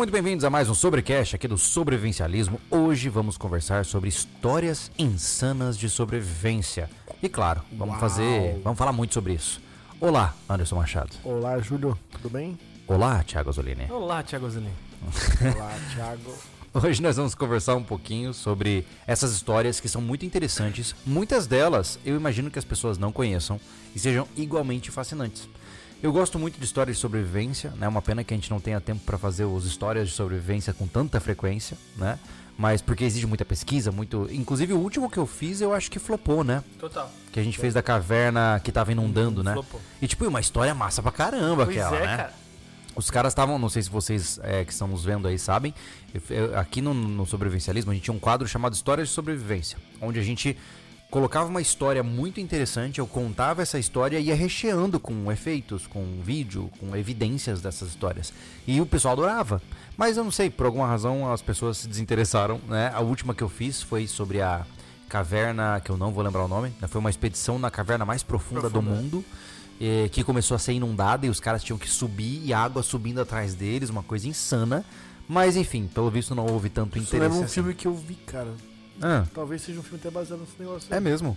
muito 0.00 0.12
bem-vindos 0.12 0.46
a 0.46 0.48
mais 0.48 0.66
um 0.66 0.72
Sobrecast 0.72 1.36
aqui 1.36 1.46
do 1.46 1.58
Sobrevivencialismo. 1.58 2.58
Hoje 2.70 3.10
vamos 3.10 3.36
conversar 3.36 3.84
sobre 3.84 4.08
histórias 4.08 4.90
insanas 4.98 5.76
de 5.76 5.90
sobrevivência. 5.90 6.88
E 7.22 7.28
claro, 7.28 7.60
vamos 7.70 7.92
Uau. 7.92 8.00
fazer, 8.00 8.58
vamos 8.64 8.78
falar 8.78 8.94
muito 8.94 9.12
sobre 9.12 9.34
isso. 9.34 9.60
Olá, 10.00 10.34
Anderson 10.48 10.76
Machado. 10.76 11.10
Olá, 11.22 11.58
Júlio, 11.58 11.98
tudo 12.12 12.30
bem? 12.30 12.58
Olá, 12.88 13.22
Thiago 13.22 13.50
Azolini. 13.50 13.88
Olá, 13.90 14.22
Thiago 14.22 14.48
Zilin. 14.48 14.72
Olá, 15.54 15.74
Thiago. 15.94 16.34
Hoje 16.72 17.02
nós 17.02 17.16
vamos 17.16 17.34
conversar 17.34 17.76
um 17.76 17.84
pouquinho 17.84 18.32
sobre 18.32 18.86
essas 19.06 19.32
histórias 19.32 19.80
que 19.80 19.88
são 19.88 20.00
muito 20.00 20.24
interessantes. 20.24 20.94
Muitas 21.04 21.46
delas 21.46 21.98
eu 22.06 22.16
imagino 22.16 22.50
que 22.50 22.58
as 22.58 22.64
pessoas 22.64 22.96
não 22.96 23.12
conheçam 23.12 23.60
e 23.94 23.98
sejam 23.98 24.26
igualmente 24.34 24.90
fascinantes. 24.90 25.46
Eu 26.02 26.12
gosto 26.12 26.38
muito 26.38 26.58
de 26.58 26.64
histórias 26.64 26.96
de 26.96 27.00
sobrevivência, 27.00 27.70
né? 27.76 27.86
Uma 27.86 28.00
pena 28.00 28.24
que 28.24 28.32
a 28.32 28.36
gente 28.36 28.50
não 28.50 28.58
tenha 28.58 28.80
tempo 28.80 29.02
para 29.04 29.18
fazer 29.18 29.44
as 29.44 29.64
histórias 29.64 30.08
de 30.08 30.14
sobrevivência 30.14 30.72
com 30.72 30.86
tanta 30.86 31.20
frequência, 31.20 31.76
né? 31.96 32.18
Mas 32.56 32.80
porque 32.80 33.04
exige 33.04 33.26
muita 33.26 33.44
pesquisa, 33.44 33.92
muito. 33.92 34.26
Inclusive 34.30 34.72
o 34.72 34.78
último 34.78 35.10
que 35.10 35.18
eu 35.18 35.26
fiz 35.26 35.60
eu 35.60 35.74
acho 35.74 35.90
que 35.90 35.98
flopou, 35.98 36.42
né? 36.42 36.62
Total. 36.78 37.10
Que 37.32 37.38
a 37.38 37.42
gente 37.42 37.58
fez 37.58 37.74
da 37.74 37.82
caverna 37.82 38.60
que 38.64 38.72
tava 38.72 38.92
inundando, 38.92 39.42
né? 39.42 39.52
Flopou. 39.52 39.80
E 40.00 40.06
tipo, 40.06 40.26
uma 40.26 40.40
história 40.40 40.74
massa 40.74 41.02
pra 41.02 41.12
caramba 41.12 41.64
Pois 41.66 41.76
aquela, 41.76 41.96
é, 41.96 42.06
né? 42.06 42.16
cara. 42.16 42.34
Os 42.96 43.10
caras 43.10 43.32
estavam, 43.32 43.58
não 43.58 43.68
sei 43.68 43.82
se 43.82 43.88
vocês 43.90 44.40
é, 44.42 44.64
que 44.64 44.72
estão 44.72 44.88
nos 44.88 45.04
vendo 45.04 45.28
aí 45.28 45.38
sabem, 45.38 45.72
eu- 46.12 46.36
eu- 46.36 46.58
aqui 46.58 46.82
no, 46.82 46.92
no 46.92 47.24
sobrevivencialismo 47.24 47.90
a 47.90 47.94
gente 47.94 48.04
tinha 48.04 48.14
um 48.14 48.18
quadro 48.18 48.46
chamado 48.48 48.74
Histórias 48.74 49.08
de 49.08 49.14
Sobrevivência, 49.14 49.78
onde 50.00 50.18
a 50.18 50.22
gente 50.22 50.56
colocava 51.10 51.48
uma 51.48 51.60
história 51.60 52.02
muito 52.02 52.40
interessante, 52.40 53.00
eu 53.00 53.06
contava 53.06 53.60
essa 53.62 53.78
história 53.78 54.18
e 54.18 54.26
ia 54.26 54.34
recheando 54.34 55.00
com 55.00 55.30
efeitos, 55.30 55.86
com 55.86 56.20
vídeo, 56.22 56.70
com 56.78 56.94
evidências 56.96 57.60
dessas 57.60 57.88
histórias. 57.88 58.32
E 58.66 58.80
o 58.80 58.86
pessoal 58.86 59.12
adorava. 59.12 59.60
Mas 59.96 60.16
eu 60.16 60.24
não 60.24 60.30
sei, 60.30 60.48
por 60.48 60.66
alguma 60.66 60.86
razão 60.86 61.30
as 61.32 61.42
pessoas 61.42 61.78
se 61.78 61.88
desinteressaram, 61.88 62.60
né? 62.68 62.90
A 62.94 63.00
última 63.00 63.34
que 63.34 63.42
eu 63.42 63.48
fiz 63.48 63.82
foi 63.82 64.06
sobre 64.06 64.40
a 64.40 64.64
caverna, 65.08 65.80
que 65.84 65.90
eu 65.90 65.96
não 65.96 66.12
vou 66.12 66.22
lembrar 66.22 66.44
o 66.44 66.48
nome, 66.48 66.72
né? 66.80 66.86
foi 66.86 67.00
uma 67.00 67.10
expedição 67.10 67.58
na 67.58 67.68
caverna 67.68 68.04
mais 68.04 68.22
profunda, 68.22 68.62
do 68.62 68.70
Profunda. 68.70 68.94
mundo 68.94 69.24
eh, 69.80 70.08
que 70.12 70.22
começou 70.22 70.54
a 70.54 70.58
ser 70.58 70.72
inundada 70.72 71.26
e 71.26 71.28
os 71.28 71.40
caras 71.40 71.64
tinham 71.64 71.76
que 71.76 71.90
subir 71.90 72.40
e 72.44 72.52
a 72.52 72.60
água 72.60 72.80
subindo 72.84 73.20
atrás 73.20 73.54
deles, 73.54 73.90
uma 73.90 74.04
coisa 74.04 74.28
insana. 74.28 74.84
Mas 75.28 75.56
enfim, 75.56 75.88
pelo 75.92 76.10
visto 76.10 76.34
não 76.34 76.46
houve 76.46 76.68
tanto 76.68 76.96
Isso 76.96 77.08
interesse. 77.08 77.22
lembra 77.22 77.38
um 77.40 77.44
assim. 77.44 77.54
filme 77.54 77.74
que 77.74 77.86
eu 77.86 77.94
vi, 77.94 78.14
cara. 78.14 78.52
Ah, 79.00 79.24
Talvez 79.34 79.62
seja 79.62 79.78
um 79.80 79.82
filme 79.82 79.98
até 79.98 80.10
baseado 80.10 80.40
nesse 80.40 80.52
negócio 80.58 80.92
é 80.92 80.96
aí. 80.96 81.00
mesmo. 81.02 81.36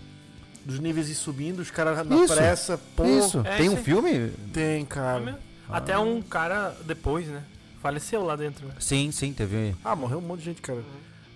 Dos 0.65 0.79
níveis 0.79 1.09
ir 1.09 1.15
subindo, 1.15 1.59
os 1.59 1.69
caras 1.71 2.07
na 2.07 2.15
Isso, 2.23 2.33
pressa, 2.35 2.79
pô. 2.95 3.05
Isso. 3.05 3.41
É, 3.45 3.57
Tem 3.57 3.69
um 3.69 3.75
sim. 3.77 3.83
filme? 3.83 4.29
Tem, 4.53 4.85
cara. 4.85 5.19
mesmo. 5.19 5.39
Até 5.69 5.97
um 5.97 6.21
cara 6.21 6.75
depois, 6.85 7.27
né? 7.27 7.43
Faleceu 7.81 8.23
lá 8.23 8.35
dentro, 8.35 8.65
né? 8.67 8.73
Sim, 8.79 9.11
sim, 9.11 9.33
teve. 9.33 9.75
Ah, 9.83 9.95
morreu 9.95 10.19
um 10.19 10.21
monte 10.21 10.39
de 10.39 10.45
gente, 10.45 10.61
cara. 10.61 10.81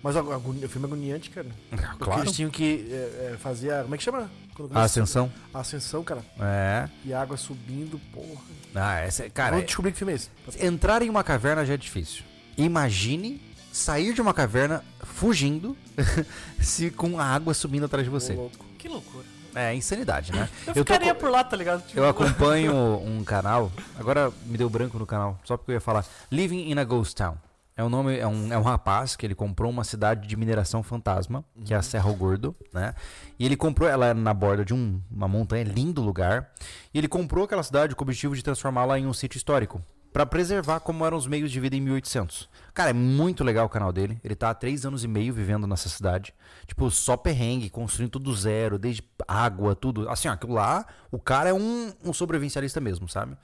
Mas 0.02 0.16
a 0.16 0.20
agoni- 0.20 0.64
o 0.64 0.68
filme 0.68 0.86
é 0.86 0.88
agoniante, 0.88 1.28
cara. 1.30 1.48
Porque 1.70 2.04
Claro. 2.04 2.22
eles 2.22 2.32
tinham 2.32 2.50
que 2.50 2.88
é, 2.90 3.32
é, 3.32 3.36
fazer 3.38 3.72
a. 3.72 3.82
Como 3.82 3.94
é 3.94 3.98
que 3.98 4.04
chama? 4.04 4.30
A 4.74 4.82
ascensão. 4.82 5.30
A 5.52 5.60
ascensão, 5.60 6.02
cara. 6.02 6.22
É. 6.40 6.88
E 7.04 7.12
a 7.12 7.20
água 7.20 7.36
subindo, 7.36 8.00
porra. 8.12 8.40
Ah, 8.74 9.00
essa, 9.00 9.24
é- 9.24 9.28
cara, 9.30 9.50
Vamos 9.52 9.66
descobrir 9.66 9.92
que 9.92 9.98
filme 9.98 10.12
é 10.12 10.16
esse. 10.16 10.30
entrar 10.60 11.02
em 11.02 11.08
uma 11.10 11.22
caverna 11.22 11.64
já 11.66 11.74
é 11.74 11.76
difícil. 11.76 12.22
Imagine 12.56 13.40
sair 13.78 14.12
de 14.12 14.20
uma 14.20 14.34
caverna 14.34 14.82
fugindo 15.02 15.76
se 16.60 16.90
com 16.90 17.18
a 17.18 17.24
água 17.24 17.54
subindo 17.54 17.84
atrás 17.86 18.04
de 18.04 18.10
você. 18.10 18.34
Louco. 18.34 18.64
Que 18.78 18.88
loucura. 18.88 19.24
É 19.54 19.74
insanidade, 19.74 20.30
né? 20.32 20.48
Eu, 20.66 20.74
tô 20.74 20.80
ficaria 20.80 21.14
co- 21.14 21.20
por 21.20 21.30
lá, 21.30 21.42
tá 21.42 21.56
ligado? 21.56 21.84
Tipo, 21.86 21.98
Eu 21.98 22.06
acompanho 22.08 22.74
um 23.02 23.24
canal, 23.24 23.72
agora 23.98 24.30
me 24.46 24.56
deu 24.58 24.68
branco 24.68 24.98
no 24.98 25.06
canal, 25.06 25.38
só 25.44 25.56
porque 25.56 25.72
eu 25.72 25.74
ia 25.74 25.80
falar. 25.80 26.04
Living 26.30 26.70
in 26.70 26.78
a 26.78 26.84
Ghost 26.84 27.16
Town. 27.16 27.36
É 27.76 27.82
um 27.84 27.88
nome, 27.88 28.18
é 28.18 28.26
um, 28.26 28.52
é 28.52 28.58
um 28.58 28.62
rapaz 28.62 29.14
que 29.14 29.24
ele 29.24 29.36
comprou 29.36 29.70
uma 29.70 29.84
cidade 29.84 30.26
de 30.26 30.36
mineração 30.36 30.82
fantasma, 30.82 31.44
que 31.64 31.72
é 31.72 31.76
a 31.76 31.82
Serra 31.82 32.10
Gordo, 32.12 32.54
né? 32.74 32.92
E 33.38 33.46
ele 33.46 33.56
comprou 33.56 33.88
ela 33.88 34.12
na 34.12 34.34
borda 34.34 34.64
de 34.64 34.74
um- 34.74 35.00
uma 35.10 35.28
montanha, 35.28 35.62
lindo 35.64 36.02
lugar. 36.02 36.50
E 36.92 36.98
ele 36.98 37.06
comprou 37.08 37.44
aquela 37.44 37.62
cidade 37.62 37.94
com 37.94 38.02
o 38.02 38.04
objetivo 38.04 38.34
de 38.34 38.42
transformá-la 38.42 38.98
em 38.98 39.06
um 39.06 39.12
sítio 39.12 39.38
histórico, 39.38 39.80
Pra 40.10 40.24
preservar 40.24 40.80
como 40.80 41.04
eram 41.04 41.18
os 41.18 41.26
meios 41.26 41.50
de 41.52 41.60
vida 41.60 41.76
em 41.76 41.80
1800. 41.82 42.48
Cara, 42.78 42.90
é 42.90 42.94
muito 42.94 43.42
legal 43.42 43.66
o 43.66 43.68
canal 43.68 43.92
dele. 43.92 44.20
Ele 44.22 44.36
tá 44.36 44.50
há 44.50 44.54
três 44.54 44.86
anos 44.86 45.02
e 45.02 45.08
meio 45.08 45.34
vivendo 45.34 45.66
nessa 45.66 45.88
cidade. 45.88 46.32
Tipo, 46.64 46.88
só 46.92 47.16
perrengue, 47.16 47.68
construindo 47.68 48.12
tudo 48.12 48.26
do 48.26 48.36
zero, 48.36 48.78
desde 48.78 49.02
água, 49.26 49.74
tudo. 49.74 50.08
Assim, 50.08 50.28
ó, 50.28 50.32
aquilo 50.34 50.52
lá, 50.52 50.86
o 51.10 51.18
cara 51.18 51.48
é 51.48 51.52
um, 51.52 51.92
um 52.04 52.12
sobrevivencialista 52.12 52.80
mesmo, 52.80 53.08
sabe? 53.08 53.36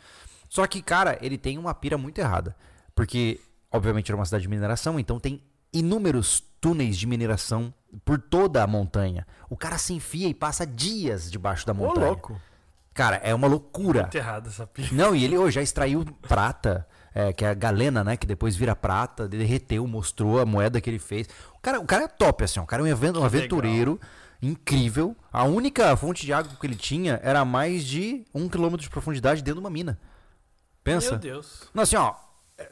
Só 0.49 0.65
que, 0.69 0.81
cara, 0.81 1.19
ele 1.21 1.37
tem 1.37 1.59
uma 1.59 1.75
pira 1.75 1.99
muito 1.99 2.17
errada. 2.21 2.55
Porque, 2.95 3.41
obviamente, 3.73 4.09
era 4.09 4.17
uma 4.17 4.25
cidade 4.25 4.43
de 4.43 4.49
mineração, 4.49 5.01
então 5.01 5.19
tem 5.19 5.43
inúmeros 5.73 6.41
túneis 6.61 6.97
de 6.97 7.05
mineração 7.05 7.75
por 8.05 8.21
toda 8.21 8.63
a 8.63 8.69
montanha. 8.69 9.27
O 9.51 9.57
cara 9.57 9.79
se 9.79 9.93
enfia 9.93 10.29
e 10.29 10.33
passa 10.33 10.65
dias 10.65 11.29
debaixo 11.29 11.67
da 11.67 11.73
Ô, 11.73 11.77
montanha. 11.77 12.07
louco. 12.07 12.41
Cara, 12.95 13.17
é 13.17 13.35
uma 13.35 13.49
loucura. 13.49 14.03
Muito 14.03 14.15
errado 14.15 14.47
essa 14.47 14.65
pira. 14.65 14.91
Não, 14.93 15.13
e 15.13 15.25
ele 15.25 15.37
hoje 15.37 15.57
já 15.57 15.63
extraiu 15.63 16.05
prata, 16.23 16.87
é, 17.15 17.33
que 17.33 17.45
é 17.45 17.49
a 17.51 17.55
galena, 17.55 18.03
né? 18.03 18.17
Que 18.17 18.27
depois 18.27 18.57
vira 18.57 18.75
prata, 18.75 19.29
derreteu, 19.29 19.87
mostrou 19.87 20.41
a 20.41 20.45
moeda 20.47 20.81
que 20.81 20.91
ele 20.91 20.99
fez. 20.99 21.29
O 21.57 21.61
cara, 21.61 21.81
o 21.81 21.85
cara 21.87 22.05
é 22.05 22.09
top, 22.09 22.45
assim, 22.45 22.59
ó, 22.61 22.65
o 22.65 22.67
cara 22.67 22.83
é 22.83 22.87
um, 22.87 22.93
aven- 22.93 23.17
um 23.19 23.25
aventureiro 23.25 24.01
incrível. 24.43 25.17
A 25.33 25.45
única 25.45 25.97
fonte 25.97 26.27
de 26.27 26.33
água 26.33 26.53
que 26.61 26.67
ele 26.67 26.77
tinha 26.77 27.21
era 27.23 27.41
a 27.41 27.45
mais 27.45 27.85
de 27.85 28.25
um 28.35 28.49
quilômetro 28.49 28.83
de 28.85 28.91
profundidade 28.91 29.43
dentro 29.43 29.61
de 29.61 29.65
uma 29.65 29.71
mina. 29.71 29.99
Pensa. 30.83 31.13
Meu 31.13 31.19
Deus. 31.19 31.63
Não, 31.73 31.83
assim, 31.83 31.97
ó, 31.97 32.15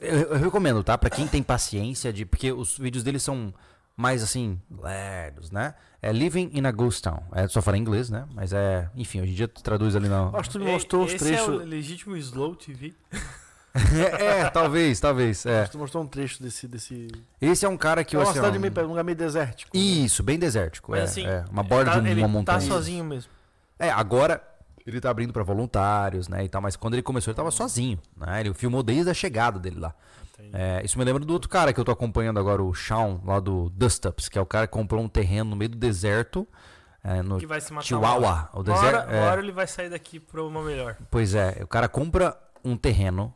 eu, 0.01 0.19
eu 0.35 0.39
recomendo, 0.39 0.83
tá? 0.85 0.99
Pra 0.99 1.09
quem 1.09 1.27
tem 1.27 1.43
paciência 1.43 2.13
de. 2.13 2.27
Porque 2.27 2.53
os 2.53 2.77
vídeos 2.77 3.03
dele 3.03 3.19
são 3.19 3.55
mais 3.97 4.23
assim, 4.23 4.61
lerdos, 4.71 5.51
né? 5.51 5.75
É 6.03 6.13
Living 6.13 6.51
in 6.53 6.67
a 6.67 6.71
Ghost 6.73 7.01
Town. 7.03 7.23
É, 7.33 7.47
só 7.49 7.63
falar 7.63 7.79
em 7.79 7.81
inglês, 7.81 8.11
né? 8.11 8.27
Mas 8.35 8.53
é. 8.53 8.91
Enfim, 8.95 9.23
hoje 9.23 9.33
em 9.33 9.35
dia 9.35 9.49
tu 9.49 9.63
traduz 9.63 9.97
ali 9.97 10.09
na. 10.09 10.29
Acho 10.35 10.51
que 10.51 10.59
tu 10.59 10.65
me 10.65 10.71
mostrou 10.71 11.05
os 11.05 11.15
Esse 11.15 11.25
trechos. 11.25 11.49
é 11.49 11.51
o 11.51 11.57
legítimo 11.65 12.17
Slow 12.17 12.55
TV. 12.57 12.93
é, 14.19 14.41
é, 14.41 14.51
talvez, 14.51 15.01
talvez. 15.01 15.47
É. 15.47 15.65
Tu 15.65 15.79
mostrou 15.79 16.03
um 16.03 16.07
trecho 16.07 16.43
desse. 16.43 16.69
desse... 16.69 17.09
Meio, 17.41 17.55
é 17.63 17.69
um 17.69 17.77
cara 17.77 18.05
que 18.05 18.15
é 18.15 18.19
eu 18.19 18.21
uma 18.21 18.31
assim, 18.31 18.39
cidade 18.39 18.59
ó, 18.59 18.61
meio, 18.61 18.73
um 18.85 18.89
lugar 18.89 19.05
meio 19.05 19.17
desértico. 19.17 19.77
né? 19.77 19.83
Isso, 19.83 20.23
bem 20.23 20.39
desértico. 20.39 20.91
Mas 20.91 21.01
é, 21.01 21.05
assim, 21.05 21.27
é, 21.27 21.45
uma 21.51 21.63
borda 21.63 21.93
tá- 21.93 22.01
de 22.01 22.09
ele 22.09 22.21
uma 22.21 22.29
montanha. 22.29 22.59
tá 22.59 22.65
sozinho 22.65 23.05
mesmo. 23.05 23.31
É, 23.79 23.91
agora 23.91 24.43
ele 24.87 25.01
tá 25.01 25.11
abrindo 25.11 25.33
pra 25.33 25.43
voluntários, 25.43 26.29
né, 26.29 26.45
e 26.45 26.49
tal, 26.49 26.61
mas 26.61 26.77
quando 26.77 26.95
ele 26.95 27.03
começou 27.03 27.31
ele 27.31 27.37
tava 27.37 27.51
sozinho, 27.51 27.99
né? 28.17 28.41
Ele 28.41 28.53
filmou 28.53 28.83
desde 28.83 29.11
a 29.11 29.15
chegada 29.15 29.59
dele 29.59 29.79
lá. 29.79 29.95
É, 30.53 30.83
isso 30.85 30.99
me 30.99 31.05
lembra 31.05 31.25
do 31.25 31.33
outro 31.33 31.49
cara 31.49 31.73
que 31.73 31.79
eu 31.79 31.85
tô 31.85 31.93
acompanhando 31.93 32.39
agora, 32.39 32.63
o 32.63 32.75
Shawn, 32.75 33.21
lá 33.25 33.39
do 33.39 33.71
Dust 33.71 34.05
Ups, 34.05 34.29
que 34.29 34.37
é 34.39 34.43
o 34.43 34.47
cara 34.47 34.67
que 34.67 34.73
comprou 34.73 35.03
um 35.03 35.09
terreno 35.09 35.51
no 35.51 35.57
meio 35.57 35.71
do 35.71 35.79
deserto, 35.79 36.47
é, 37.03 37.23
no 37.23 37.39
Que 37.39 37.47
vai 37.47 37.61
se 37.61 37.73
matar 37.73 37.87
Chihuahua. 37.87 38.49
O 38.53 38.57
Uma 38.57 38.65
deserto, 38.65 39.09
uma 39.09 39.21
hora 39.23 39.41
ele 39.41 39.53
vai 39.53 39.67
sair 39.67 39.89
daqui 39.89 40.19
pra 40.19 40.43
uma 40.43 40.63
melhor. 40.63 40.97
Pois 41.11 41.35
é, 41.35 41.61
o 41.63 41.67
cara 41.67 41.89
compra 41.89 42.37
um 42.65 42.77
terreno 42.77 43.33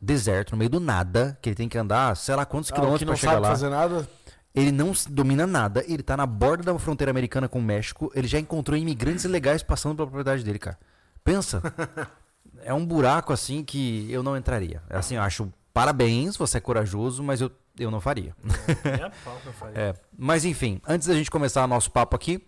deserto, 0.00 0.52
no 0.52 0.58
meio 0.58 0.70
do 0.70 0.80
nada, 0.80 1.38
que 1.42 1.48
ele 1.48 1.56
tem 1.56 1.68
que 1.68 1.76
andar, 1.78 2.16
sei 2.16 2.34
lá 2.34 2.44
quantos 2.46 2.70
Ah, 2.70 2.74
quilômetros 2.74 3.08
não 3.08 3.16
chegar 3.16 3.38
lá. 3.38 3.48
fazer 3.48 3.68
nada. 3.68 4.08
Ele 4.54 4.72
não 4.72 4.92
domina 5.08 5.46
nada, 5.46 5.84
ele 5.86 6.02
tá 6.02 6.16
na 6.16 6.26
borda 6.26 6.72
da 6.72 6.78
fronteira 6.78 7.10
americana 7.10 7.48
com 7.48 7.58
o 7.58 7.62
México, 7.62 8.10
ele 8.14 8.26
já 8.26 8.38
encontrou 8.38 8.76
imigrantes 8.76 9.24
ilegais 9.24 9.62
passando 9.62 9.94
pela 9.94 10.06
propriedade 10.06 10.42
dele, 10.42 10.58
cara. 10.58 10.78
Pensa. 11.22 11.62
é 12.64 12.72
um 12.72 12.84
buraco 12.84 13.32
assim 13.32 13.62
que 13.62 14.10
eu 14.10 14.22
não 14.22 14.36
entraria. 14.36 14.82
Assim, 14.90 15.16
eu 15.16 15.22
acho 15.22 15.52
parabéns, 15.72 16.36
você 16.36 16.58
é 16.58 16.60
corajoso, 16.60 17.22
mas 17.22 17.40
eu, 17.40 17.52
eu 17.78 17.90
não 17.90 18.00
faria. 18.00 18.34
Pau 19.24 19.38
que 19.42 19.46
eu 19.48 19.52
faria. 19.52 19.78
É, 19.78 19.94
mas 20.16 20.44
enfim, 20.44 20.80
antes 20.88 21.06
da 21.06 21.14
gente 21.14 21.30
começar 21.30 21.66
nosso 21.68 21.90
papo 21.90 22.16
aqui, 22.16 22.44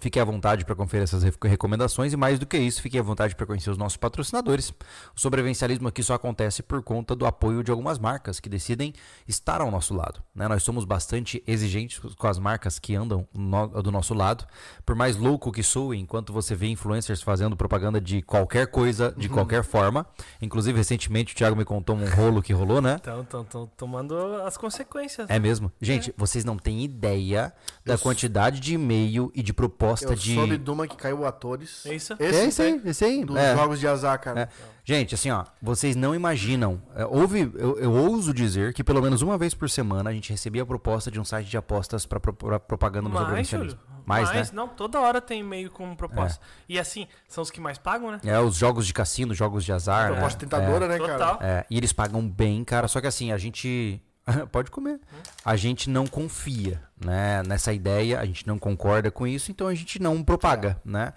fique 0.00 0.20
à 0.20 0.24
vontade 0.24 0.64
para 0.64 0.74
conferir 0.74 1.04
essas 1.04 1.22
re- 1.22 1.32
recomendações 1.44 2.12
e 2.12 2.16
mais 2.16 2.38
do 2.38 2.46
que 2.46 2.56
isso, 2.58 2.82
fique 2.82 2.98
à 2.98 3.02
vontade 3.02 3.34
para 3.34 3.46
conhecer 3.46 3.70
os 3.70 3.78
nossos 3.78 3.96
patrocinadores. 3.96 4.70
O 4.70 4.74
sobrevivencialismo 5.20 5.88
aqui 5.88 6.02
só 6.02 6.14
acontece 6.14 6.62
por 6.62 6.82
conta 6.82 7.14
do 7.16 7.24
apoio 7.26 7.62
de 7.64 7.70
algumas 7.70 7.98
marcas 7.98 8.38
que 8.38 8.48
decidem 8.48 8.92
estar 9.26 9.60
ao 9.60 9.70
nosso 9.70 9.94
lado. 9.94 10.22
né? 10.34 10.46
Nós 10.48 10.62
somos 10.62 10.84
bastante 10.84 11.42
exigentes 11.46 11.98
com 12.16 12.26
as 12.26 12.38
marcas 12.38 12.78
que 12.78 12.94
andam 12.94 13.26
no- 13.34 13.82
do 13.82 13.90
nosso 13.90 14.12
lado. 14.12 14.44
Por 14.84 14.94
mais 14.94 15.16
louco 15.16 15.50
que 15.50 15.62
soe, 15.62 15.98
enquanto 15.98 16.32
você 16.32 16.54
vê 16.54 16.66
influencers 16.68 17.22
fazendo 17.22 17.56
propaganda 17.56 18.00
de 18.00 18.20
qualquer 18.22 18.66
coisa, 18.66 19.14
de 19.16 19.28
qualquer 19.28 19.64
forma. 19.64 20.06
Inclusive, 20.42 20.76
recentemente 20.76 21.32
o 21.32 21.36
Thiago 21.36 21.56
me 21.56 21.64
contou 21.64 21.96
um 21.96 22.08
rolo 22.08 22.42
que 22.42 22.52
rolou, 22.52 22.82
né? 22.82 22.96
Então, 23.00 23.22
estão 23.22 23.44
tão 23.44 23.66
tomando 23.76 24.14
as 24.44 24.56
consequências. 24.56 25.28
É 25.30 25.38
mesmo? 25.38 25.72
Gente, 25.80 26.12
vocês 26.16 26.44
não 26.44 26.56
têm 26.58 26.84
ideia 26.84 27.52
da 27.84 27.96
quantidade 27.96 28.60
de 28.60 28.74
e-mail 28.74 29.30
e 29.34 29.42
de 29.42 29.52
proposta 29.54 29.85
proposta 29.86 30.12
Eu 30.12 30.14
de. 30.14 30.34
soube 30.34 30.58
de 30.58 30.70
uma 30.70 30.86
que 30.86 30.96
caiu 30.96 31.26
atores. 31.26 31.84
É 31.86 31.94
isso? 31.94 32.14
Esse, 32.18 32.40
é 32.40 32.44
esse 32.46 32.62
aí, 32.62 32.82
esse 32.84 33.04
aí. 33.04 33.24
Dos 33.24 33.36
é. 33.36 33.54
jogos 33.54 33.80
de 33.80 33.88
azar, 33.88 34.20
cara. 34.20 34.42
É. 34.42 34.48
Gente, 34.84 35.14
assim, 35.14 35.30
ó, 35.30 35.44
vocês 35.60 35.96
não 35.96 36.14
imaginam. 36.14 36.80
é, 36.94 37.04
houve, 37.04 37.50
eu, 37.54 37.78
eu 37.78 37.92
ouso 37.92 38.32
dizer 38.32 38.72
que 38.72 38.84
pelo 38.84 39.02
menos 39.02 39.20
uma 39.20 39.36
vez 39.36 39.52
por 39.52 39.68
semana 39.68 40.10
a 40.10 40.12
gente 40.12 40.30
recebia 40.30 40.62
a 40.62 40.66
proposta 40.66 41.10
de 41.10 41.18
um 41.18 41.24
site 41.24 41.48
de 41.48 41.56
apostas 41.56 42.06
para 42.06 42.20
propaganda 42.20 43.08
no 43.08 43.14
Mais, 43.14 43.26
sobrevivencialismo. 43.26 43.80
Júlio. 43.80 43.96
Mais, 44.06 44.30
né? 44.30 44.44
Não, 44.52 44.68
toda 44.68 45.00
hora 45.00 45.20
tem 45.20 45.40
e-mail 45.40 45.68
com 45.68 45.96
proposta. 45.96 46.40
E 46.68 46.78
assim, 46.78 47.08
são 47.26 47.42
os 47.42 47.50
que 47.50 47.60
mais 47.60 47.76
pagam, 47.76 48.12
né? 48.12 48.20
É, 48.24 48.38
os 48.38 48.54
jogos 48.54 48.86
de 48.86 48.94
cassino, 48.94 49.34
jogos 49.34 49.64
de 49.64 49.72
azar. 49.72 50.10
né? 50.10 50.14
Proposta 50.14 50.38
tentadora, 50.38 50.86
né, 50.86 50.98
cara? 50.98 51.12
Total. 51.12 51.38
É, 51.42 51.66
e 51.68 51.76
eles 51.76 51.92
pagam 51.92 52.26
bem, 52.26 52.62
cara. 52.62 52.86
Só 52.86 53.00
que 53.00 53.08
assim, 53.08 53.32
a 53.32 53.38
gente. 53.38 54.00
Pode 54.50 54.70
comer. 54.70 55.00
A 55.44 55.56
gente 55.56 55.88
não 55.88 56.06
confia 56.06 56.82
né, 57.02 57.42
nessa 57.44 57.72
ideia, 57.72 58.20
a 58.20 58.24
gente 58.24 58.46
não 58.46 58.58
concorda 58.58 59.10
com 59.10 59.26
isso, 59.26 59.50
então 59.50 59.68
a 59.68 59.74
gente 59.74 60.00
não 60.00 60.22
propaga, 60.22 60.80
né? 60.84 61.12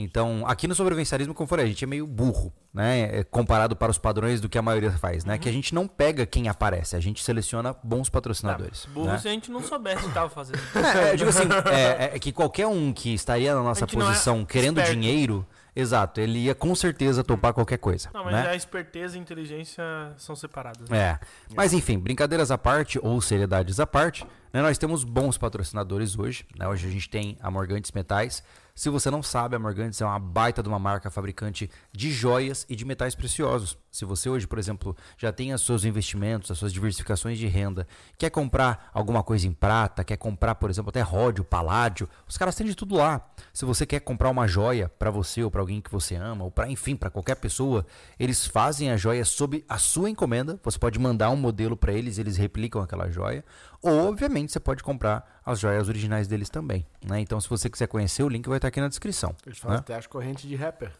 Então, 0.00 0.44
aqui 0.46 0.68
no 0.68 0.76
sobrevivencialismo, 0.76 1.34
como 1.34 1.48
falei, 1.48 1.64
a 1.64 1.68
gente 1.68 1.82
é 1.82 1.86
meio 1.86 2.06
burro, 2.06 2.52
né? 2.72 3.18
é, 3.18 3.24
Comparado 3.24 3.74
para 3.74 3.90
os 3.90 3.98
padrões 3.98 4.40
do 4.40 4.48
que 4.48 4.56
a 4.56 4.62
maioria 4.62 4.92
faz, 4.92 5.24
né? 5.24 5.36
Que 5.38 5.48
a 5.48 5.52
gente 5.52 5.74
não 5.74 5.88
pega 5.88 6.24
quem 6.24 6.48
aparece, 6.48 6.94
a 6.94 7.00
gente 7.00 7.20
seleciona 7.20 7.74
bons 7.82 8.08
patrocinadores. 8.08 8.86
Burro 8.86 9.08
né? 9.08 9.18
se 9.18 9.26
a 9.26 9.32
gente 9.32 9.50
não 9.50 9.60
soubesse 9.60 10.04
o 10.04 10.08
que 10.08 10.14
tava 10.14 10.30
fazendo. 10.30 10.60
É, 10.76 11.12
eu 11.12 11.16
digo 11.16 11.30
assim, 11.30 11.48
é, 11.72 12.14
é 12.14 12.18
que 12.20 12.30
qualquer 12.30 12.68
um 12.68 12.92
que 12.92 13.12
estaria 13.12 13.52
na 13.52 13.62
nossa 13.62 13.88
não 13.92 14.02
é 14.02 14.06
posição 14.06 14.44
querendo 14.44 14.78
esperto. 14.78 15.00
dinheiro, 15.00 15.44
exato, 15.80 16.20
ele 16.20 16.38
ia 16.40 16.54
com 16.54 16.74
certeza 16.74 17.22
topar 17.22 17.52
qualquer 17.52 17.78
coisa. 17.78 18.10
Não, 18.12 18.24
mas 18.24 18.32
né? 18.32 18.48
a 18.48 18.54
esperteza 18.56 19.16
e 19.16 19.18
a 19.18 19.22
inteligência 19.22 19.84
são 20.16 20.34
separadas. 20.34 20.88
né? 20.88 20.98
É. 20.98 21.18
Mas 21.54 21.72
enfim, 21.72 21.98
brincadeiras 21.98 22.50
à 22.50 22.58
parte 22.58 22.98
ou 23.02 23.20
seriedades 23.20 23.78
à 23.78 23.86
parte, 23.86 24.26
né, 24.52 24.62
nós 24.62 24.78
temos 24.78 25.04
bons 25.04 25.38
patrocinadores 25.38 26.18
hoje. 26.18 26.44
né? 26.58 26.66
Hoje 26.66 26.86
a 26.86 26.90
gente 26.90 27.08
tem 27.08 27.36
a 27.40 27.50
Morgantes 27.50 27.92
Metais. 27.92 28.42
Se 28.78 28.88
você 28.90 29.10
não 29.10 29.24
sabe, 29.24 29.56
a 29.56 29.58
Morgantes 29.58 30.00
é 30.00 30.04
uma 30.04 30.20
baita 30.20 30.62
de 30.62 30.68
uma 30.68 30.78
marca 30.78 31.10
fabricante 31.10 31.68
de 31.92 32.12
joias 32.12 32.64
e 32.68 32.76
de 32.76 32.84
metais 32.84 33.12
preciosos. 33.12 33.76
Se 33.90 34.04
você 34.04 34.30
hoje, 34.30 34.46
por 34.46 34.56
exemplo, 34.56 34.96
já 35.16 35.32
tem 35.32 35.52
os 35.52 35.66
seus 35.66 35.84
investimentos, 35.84 36.48
as 36.48 36.58
suas 36.58 36.72
diversificações 36.72 37.38
de 37.38 37.48
renda, 37.48 37.88
quer 38.16 38.30
comprar 38.30 38.88
alguma 38.94 39.24
coisa 39.24 39.48
em 39.48 39.52
prata, 39.52 40.04
quer 40.04 40.16
comprar, 40.16 40.54
por 40.54 40.70
exemplo, 40.70 40.90
até 40.90 41.00
ródio, 41.00 41.42
paládio, 41.42 42.08
os 42.28 42.38
caras 42.38 42.54
têm 42.54 42.68
de 42.68 42.76
tudo 42.76 42.94
lá. 42.94 43.28
Se 43.52 43.64
você 43.64 43.84
quer 43.84 43.98
comprar 43.98 44.30
uma 44.30 44.46
joia 44.46 44.88
para 44.88 45.10
você 45.10 45.42
ou 45.42 45.50
para 45.50 45.60
alguém 45.60 45.80
que 45.80 45.90
você 45.90 46.14
ama, 46.14 46.44
ou 46.44 46.50
para 46.52 46.70
enfim, 46.70 46.94
para 46.94 47.10
qualquer 47.10 47.34
pessoa, 47.34 47.84
eles 48.16 48.46
fazem 48.46 48.92
a 48.92 48.96
joia 48.96 49.24
sob 49.24 49.64
a 49.68 49.78
sua 49.78 50.08
encomenda. 50.08 50.60
Você 50.62 50.78
pode 50.78 51.00
mandar 51.00 51.30
um 51.30 51.36
modelo 51.36 51.76
para 51.76 51.92
eles, 51.92 52.16
eles 52.16 52.36
replicam 52.36 52.80
aquela 52.80 53.10
joia. 53.10 53.44
Ou, 53.82 54.08
obviamente, 54.08 54.52
você 54.52 54.60
pode 54.60 54.84
comprar 54.84 55.37
as 55.50 55.58
joias 55.58 55.88
originais 55.88 56.28
deles 56.28 56.50
também. 56.50 56.84
Né? 57.02 57.20
Então, 57.20 57.40
se 57.40 57.48
você 57.48 57.70
quiser 57.70 57.86
conhecer, 57.86 58.22
o 58.22 58.28
link 58.28 58.46
vai 58.46 58.58
estar 58.58 58.68
aqui 58.68 58.80
na 58.80 58.88
descrição. 58.88 59.34
Eles 59.46 59.58
fazem 59.58 59.76
né? 59.76 59.80
até 59.80 59.94
as 59.94 60.06
correntes 60.06 60.46
de 60.46 60.54
rapper. 60.54 60.92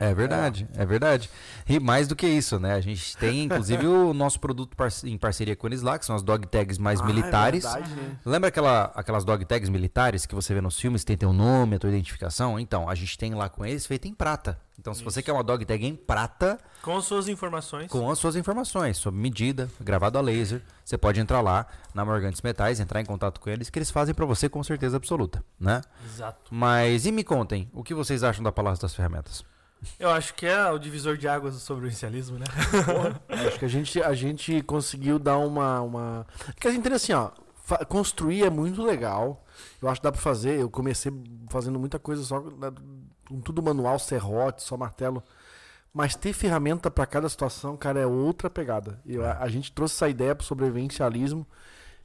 É 0.00 0.14
verdade, 0.14 0.68
é 0.76 0.86
verdade. 0.86 1.28
E 1.68 1.80
mais 1.80 2.06
do 2.06 2.14
que 2.14 2.26
isso, 2.26 2.60
né? 2.60 2.74
A 2.74 2.80
gente 2.80 3.16
tem, 3.16 3.42
inclusive, 3.44 3.84
o 3.86 4.14
nosso 4.14 4.38
produto 4.38 4.76
par- 4.76 4.88
em 5.04 5.18
parceria 5.18 5.56
com 5.56 5.66
eles 5.66 5.82
lá, 5.82 5.98
que 5.98 6.06
são 6.06 6.14
as 6.14 6.22
dog 6.22 6.46
tags 6.46 6.78
mais 6.78 7.00
Ah, 7.00 7.04
é 7.04 7.06
militares. 7.06 7.64
verdade, 7.64 7.94
né? 7.94 8.16
Lembra 8.24 8.48
aquela, 8.48 8.92
aquelas 8.94 9.24
dog 9.24 9.44
tags 9.44 9.68
militares 9.68 10.24
que 10.24 10.34
você 10.36 10.54
vê 10.54 10.60
nos 10.60 10.78
filmes, 10.78 11.02
tem 11.02 11.16
teu 11.16 11.32
nome, 11.32 11.74
a 11.76 11.78
tua 11.80 11.90
identificação? 11.90 12.60
Então, 12.60 12.88
a 12.88 12.94
gente 12.94 13.18
tem 13.18 13.34
lá 13.34 13.48
com 13.48 13.66
eles 13.66 13.86
feita 13.86 14.06
em 14.06 14.14
prata. 14.14 14.56
Então, 14.78 14.94
se 14.94 15.02
você 15.02 15.20
quer 15.20 15.32
uma 15.32 15.42
dog 15.42 15.64
tag 15.64 15.84
em 15.84 15.96
prata, 15.96 16.56
Com 16.80 17.00
suas 17.00 17.26
informações. 17.26 17.90
com 17.90 18.08
as 18.08 18.20
suas 18.20 18.36
informações, 18.36 18.96
sob 18.98 19.18
medida, 19.18 19.68
gravado 19.80 20.16
a 20.16 20.20
laser, 20.20 20.62
você 20.84 20.96
pode 20.96 21.18
entrar 21.18 21.40
lá 21.40 21.66
na 21.92 22.04
Morgantes 22.04 22.40
Metais, 22.42 22.78
entrar 22.78 23.00
em 23.00 23.04
contato 23.04 23.40
com 23.40 23.50
eles, 23.50 23.68
que 23.68 23.78
eles 23.80 23.90
fazem 23.90 24.14
pra 24.14 24.24
você 24.24 24.48
com 24.48 24.62
certeza 24.62 24.96
absoluta, 24.96 25.44
né? 25.58 25.80
Exato. 26.06 26.54
Mas, 26.54 27.04
e 27.06 27.10
me 27.10 27.24
contem, 27.24 27.68
o 27.74 27.82
que 27.82 27.92
vocês 27.92 28.22
acham 28.22 28.44
da 28.44 28.52
Palácio 28.52 28.80
das 28.82 28.94
Ferramentas? 28.94 29.44
Eu 29.98 30.10
acho 30.10 30.34
que 30.34 30.44
é 30.46 30.70
o 30.70 30.78
divisor 30.78 31.16
de 31.16 31.28
águas 31.28 31.54
do 31.54 31.60
sobrevivencialismo, 31.60 32.38
né? 32.38 32.44
Acho 33.28 33.58
que 33.58 33.64
a 33.64 33.68
gente, 33.68 34.02
a 34.02 34.12
gente 34.14 34.60
conseguiu 34.62 35.18
dar 35.18 35.38
uma. 35.38 35.80
uma... 35.80 36.26
Porque 36.46 36.66
a 36.68 36.70
gente 36.70 36.80
entende 36.80 36.96
assim, 36.96 37.12
ó. 37.12 37.30
Construir 37.88 38.44
é 38.44 38.50
muito 38.50 38.82
legal. 38.82 39.44
Eu 39.80 39.88
acho 39.88 40.00
que 40.00 40.04
dá 40.04 40.10
pra 40.12 40.20
fazer. 40.20 40.58
Eu 40.58 40.70
comecei 40.70 41.12
fazendo 41.50 41.78
muita 41.78 41.98
coisa 41.98 42.22
só 42.24 42.40
na- 42.40 42.72
com 43.28 43.40
tudo 43.40 43.62
manual, 43.62 43.98
serrote, 43.98 44.62
só 44.62 44.76
martelo. 44.76 45.22
Mas 45.92 46.14
ter 46.16 46.32
ferramenta 46.32 46.90
pra 46.90 47.06
cada 47.06 47.28
situação, 47.28 47.76
cara, 47.76 48.00
é 48.00 48.06
outra 48.06 48.48
pegada. 48.48 49.00
E 49.04 49.18
a, 49.18 49.38
a 49.38 49.48
gente 49.48 49.70
trouxe 49.72 49.94
essa 49.96 50.08
ideia 50.08 50.34
pro 50.34 50.46
sobrevivencialismo 50.46 51.46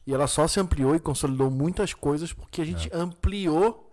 e 0.05 0.13
ela 0.13 0.27
só 0.27 0.47
se 0.47 0.59
ampliou 0.59 0.95
e 0.95 0.99
consolidou 0.99 1.49
muitas 1.49 1.93
coisas 1.93 2.33
porque 2.33 2.61
a 2.61 2.65
gente 2.65 2.89
ampliou 2.93 3.89
o 3.89 3.92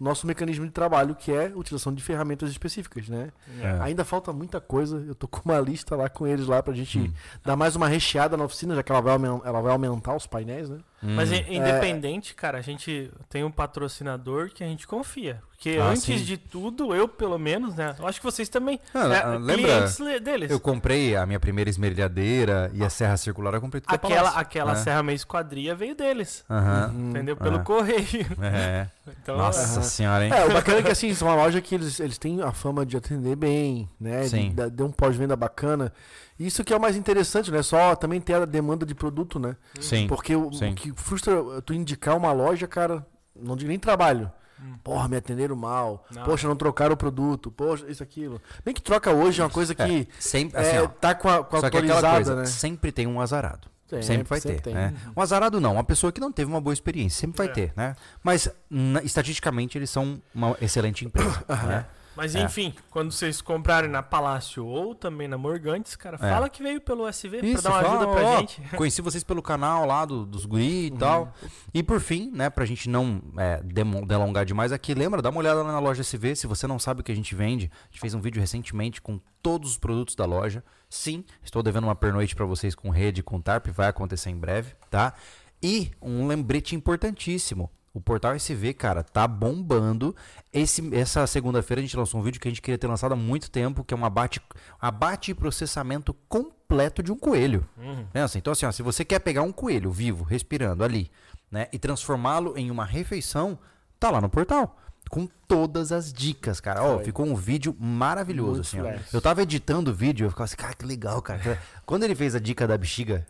nosso 0.00 0.26
mecanismo 0.26 0.64
de 0.66 0.72
trabalho, 0.72 1.14
que 1.14 1.30
é 1.30 1.48
a 1.48 1.56
utilização 1.56 1.92
de 1.92 2.02
ferramentas 2.02 2.50
específicas, 2.50 3.08
né? 3.08 3.30
É. 3.60 3.78
Ainda 3.82 4.04
falta 4.04 4.32
muita 4.32 4.60
coisa. 4.60 4.96
Eu 5.06 5.14
tô 5.14 5.28
com 5.28 5.42
uma 5.44 5.60
lista 5.60 5.94
lá 5.94 6.08
com 6.08 6.26
eles 6.26 6.46
lá 6.46 6.62
pra 6.62 6.72
gente 6.72 6.98
Hum. 6.98 7.12
dar 7.44 7.54
mais 7.54 7.76
uma 7.76 7.86
recheada 7.86 8.36
na 8.36 8.44
oficina, 8.44 8.74
já 8.74 8.82
que 8.82 8.90
ela 8.90 9.00
vai, 9.02 9.14
ela 9.44 9.60
vai 9.60 9.72
aumentar 9.72 10.16
os 10.16 10.26
painéis, 10.26 10.70
né? 10.70 10.78
Mas 11.02 11.30
Hum. 11.30 11.34
in- 11.36 11.56
independente, 11.56 12.34
cara, 12.34 12.58
a 12.58 12.60
gente 12.62 13.10
tem 13.30 13.42
um 13.42 13.50
patrocinador 13.50 14.50
que 14.50 14.62
a 14.62 14.66
gente 14.66 14.86
confia. 14.86 15.40
Porque 15.50 15.78
Ah, 15.80 15.88
antes 15.88 16.02
sim. 16.04 16.16
de 16.16 16.36
tudo, 16.38 16.94
eu 16.94 17.06
pelo 17.06 17.38
menos, 17.38 17.74
né? 17.74 17.94
Eu 17.98 18.06
acho 18.06 18.18
que 18.18 18.24
vocês 18.24 18.48
também. 18.48 18.80
Ah, 18.94 19.08
é, 19.14 19.22
ah, 19.22 19.28
lembra- 19.38 19.56
clientes 19.56 19.98
le- 19.98 20.20
deles. 20.20 20.50
Eu 20.50 20.58
comprei 20.60 21.14
a 21.16 21.26
minha 21.26 21.38
primeira 21.40 21.68
esmerilhadeira 21.68 22.70
e 22.74 22.82
a 22.84 22.88
serra 22.90 23.16
circular, 23.16 23.52
eu 23.54 23.60
comprei 23.60 23.80
tudo 23.80 23.94
Aquela, 23.94 24.30
aquela 24.30 24.72
né? 24.72 24.78
serra 24.78 25.02
meio 25.02 25.16
esquadria 25.16 25.74
veio 25.74 25.94
deles. 25.94 26.44
Aham. 26.50 26.94
Entendeu? 27.10 27.36
Pelo 27.36 27.56
Ah. 27.56 27.60
correio. 27.64 28.00
É. 28.42 28.86
Então, 29.22 29.36
Nossa 29.36 29.80
é, 29.80 29.82
senhora, 29.82 30.24
hein? 30.24 30.32
É, 30.32 30.44
o 30.46 30.52
bacana 30.52 30.78
é 30.78 30.82
que 30.82 30.90
assim, 30.90 31.12
são 31.14 31.28
uma 31.28 31.34
loja 31.34 31.60
que 31.60 31.74
eles, 31.74 31.98
eles 32.00 32.16
têm 32.16 32.40
a 32.42 32.52
fama 32.52 32.86
de 32.86 32.96
atender 32.96 33.36
bem, 33.36 33.88
né? 34.00 34.24
Sim. 34.28 34.52
da- 34.54 34.68
de 34.68 34.82
um 34.82 34.90
pós-venda 34.90 35.34
bacana. 35.36 35.92
Isso 36.40 36.64
que 36.64 36.72
é 36.72 36.76
o 36.76 36.80
mais 36.80 36.96
interessante, 36.96 37.50
né? 37.50 37.62
Só 37.62 37.94
também 37.94 38.18
ter 38.20 38.34
a 38.34 38.44
demanda 38.46 38.86
de 38.86 38.94
produto, 38.94 39.38
né? 39.38 39.54
Sim. 39.78 40.06
Porque 40.06 40.34
o, 40.34 40.50
sim. 40.52 40.70
o 40.72 40.74
que 40.74 40.90
frustra 40.94 41.34
tu 41.64 41.74
indicar 41.74 42.16
uma 42.16 42.32
loja, 42.32 42.66
cara, 42.66 43.06
não 43.38 43.54
digo 43.56 43.68
nem 43.68 43.78
trabalho. 43.78 44.32
Hum. 44.58 44.74
Porra, 44.82 45.06
me 45.06 45.16
atenderam 45.16 45.54
mal. 45.54 46.06
Não. 46.10 46.24
Poxa, 46.24 46.48
não 46.48 46.56
trocaram 46.56 46.94
o 46.94 46.96
produto. 46.96 47.50
Poxa, 47.50 47.84
isso, 47.88 48.02
aquilo. 48.02 48.40
Bem 48.64 48.72
que 48.74 48.80
troca 48.82 49.10
hoje 49.10 49.40
é 49.40 49.44
uma 49.44 49.50
coisa 49.50 49.74
que 49.74 50.08
Sempre, 50.18 50.58
é, 50.58 50.60
assim, 50.62 50.78
ó, 50.78 50.86
tá 50.88 51.14
com 51.14 51.28
a, 51.28 51.44
com 51.44 51.56
a 51.56 51.60
Só 51.60 51.70
que 51.70 51.76
é 51.76 51.80
aquela 51.80 51.98
atualizada, 51.98 52.24
coisa, 52.24 52.36
né? 52.36 52.46
sempre 52.46 52.90
tem 52.90 53.06
um 53.06 53.20
azarado. 53.20 53.68
Sempre, 53.86 54.06
Sempre, 54.06 54.24
vai 54.28 54.40
sempre 54.40 54.56
ter. 54.58 54.62
tem. 54.62 54.74
né? 54.74 54.94
Um 55.16 55.20
azarado 55.20 55.60
não, 55.60 55.72
uma 55.74 55.82
pessoa 55.84 56.12
que 56.12 56.20
não 56.20 56.30
teve 56.30 56.48
uma 56.50 56.60
boa 56.60 56.72
experiência, 56.72 57.20
sempre 57.20 57.38
vai 57.38 57.48
É. 57.48 57.50
ter, 57.50 57.72
né? 57.76 57.96
Mas 58.22 58.48
na- 58.70 59.02
estatisticamente 59.02 59.76
eles 59.76 59.90
são 59.90 60.22
uma 60.34 60.56
excelente 60.60 61.04
empresa. 61.04 61.44
né? 61.66 61.84
Mas 62.16 62.34
É. 62.34 62.42
enfim, 62.42 62.74
quando 62.90 63.12
vocês 63.12 63.40
comprarem 63.40 63.88
na 63.88 64.02
Palácio 64.02 64.66
ou 64.66 64.94
também 64.94 65.28
na 65.28 65.38
Morgantes, 65.38 65.94
cara, 65.96 66.16
É. 66.16 66.18
fala 66.30 66.48
que 66.50 66.62
veio 66.62 66.80
pelo 66.80 67.06
SV 67.06 67.38
Isso, 67.40 67.62
pra 67.62 67.70
dar 67.70 67.76
uma 67.76 67.82
fala, 67.82 67.96
ajuda 67.98 68.12
pra 68.12 68.26
ó, 68.28 68.38
gente. 68.40 68.60
Conheci 68.76 69.00
vocês 69.00 69.22
pelo 69.24 69.40
canal 69.40 69.86
lá 69.86 70.04
do- 70.04 70.26
dos 70.26 70.44
guri 70.44 70.86
e 70.86 70.90
tal. 70.90 71.32
E 71.72 71.82
por 71.82 72.00
fim, 72.00 72.30
né, 72.32 72.50
pra 72.50 72.64
gente 72.66 72.88
não 72.90 73.22
é, 73.38 73.62
delongar 73.62 74.44
demais 74.44 74.72
aqui, 74.72 74.92
lembra, 74.92 75.22
dá 75.22 75.30
uma 75.30 75.38
olhada 75.38 75.62
lá 75.62 75.72
na 75.72 75.78
loja 75.78 76.02
SV. 76.02 76.34
Se 76.36 76.46
você 76.46 76.66
não 76.66 76.78
sabe 76.78 77.00
o 77.00 77.04
que 77.04 77.12
a 77.12 77.16
gente 77.16 77.34
vende, 77.34 77.70
a 77.72 77.86
gente 77.90 78.00
fez 78.00 78.12
um 78.12 78.20
vídeo 78.20 78.40
recentemente 78.40 79.00
com 79.00 79.20
todos 79.42 79.70
os 79.72 79.78
produtos 79.78 80.14
da 80.14 80.24
loja. 80.26 80.62
Sim, 80.88 81.24
estou 81.42 81.62
devendo 81.62 81.84
uma 81.84 81.94
pernoite 81.94 82.34
pra 82.34 82.44
vocês 82.44 82.74
com 82.74 82.90
rede, 82.90 83.22
com 83.22 83.40
tarp, 83.40 83.68
vai 83.68 83.88
acontecer 83.88 84.30
em 84.30 84.36
breve, 84.36 84.74
tá? 84.90 85.14
E 85.62 85.92
um 86.02 86.26
lembrete 86.26 86.74
importantíssimo. 86.74 87.70
O 87.92 88.00
portal 88.00 88.34
SV, 88.34 88.72
cara, 88.74 89.02
tá 89.02 89.26
bombando. 89.26 90.14
Esse, 90.52 90.94
essa 90.94 91.26
segunda-feira 91.26 91.80
a 91.80 91.82
gente 91.82 91.96
lançou 91.96 92.20
um 92.20 92.22
vídeo 92.22 92.40
que 92.40 92.46
a 92.46 92.50
gente 92.50 92.62
queria 92.62 92.78
ter 92.78 92.86
lançado 92.86 93.12
há 93.12 93.16
muito 93.16 93.50
tempo, 93.50 93.82
que 93.82 93.92
é 93.92 93.96
um 93.96 94.04
abate, 94.04 94.40
abate 94.80 95.32
e 95.32 95.34
processamento 95.34 96.14
completo 96.28 97.02
de 97.02 97.10
um 97.10 97.16
coelho. 97.16 97.68
Uhum. 97.76 98.06
Pensa, 98.12 98.38
então 98.38 98.52
assim, 98.52 98.64
ó, 98.64 98.70
se 98.70 98.82
você 98.82 99.04
quer 99.04 99.18
pegar 99.18 99.42
um 99.42 99.50
coelho 99.50 99.90
vivo, 99.90 100.22
respirando 100.22 100.84
ali, 100.84 101.10
né, 101.50 101.66
e 101.72 101.78
transformá-lo 101.80 102.56
em 102.56 102.70
uma 102.70 102.84
refeição, 102.84 103.58
tá 103.98 104.08
lá 104.08 104.20
no 104.20 104.30
portal. 104.30 104.76
Com 105.10 105.26
todas 105.48 105.90
as 105.90 106.12
dicas, 106.12 106.60
cara. 106.60 106.84
Ó, 106.84 106.96
Foi. 106.96 107.06
ficou 107.06 107.26
um 107.26 107.34
vídeo 107.34 107.74
maravilhoso, 107.80 108.62
Muito 108.62 108.66
assim, 108.66 108.80
ó. 108.80 109.00
Eu 109.12 109.20
tava 109.20 109.42
editando 109.42 109.90
o 109.90 109.94
vídeo, 109.94 110.26
eu 110.26 110.30
ficava 110.30 110.44
assim, 110.44 110.56
cara, 110.56 110.74
que 110.74 110.86
legal, 110.86 111.20
cara. 111.20 111.60
Quando 111.84 112.04
ele 112.04 112.14
fez 112.14 112.36
a 112.36 112.38
dica 112.38 112.68
da 112.68 112.78
bexiga, 112.78 113.26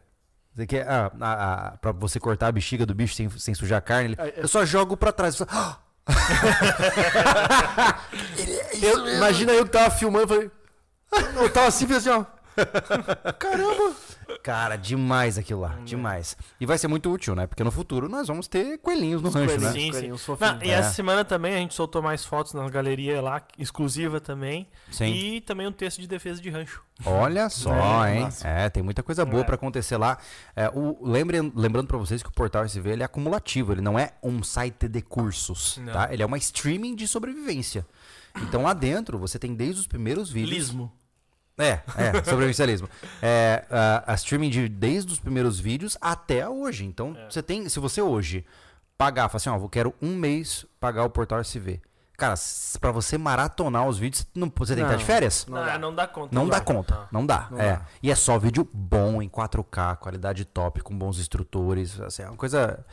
você 0.55 0.67
quer, 0.67 0.87
ah, 0.89 1.11
a, 1.21 1.33
a, 1.69 1.71
pra 1.79 1.93
você 1.93 2.19
cortar 2.21 2.49
a 2.49 2.53
bexiga 2.53 2.85
do 2.85 2.95
bicho 2.95 3.15
sem, 3.15 3.31
sem 3.31 3.55
sujar 3.55 3.79
a 3.79 3.81
carne, 3.81 4.11
ele- 4.11 4.17
É, 4.19 4.29
é- 4.41 4.43
eu 4.45 4.49
só 4.49 4.65
jogo 4.65 4.97
pra 4.97 5.13
trás. 5.13 5.39
Eu, 5.39 5.47
só, 5.47 5.53
"Ah!" 5.57 5.79
Eu- 8.83 9.17
imagina 9.17 9.53
eu 9.53 9.65
que 9.65 9.71
tava 9.71 9.91
filmando 9.91 10.25
e 10.25 10.29
falei. 10.29 10.51
Eu 11.43 11.51
tava 11.53 11.67
assim, 11.69 11.87
falei 11.87 11.99
assim, 11.99 12.11
ó. 12.11 12.25
Caramba! 13.33 13.95
Cara, 14.43 14.77
demais 14.77 15.37
aquilo 15.39 15.61
lá, 15.61 15.77
demais. 15.85 16.37
E 16.61 16.67
vai 16.67 16.79
ser 16.79 16.89
muito 16.89 17.11
útil, 17.13 17.35
né? 17.35 17.47
Porque 17.47 17.63
no 17.65 17.71
futuro 17.71 18.09
nós 18.09 18.29
vamos 18.29 18.47
ter 18.49 18.79
coelhinhos 18.79 19.21
no 19.23 19.29
rancho, 19.31 19.59
né? 19.61 19.71
coelhinhos. 19.71 20.21
Sim, 20.21 20.37
sim. 20.37 20.37
Não, 20.41 20.63
e 20.63 20.71
É. 20.71 20.75
essa 20.75 20.93
semana 20.93 21.25
também 21.25 21.55
a 21.55 21.59
gente 21.59 21.75
soltou 21.75 22.01
mais 22.03 22.25
fotos 22.25 22.53
na 22.55 22.69
galeria 22.69 23.21
lá, 23.21 23.43
exclusiva 23.59 24.21
também. 24.21 24.67
Sim. 24.91 25.13
E 25.13 25.41
também 25.41 25.67
um 25.67 25.73
texto 25.73 26.01
de 26.01 26.07
defesa 26.07 26.41
de 26.41 26.51
rancho. 26.51 26.83
Olha 27.05 27.49
só, 27.49 28.05
É, 28.07 28.15
hein? 28.17 28.23
massa. 28.25 28.47
É, 28.49 28.69
tem 28.69 28.83
muita 28.83 29.03
coisa 29.03 29.25
boa 29.25 29.43
É. 29.43 29.45
pra 29.45 29.55
acontecer 29.55 29.97
lá. 29.97 30.19
É, 30.55 30.69
o, 30.69 30.99
lembrem, 31.03 31.51
lembrando 31.55 31.87
pra 31.87 31.97
vocês 31.99 32.23
que 32.23 32.29
o 32.29 32.33
Portal 32.33 32.65
SV 32.65 32.91
ele 32.91 33.03
é 33.03 33.07
acumulativo, 33.07 33.73
ele 33.73 33.81
não 33.81 33.99
é 33.99 34.13
um 34.23 34.43
site 34.43 34.87
de 34.89 35.01
cursos, 35.01 35.79
Não. 35.79 35.93
tá? 35.93 36.13
Ele 36.13 36.23
é 36.23 36.27
uma 36.27 36.37
streaming 36.39 36.95
de 36.95 37.09
sobrevivência. 37.09 37.87
Então 38.43 38.63
lá 38.63 38.73
dentro 38.73 39.19
você 39.19 39.39
tem 39.39 39.55
desde 39.55 39.81
os 39.81 39.87
primeiros 39.87 40.31
vídeos. 40.31 40.51
Lismo. 40.57 40.93
É, 41.61 41.81
é, 41.97 42.13
sobrevivencialismo. 42.25 42.89
É, 43.23 43.65
a, 43.71 44.13
a 44.13 44.15
streaming 44.15 44.51
de, 44.51 44.69
desde 44.69 45.13
os 45.13 45.21
primeiros 45.21 45.59
vídeos 45.61 45.97
até 46.01 46.49
hoje. 46.49 46.85
Então, 46.85 47.15
É. 47.17 47.31
você 47.31 47.43
tem, 47.43 47.69
se 47.69 47.79
você 47.79 48.01
hoje 48.01 48.45
pagar, 48.97 49.29
fala 49.29 49.37
assim, 49.37 49.51
ó, 49.51 49.57
eu 49.57 49.69
quero 49.69 49.95
um 50.01 50.15
mês 50.17 50.67
pagar 50.79 51.05
o 51.05 51.11
Portal 51.11 51.39
SV. 51.41 51.81
Cara, 52.17 52.35
pra 52.79 52.91
você 52.93 53.17
maratonar 53.17 53.89
os 53.89 53.97
vídeos, 53.99 54.27
não, 54.35 54.53
você 54.55 54.75
tem 54.75 54.85
que 54.85 54.91
estar 54.91 54.97
de 54.97 55.03
Não. 55.03 55.07
férias? 55.07 55.47
Não, 55.49 55.65
dá. 55.65 55.79
não 55.79 55.95
dá 55.95 56.07
conta. 56.07 56.35
Não 56.35 56.49
dá 56.49 56.61
conta, 56.61 56.95
Não. 57.11 57.21
não 57.21 57.27
dá. 57.27 57.49
Não 57.51 57.59
é. 57.59 57.77
dá. 57.77 57.87
E 58.03 58.11
é 58.11 58.15
só 58.15 58.39
vídeo 58.39 58.69
bom 58.75 59.23
em 59.23 59.29
4K, 59.29 59.97
qualidade 59.97 60.45
top, 60.45 60.83
com 60.83 60.95
bons 60.97 61.19
instrutores. 61.19 61.99
Assim, 62.01 62.23
é 62.23 62.27
uma 62.29 62.37
coisa. 62.37 62.85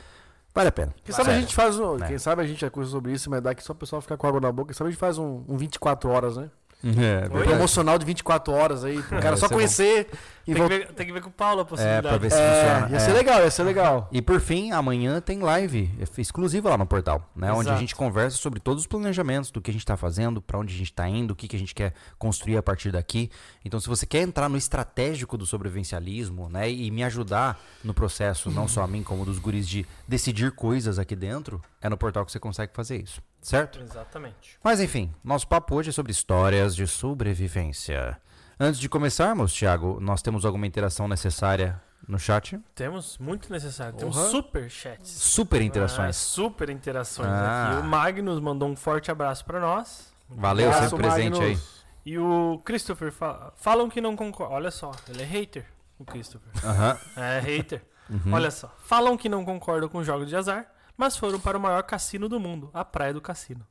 Vale 0.55 0.69
a 0.69 0.71
pena. 0.71 0.95
Quem 1.03 1.13
sabe 1.13 1.31
a 1.31 1.39
gente 1.41 1.53
faz 1.53 1.77
um, 1.77 2.01
É. 2.01 2.07
Quem 2.07 2.17
sabe 2.17 2.41
a 2.41 2.47
gente 2.47 2.63
é 2.63 2.69
coisa 2.69 2.89
sobre 2.89 3.11
isso, 3.11 3.29
mas 3.29 3.41
dá 3.41 3.51
aqui 3.51 3.61
só 3.61 3.73
o 3.73 3.75
pessoal 3.75 4.01
ficar 4.01 4.15
com 4.15 4.27
água 4.27 4.39
na 4.39 4.49
boca. 4.51 4.69
Quem 4.69 4.77
sabe 4.77 4.87
a 4.87 4.91
gente 4.91 4.99
faz 4.99 5.17
um, 5.17 5.43
um 5.45 5.57
24 5.57 6.09
horas, 6.09 6.37
né? 6.37 6.49
É, 6.83 7.27
promocional 7.27 7.97
de 7.97 8.05
24 8.05 8.53
horas 8.53 8.83
aí, 8.83 9.01
pro 9.01 9.19
cara 9.19 9.35
vai 9.35 9.37
só 9.37 9.47
ser 9.47 9.53
bom. 9.53 10.17
E 10.47 10.53
Tem 10.53 10.63
que, 10.63 10.69
ver, 10.69 10.87
tem 10.93 11.05
que 11.07 11.11
ver 11.11 11.21
com 11.21 11.29
o 11.29 11.31
Paulo 11.33 11.59
a 11.59 11.63
É, 11.63 11.65
possibilidade. 11.65 12.07
pra 12.07 12.17
ver 12.17 12.31
se 12.31 12.37
É, 12.39 12.49
funciona. 12.79 12.89
ia 12.91 12.95
É. 12.95 12.99
ser 12.99 13.13
legal, 13.13 13.39
ia 13.41 13.51
ser 13.51 13.63
legal. 13.63 14.07
E 14.11 14.21
por 14.21 14.39
fim, 14.39 14.71
amanhã 14.71 15.19
tem 15.19 15.39
live 15.39 15.91
exclusiva 16.17 16.69
lá 16.69 16.77
no 16.77 16.85
portal, 16.85 17.29
né? 17.35 17.51
Onde 17.51 17.59
a 17.67 17.71
Exato. 17.71 17.79
gente 17.79 17.95
conversa 17.95 18.37
sobre 18.37 18.59
todos 18.61 18.83
os 18.83 18.87
planejamentos 18.87 19.51
do 19.51 19.59
que 19.61 19.69
a 19.69 19.73
gente 19.73 19.81
está 19.81 19.97
fazendo, 19.97 20.41
para 20.41 20.57
onde 20.57 20.73
a 20.73 20.77
gente 20.77 20.91
está 20.91 21.07
indo, 21.07 21.31
o 21.31 21.35
que, 21.35 21.47
que 21.47 21.55
a 21.55 21.59
gente 21.59 21.75
quer 21.75 21.93
construir 22.17 22.55
a 22.57 22.63
partir 22.63 22.91
daqui. 22.91 23.29
Então, 23.65 23.79
se 23.79 23.87
você 23.89 24.05
quer 24.05 24.21
entrar 24.21 24.47
no 24.47 24.57
estratégico 24.57 25.37
do 25.37 25.45
sobrevivencialismo, 25.45 26.47
né? 26.49 26.71
E 26.71 26.89
me 26.91 27.03
ajudar 27.03 27.59
no 27.83 27.93
processo, 27.93 28.49
não 28.49 28.67
só 28.67 28.83
a 28.83 28.87
mim, 28.87 29.03
como 29.03 29.25
dos 29.25 29.39
guris, 29.39 29.67
de 29.67 29.85
decidir 30.07 30.51
coisas 30.53 30.97
aqui 30.97 31.15
dentro, 31.15 31.61
é 31.81 31.89
no 31.89 31.97
portal 31.97 32.25
que 32.25 32.31
você 32.31 32.39
consegue 32.39 32.71
fazer 32.73 33.01
isso, 33.03 33.21
certo? 33.41 33.79
Exatamente. 33.81 34.57
Mas 34.63 34.79
enfim, 34.79 35.11
nosso 35.23 35.47
papo 35.47 35.75
hoje 35.75 35.89
é 35.89 35.91
sobre 35.93 36.11
histórias 36.11 36.75
de 36.75 36.87
sobrevivência. 36.87 38.17
Antes 38.59 38.79
de 38.79 38.89
começarmos, 38.89 39.53
Thiago, 39.53 39.99
nós 40.01 40.21
temos 40.21 40.43
alguma 40.45 40.65
interação 40.65 41.07
necessária 41.07 41.79
no 42.07 42.17
chat? 42.17 42.59
Temos 42.73 43.17
muito 43.19 43.51
necessário. 43.51 43.93
Temos 43.97 44.15
Porra. 44.15 44.29
super 44.29 44.69
chats. 44.69 45.09
Super 45.09 45.61
Ah, 45.61 45.63
interações. 45.63 46.15
super 46.15 46.69
interações 46.69 47.27
Ah. 47.29 47.69
aqui. 47.77 47.81
O 47.81 47.83
Magnus 47.89 48.39
mandou 48.39 48.67
um 48.67 48.75
forte 48.75 49.11
abraço 49.11 49.45
pra 49.45 49.59
nós. 49.59 50.11
Valeu, 50.29 50.69
Abraço, 50.69 50.89
sempre 50.89 51.07
presente 51.07 51.35
aí. 51.41 51.49
Magnus. 51.51 51.85
E 52.05 52.17
o 52.17 52.61
Christopher 52.65 53.11
fa- 53.11 53.51
falam 53.57 53.89
que 53.89 53.99
não 54.01 54.15
concorda. 54.15 54.53
Olha 54.55 54.71
só, 54.71 54.91
ele 55.09 55.21
é 55.21 55.25
hater, 55.25 55.65
o 55.99 56.05
Christopher. 56.05 56.49
Aham. 56.65 56.97
É 57.15 57.39
hater. 57.39 57.83
Uhum. 58.09 58.33
Olha 58.33 58.49
só. 58.49 58.73
Falam 58.85 59.17
que 59.17 59.27
não 59.29 59.43
concordam 59.45 59.89
com 59.89 60.01
jogos 60.03 60.29
de 60.29 60.35
azar, 60.35 60.65
mas 60.95 61.15
foram 61.17 61.39
para 61.39 61.57
o 61.57 61.61
maior 61.61 61.83
cassino 61.83 62.27
do 62.29 62.39
mundo, 62.39 62.69
a 62.73 62.83
Praia 62.85 63.13
do 63.13 63.21
Cassino. 63.21 63.65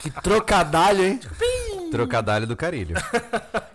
Que 0.00 0.10
trocadalho, 0.10 1.02
hein? 1.04 1.20
Trocadalho 1.92 2.46
do 2.46 2.56
carilho. 2.56 2.96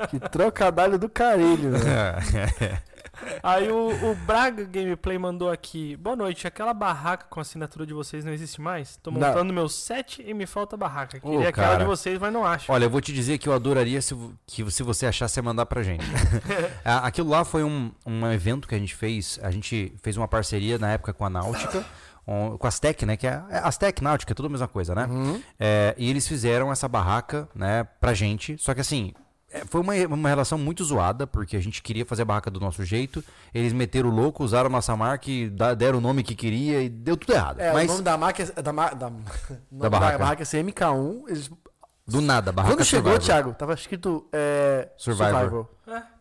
Que 0.09 0.19
trocadalho 0.19 0.97
do 0.97 1.09
carilho, 1.09 1.71
né? 1.71 2.79
Aí 3.41 3.69
o, 3.69 4.11
o 4.11 4.15
Braga 4.15 4.63
Gameplay 4.63 5.17
mandou 5.17 5.49
aqui. 5.49 5.95
Boa 5.97 6.15
noite, 6.15 6.47
aquela 6.47 6.73
barraca 6.73 7.25
com 7.29 7.39
a 7.39 7.41
assinatura 7.41 7.85
de 7.85 7.93
vocês 7.93 8.23
não 8.23 8.31
existe 8.31 8.61
mais? 8.61 8.97
Tô 8.97 9.11
Não. 9.11 9.19
montando 9.19 9.53
meu 9.53 9.67
set 9.67 10.23
e 10.25 10.33
me 10.33 10.45
falta 10.45 10.77
barraca. 10.77 11.17
Ô, 11.23 11.31
Queria 11.31 11.49
aquela 11.49 11.67
cara. 11.69 11.79
de 11.79 11.85
vocês, 11.85 12.19
mas 12.19 12.31
não 12.31 12.45
acho. 12.45 12.71
Olha, 12.71 12.85
eu 12.85 12.89
vou 12.89 13.01
te 13.01 13.11
dizer 13.11 13.37
que 13.37 13.49
eu 13.49 13.53
adoraria 13.53 14.01
se, 14.01 14.15
que 14.45 14.69
se 14.69 14.83
você 14.83 15.05
achasse 15.05 15.33
você 15.35 15.41
mandar 15.41 15.65
pra 15.65 15.83
gente. 15.83 16.05
Aquilo 16.83 17.29
lá 17.29 17.43
foi 17.43 17.63
um, 17.63 17.91
um 18.05 18.31
evento 18.31 18.67
que 18.67 18.75
a 18.75 18.79
gente 18.79 18.95
fez. 18.95 19.39
A 19.41 19.51
gente 19.51 19.93
fez 20.01 20.15
uma 20.15 20.27
parceria 20.27 20.77
na 20.77 20.91
época 20.91 21.13
com 21.13 21.25
a 21.25 21.29
Náutica, 21.29 21.83
com 22.27 22.59
a 22.61 22.67
Aztec, 22.67 23.05
né? 23.05 23.15
Que 23.17 23.25
é, 23.25 23.41
é 23.49 23.57
Aztec, 23.59 24.03
Náutica, 24.03 24.33
é 24.33 24.35
tudo 24.35 24.47
a 24.47 24.49
mesma 24.49 24.67
coisa, 24.67 24.93
né? 24.93 25.05
Uhum. 25.09 25.41
É, 25.59 25.95
e 25.97 26.09
eles 26.09 26.27
fizeram 26.27 26.71
essa 26.71 26.87
barraca, 26.87 27.47
né, 27.55 27.83
pra 28.01 28.13
gente. 28.13 28.57
Só 28.59 28.73
que 28.73 28.81
assim, 28.81 29.13
é, 29.49 29.63
foi 29.65 29.79
uma, 29.79 29.93
uma 30.13 30.27
relação 30.27 30.57
muito 30.57 30.83
zoada, 30.83 31.25
porque 31.25 31.55
a 31.55 31.61
gente 31.61 31.81
queria 31.81 32.05
fazer 32.05 32.23
a 32.23 32.25
barraca 32.25 32.51
do 32.51 32.59
nosso 32.59 32.83
jeito. 32.83 33.23
Eles 33.53 33.71
meteram 33.71 34.09
o 34.09 34.13
louco, 34.13 34.43
usaram 34.43 34.67
a 34.67 34.69
nossa 34.69 34.93
marca 34.95 35.31
e 35.31 35.49
da- 35.49 35.73
deram 35.73 35.99
o 35.99 36.01
nome 36.01 36.21
que 36.21 36.35
queria 36.35 36.81
e 36.81 36.89
deu 36.89 37.15
tudo 37.15 37.33
errado. 37.33 37.59
É, 37.61 37.71
Mas 37.71 37.85
o 37.85 37.93
nome 37.93 38.03
da 38.03 38.17
marca 38.17 38.43
é. 38.43 38.61
Da, 38.61 38.71
da, 38.71 39.09
nome 39.09 39.23
da 39.71 39.89
barraca. 39.89 40.17
barraca 40.17 40.43
é 40.43 40.45
CMK1. 40.45 41.23
Eles, 41.29 41.49
do 42.05 42.21
nada, 42.21 42.51
barraca 42.51 42.75
quando 42.75 42.85
chegou, 42.85 43.11
Survivor. 43.13 43.25
Thiago, 43.25 43.53
tava 43.53 43.73
escrito 43.73 44.27
é, 44.33 44.89
Survivor. 44.97 45.67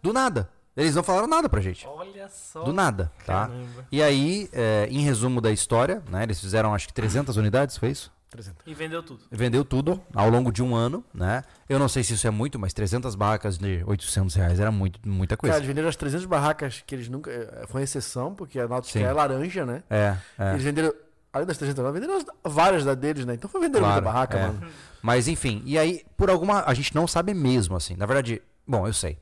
Do 0.03 0.13
nada. 0.13 0.49
Eles 0.77 0.95
não 0.95 1.03
falaram 1.03 1.27
nada 1.27 1.49
pra 1.49 1.61
gente. 1.61 1.87
Olha 1.87 2.29
só. 2.29 2.63
Do 2.63 2.73
nada, 2.73 3.11
tá? 3.25 3.47
Caramba. 3.49 3.87
E 3.91 4.03
aí, 4.03 4.49
é, 4.53 4.87
em 4.91 5.01
resumo 5.01 5.41
da 5.41 5.51
história, 5.51 6.03
né? 6.11 6.23
Eles 6.25 6.39
fizeram 6.41 6.75
acho 6.75 6.87
que 6.89 6.93
300 6.93 7.37
unidades, 7.37 7.77
foi 7.79 7.91
isso? 7.91 8.13
300. 8.29 8.67
E 8.67 8.75
vendeu 8.75 9.03
tudo. 9.03 9.21
Vendeu 9.31 9.65
tudo 9.65 10.03
ao 10.15 10.29
longo 10.29 10.53
de 10.53 10.63
um 10.63 10.75
ano, 10.75 11.03
né? 11.15 11.43
Eu 11.69 11.79
não 11.79 11.89
sei 11.89 12.03
se 12.05 12.13
isso 12.13 12.27
é 12.27 12.31
muito, 12.31 12.59
mas 12.59 12.75
300 12.75 13.15
barracas 13.15 13.57
de 13.57 13.83
800 13.87 14.35
reais 14.35 14.61
era 14.61 14.71
muito, 14.71 15.01
muita 15.09 15.37
coisa. 15.37 15.53
Cara, 15.55 15.61
eles 15.61 15.69
venderam 15.69 15.89
as 15.89 15.97
300 15.97 16.27
barracas 16.27 16.83
que 16.87 16.95
eles 16.95 17.09
nunca. 17.09 17.31
é, 17.31 17.65
Foi 17.69 17.81
uma 17.81 17.85
exceção, 17.85 18.35
porque 18.35 18.59
a 18.61 18.69
Nautica 18.69 18.99
é 18.99 19.13
laranja, 19.13 19.65
né? 19.65 19.83
É, 19.89 20.17
é. 20.39 20.51
Eles 20.53 20.63
venderam. 20.65 20.93
Além 21.33 21.47
das 21.47 21.57
300, 21.57 21.93
venderam 21.93 22.17
as- 22.17 22.25
várias 22.53 22.85
da 22.85 22.95
deles, 22.95 23.25
né? 23.25 23.35
Então 23.35 23.49
foi 23.49 23.61
vendendo 23.61 23.79
Claro, 23.81 23.95
muita 23.95 24.05
barraca, 24.13 24.39
é. 24.39 24.47
mano. 24.49 24.67
Mas 25.01 25.29
enfim, 25.29 25.63
e 25.65 25.79
aí, 25.79 26.05
por 26.17 26.29
alguma. 26.29 26.65
A 26.67 26.75
gente 26.75 26.95
não 26.95 27.07
sabe 27.07 27.33
mesmo, 27.33 27.77
assim. 27.77 27.95
Na 27.97 28.07
verdade, 28.07 28.43
bom, 28.67 28.87
eu 28.87 28.93
sei. 28.93 29.19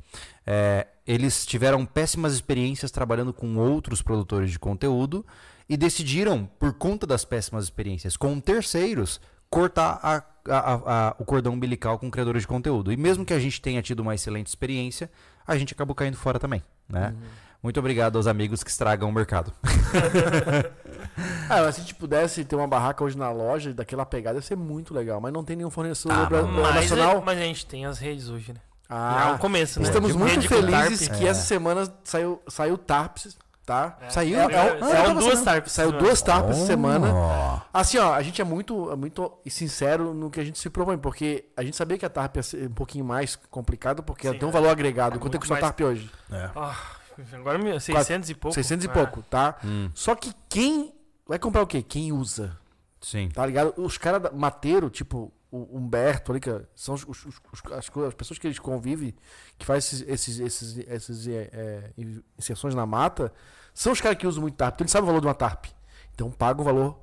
É, 0.46 0.87
eles 1.06 1.44
tiveram 1.46 1.84
péssimas 1.84 2.32
experiências 2.34 2.90
trabalhando 2.90 3.32
com 3.32 3.56
outros 3.56 4.00
produtores 4.02 4.50
de 4.50 4.58
conteúdo 4.58 5.25
e 5.68 5.76
decidiram, 5.76 6.49
por 6.58 6.73
conta 6.75 7.06
das 7.06 7.25
péssimas 7.25 7.64
experiências 7.64 8.16
com 8.16 8.38
terceiros, 8.40 9.20
cortar 9.50 9.99
a- 10.02 10.23
a- 10.49 10.75
a- 11.08 11.16
o 11.18 11.25
cordão 11.25 11.52
umbilical 11.54 11.99
com 11.99 12.11
criadores 12.11 12.42
de 12.42 12.49
conteúdo. 12.49 12.92
E 12.92 12.96
mesmo 12.96 13.25
que 13.25 13.32
a 13.32 13.38
gente 13.38 13.61
tenha 13.61 13.80
tido 13.82 14.00
uma 14.00 14.14
excelente 14.14 14.49
experiência, 14.49 15.11
a 15.46 15.56
gente 15.56 15.73
acabou 15.73 15.94
caindo 15.94 16.16
fora 16.16 16.38
também, 16.38 16.62
né? 16.88 17.14
Muito 17.62 17.80
obrigado 17.80 18.16
aos 18.16 18.26
amigos 18.26 18.62
que 18.62 18.68
estragam 18.70 19.08
o 19.08 19.12
mercado. 19.12 19.52
Ah, 21.49 21.62
mas 21.62 21.75
se 21.76 21.80
a 21.80 21.84
gente 21.84 21.94
pudesse 21.94 22.44
ter 22.44 22.56
uma 22.56 22.66
barraca 22.66 23.04
hoje 23.04 23.16
na 23.16 23.30
loja 23.30 23.73
daquela 23.73 24.04
pegada, 24.04 24.38
ia 24.38 24.42
ser 24.42 24.56
muito 24.56 24.92
legal. 24.94 25.20
Mas 25.20 25.32
não 25.32 25.44
tem 25.44 25.54
nenhum 25.56 25.70
fornecedor 25.70 26.16
Ah, 26.18 26.26
bra- 26.26 26.42
mas- 26.42 26.75
nacional. 26.75 27.23
mas 27.25 27.38
a 27.38 27.42
gente 27.42 27.66
tem 27.66 27.87
as 27.87 27.99
redes 27.99 28.28
hoje, 28.28 28.52
né? 28.52 28.61
É 28.88 28.94
Ah, 28.94 29.32
o 29.36 29.38
começo, 29.38 29.80
né? 29.80 29.86
estamos 29.86 30.12
De 30.12 30.18
muito 30.18 30.48
felizes 30.48 31.08
que 31.08 31.24
É. 31.26 31.28
essa 31.30 31.42
semana 31.42 31.92
saiu, 32.04 32.40
saiu 32.48 32.76
Tarps, 32.78 33.36
tá? 33.64 33.96
Saiu? 34.10 34.38
É, 34.38 34.42
é, 34.44 34.58
Ah, 34.58 34.64
é, 34.66 34.78
Saiu 34.80 35.14
duas 35.14 35.42
tarps. 35.42 35.72
Saiu 35.72 35.92
duas 35.92 36.20
Tarps 36.22 36.50
essa 36.50 36.62
Oh. 36.64 36.66
semana. 36.66 37.62
Assim, 37.72 37.96
ó, 37.98 38.12
a 38.12 38.22
gente 38.22 38.40
é 38.40 38.44
muito, 38.44 38.90
é 38.92 38.96
muito 38.96 39.32
sincero 39.48 40.12
no 40.12 40.30
que 40.30 40.38
a 40.38 40.44
gente 40.44 40.58
se 40.58 40.68
propõe, 40.68 40.98
porque 40.98 41.46
a 41.56 41.62
gente 41.64 41.76
sabia 41.76 41.96
que 41.96 42.04
a 42.04 42.10
TARP 42.10 42.36
ia 42.36 42.42
ser 42.42 42.68
um 42.68 42.74
pouquinho 42.74 43.04
mais 43.06 43.36
complicado, 43.50 44.02
porque 44.02 44.28
Sim, 44.30 44.38
ter 44.38 44.44
um 44.44 44.50
é. 44.50 44.52
valor 44.52 44.68
agregado. 44.68 45.16
É 45.16 45.18
Quanto 45.18 45.34
é 45.36 45.38
custa 45.38 45.54
a 45.54 45.56
mais- 45.60 45.64
TARP 45.64 45.80
hoje? 45.80 46.10
Ah, 46.54 46.76
agora 47.32 47.58
me- 47.58 47.80
600 47.80 48.28
e 48.28 48.34
pouco. 48.34 48.54
600 48.54 48.84
e 48.84 48.88
pouco, 48.88 49.22
tá? 49.22 49.56
Hum, 49.64 49.90
Só 49.94 50.14
que 50.14 50.32
quem 50.48 50.92
vai 51.26 51.38
comprar 51.38 51.62
o 51.62 51.66
quê? 51.66 51.82
Quem 51.82 52.12
usa, 52.12 52.54
sim. 53.00 53.30
tá 53.30 53.46
ligado? 53.46 53.72
Os 53.78 53.96
caras 53.96 54.30
Mateiro, 54.34 54.90
tipo 54.90 55.32
o 55.56 55.76
Humberto 55.78 56.32
ali, 56.32 56.40
que 56.40 56.50
são 56.75 56.94
os, 56.94 57.04
os- 57.06 57.25
os- 57.26 57.73
as, 57.73 57.90
as 58.06 58.14
pessoas 58.14 58.38
que 58.38 58.46
eles 58.46 58.58
convivem, 58.58 59.14
que 59.58 59.64
faz 59.64 59.84
esses, 59.92 60.00
esses, 60.08 60.38
esses, 60.40 60.78
esses, 60.88 61.26
é, 61.28 61.50
é, 61.52 61.90
inserções 62.38 62.75
na 62.75 62.84
mata, 62.87 63.32
são 63.73 63.92
os 63.92 64.00
caras 64.00 64.18
que 64.18 64.26
usam 64.26 64.42
muito 64.42 64.56
TARP. 64.56 64.75
Então 64.75 64.84
eles 64.84 64.92
sabem 64.92 65.04
o 65.04 65.06
valor 65.06 65.20
de 65.20 65.26
uma 65.26 65.34
TARP. 65.34 65.66
Então 66.14 66.30
paga 66.30 66.61
o 66.61 66.64
valor 66.64 67.00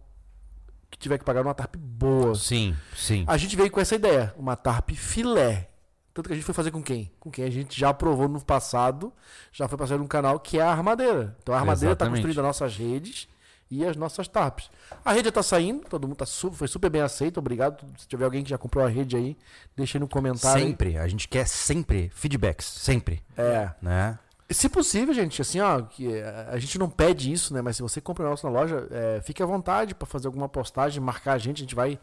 que 0.90 0.98
tiver 0.98 1.18
que 1.18 1.24
pagar 1.26 1.44
numa 1.44 1.54
TARP 1.54 1.76
boa. 1.78 2.36
Sim, 2.36 2.76
sim. 2.96 3.24
A 3.28 3.38
gente 3.38 3.56
veio 3.56 3.72
com 3.72 3.80
essa 3.80 3.96
ideia, 3.96 4.34
uma 4.38 4.56
TARP 4.56 4.92
filé. 4.92 5.70
Tanto 6.14 6.28
que 6.28 6.34
a 6.34 6.36
gente 6.36 6.44
foi 6.46 6.54
fazer 6.54 6.72
com 6.72 6.84
quem? 6.84 7.10
Com 7.22 7.32
quem 7.32 7.46
a 7.46 7.50
gente 7.50 7.80
já 7.80 7.88
aprovou 7.90 8.28
no 8.28 8.44
passado, 8.44 9.14
já 9.50 9.66
foi 9.70 9.78
parceiro 9.78 10.02
de 10.02 10.06
um 10.06 10.10
canal 10.10 10.38
que 10.42 10.60
é 10.60 10.62
a 10.62 10.70
Armadeira. 10.70 11.38
Então 11.42 11.56
a 11.56 11.58
Armadeira 11.60 11.94
está 11.94 12.06
construindo 12.18 12.40
as 12.40 12.46
nossas 12.46 12.76
redes 12.76 13.30
e 13.72 13.86
as 13.86 13.96
nossas 13.96 14.28
TARPs. 14.28 14.70
A 15.04 15.14
rede 15.14 15.26
já 15.26 15.32
tá 15.32 15.42
saindo, 15.42 15.88
todo 15.88 16.06
mundo 16.06 16.18
tá 16.18 16.26
foi 16.26 16.68
super 16.68 16.90
bem 16.90 17.02
aceito, 17.02 17.38
obrigado. 17.38 17.84
Se 17.98 18.06
tiver 18.06 18.26
alguém 18.26 18.44
que 18.44 18.50
já 18.50 18.58
comprou 18.58 18.86
a 18.86 18.90
rede 18.90 19.16
aí, 19.16 19.38
deixa 19.76 19.98
aí 19.98 20.02
no 20.02 20.10
comentário. 20.10 20.62
Sempre. 20.62 20.98
A 20.98 21.08
gente 21.08 21.28
quer 21.30 21.48
sempre 21.48 22.12
feedbacks. 22.14 22.66
Sempre. 22.66 23.24
É. 23.38 23.72
Né? 23.82 24.20
Se 24.50 24.68
possível, 24.68 25.14
gente, 25.14 25.42
assim, 25.42 25.62
ó, 25.62 25.82
que 25.82 26.14
eh, 26.14 26.48
a 26.52 26.60
gente 26.60 26.78
não 26.78 26.90
pede 26.90 27.32
isso, 27.32 27.54
né? 27.54 27.62
Mas 27.62 27.78
se 27.78 27.82
você 27.82 28.02
compra 28.02 28.24
um 28.24 28.26
negócio 28.28 28.50
na 28.50 28.60
loja, 28.60 28.86
eh, 28.92 29.22
fique 29.24 29.42
à 29.42 29.46
vontade 29.46 29.96
para 29.96 30.06
fazer 30.06 30.28
alguma 30.28 30.50
postagem, 30.50 31.02
marcar 31.02 31.34
a 31.34 31.38
gente, 31.38 31.60
a 31.60 31.62
gente 31.62 31.76
vai 31.76 31.98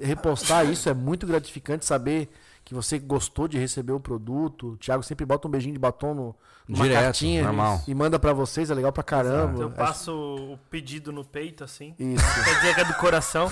repostar 0.00 0.64
isso. 0.64 0.88
É 0.88 0.94
muito 0.94 1.26
gratificante 1.26 1.84
saber 1.84 2.30
que 2.64 2.74
você 2.74 2.98
gostou 2.98 3.48
de 3.48 3.58
receber 3.58 3.92
o 3.92 4.00
produto. 4.00 4.72
O 4.72 4.76
Thiago 4.76 5.02
sempre 5.02 5.26
bota 5.26 5.48
um 5.48 5.50
beijinho 5.50 5.72
de 5.74 5.78
batom 5.80 6.14
no, 6.14 6.36
numa 6.68 6.84
Direto, 6.84 7.02
cartinha 7.04 7.42
normal. 7.44 7.82
e 7.86 7.94
manda 7.94 8.18
pra 8.18 8.32
vocês, 8.32 8.70
é 8.70 8.74
legal 8.74 8.92
pra 8.92 9.02
caramba. 9.02 9.62
Eu 9.62 9.66
Acho- 9.68 9.76
passo 9.76 10.12
o 10.12 10.58
pedido 10.70 11.12
no 11.12 11.24
peito, 11.24 11.64
assim. 11.64 11.94
Isso. 11.98 12.44
Quer 12.44 12.54
dizer 12.56 12.74
que 12.74 12.80
é 12.80 12.84
do 12.84 12.94
coração. 12.94 13.50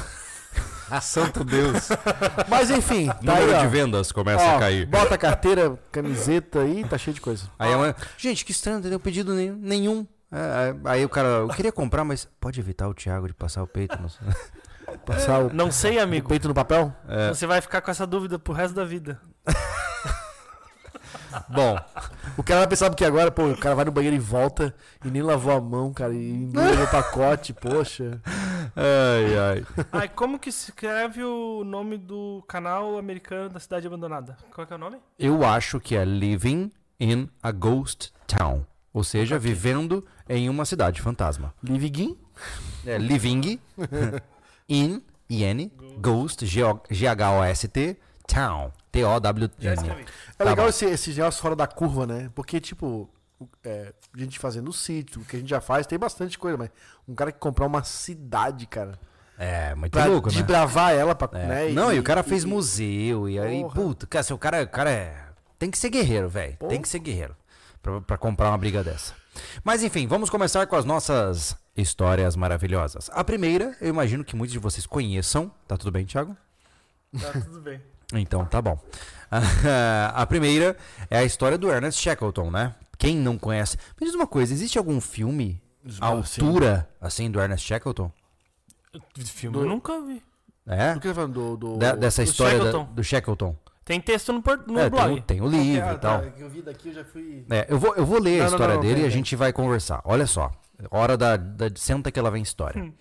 Santo 1.00 1.44
Deus. 1.44 1.88
Mas 2.48 2.70
enfim, 2.70 3.06
tá 3.06 3.18
Número 3.22 3.54
aí, 3.56 3.60
de 3.60 3.68
vendas 3.68 4.10
começa 4.10 4.44
Ó, 4.44 4.56
a 4.56 4.58
cair. 4.58 4.86
Bota 4.86 5.14
a 5.14 5.18
carteira, 5.18 5.78
camiseta 5.92 6.60
aí, 6.62 6.84
tá 6.84 6.98
cheio 6.98 7.14
de 7.14 7.20
coisa. 7.20 7.48
Aí 7.56 7.72
a 7.72 7.78
mãe, 7.78 7.94
gente, 8.18 8.44
que 8.44 8.50
estranho, 8.50 8.80
não 8.80 8.90
tem 8.90 8.98
pedido 8.98 9.32
nenhum. 9.32 9.56
nenhum. 9.56 10.06
É, 10.32 10.36
é, 10.38 10.76
aí 10.90 11.04
o 11.04 11.08
cara, 11.08 11.28
eu 11.28 11.48
queria 11.48 11.70
comprar, 11.72 12.02
mas 12.04 12.24
pode 12.40 12.58
evitar 12.58 12.88
o 12.88 12.94
Thiago 12.94 13.28
de 13.28 13.34
passar 13.34 13.62
o 13.62 13.66
peito. 13.66 13.96
Sei. 14.08 14.28
Passar 15.10 15.40
o 15.40 15.52
Não 15.52 15.70
sei, 15.70 15.98
amigo. 15.98 16.28
peito 16.28 16.46
no 16.48 16.54
papel? 16.54 16.92
É. 17.08 17.28
Você 17.28 17.46
vai 17.46 17.60
ficar 17.60 17.80
com 17.80 17.90
essa 17.90 18.06
dúvida 18.06 18.38
pro 18.38 18.52
resto 18.52 18.74
da 18.74 18.84
vida. 18.84 19.20
Bom, 21.48 21.78
O 22.36 22.42
cara 22.42 22.60
vai 22.60 22.68
pensar 22.68 22.90
porque 22.90 23.04
agora, 23.04 23.30
pô, 23.30 23.46
o 23.50 23.56
cara 23.56 23.74
vai 23.74 23.84
no 23.84 23.92
banheiro 23.92 24.16
e 24.16 24.18
volta 24.18 24.74
e 25.04 25.10
nem 25.10 25.22
lavou 25.22 25.52
a 25.52 25.60
mão, 25.60 25.92
cara, 25.92 26.12
e 26.12 26.30
engoliu 26.32 26.84
o 26.84 26.88
pacote, 26.90 27.52
poxa. 27.52 28.20
ai, 28.76 29.38
ai. 29.38 29.84
Ai, 29.92 30.08
como 30.08 30.38
que 30.38 30.50
se 30.50 30.70
escreve 30.70 31.22
o 31.22 31.62
nome 31.64 31.96
do 31.98 32.42
canal 32.48 32.98
americano 32.98 33.48
da 33.48 33.60
cidade 33.60 33.86
abandonada? 33.86 34.36
Qual 34.54 34.66
que 34.66 34.72
é 34.72 34.76
o 34.76 34.78
nome? 34.78 34.98
Eu 35.18 35.44
acho 35.44 35.78
que 35.80 35.94
é 35.96 36.04
Living 36.04 36.70
in 36.98 37.28
a 37.42 37.50
Ghost 37.52 38.12
Town. 38.26 38.64
Ou 38.92 39.04
seja, 39.04 39.38
vivendo 39.38 40.04
em 40.28 40.48
uma 40.48 40.64
cidade 40.64 41.00
fantasma. 41.00 41.54
Liviguin? 41.62 42.18
É 42.84 42.98
Living 42.98 43.60
in, 44.70 45.02
I-N, 45.28 45.70
Ghost, 46.00 46.46
G-H-O-S-T, 46.46 47.96
Town, 48.26 48.70
T-O-W-N. 48.92 49.50
É 49.90 50.04
Tá 50.36 50.44
legal 50.44 50.64
bom. 50.66 50.68
esse, 50.70 50.84
esse 50.86 51.10
negócio 51.10 51.42
fora 51.42 51.56
da 51.56 51.66
curva, 51.66 52.06
né? 52.06 52.30
Porque, 52.34 52.60
tipo, 52.60 53.08
é, 53.64 53.92
a 54.14 54.18
gente 54.18 54.38
fazendo 54.38 54.68
o 54.68 54.72
sítio, 54.72 55.20
o 55.20 55.24
que 55.24 55.36
a 55.36 55.38
gente 55.38 55.48
já 55.48 55.60
faz, 55.60 55.86
tem 55.86 55.98
bastante 55.98 56.38
coisa, 56.38 56.56
mas 56.56 56.70
um 57.08 57.14
cara 57.14 57.32
que 57.32 57.38
comprar 57.38 57.66
uma 57.66 57.82
cidade, 57.82 58.66
cara, 58.66 58.98
É, 59.38 59.74
muito 59.74 59.92
pra 59.92 60.04
louco, 60.06 60.28
né? 60.28 60.34
desbravar 60.34 60.92
ela, 60.94 61.14
pra, 61.14 61.38
É. 61.38 61.46
né? 61.46 61.68
Não, 61.70 61.92
e, 61.92 61.98
o 61.98 62.02
cara 62.02 62.22
fez 62.22 62.44
museu, 62.44 63.28
e 63.28 63.38
aí, 63.38 63.62
Porra. 63.62 63.74
puta, 63.74 64.06
cara, 64.06 64.22
se 64.22 64.32
o 64.32 64.38
cara, 64.38 64.62
o 64.62 64.68
cara 64.68 64.90
é... 64.90 65.24
Tem 65.58 65.70
que 65.70 65.76
ser 65.78 65.90
guerreiro, 65.90 66.26
velho. 66.28 66.56
Tem 66.68 66.80
que 66.80 66.88
ser 66.88 66.98
guerreiro 67.00 67.36
pra, 67.82 68.00
pra 68.00 68.16
comprar 68.16 68.48
uma 68.48 68.56
briga 68.56 68.82
dessa. 68.82 69.12
Mas 69.62 69.82
enfim, 69.82 70.06
vamos 70.06 70.30
começar 70.30 70.66
com 70.66 70.74
as 70.74 70.84
nossas 70.86 71.54
histórias 71.80 72.36
maravilhosas. 72.36 73.10
A 73.12 73.22
primeira, 73.24 73.76
eu 73.80 73.88
imagino 73.88 74.24
que 74.24 74.36
muitos 74.36 74.52
de 74.52 74.58
vocês 74.58 74.86
conheçam. 74.86 75.50
Tá 75.66 75.76
tudo 75.76 75.90
bem, 75.90 76.04
Thiago? 76.04 76.36
Tá 77.20 77.32
tudo 77.40 77.60
bem. 77.60 77.80
Então, 78.14 78.44
tá 78.44 78.60
bom. 78.62 78.78
a 80.14 80.26
primeira 80.26 80.76
é 81.08 81.18
a 81.18 81.24
história 81.24 81.56
do 81.58 81.70
Ernest 81.70 82.00
Shackleton, 82.00 82.50
né? 82.50 82.74
Quem 82.98 83.16
não 83.16 83.38
conhece. 83.38 83.76
Me 84.00 84.06
diz 84.06 84.14
uma 84.14 84.26
coisa, 84.26 84.52
existe 84.52 84.76
algum 84.78 85.00
filme 85.00 85.60
à 86.00 86.06
altura, 86.06 86.88
assim, 87.00 87.30
do 87.30 87.40
Ernest 87.40 87.66
Shackleton? 87.66 88.10
Filme 89.24 89.56
Do- 89.56 89.64
eu 89.64 89.68
nunca 89.68 90.00
vi. 90.02 90.22
É? 90.66 90.94
Do 90.94 91.00
que 91.00 91.08
você 91.08 91.14
tá 91.14 91.14
falando? 91.14 91.32
Do, 91.32 91.56
do... 91.56 91.76
Da- 91.78 91.94
dessa 91.94 92.22
do 92.22 92.28
história 92.28 92.58
da- 92.58 92.64
Shackleton. 92.66 92.92
do 92.94 93.04
Shackleton. 93.04 93.56
Tem 93.84 94.00
texto 94.00 94.32
no, 94.32 94.42
no 94.66 94.78
É, 94.78 94.82
tem, 94.82 94.90
blog. 94.90 95.20
tem 95.22 95.40
o 95.40 95.48
livro 95.48 95.88
Ah, 95.88 95.94
e 95.94 95.98
tal. 95.98 96.20
tá, 96.20 96.30
que 96.30 96.42
eu 96.42 96.48
vi 96.50 96.62
daqui, 96.62 96.88
eu 96.90 96.94
já 96.94 97.04
fui... 97.04 97.44
É, 97.50 97.66
eu 97.68 97.78
vou, 97.78 97.94
eu 97.96 98.04
vou 98.06 98.20
ler 98.20 98.40
a 98.40 98.44
Não, 98.44 98.50
não, 98.50 98.52
história 98.56 98.74
não, 98.74 98.80
dele 98.82 98.94
vem, 98.96 99.04
e 99.04 99.06
a 99.06 99.10
gente 99.10 99.34
vai 99.34 99.52
conversar. 99.52 100.00
Olha 100.04 100.26
só. 100.26 100.52
Hora 100.90 101.16
da, 101.16 101.36
da- 101.36 101.70
Senta 101.74 102.10
que 102.10 102.18
ela 102.18 102.30
vem 102.30 102.42
história. 102.42 102.92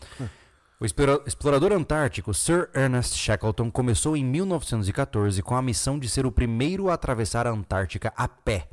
O 0.80 0.86
explora- 0.86 1.22
explorador 1.26 1.74
antártico 1.74 2.34
Sir 2.34 2.70
Ernest 2.74 3.18
Shackleton 3.18 3.70
começou 3.70 4.16
em 4.16 4.24
1914 4.24 5.42
com 5.42 5.56
a 5.56 5.62
missão 5.62 6.00
de 6.00 6.10
ser 6.10 6.26
o 6.26 6.32
primeiro 6.32 6.90
a 6.90 6.94
atravessar 6.94 7.46
a 7.46 7.52
Antártica 7.52 8.14
a 8.16 8.28
pé. 8.28 8.70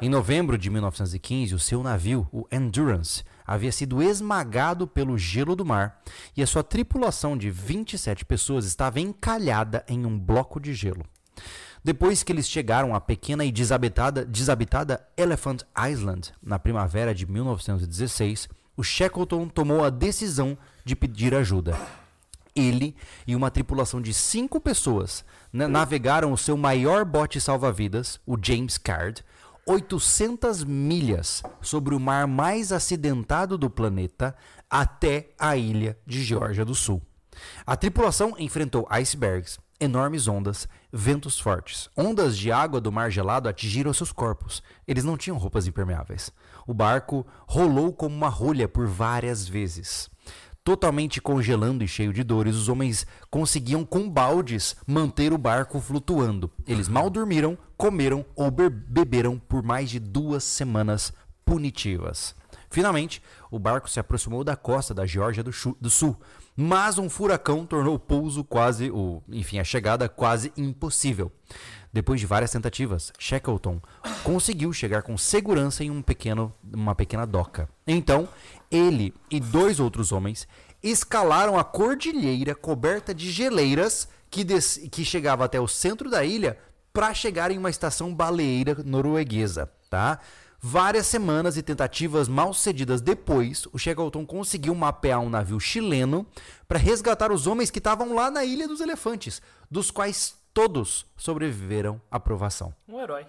Em 0.00 0.08
novembro 0.08 0.58
de 0.58 0.68
1915, 0.70 1.54
o 1.54 1.58
seu 1.58 1.82
navio, 1.82 2.28
o 2.32 2.46
Endurance, 2.52 3.24
havia 3.46 3.70
sido 3.72 4.02
esmagado 4.02 4.86
pelo 4.86 5.16
gelo 5.16 5.54
do 5.56 5.64
mar 5.64 6.00
e 6.36 6.42
a 6.42 6.46
sua 6.46 6.62
tripulação 6.62 7.36
de 7.36 7.50
27 7.50 8.24
pessoas 8.24 8.64
estava 8.64 9.00
encalhada 9.00 9.84
em 9.88 10.04
um 10.04 10.18
bloco 10.18 10.58
de 10.60 10.74
gelo. 10.74 11.04
Depois 11.86 12.24
que 12.24 12.32
eles 12.32 12.48
chegaram 12.48 12.96
à 12.96 13.00
pequena 13.00 13.44
e 13.44 13.52
desabitada, 13.52 14.24
desabitada 14.24 15.06
Elephant 15.16 15.62
Island, 15.88 16.32
na 16.42 16.58
primavera 16.58 17.14
de 17.14 17.24
1916, 17.24 18.48
o 18.76 18.82
Shackleton 18.82 19.46
tomou 19.48 19.84
a 19.84 19.88
decisão 19.88 20.58
de 20.84 20.96
pedir 20.96 21.32
ajuda. 21.32 21.78
Ele 22.56 22.96
e 23.24 23.36
uma 23.36 23.52
tripulação 23.52 24.02
de 24.02 24.12
cinco 24.12 24.58
pessoas 24.58 25.24
na- 25.52 25.68
navegaram 25.68 26.32
o 26.32 26.36
seu 26.36 26.56
maior 26.56 27.04
bote 27.04 27.40
salva-vidas, 27.40 28.18
o 28.26 28.36
James 28.42 28.76
Caird, 28.78 29.24
800 29.64 30.64
milhas 30.64 31.40
sobre 31.62 31.94
o 31.94 32.00
mar 32.00 32.26
mais 32.26 32.72
acidentado 32.72 33.56
do 33.56 33.70
planeta 33.70 34.34
até 34.68 35.28
a 35.38 35.56
ilha 35.56 35.96
de 36.04 36.24
Geórgia 36.24 36.64
do 36.64 36.74
Sul. 36.74 37.00
A 37.64 37.76
tripulação 37.76 38.34
enfrentou 38.40 38.88
icebergs, 38.90 39.60
enormes 39.78 40.26
ondas, 40.26 40.66
ventos 40.96 41.38
fortes. 41.38 41.88
Ondas 41.96 42.36
de 42.36 42.50
água 42.50 42.80
do 42.80 42.90
mar 42.90 43.10
gelado 43.10 43.48
atingiram 43.48 43.92
seus 43.92 44.10
corpos. 44.10 44.62
Eles 44.88 45.04
não 45.04 45.16
tinham 45.16 45.36
roupas 45.36 45.66
impermeáveis. 45.66 46.32
O 46.66 46.72
barco 46.74 47.26
rolou 47.46 47.92
como 47.92 48.16
uma 48.16 48.28
rolha 48.28 48.66
por 48.66 48.86
várias 48.86 49.46
vezes. 49.46 50.08
Totalmente 50.64 51.20
congelando 51.20 51.84
e 51.84 51.88
cheio 51.88 52.12
de 52.12 52.24
dores, 52.24 52.56
os 52.56 52.68
homens 52.68 53.06
conseguiam 53.30 53.84
com 53.84 54.10
baldes 54.10 54.74
manter 54.84 55.32
o 55.32 55.38
barco 55.38 55.80
flutuando. 55.80 56.50
Eles 56.66 56.88
mal 56.88 57.08
dormiram, 57.08 57.56
comeram 57.76 58.24
ou 58.34 58.50
be- 58.50 58.68
beberam 58.68 59.38
por 59.38 59.62
mais 59.62 59.88
de 59.90 60.00
duas 60.00 60.42
semanas 60.42 61.12
punitivas. 61.44 62.34
Finalmente, 62.68 63.22
o 63.48 63.60
barco 63.60 63.88
se 63.88 64.00
aproximou 64.00 64.42
da 64.42 64.56
costa 64.56 64.92
da 64.92 65.06
Geórgia 65.06 65.44
do, 65.44 65.52
do 65.80 65.88
Sul, 65.88 66.20
mas 66.56 66.96
um 66.98 67.10
furacão 67.10 67.66
tornou 67.66 67.94
o 67.94 67.98
pouso 67.98 68.42
quase, 68.42 68.90
o, 68.90 69.22
enfim, 69.28 69.58
a 69.58 69.64
chegada 69.64 70.08
quase 70.08 70.52
impossível. 70.56 71.30
Depois 71.92 72.18
de 72.20 72.26
várias 72.26 72.50
tentativas, 72.50 73.12
Shackleton 73.18 73.80
conseguiu 74.22 74.72
chegar 74.72 75.02
com 75.02 75.16
segurança 75.16 75.84
em 75.84 75.90
um 75.90 76.02
pequeno, 76.02 76.52
uma 76.74 76.94
pequena 76.94 77.26
doca. 77.26 77.68
Então, 77.86 78.28
ele 78.70 79.14
e 79.30 79.38
dois 79.40 79.80
outros 79.80 80.12
homens 80.12 80.46
escalaram 80.82 81.58
a 81.58 81.64
cordilheira 81.64 82.54
coberta 82.54 83.14
de 83.14 83.30
geleiras 83.30 84.08
que, 84.30 84.44
des- 84.44 84.88
que 84.90 85.04
chegava 85.04 85.44
até 85.44 85.58
o 85.60 85.66
centro 85.68 86.10
da 86.10 86.24
ilha 86.24 86.58
para 86.92 87.12
chegar 87.14 87.50
em 87.50 87.58
uma 87.58 87.70
estação 87.70 88.14
baleeira 88.14 88.76
norueguesa, 88.84 89.70
tá? 89.90 90.18
Várias 90.68 91.06
semanas 91.06 91.56
e 91.56 91.62
tentativas 91.62 92.26
mal 92.26 92.52
sucedidas 92.52 93.00
depois, 93.00 93.66
o 93.72 93.78
Shackleton 93.78 94.26
conseguiu 94.26 94.74
mapear 94.74 95.20
um 95.20 95.30
navio 95.30 95.60
chileno 95.60 96.26
para 96.66 96.76
resgatar 96.76 97.30
os 97.30 97.46
homens 97.46 97.70
que 97.70 97.78
estavam 97.78 98.12
lá 98.12 98.32
na 98.32 98.44
Ilha 98.44 98.66
dos 98.66 98.80
Elefantes, 98.80 99.40
dos 99.70 99.92
quais 99.92 100.34
todos 100.52 101.06
sobreviveram 101.16 102.00
à 102.10 102.18
provação. 102.18 102.74
Um 102.88 103.00
herói. 103.00 103.24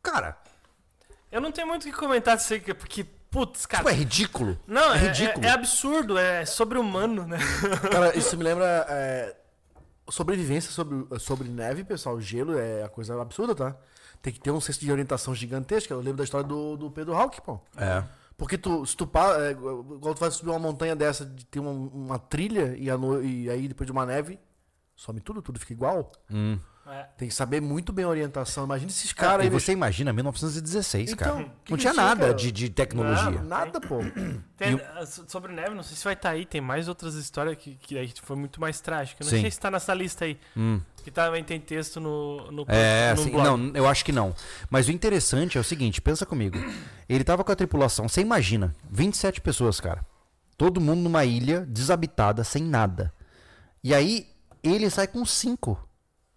Cara, 0.00 0.36
Eu 1.32 1.40
não 1.40 1.50
tenho 1.50 1.66
muito 1.66 1.82
o 1.82 1.86
que 1.86 1.92
comentar 1.96 2.36
disso 2.36 2.52
aí, 2.54 2.60
porque, 2.60 3.02
putz, 3.28 3.66
cara. 3.66 3.82
tipo, 3.82 3.92
é 3.92 3.98
ridículo. 3.98 4.60
Não, 4.66 4.92
é 4.92 4.98
é, 4.98 5.00
ridículo. 5.08 5.44
é- 5.44 5.48
é 5.48 5.52
absurdo, 5.52 6.16
é 6.16 6.44
sobre-humano, 6.46 7.26
né? 7.26 7.38
Cara, 7.90 8.16
isso 8.16 8.36
me 8.36 8.44
lembra. 8.44 8.86
é, 8.88 9.34
sobrevivência 10.12 10.70
sobre, 10.70 11.18
sobre 11.18 11.48
neve, 11.48 11.84
pessoal. 11.84 12.20
Gelo 12.20 12.58
é 12.58 12.82
a 12.84 12.88
coisa 12.88 13.20
absurda, 13.20 13.54
tá? 13.54 13.76
Tem 14.20 14.32
que 14.32 14.38
ter 14.40 14.50
um 14.50 14.60
senso 14.60 14.80
de 14.80 14.92
orientação 14.92 15.34
gigantesca. 15.34 15.92
Eu 15.94 15.98
lembro 15.98 16.18
da 16.18 16.24
história 16.24 16.46
do, 16.46 16.76
do 16.76 16.90
Pedro 16.90 17.14
Hawk, 17.14 17.40
pô. 17.42 17.60
É. 17.76 18.04
Porque 18.36 18.56
tu, 18.58 18.84
se 18.86 18.96
tu 18.96 19.08
é, 19.40 19.50
igual 19.52 20.14
tu 20.14 20.20
vai 20.20 20.30
subir 20.30 20.50
uma 20.50 20.58
montanha 20.58 20.94
dessa, 20.96 21.24
de 21.24 21.44
ter 21.46 21.60
uma, 21.60 21.70
uma 21.70 22.18
trilha 22.18 22.76
e, 22.76 22.90
a 22.90 22.96
no- 22.98 23.22
e 23.22 23.48
aí 23.50 23.68
depois 23.68 23.86
de 23.86 23.92
uma 23.92 24.04
neve, 24.06 24.38
some 24.96 25.20
tudo, 25.20 25.40
tudo 25.42 25.58
fica 25.58 25.72
igual. 25.72 26.10
Hum. 26.30 26.58
É. 26.84 27.04
Tem 27.16 27.28
que 27.28 27.34
saber 27.34 27.60
muito 27.60 27.92
bem 27.92 28.04
a 28.04 28.08
orientação. 28.08 28.64
Imagina 28.64 28.90
esses 28.90 29.12
Cara, 29.12 29.30
caras 29.32 29.44
e 29.44 29.48
aí. 29.48 29.52
você 29.52 29.70
imagina 29.72 30.12
1916, 30.12 31.12
Então, 31.12 31.34
cara. 31.36 31.44
que 31.64 31.70
não 31.70 31.76
que 31.78 31.80
tinha 31.82 31.92
nada 31.92 32.20
cara? 32.22 32.34
de, 32.34 32.50
de 32.50 32.68
tecnologia. 32.70 33.30
Nada, 33.30 33.42
nada, 33.42 33.80
pô. 33.80 33.98
Tem, 34.58 34.72
E 34.72 34.74
o- 34.74 34.80
ah, 34.96 35.06
so- 35.06 35.24
sobre 35.28 35.52
neve, 35.52 35.74
não 35.76 35.82
sei 35.84 35.96
se 35.96 36.02
vai 36.02 36.14
estar 36.14 36.30
aí, 36.30 36.44
tem 36.44 36.60
mais 36.60 36.88
outras 36.88 37.14
histórias 37.14 37.56
que, 37.56 37.76
que 37.76 37.96
aí 37.96 38.12
foi 38.22 38.36
muito 38.36 38.60
mais 38.60 38.80
trágica. 38.80 39.22
Não 39.22 39.30
Sim. 39.30 39.42
sei 39.42 39.50
se 39.50 39.60
tá 39.60 39.70
nessa 39.70 39.94
lista 39.94 40.24
aí. 40.24 40.36
Hum. 40.56 40.80
Que 41.04 41.10
também 41.10 41.44
tem 41.44 41.60
texto 41.60 42.00
no, 42.00 42.50
no, 42.50 42.64
É, 42.68 43.14
no 43.14 43.20
assim, 43.20 43.30
blog. 43.30 43.44
não, 43.44 43.70
eu 43.76 43.86
acho 43.88 44.04
que 44.04 44.12
não. 44.12 44.34
Mas 44.68 44.88
o 44.88 44.92
interessante 44.92 45.56
é 45.56 45.60
o 45.60 45.64
seguinte, 45.64 46.00
pensa 46.00 46.26
comigo. 46.26 46.58
Ele 47.08 47.22
tava 47.24 47.44
com 47.44 47.52
a 47.52 47.56
tripulação, 47.56 48.08
você 48.08 48.20
imagina, 48.20 48.74
27 48.90 49.40
pessoas, 49.40 49.80
cara. 49.80 50.04
Todo 50.58 50.80
mundo 50.80 51.00
numa 51.00 51.24
ilha 51.24 51.60
desabitada, 51.66 52.42
sem 52.44 52.62
nada. 52.62 53.12
E 53.82 53.94
aí, 53.94 54.28
ele 54.62 54.88
sai 54.90 55.06
com 55.08 55.24
cinco. 55.24 55.88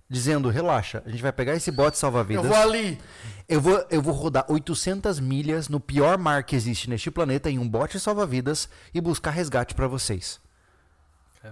Dizendo, 0.08 0.50
relaxa, 0.50 1.02
a 1.06 1.10
gente 1.10 1.22
vai 1.24 1.32
pegar 1.32 1.56
esse 1.56 1.72
bote 1.72 1.96
Eu 1.98 2.00
salva-vidas. 2.02 2.46
vou 2.46 2.56
ali. 2.56 3.00
Eu 3.50 3.60
vou, 3.60 3.86
eu 3.90 4.02
vou 4.02 4.14
rodar 4.14 4.46
800 4.48 5.20
milhas 5.20 5.68
no 5.68 5.80
pior 5.80 6.18
mar 6.18 6.44
que 6.44 6.56
existe 6.56 6.88
neste 6.90 7.10
planeta 7.10 7.50
em 7.50 7.58
um 7.58 7.68
bote 7.68 8.00
salva-vidas 8.00 8.70
e 8.94 9.02
buscar 9.02 9.32
resgate 9.32 9.74
pra 9.74 9.88
vocês. 9.88 10.40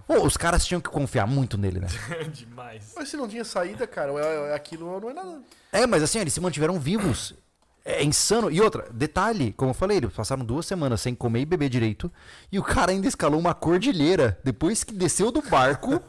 Pô, 0.07 0.23
os 0.25 0.35
caras 0.37 0.65
tinham 0.65 0.81
que 0.81 0.89
confiar 0.89 1.27
muito 1.27 1.55
nele, 1.57 1.79
né? 1.79 1.87
Demais. 2.33 2.93
Mas 2.95 3.09
se 3.09 3.17
não 3.17 3.27
tinha 3.27 3.43
saída, 3.45 3.85
cara, 3.85 4.11
é- 4.13 4.51
é- 4.51 4.55
aquilo 4.55 4.99
não 4.99 5.09
é 5.09 5.13
nada. 5.13 5.41
É, 5.71 5.85
mas 5.85 6.01
assim, 6.03 6.19
eles 6.19 6.33
se 6.33 6.41
mantiveram 6.41 6.79
vivos. 6.79 7.33
É 7.85 8.03
insano. 8.03 8.49
E 8.49 8.61
outra, 8.61 8.87
detalhe, 8.91 9.51
como 9.53 9.71
eu 9.71 9.75
falei, 9.75 9.97
eles 9.97 10.13
passaram 10.13 10.43
duas 10.45 10.65
semanas 10.65 11.01
sem 11.01 11.13
comer 11.13 11.41
e 11.41 11.45
beber 11.45 11.69
direito. 11.69 12.11
E 12.51 12.57
o 12.57 12.63
cara 12.63 12.91
ainda 12.91 13.07
escalou 13.07 13.39
uma 13.39 13.53
cordilheira 13.53 14.39
depois 14.43 14.83
que 14.83 14.93
desceu 14.93 15.31
do 15.31 15.41
barco 15.41 16.01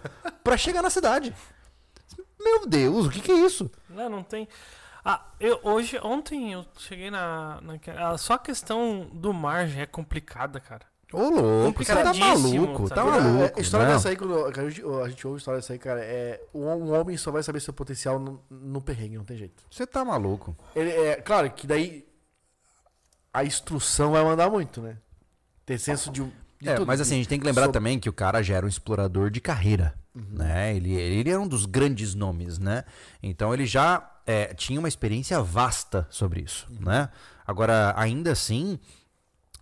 pra 0.42 0.56
chegar 0.56 0.82
na 0.82 0.88
cidade. 0.90 1.34
Meu 2.44 2.66
Deus, 2.66 3.06
o 3.06 3.10
que, 3.10 3.20
que 3.20 3.32
é 3.32 3.46
isso? 3.46 3.70
Não, 3.88 4.08
não 4.08 4.22
tem. 4.22 4.46
Ah, 5.04 5.22
eu 5.38 5.60
hoje, 5.62 5.98
ontem 6.02 6.52
eu 6.52 6.64
cheguei 6.78 7.10
na, 7.10 7.60
na 7.60 8.16
só 8.16 8.34
a 8.34 8.38
questão 8.38 9.08
do 9.12 9.32
mar 9.32 9.66
já 9.66 9.82
é 9.82 9.86
complicada, 9.86 10.60
cara. 10.60 10.86
Ô, 11.12 11.28
louco, 11.28 11.84
você 11.84 11.94
tá 11.94 12.12
maluco, 12.12 12.88
tá 12.88 12.96
sabe? 12.96 13.10
maluco. 13.10 13.58
A 13.58 13.60
história 13.60 13.86
não. 13.86 13.94
dessa 13.94 14.08
aí, 14.08 14.16
quando 14.16 14.44
a 14.46 14.68
gente, 14.68 14.82
a 14.82 15.08
gente 15.08 15.26
ouve 15.26 15.36
a 15.36 15.38
história 15.38 15.60
dessa 15.60 15.72
aí, 15.72 15.78
cara, 15.78 16.00
é. 16.02 16.42
Um 16.52 16.92
homem 16.92 17.16
só 17.16 17.30
vai 17.30 17.42
saber 17.42 17.60
seu 17.60 17.72
potencial 17.72 18.18
no, 18.18 18.42
no 18.50 18.80
perrengue, 18.80 19.16
não 19.16 19.24
tem 19.24 19.36
jeito. 19.36 19.62
Você 19.70 19.86
tá 19.86 20.04
maluco. 20.04 20.56
Ele, 20.74 20.90
é, 20.90 21.16
claro 21.16 21.48
que 21.50 21.66
daí 21.66 22.04
a 23.32 23.44
instrução 23.44 24.12
vai 24.12 24.24
mandar 24.24 24.50
muito, 24.50 24.80
né? 24.80 24.96
Ter 25.64 25.78
senso 25.78 26.10
de. 26.10 26.22
É, 26.66 26.78
mas 26.84 27.00
assim, 27.00 27.14
a 27.14 27.16
gente 27.18 27.28
tem 27.28 27.38
que 27.38 27.46
lembrar 27.46 27.64
sobre- 27.64 27.72
também 27.78 27.98
que 27.98 28.08
o 28.08 28.12
cara 28.12 28.42
já 28.42 28.54
era 28.56 28.66
um 28.66 28.68
explorador 28.68 29.30
de 29.30 29.40
carreira, 29.40 29.94
né? 30.14 30.74
Ele, 30.76 30.92
ele 30.94 31.30
era 31.30 31.40
um 31.40 31.48
dos 31.48 31.66
grandes 31.66 32.14
nomes, 32.14 32.58
né? 32.58 32.84
Então 33.22 33.52
ele 33.52 33.66
já 33.66 34.10
é, 34.26 34.54
tinha 34.54 34.78
uma 34.78 34.88
experiência 34.88 35.40
vasta 35.42 36.06
sobre 36.10 36.40
isso, 36.40 36.66
né? 36.80 37.08
Agora, 37.46 37.92
ainda 37.96 38.32
assim, 38.32 38.78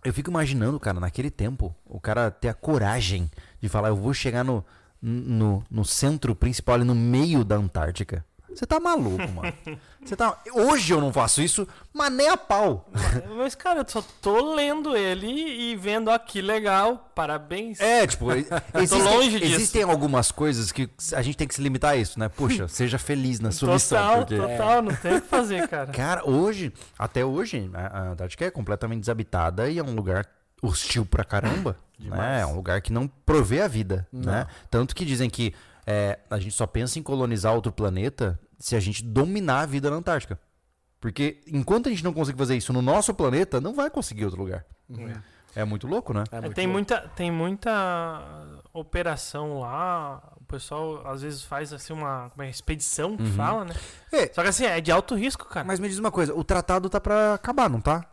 eu 0.03 0.13
fico 0.13 0.29
imaginando, 0.29 0.79
cara, 0.79 0.99
naquele 0.99 1.29
tempo, 1.29 1.75
o 1.85 1.99
cara 1.99 2.31
ter 2.31 2.47
a 2.49 2.53
coragem 2.53 3.29
de 3.61 3.67
falar, 3.67 3.89
eu 3.89 3.95
vou 3.95 4.13
chegar 4.13 4.43
no, 4.43 4.63
no, 5.01 5.63
no 5.69 5.83
centro 5.83 6.33
principal, 6.35 6.75
ali 6.75 6.83
no 6.85 6.95
meio 6.95 7.43
da 7.43 7.55
Antártica. 7.55 8.23
Você 8.55 8.65
tá 8.65 8.79
maluco, 8.79 9.27
mano. 9.31 9.53
Você 10.03 10.15
tá... 10.15 10.37
Hoje 10.53 10.93
eu 10.93 11.01
não 11.01 11.11
faço 11.11 11.41
isso, 11.41 11.67
mas 11.93 12.11
nem 12.11 12.29
a 12.29 12.37
pau. 12.37 12.89
Mas, 13.37 13.55
cara, 13.55 13.81
eu 13.81 13.85
só 13.87 14.03
tô 14.21 14.53
lendo 14.53 14.95
ele 14.95 15.27
e 15.27 15.75
vendo, 15.75 16.09
ó, 16.09 16.17
que 16.17 16.41
legal, 16.41 17.11
parabéns. 17.15 17.79
É, 17.79 18.05
tipo, 18.05 18.27
existem, 18.75 19.01
longe 19.03 19.39
disso. 19.39 19.55
existem 19.55 19.83
algumas 19.83 20.31
coisas 20.31 20.71
que 20.71 20.89
a 21.13 21.21
gente 21.21 21.37
tem 21.37 21.47
que 21.47 21.55
se 21.55 21.61
limitar 21.61 21.91
a 21.91 21.95
isso, 21.95 22.19
né? 22.19 22.29
Puxa, 22.29 22.67
seja 22.67 22.97
feliz 22.97 23.39
na 23.39 23.51
sua 23.51 23.73
missão. 23.73 23.97
total, 23.97 24.17
Porque... 24.25 24.37
total, 24.37 24.81
não 24.81 24.95
tem 24.95 25.17
o 25.17 25.21
que 25.21 25.27
fazer, 25.27 25.67
cara. 25.69 25.91
Cara, 25.91 26.29
hoje, 26.29 26.71
até 26.97 27.25
hoje, 27.25 27.69
a 27.73 28.09
Antártica 28.09 28.45
é 28.45 28.51
completamente 28.51 28.99
desabitada 29.01 29.69
e 29.69 29.79
é 29.79 29.83
um 29.83 29.95
lugar 29.95 30.27
hostil 30.61 31.05
pra 31.05 31.23
caramba. 31.23 31.75
né? 31.99 32.41
É 32.41 32.45
um 32.45 32.55
lugar 32.55 32.81
que 32.81 32.91
não 32.91 33.07
provê 33.07 33.61
a 33.61 33.67
vida, 33.67 34.07
né? 34.11 34.47
Tanto 34.69 34.95
que 34.95 35.05
dizem 35.05 35.29
que 35.29 35.53
é, 35.85 36.19
a 36.29 36.39
gente 36.39 36.55
só 36.55 36.65
pensa 36.65 36.97
em 36.97 37.03
colonizar 37.03 37.53
outro 37.53 37.71
planeta 37.71 38.39
se 38.59 38.75
a 38.75 38.79
gente 38.79 39.03
dominar 39.03 39.61
a 39.61 39.65
vida 39.65 39.89
na 39.89 39.95
Antártica. 39.97 40.39
Porque 40.99 41.41
enquanto 41.47 41.87
a 41.87 41.89
gente 41.89 42.03
não 42.03 42.13
conseguir 42.13 42.37
fazer 42.37 42.55
isso 42.55 42.71
no 42.71 42.81
nosso 42.81 43.13
planeta, 43.13 43.59
não 43.59 43.73
vai 43.73 43.89
conseguir 43.89 44.25
outro 44.25 44.41
lugar. 44.41 44.65
É 45.55 45.63
muito 45.65 45.85
louco, 45.85 46.13
né? 46.13 46.23
É 46.31 46.37
É, 46.37 46.41
muito 46.41 46.55
tem, 46.55 46.65
louco. 46.65 46.73
muita, 46.73 47.01
tem 47.15 47.31
muita 47.31 48.61
operação 48.73 49.59
lá. 49.59 50.21
O 50.37 50.43
pessoal 50.45 51.05
às 51.07 51.21
vezes 51.21 51.43
faz 51.43 51.73
assim 51.73 51.93
uma, 51.93 52.31
uma 52.35 52.47
expedição, 52.47 53.17
que 53.17 53.25
fala, 53.31 53.65
né? 53.65 53.73
É, 54.11 54.27
Só 54.33 54.41
que 54.43 54.49
assim, 54.49 54.65
é 54.65 54.79
de 54.81 54.91
alto 54.91 55.15
risco, 55.15 55.45
cara. 55.45 55.65
Mas 55.65 55.79
me 55.79 55.87
diz 55.89 55.97
uma 55.99 56.11
coisa, 56.11 56.33
o 56.33 56.43
tratado 56.43 56.89
tá 56.89 56.99
pra 56.99 57.33
acabar, 57.35 57.69
não 57.69 57.81
tá? 57.81 58.05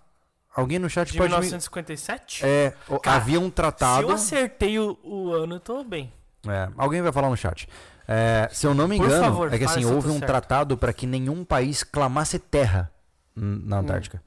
Alguém 0.55 0.79
no 0.79 0.91
chat 0.91 1.11
de 1.13 1.17
pode 1.19 1.31
me... 1.33 1.37
1957? 1.41 2.45
É, 2.45 2.75
o- 2.89 2.99
Cara, 2.99 3.17
havia 3.19 3.39
um 3.39 3.47
Se 3.47 3.51
tratado. 3.53 4.03
eu 4.03 4.11
acertei 4.11 4.79
o, 4.79 4.99
o 5.05 5.33
ano, 5.33 5.57
eu 5.57 5.61
tô 5.61 5.85
bem. 5.85 6.13
É, 6.49 6.69
alguém 6.77 7.01
vai 7.03 7.13
falar 7.13 7.31
no 7.31 7.37
chat. 7.37 7.69
É, 8.13 8.49
se 8.53 8.67
eu 8.67 8.75
não 8.75 8.89
me 8.89 8.97
engano, 8.97 9.23
favor, 9.23 9.55
é 9.55 9.59
que 9.59 9.65
assim, 9.65 9.83
eu 9.83 9.95
houve 9.95 10.09
tô 10.09 10.15
um 10.15 10.19
certo. 10.19 10.27
tratado 10.27 10.77
para 10.77 10.93
que 10.93 11.07
nenhum 11.07 11.45
país 11.45 11.85
clamasse 11.85 12.39
terra 12.41 12.91
n- 13.37 13.45
Hum. 13.57 13.63
na 13.65 13.79
Antártica. 13.79 14.21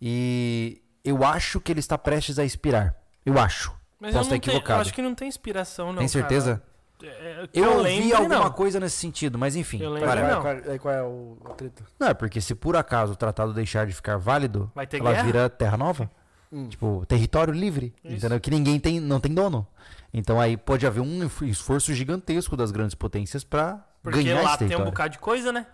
E 0.00 0.80
eu 1.04 1.22
acho 1.24 1.60
que 1.60 1.70
ele 1.72 1.80
está 1.80 1.98
prestes 1.98 2.38
a 2.38 2.44
expirar. 2.44 2.94
Eu 3.26 3.38
acho. 3.38 3.70
Mas 4.00 4.14
Posso 4.14 4.28
eu, 4.28 4.30
não 4.30 4.36
estar 4.36 4.44
tenho, 4.46 4.54
eu 4.54 4.58
equivocado. 4.58 4.80
acho 4.80 4.94
que 4.94 5.02
não 5.02 5.14
tem 5.14 5.28
inspiração, 5.28 5.88
não. 5.92 5.98
Tem 5.98 6.08
certeza? 6.08 6.62
cara. 6.62 7.12
É, 7.12 7.46
que 7.52 7.60
Eu, 7.60 7.76
ouvi 7.78 7.82
lembre, 7.84 8.12
alguma 8.14 8.38
não. 8.44 8.50
coisa 8.50 8.80
nesse 8.80 8.96
sentido, 8.96 9.38
mas 9.38 9.54
enfim. 9.54 9.80
Eu 9.80 9.90
lembro, 9.90 10.10
é- 10.10 10.30
não. 10.34 10.40
qual 10.40 10.52
é- 10.54 10.78
qual 10.78 10.94
é 10.94 11.02
o, 11.02 11.36
treta? 11.56 11.84
Não, 12.00 12.08
é 12.08 12.14
porque 12.14 12.40
se 12.40 12.54
por 12.56 12.74
acaso 12.76 13.12
o 13.12 13.16
tratado 13.16 13.52
deixar 13.52 13.86
de 13.86 13.92
ficar 13.92 14.16
válido, 14.16 14.70
Vai 14.74 14.84
ter 14.86 14.98
ela 15.00 15.12
guerra? 15.12 15.22
vira 15.24 15.48
terra 15.50 15.76
nova. 15.76 16.10
Hum. 16.50 16.66
Tipo, 16.68 17.04
território 17.06 17.52
livre. 17.52 17.94
Isso. 18.02 18.16
Entendeu? 18.16 18.40
Que 18.40 18.50
ninguém 18.50 18.80
tem, 18.80 18.98
não 18.98 19.20
tem 19.20 19.32
dono. 19.34 19.64
Então 20.12 20.40
aí 20.40 20.56
pode 20.56 20.86
haver 20.86 21.00
um 21.00 21.22
esf- 21.24 21.42
esforço 21.42 21.92
gigantesco 21.92 22.56
das 22.56 22.70
grandes 22.70 22.94
potências 22.94 23.44
Porque 24.02 24.22
ganhar 24.22 24.42
lá 24.42 24.50
esse 24.50 24.58
tem 24.58 24.66
um 24.66 24.68
território. 24.70 24.84
bocado 24.92 25.10
de 25.12 25.18
coisa, 25.18 25.52
né? 25.52 25.66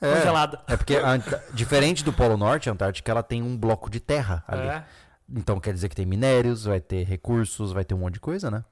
É. 0.00 0.16
Congelada. 0.16 0.60
É 0.66 0.76
porque, 0.76 0.96
a 0.96 1.16
diferente 1.52 2.02
do 2.02 2.12
Polo 2.12 2.36
Norte, 2.36 2.68
a 2.68 2.72
Antártica 2.72 3.10
ela 3.12 3.22
tem 3.22 3.42
um 3.42 3.56
bloco 3.56 3.88
de 3.90 4.00
terra 4.00 4.42
ali. 4.48 4.66
É. 4.66 4.84
Então 5.32 5.60
quer 5.60 5.72
dizer 5.72 5.88
que 5.88 5.94
tem 5.94 6.04
minérios, 6.06 6.64
vai 6.64 6.80
ter 6.80 7.04
recursos, 7.04 7.70
vai 7.72 7.84
ter 7.84 7.94
um 7.94 7.98
monte 7.98 8.14
de 8.14 8.20
coisa, 8.20 8.50
né? 8.50 8.64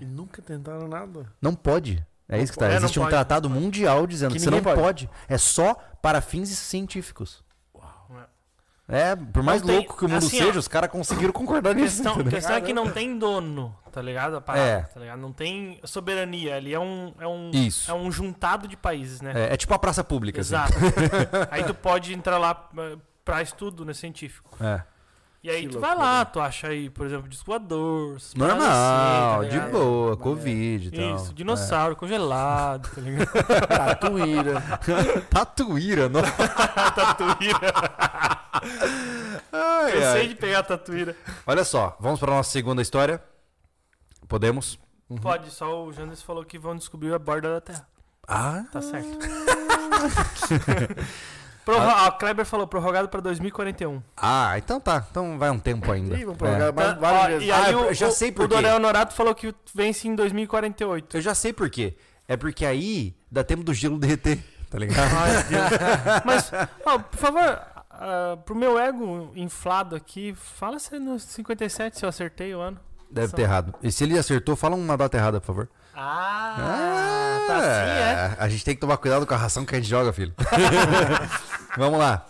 E 0.00 0.04
nunca 0.06 0.40
tentaram 0.40 0.88
nada. 0.88 1.26
Não 1.42 1.54
pode. 1.54 2.02
É 2.26 2.40
isso 2.40 2.52
que 2.52 2.58
tá. 2.58 2.68
É, 2.70 2.76
Existe 2.76 2.98
um 2.98 3.02
pode. 3.02 3.10
tratado 3.14 3.50
mundial 3.50 4.06
dizendo 4.06 4.30
Que 4.32 4.38
que, 4.38 4.44
você 4.44 4.48
não 4.50 4.58
ninguém 4.58 4.74
pode. 4.74 5.10
É 5.28 5.36
só 5.36 5.74
para 6.00 6.22
fins 6.22 6.48
científicos. 6.48 7.43
É, 8.86 9.16
por 9.16 9.42
mais 9.42 9.62
tem- 9.62 9.76
louco 9.76 9.96
que 9.96 10.04
o 10.04 10.08
mundo 10.08 10.26
assim, 10.26 10.42
ó, 10.42 10.44
seja, 10.46 10.58
os 10.58 10.68
caras 10.68 10.90
conseguiram 10.90 11.32
concordar 11.32 11.74
nisso. 11.74 12.06
a 12.06 12.22
questão 12.24 12.54
é 12.54 12.60
que 12.60 12.74
não 12.74 12.90
tem 12.90 13.18
dono, 13.18 13.74
tá 13.90 14.02
ligado? 14.02 14.36
A 14.36 14.40
parada, 14.42 14.66
É. 14.66 14.80
tá 14.82 15.00
ligado? 15.00 15.18
Não 15.20 15.32
tem 15.32 15.80
soberania. 15.84 16.56
Ali 16.56 16.74
é 16.74 16.78
um, 16.78 17.14
é 17.18 17.26
um, 17.26 17.50
Isso. 17.54 17.90
é 17.90 17.94
um 17.94 18.12
juntado 18.12 18.68
de 18.68 18.76
países, 18.76 19.22
né? 19.22 19.32
É, 19.34 19.54
é 19.54 19.56
tipo 19.56 19.72
a 19.72 19.78
praça 19.78 20.04
pública. 20.04 20.42
assim. 20.42 20.54
Exato. 20.54 20.74
Aí 21.50 21.64
tu 21.64 21.72
pode 21.72 22.12
entrar 22.12 22.36
lá 22.36 22.68
eh, 22.76 22.96
pra 23.24 23.40
estudo, 23.40 23.86
né, 23.86 23.94
científico. 23.94 24.50
É. 24.62 24.82
E 25.42 25.50
aí 25.50 25.62
Que 25.66 25.68
tu 25.74 25.78
vai 25.80 25.90
loucura. 25.90 26.08
lá, 26.10 26.24
tu 26.24 26.40
acha 26.40 26.68
aí, 26.68 26.88
por 26.88 27.04
exemplo, 27.04 27.28
disco 27.28 27.44
voador. 27.44 28.16
Normal, 28.34 29.40
assim, 29.42 29.50
tá 29.50 29.58
de 29.60 29.70
boa, 29.70 30.16
Covid 30.16 30.88
e 30.88 30.90
tal. 30.90 31.16
Isso, 31.16 31.34
dinossauro 31.34 31.94
congelado, 31.96 32.88
tá 32.94 33.00
ligado? 33.02 33.28
Tatuíra. 33.68 34.62
É. 34.88 35.20
Tatuíra, 35.28 36.08
não. 36.08 36.22
tatuíra. 36.94 37.72
Ai, 39.52 39.92
Cansei 39.92 40.20
ai. 40.22 40.28
de 40.28 40.34
pegar 40.34 40.60
a 40.60 40.62
tatuíra. 40.62 41.16
Olha 41.46 41.64
só, 41.64 41.96
vamos 42.00 42.20
para 42.20 42.32
nossa 42.32 42.50
segunda 42.50 42.80
história. 42.82 43.22
Podemos? 44.28 44.78
Pode, 45.20 45.50
só 45.50 45.84
o 45.84 45.92
Jandes 45.92 46.22
falou 46.22 46.44
que 46.44 46.58
vão 46.58 46.74
descobrir 46.76 47.12
a 47.14 47.18
borda 47.18 47.52
da 47.54 47.60
Terra. 47.60 47.86
Ah, 48.26 48.64
Tá 48.72 48.80
certo. 48.80 49.18
Prorro- 51.64 51.86
ó, 51.86 52.08
o 52.08 52.12
Kleber 52.12 52.44
falou 52.44 52.66
prorrogado 52.66 53.08
pra 53.08 53.20
2041. 53.20 54.02
ah, 54.18 54.52
então 54.58 54.78
tá. 54.78 55.02
Então 55.10 55.38
vai 55.38 55.50
um 55.50 55.58
tempo 55.58 55.90
ainda. 55.90 56.14
Ih, 56.16 56.24
vamos 56.26 56.36
prorrogar 56.38 56.68
É. 56.68 56.72
mais 56.72 56.88
Tá, 56.88 56.94
várias 56.94 57.26
vezes. 57.42 57.48
e 57.48 57.52
aí 57.52 57.64
Ah, 57.66 57.70
eu 57.72 57.88
o, 57.88 57.94
já 57.94 58.08
o- 58.08 58.10
sei 58.10 58.30
por 58.30 58.44
o 58.44 58.48
quê. 58.48 58.54
Dorel 58.54 58.78
Norato 58.78 59.14
falou 59.14 59.34
que 59.34 59.54
vence 59.74 60.06
em 60.06 60.14
2048. 60.14 61.16
Eu 61.16 61.20
já 61.22 61.34
sei 61.34 61.52
por 61.54 61.70
quê. 61.70 61.96
É 62.28 62.36
porque 62.36 62.66
aí 62.66 63.16
dá 63.30 63.42
tempo 63.42 63.62
do 63.64 63.72
gelo 63.72 63.98
derreter, 63.98 64.42
tá 64.70 64.78
ligado? 64.78 65.10
Ai. 65.14 65.30
Mas, 66.24 66.50
ó, 66.84 66.98
por 66.98 67.18
favor, 67.18 67.60
ah, 67.98 68.36
pro 68.44 68.54
meu 68.54 68.78
ego 68.78 69.32
inflado 69.34 69.94
aqui, 69.96 70.34
fala 70.34 70.78
se 70.78 70.94
é 70.96 70.98
no 70.98 71.18
57 71.18 71.98
se 71.98 72.04
eu 72.04 72.08
acertei 72.08 72.54
o 72.54 72.60
ano. 72.60 72.78
Deve 73.10 73.28
Só- 73.28 73.36
ter 73.36 73.42
errado. 73.42 73.74
E 73.82 73.92
se 73.92 74.02
ele 74.04 74.18
acertou, 74.18 74.56
fala 74.56 74.74
uma 74.76 74.96
data 74.96 75.16
errada, 75.16 75.40
por 75.40 75.46
favor. 75.46 75.68
Ah, 75.96 77.44
tá 77.46 77.56
assim, 77.56 77.68
é? 77.68 78.36
A 78.38 78.48
gente 78.48 78.64
tem 78.64 78.74
que 78.74 78.80
tomar 78.80 78.96
cuidado 78.96 79.24
com 79.26 79.34
a 79.34 79.36
ração 79.36 79.64
que 79.64 79.74
a 79.74 79.78
gente 79.78 79.88
joga, 79.88 80.12
filho. 80.12 80.34
Vamos 81.78 81.98
lá. 81.98 82.26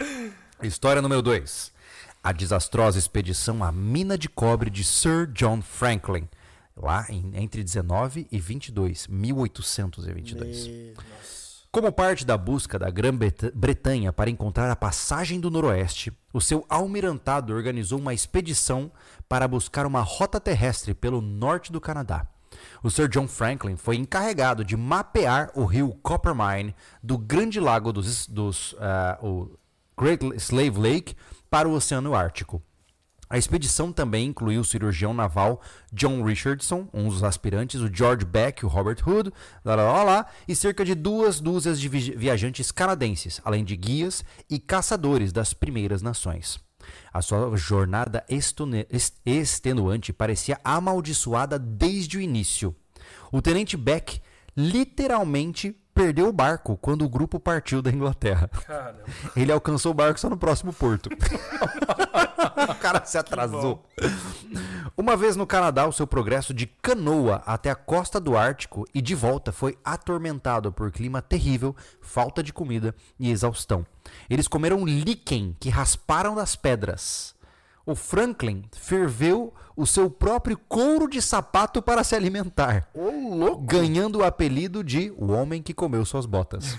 História 0.62 1.00
número 1.03 1.22
2. 1.22 1.72
A 2.22 2.33
desastrosa 2.33 2.98
expedição 2.98 3.62
à 3.64 3.70
mina 3.72 4.16
de 4.18 4.29
cobre 4.29 4.70
de 4.70 4.85
Sir 4.85 5.27
John 5.33 5.61
Franklin. 5.62 6.29
Lá 6.77 7.07
em, 7.09 7.31
entre 7.35 7.62
19 7.62 8.27
e 8.33 8.38
22, 8.40 9.07
1822. 9.07 10.66
E- 10.66 10.94
Como 11.74 11.90
parte 11.90 12.24
da 12.24 12.38
busca 12.38 12.78
da 12.78 12.88
Grã-Bretanha 12.88 14.12
para 14.12 14.30
encontrar 14.30 14.70
a 14.70 14.76
passagem 14.76 15.40
do 15.40 15.50
Noroeste, 15.50 16.12
o 16.32 16.40
seu 16.40 16.64
almirantado 16.68 17.52
organizou 17.52 17.98
uma 17.98 18.14
expedição 18.14 18.92
para 19.28 19.48
buscar 19.48 19.84
uma 19.84 20.00
rota 20.00 20.38
terrestre 20.38 20.94
pelo 20.94 21.20
norte 21.20 21.72
do 21.72 21.80
Canadá. 21.80 22.28
O 22.80 22.92
Sir 22.92 23.08
John 23.08 23.26
Franklin 23.26 23.74
foi 23.74 23.96
encarregado 23.96 24.64
de 24.64 24.76
mapear 24.76 25.50
o 25.52 25.64
rio 25.64 25.92
Coppermine 26.00 26.76
do 27.02 27.18
Grande 27.18 27.58
Lago 27.58 27.92
dos, 27.92 28.28
dos 28.28 28.76
o 29.20 29.58
Great 29.98 30.24
Slave 30.37 30.78
Lake 30.78 31.16
para 31.50 31.68
o 31.68 31.72
Oceano 31.72 32.14
Ártico. 32.14 32.62
A 33.28 33.38
expedição 33.38 33.92
também 33.92 34.26
incluiu 34.28 34.60
o 34.60 34.64
cirurgião 34.64 35.14
naval 35.14 35.60
John 35.92 36.22
Richardson, 36.22 36.88
um 36.92 37.08
dos 37.08 37.24
aspirantes, 37.24 37.80
o 37.80 37.90
George 37.92 38.24
Beck, 38.24 38.64
o 38.64 38.68
Robert 38.68 38.98
Hood, 39.06 39.32
lá, 39.64 39.74
lá, 39.74 40.02
lá, 40.04 40.26
e 40.46 40.54
cerca 40.54 40.84
de 40.84 40.94
duas 40.94 41.40
dúzias 41.40 41.80
de 41.80 41.88
vi- 41.88 42.14
viajantes 42.16 42.70
canadenses, 42.70 43.40
além 43.44 43.64
de 43.64 43.76
guias 43.76 44.22
e 44.48 44.58
caçadores 44.58 45.32
das 45.32 45.52
primeiras 45.54 46.02
nações. 46.02 46.58
A 47.12 47.22
sua 47.22 47.56
jornada 47.56 48.22
extenuante 49.24 50.12
parecia 50.12 50.60
amaldiçoada 50.62 51.58
desde 51.58 52.18
o 52.18 52.20
início. 52.20 52.74
O 53.32 53.40
tenente 53.40 53.76
Beck 53.76 54.20
literalmente 54.56 55.74
perdeu 55.94 56.28
o 56.28 56.32
barco 56.32 56.76
quando 56.76 57.04
o 57.04 57.08
grupo 57.08 57.38
partiu 57.38 57.80
da 57.80 57.90
Inglaterra. 57.90 58.48
Caramba. 58.66 59.04
Ele 59.37 59.52
alcançou 59.52 59.92
o 59.92 59.94
barco 59.94 60.18
só 60.18 60.28
no 60.28 60.37
próximo 60.37 60.72
porto. 60.72 61.08
o 62.70 62.74
cara 62.77 63.05
se 63.05 63.16
atrasou. 63.18 63.85
Uma 64.96 65.16
vez 65.16 65.37
no 65.37 65.46
Canadá, 65.46 65.87
o 65.87 65.92
seu 65.92 66.07
progresso 66.07 66.55
de 66.55 66.66
canoa 66.66 67.42
até 67.44 67.70
a 67.70 67.74
costa 67.74 68.20
do 68.20 68.37
Ártico 68.37 68.85
e 68.94 69.03
de 69.03 69.14
volta 69.14 69.50
foi 69.53 69.77
atormentado 69.85 70.72
por 70.72 70.90
clima 70.92 71.20
terrível, 71.20 71.74
falta 72.00 72.42
de 72.42 72.53
comida 72.53 72.94
e 73.18 73.31
exaustão. 73.31 73.85
Eles 74.31 74.46
comeram 74.46 74.85
líquen 74.85 75.57
que 75.59 75.68
rasparam 75.68 76.35
das 76.35 76.55
pedras. 76.55 77.35
O 77.87 77.94
Franklin 77.94 78.64
ferveu 78.72 79.53
o 79.77 79.87
seu 79.87 80.09
próprio 80.09 80.57
couro 80.57 81.09
de 81.09 81.20
sapato 81.20 81.83
para 81.83 82.03
se 82.03 82.14
alimentar 82.14 82.88
ganhando 83.66 84.20
o 84.20 84.24
apelido 84.24 84.83
de 84.83 85.12
o 85.16 85.33
homem 85.33 85.62
que 85.62 85.74
comeu 85.74 86.05
suas 86.05 86.27
botas. 86.27 86.79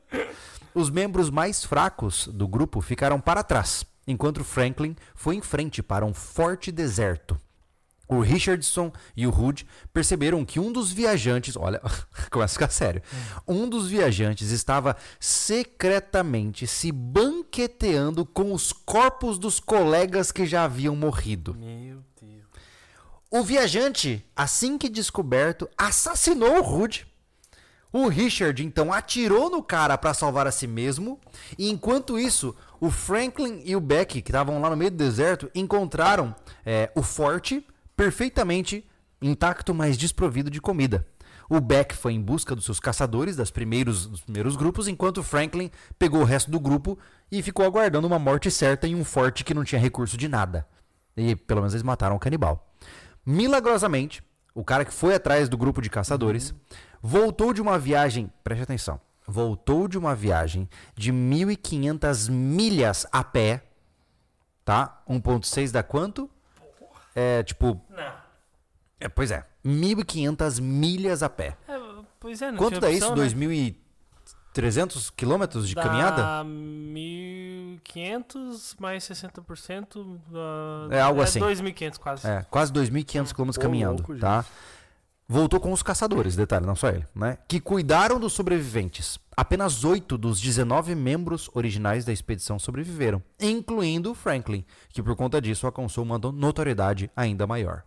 Os 0.74 0.90
membros 0.90 1.30
mais 1.30 1.64
fracos 1.64 2.28
do 2.28 2.46
grupo 2.46 2.80
ficaram 2.80 3.20
para 3.20 3.42
trás, 3.42 3.82
enquanto 4.08 4.42
Franklin 4.42 4.96
foi 5.14 5.36
em 5.36 5.42
frente 5.42 5.82
para 5.82 6.04
um 6.04 6.14
forte 6.14 6.72
deserto. 6.72 7.38
O 8.08 8.20
Richardson 8.20 8.90
e 9.14 9.26
o 9.26 9.30
Hood 9.30 9.66
perceberam 9.92 10.42
que 10.42 10.58
um 10.58 10.72
dos 10.72 10.90
viajantes, 10.90 11.56
olha, 11.56 11.78
começa 12.32 12.52
a 12.52 12.54
ficar 12.54 12.70
sério. 12.70 13.02
Um 13.46 13.68
dos 13.68 13.86
viajantes 13.88 14.50
estava 14.50 14.96
secretamente 15.20 16.66
se 16.66 16.90
banqueteando 16.90 18.24
com 18.24 18.54
os 18.54 18.72
corpos 18.72 19.38
dos 19.38 19.60
colegas 19.60 20.32
que 20.32 20.46
já 20.46 20.64
haviam 20.64 20.96
morrido. 20.96 21.54
Meu 21.54 22.02
Deus. 22.18 22.44
O 23.30 23.42
viajante, 23.42 24.24
assim 24.34 24.78
que 24.78 24.88
descoberto, 24.88 25.68
assassinou 25.76 26.60
o 26.60 26.62
Rude. 26.62 27.06
O 27.92 28.08
Richard 28.08 28.62
então 28.64 28.92
atirou 28.92 29.50
no 29.50 29.62
cara 29.62 29.96
para 29.96 30.12
salvar 30.12 30.46
a 30.46 30.50
si 30.52 30.66
mesmo, 30.66 31.18
e 31.58 31.70
enquanto 31.70 32.18
isso, 32.18 32.54
o 32.80 32.90
Franklin 32.90 33.62
e 33.64 33.74
o 33.74 33.80
Beck, 33.80 34.22
que 34.22 34.30
estavam 34.30 34.60
lá 34.60 34.70
no 34.70 34.76
meio 34.76 34.90
do 34.90 34.96
deserto, 34.96 35.50
encontraram 35.54 36.34
é, 36.64 36.90
o 36.94 37.02
forte 37.02 37.66
perfeitamente 37.96 38.86
intacto, 39.20 39.74
mas 39.74 39.96
desprovido 39.96 40.50
de 40.50 40.60
comida. 40.60 41.06
O 41.50 41.60
Beck 41.60 41.94
foi 41.96 42.12
em 42.12 42.20
busca 42.20 42.54
dos 42.54 42.66
seus 42.66 42.78
caçadores 42.78 43.34
das 43.34 43.50
primeiros, 43.50 44.06
dos 44.06 44.20
primeiros 44.20 44.54
grupos, 44.54 44.86
enquanto 44.86 45.18
o 45.18 45.22
Franklin 45.22 45.70
pegou 45.98 46.20
o 46.20 46.24
resto 46.24 46.50
do 46.50 46.60
grupo 46.60 46.98
e 47.32 47.42
ficou 47.42 47.64
aguardando 47.64 48.06
uma 48.06 48.18
morte 48.18 48.50
certa 48.50 48.86
em 48.86 48.94
um 48.94 49.04
forte 49.04 49.42
que 49.42 49.54
não 49.54 49.64
tinha 49.64 49.80
recurso 49.80 50.16
de 50.16 50.28
nada. 50.28 50.66
E 51.16 51.34
pelo 51.34 51.60
menos 51.60 51.72
eles 51.72 51.82
mataram 51.82 52.16
o 52.16 52.20
canibal. 52.20 52.70
Milagrosamente, 53.24 54.22
o 54.54 54.62
cara 54.62 54.84
que 54.84 54.92
foi 54.92 55.14
atrás 55.14 55.48
do 55.48 55.56
grupo 55.56 55.80
de 55.80 55.90
caçadores 55.90 56.54
voltou 57.02 57.52
de 57.52 57.62
uma 57.62 57.78
viagem, 57.78 58.30
preste 58.44 58.62
atenção, 58.62 59.00
voltou 59.28 59.86
de 59.86 59.98
uma 59.98 60.14
viagem 60.14 60.66
de 60.96 61.12
1.500 61.12 62.30
milhas 62.30 63.06
a 63.12 63.22
pé, 63.22 63.62
tá? 64.64 65.02
1.6 65.06 65.70
dá 65.70 65.82
quanto? 65.82 66.30
É 67.14 67.42
tipo, 67.42 67.78
Não. 67.90 68.12
é, 68.98 69.08
pois 69.08 69.30
é, 69.30 69.44
1.500 69.64 70.60
milhas 70.62 71.22
a 71.22 71.28
pé. 71.28 71.56
É, 71.68 71.78
pois 72.18 72.40
é, 72.40 72.50
não 72.50 72.56
Quanto 72.58 72.80
dá 72.80 72.88
opção, 72.88 73.14
isso? 73.16 73.36
né? 73.36 73.74
2.300 74.54 75.12
quilômetros 75.14 75.68
de 75.68 75.74
Dá 75.74 75.82
caminhada? 75.82 76.22
1.500 76.44 78.76
mais 78.80 79.04
60%. 79.04 80.18
Da... 80.28 80.88
É 80.96 81.00
algo 81.02 81.20
assim. 81.20 81.38
2.500 81.40 81.98
quase. 81.98 82.26
É, 82.26 82.46
quase 82.50 82.72
2.500 82.72 83.32
quilômetros 83.32 83.62
caminhando, 83.62 83.98
louco, 83.98 84.18
tá? 84.18 84.44
Voltou 85.30 85.60
com 85.60 85.70
os 85.72 85.82
caçadores, 85.82 86.34
detalhe, 86.34 86.64
não 86.64 86.74
só 86.74 86.88
ele, 86.88 87.04
né? 87.14 87.36
Que 87.46 87.60
cuidaram 87.60 88.18
dos 88.18 88.32
sobreviventes. 88.32 89.18
Apenas 89.36 89.84
oito 89.84 90.16
dos 90.16 90.40
19 90.40 90.94
membros 90.94 91.50
originais 91.52 92.04
da 92.06 92.12
expedição 92.12 92.58
sobreviveram, 92.58 93.22
incluindo 93.38 94.14
Franklin, 94.14 94.64
que 94.88 95.02
por 95.02 95.14
conta 95.14 95.38
disso 95.40 95.66
alcançou 95.66 96.02
uma 96.02 96.18
notoriedade 96.18 97.10
ainda 97.14 97.46
maior. 97.46 97.84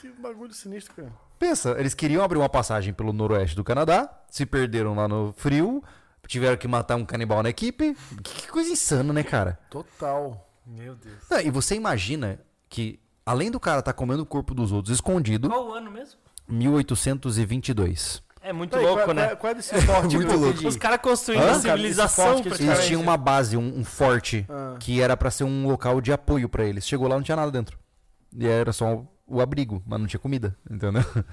Que 0.00 0.08
bagulho 0.12 0.54
sinistro, 0.54 0.94
cara. 0.94 1.12
Pensa, 1.38 1.76
eles 1.78 1.92
queriam 1.92 2.22
abrir 2.22 2.38
uma 2.38 2.48
passagem 2.48 2.94
pelo 2.94 3.12
noroeste 3.12 3.56
do 3.56 3.64
Canadá, 3.64 4.08
se 4.30 4.46
perderam 4.46 4.94
lá 4.94 5.08
no 5.08 5.34
frio, 5.36 5.82
tiveram 6.26 6.56
que 6.56 6.68
matar 6.68 6.96
um 6.96 7.04
canibal 7.04 7.42
na 7.42 7.50
equipe. 7.50 7.96
Que 8.22 8.42
que 8.42 8.48
coisa 8.48 8.70
insana, 8.70 9.12
né, 9.12 9.22
cara? 9.22 9.58
Total. 9.68 10.48
Meu 10.64 10.94
Deus. 10.94 11.18
Não, 11.28 11.40
e 11.40 11.50
você 11.50 11.74
imagina 11.74 12.40
que, 12.68 13.00
além 13.30 13.50
do 13.50 13.58
cara 13.60 13.80
estar 13.80 13.92
comendo 13.92 14.22
o 14.22 14.26
corpo 14.26 14.54
dos 14.54 14.72
outros 14.72 14.94
escondido, 14.94 15.48
Qual 15.48 15.68
o 15.68 15.74
ano 15.74 15.90
mesmo? 15.90 16.18
1822. 16.48 18.22
É 18.42 18.52
muito 18.54 18.70
Peraí, 18.70 18.86
louco, 18.86 19.04
qual, 19.04 19.14
né? 19.14 19.36
qual, 19.36 19.50
é 19.50 19.54
desse 19.54 19.78
forte 19.82 20.16
muito 20.16 20.34
louco. 20.34 20.66
Os 20.66 20.76
caras 20.76 20.98
construindo 21.02 21.42
a 21.42 21.46
Cara, 21.48 21.60
civilização, 21.60 22.42
que 22.42 22.48
eles 22.48 22.86
tinham 22.86 23.02
uma 23.02 23.16
base, 23.16 23.56
um, 23.56 23.78
um 23.78 23.84
forte, 23.84 24.46
Ah. 24.48 24.76
que 24.80 25.00
era 25.00 25.16
pra 25.16 25.30
ser 25.30 25.44
um 25.44 25.66
local 25.68 26.00
de 26.00 26.10
apoio 26.12 26.48
pra 26.48 26.64
eles. 26.64 26.86
Chegou 26.86 27.06
lá, 27.06 27.16
não 27.16 27.22
tinha 27.22 27.36
nada 27.36 27.50
dentro. 27.50 27.78
E 28.34 28.46
era 28.46 28.72
só 28.72 28.94
o, 28.94 29.08
o 29.26 29.40
abrigo, 29.42 29.82
mas 29.86 30.00
não 30.00 30.06
tinha 30.06 30.20
comida, 30.20 30.56
entendeu? 30.70 31.02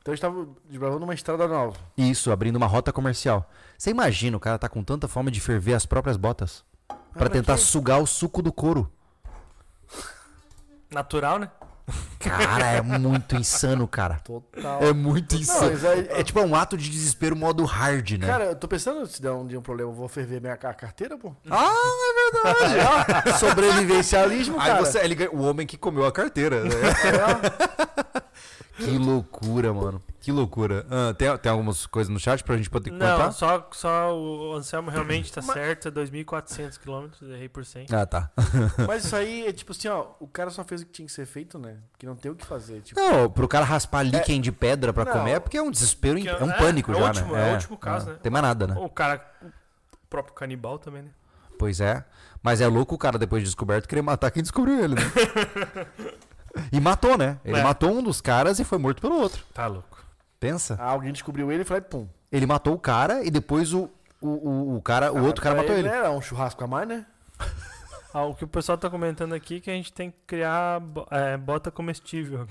Então 0.00 0.12
eles 0.12 0.18
estavam 0.20 0.54
desbravando 0.70 1.02
uma 1.02 1.14
estrada 1.14 1.48
nova. 1.48 1.76
Isso, 1.98 2.30
abrindo 2.30 2.54
uma 2.54 2.66
rota 2.68 2.92
comercial. 2.92 3.50
Você 3.76 3.90
imagina 3.90 4.36
o 4.36 4.40
cara 4.40 4.56
tá 4.56 4.68
com 4.68 4.80
tanta 4.84 5.08
fome 5.08 5.32
de 5.32 5.40
ferver 5.40 5.74
as 5.74 5.84
próprias 5.84 6.16
botas 6.16 6.62
pra 6.86 7.22
mas 7.22 7.30
tentar 7.30 7.54
que- 7.56 7.62
sugar 7.62 8.00
o 8.00 8.06
suco 8.06 8.40
do 8.40 8.52
couro. 8.52 8.88
Natural, 10.90 11.38
né? 11.38 11.50
Cara, 12.18 12.66
é 12.72 12.80
muito 12.82 13.36
insano, 13.38 13.86
cara. 13.86 14.16
Total. 14.24 14.82
É 14.82 14.92
muito 14.92 15.34
Não, 15.36 15.40
insano. 15.40 15.88
aí- 15.88 16.08
É 16.10 16.22
tipo 16.24 16.40
um 16.40 16.54
ato 16.56 16.76
de 16.76 16.90
desespero 16.90 17.36
modo 17.36 17.64
hard, 17.64 18.10
né? 18.18 18.26
Cara, 18.26 18.44
eu 18.46 18.56
tô 18.56 18.66
pensando 18.66 19.06
se 19.06 19.22
der 19.22 19.30
um 19.30 19.46
dia 19.46 19.58
um 19.58 19.62
problema, 19.62 19.90
eu 19.90 19.94
vou 19.94 20.08
ferver 20.08 20.40
minha 20.40 20.56
ca- 20.56 20.74
carteira, 20.74 21.16
pô. 21.16 21.32
Ah, 21.48 21.72
é 21.72 22.32
verdade. 22.32 23.38
Sobrevivencialismo, 23.38 24.58
Aí 24.58 24.66
cara. 24.66 24.84
você, 24.84 24.98
ele 24.98 25.14
ganha- 25.14 25.30
o 25.30 25.42
homem 25.42 25.64
que 25.66 25.76
comeu 25.76 26.04
a 26.04 26.10
carteira. 26.12 26.64
né? 26.64 26.70
que 28.76 28.98
loucura, 28.98 29.72
mano. 29.72 30.02
Que 30.20 30.32
loucura. 30.32 30.84
Ah, 30.90 31.14
tem, 31.14 31.38
tem 31.38 31.52
algumas 31.52 31.86
coisas 31.86 32.12
no 32.12 32.18
chat 32.18 32.42
pra 32.42 32.56
gente 32.56 32.68
poder 32.68 32.90
Não, 32.90 32.98
comentar? 32.98 33.32
só, 33.32 33.68
só 33.72 34.12
o 34.18 34.54
Anselmo 34.54 34.90
realmente 34.90 35.32
tá 35.32 35.40
certo, 35.40 35.86
é 35.88 35.90
2.400 35.90 36.78
quilômetros, 36.78 37.30
errei 37.30 37.48
por 37.48 37.64
100. 37.64 37.86
Ah, 37.92 38.04
tá. 38.04 38.30
Mas 38.88 39.04
isso 39.04 39.14
aí 39.14 39.46
é 39.46 39.52
tipo 39.52 39.70
assim, 39.72 39.86
ó, 39.88 40.06
o 40.18 40.26
cara 40.26 40.50
só 40.50 40.64
fez 40.64 40.82
o 40.82 40.86
que 40.86 40.92
tinha 40.92 41.06
que 41.06 41.12
ser 41.12 41.26
feito, 41.26 41.58
né? 41.58 41.76
Porque 41.92 42.06
não 42.06 42.16
tem 42.16 42.30
o 42.30 42.34
que 42.34 42.44
fazer. 42.44 42.80
Tipo, 42.80 43.00
Não, 43.00 43.30
pro 43.30 43.46
cara 43.46 43.64
raspar 43.64 44.02
líquen 44.02 44.40
de 44.40 44.50
pedra 44.50 44.92
pra 44.92 45.04
Não. 45.04 45.12
comer 45.12 45.32
é 45.32 45.40
porque 45.40 45.56
é 45.58 45.62
um 45.62 45.70
desespero, 45.70 46.20
Que 46.20 46.28
é 46.28 46.32
é- 46.32 46.42
um 46.44 46.50
é, 46.50 46.56
pânico 46.58 46.90
é 46.90 46.94
já, 46.96 47.04
último- 47.06 47.32
né? 47.34 47.48
é 47.48 47.50
o 47.50 47.54
último 47.54 47.78
caso, 47.78 48.10
é, 48.10 48.12
né? 48.14 48.18
Tem 48.22 48.32
mais 48.32 48.42
nada, 48.44 48.66
né? 48.66 48.74
O 48.78 48.88
cara, 48.88 49.24
o 49.42 49.96
próprio 50.10 50.34
canibal 50.34 50.78
também, 50.78 51.02
né? 51.02 51.10
Pois 51.58 51.80
é. 51.80 52.04
Mas 52.42 52.60
é 52.60 52.66
louco 52.66 52.94
o 52.94 52.98
cara, 52.98 53.16
depois 53.18 53.42
de 53.42 53.46
descoberto, 53.48 53.88
querer 53.88 54.02
matar 54.02 54.30
quem 54.30 54.42
descobriu 54.42 54.78
ele, 54.84 54.94
né? 54.96 55.02
e 56.72 56.80
matou, 56.80 57.16
né? 57.18 57.38
Ele 57.44 57.58
É. 57.58 57.62
matou 57.62 57.90
um 57.90 58.02
dos 58.02 58.20
caras 58.20 58.58
e 58.58 58.64
foi 58.64 58.78
morto 58.78 59.00
pelo 59.00 59.16
outro. 59.20 59.44
Tá 59.54 59.66
louco. 59.66 59.98
Pensa. 60.40 60.76
ah, 60.80 60.90
alguém 60.90 61.12
descobriu 61.12 61.50
ele 61.50 61.62
e 61.62 61.64
falou, 61.64 61.82
pum. 61.82 62.08
Ele 62.30 62.46
matou 62.46 62.74
o 62.74 62.78
cara 62.78 63.24
e 63.24 63.30
depois 63.30 63.72
o, 63.72 63.88
o, 64.20 64.28
o, 64.28 64.76
o 64.76 64.82
cara, 64.82 65.12
o 65.12 65.24
outro 65.24 65.42
cara 65.42 65.54
Pra 65.54 65.62
matou 65.64 65.76
ele. 65.76 65.88
Era 65.88 66.10
um 66.10 66.20
churrasco 66.20 66.62
a 66.62 66.66
mais, 66.66 66.86
né? 66.88 67.06
Ah, 68.14 68.24
o 68.24 68.34
que 68.34 68.44
o 68.44 68.48
pessoal 68.48 68.78
tá 68.78 68.88
comentando 68.88 69.34
aqui 69.34 69.56
é 69.56 69.60
que 69.60 69.70
a 69.70 69.74
gente 69.74 69.92
tem 69.92 70.10
que 70.10 70.16
criar 70.26 70.80
bo- 70.80 71.06
é, 71.10 71.36
bota 71.36 71.70
comestível. 71.70 72.46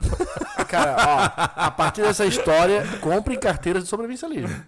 Cara, 0.68 0.96
ó, 0.98 1.50
a 1.66 1.70
partir 1.70 2.02
dessa 2.02 2.26
história, 2.26 2.84
comprem 3.00 3.38
carteiras 3.40 3.82
de 3.84 3.88
sobrevivencialismo. 3.88 4.62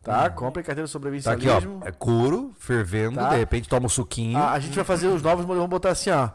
Tá? 0.00 0.30
Comprem 0.30 0.64
carteiras 0.64 0.90
de 0.90 0.92
Tá 0.92 1.32
aqui, 1.32 1.42
sobrevivencialismo. 1.42 1.80
ó. 1.82 1.88
É 1.88 1.90
couro, 1.90 2.54
fervendo, 2.58 3.16
Tá. 3.16 3.30
de 3.30 3.36
repente 3.36 3.68
toma 3.68 3.86
um 3.86 3.88
suquinho. 3.88 4.38
a, 4.38 4.52
a 4.52 4.60
gente 4.60 4.76
vai 4.76 4.84
fazer 4.84 5.08
os 5.08 5.22
novos 5.22 5.44
modelos, 5.44 5.58
vamos 5.62 5.70
botar 5.70 5.90
assim, 5.90 6.10
ó. 6.10 6.28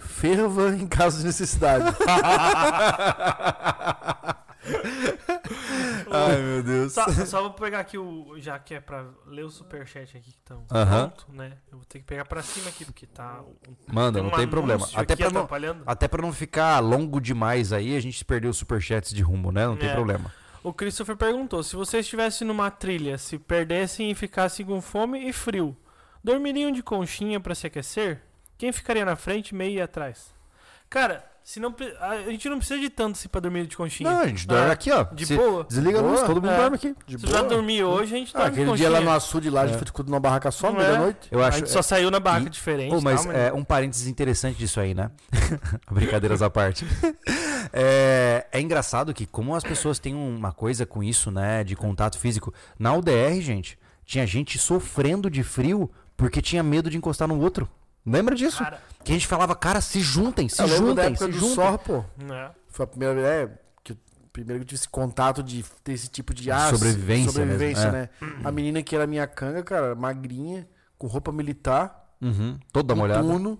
Ferva 0.00 0.74
em 0.74 0.86
caso 0.86 1.18
de 1.18 1.24
necessidade. 1.26 1.84
Ai, 6.12 6.36
meu 6.42 6.62
Deus. 6.62 6.92
Só, 6.92 7.08
só 7.26 7.40
vou 7.42 7.50
pegar 7.52 7.80
aqui 7.80 7.96
o. 7.96 8.34
Já 8.38 8.58
que 8.58 8.74
é 8.74 8.80
pra 8.80 9.06
ler 9.26 9.44
o 9.44 9.50
superchat 9.50 10.16
aqui 10.16 10.30
que 10.32 10.38
estão 10.38 10.64
Aham. 10.72 11.08
pronto, 11.08 11.26
né? 11.32 11.52
Eu 11.70 11.78
vou 11.78 11.84
ter 11.86 11.98
que 12.00 12.04
pegar 12.04 12.24
pra 12.24 12.42
cima 12.42 12.68
aqui, 12.68 12.84
porque 12.84 13.06
tá. 13.06 13.42
Manda, 13.86 14.18
tem 14.18 14.22
não 14.28 14.34
um 14.34 14.36
tem 14.36 14.48
problema. 14.48 14.86
Até 14.94 15.16
pra, 15.16 15.30
não, 15.30 15.48
até 15.86 16.08
pra 16.08 16.22
não 16.22 16.32
ficar 16.32 16.78
longo 16.80 17.20
demais 17.20 17.72
aí, 17.72 17.96
a 17.96 18.00
gente 18.00 18.24
perdeu 18.24 18.50
os 18.50 18.56
superchats 18.56 19.12
de 19.14 19.22
rumo, 19.22 19.52
né? 19.52 19.66
Não 19.66 19.76
tem 19.76 19.88
É. 19.88 19.92
problema. 19.94 20.32
O 20.62 20.72
Christopher 20.72 21.16
perguntou: 21.16 21.62
se 21.62 21.76
você 21.76 22.00
estivesse 22.00 22.44
numa 22.44 22.70
trilha, 22.70 23.16
se 23.16 23.38
perdessem 23.38 24.10
e 24.10 24.14
ficassem 24.14 24.66
com 24.66 24.80
fome 24.80 25.28
e 25.28 25.32
frio, 25.32 25.76
dormiriam 26.22 26.70
de 26.72 26.82
conchinha 26.82 27.38
pra 27.40 27.54
se 27.54 27.66
aquecer? 27.66 28.22
Quem 28.60 28.72
ficaria 28.72 29.06
na 29.06 29.16
frente, 29.16 29.54
meio 29.54 29.78
e 29.78 29.80
atrás? 29.80 30.34
Cara, 30.90 31.24
se 31.42 31.58
não, 31.58 31.74
a 31.98 32.30
gente 32.30 32.46
não 32.46 32.58
precisa 32.58 32.78
de 32.78 32.90
tanto 32.90 33.16
assim 33.16 33.26
pra 33.26 33.40
dormir 33.40 33.66
de 33.66 33.74
conchinha. 33.74 34.10
Não, 34.10 34.20
a 34.20 34.26
gente 34.26 34.46
dorme 34.46 34.68
É, 34.68 34.70
aqui, 34.70 34.90
ó. 34.92 35.02
De 35.04 35.24
Se- 35.24 35.34
boa. 35.34 35.64
Desliga 35.64 35.98
a 35.98 36.02
luz, 36.02 36.20
todo 36.20 36.42
mundo 36.42 36.50
É. 36.50 36.56
dorme 36.58 36.76
aqui. 36.76 36.94
De 37.06 37.18
Se 37.18 37.26
já 37.26 37.40
dormir 37.40 37.82
hoje, 37.84 38.14
a 38.14 38.18
gente 38.18 38.32
Ah, 38.34 38.40
dorme 38.40 38.54
de 38.56 38.60
aquele 38.62 38.76
dia 38.76 38.90
lá 38.90 39.00
no 39.00 39.10
açude 39.10 39.48
lá, 39.48 39.62
a 39.62 39.64
É. 39.64 39.68
gente 39.68 39.78
ficou 39.86 40.04
numa 40.04 40.20
barraca 40.20 40.50
só, 40.50 40.70
Não 40.70 40.78
meia-noite. 40.78 41.28
Eu 41.30 41.42
a 41.42 41.48
acho. 41.48 41.58
gente 41.60 41.70
só 41.70 41.80
saiu 41.80 42.10
na 42.10 42.20
barraca 42.20 42.48
E- 42.48 42.50
diferente. 42.50 42.90
Pô, 42.90 43.00
mas 43.00 43.24
tal, 43.24 43.32
é, 43.32 43.50
um 43.50 43.64
parênteses 43.64 44.06
interessante 44.06 44.58
disso 44.58 44.78
aí, 44.78 44.92
né? 44.92 45.10
Brincadeiras 45.90 46.42
à 46.42 46.50
parte. 46.50 46.84
É, 47.72 48.46
é 48.52 48.60
engraçado 48.60 49.14
que, 49.14 49.26
como 49.26 49.54
as 49.54 49.62
pessoas 49.62 49.98
têm 49.98 50.14
uma 50.14 50.52
coisa 50.52 50.84
com 50.84 51.02
isso, 51.02 51.30
né? 51.30 51.62
De 51.62 51.76
contato 51.76 52.18
físico. 52.18 52.52
Na 52.78 52.92
UDR, 52.94 53.40
gente, 53.40 53.78
tinha 54.04 54.26
gente 54.26 54.58
sofrendo 54.58 55.30
de 55.30 55.42
frio 55.44 55.88
porque 56.16 56.42
tinha 56.42 56.62
medo 56.62 56.90
de 56.90 56.96
encostar 56.96 57.28
no 57.28 57.38
outro. 57.40 57.68
Lembra 58.06 58.34
disso? 58.34 58.58
Cara, 58.62 58.80
Que 59.04 59.12
a 59.12 59.14
gente 59.14 59.26
falava, 59.26 59.54
cara, 59.54 59.80
se 59.80 60.00
juntem, 60.00 60.48
se 60.48 60.60
Eu 60.62 60.66
lembro 60.66 60.94
da 60.94 61.04
juntem, 61.04 61.06
época 61.14 61.24
se 61.26 61.30
do 61.32 61.38
juntem. 61.38 61.54
SOR, 61.54 61.78
pô. 61.78 62.04
né? 62.16 62.50
Foi 62.68 62.84
a 62.84 62.86
primeira 62.86 63.14
vez 63.14 63.26
é, 63.26 63.58
que, 63.82 63.92
eu- 63.92 63.96
primeiro 64.32 64.60
que 64.60 64.64
eu 64.64 64.68
tive 64.68 64.78
esse 64.80 64.88
contato 64.88 65.42
de 65.42 65.64
ter 65.84 65.92
esse 65.92 66.08
tipo 66.08 66.32
de 66.34 66.50
ah, 66.50 66.70
Sobrevivência 66.70 67.32
sobrevivência 67.32 67.90
mesmo, 67.92 67.96
é. 67.96 68.00
né? 68.02 68.08
A 68.44 68.50
menina 68.52 68.82
que 68.82 68.94
era 68.94 69.06
minha 69.06 69.26
canga, 69.26 69.62
cara, 69.62 69.94
magrinha, 69.94 70.66
com 70.98 71.06
roupa 71.06 71.30
militar, 71.32 71.98
Uhum, 72.20 72.58
toda 72.72 72.94
molhada. 72.94 73.22
tuno. 73.22 73.58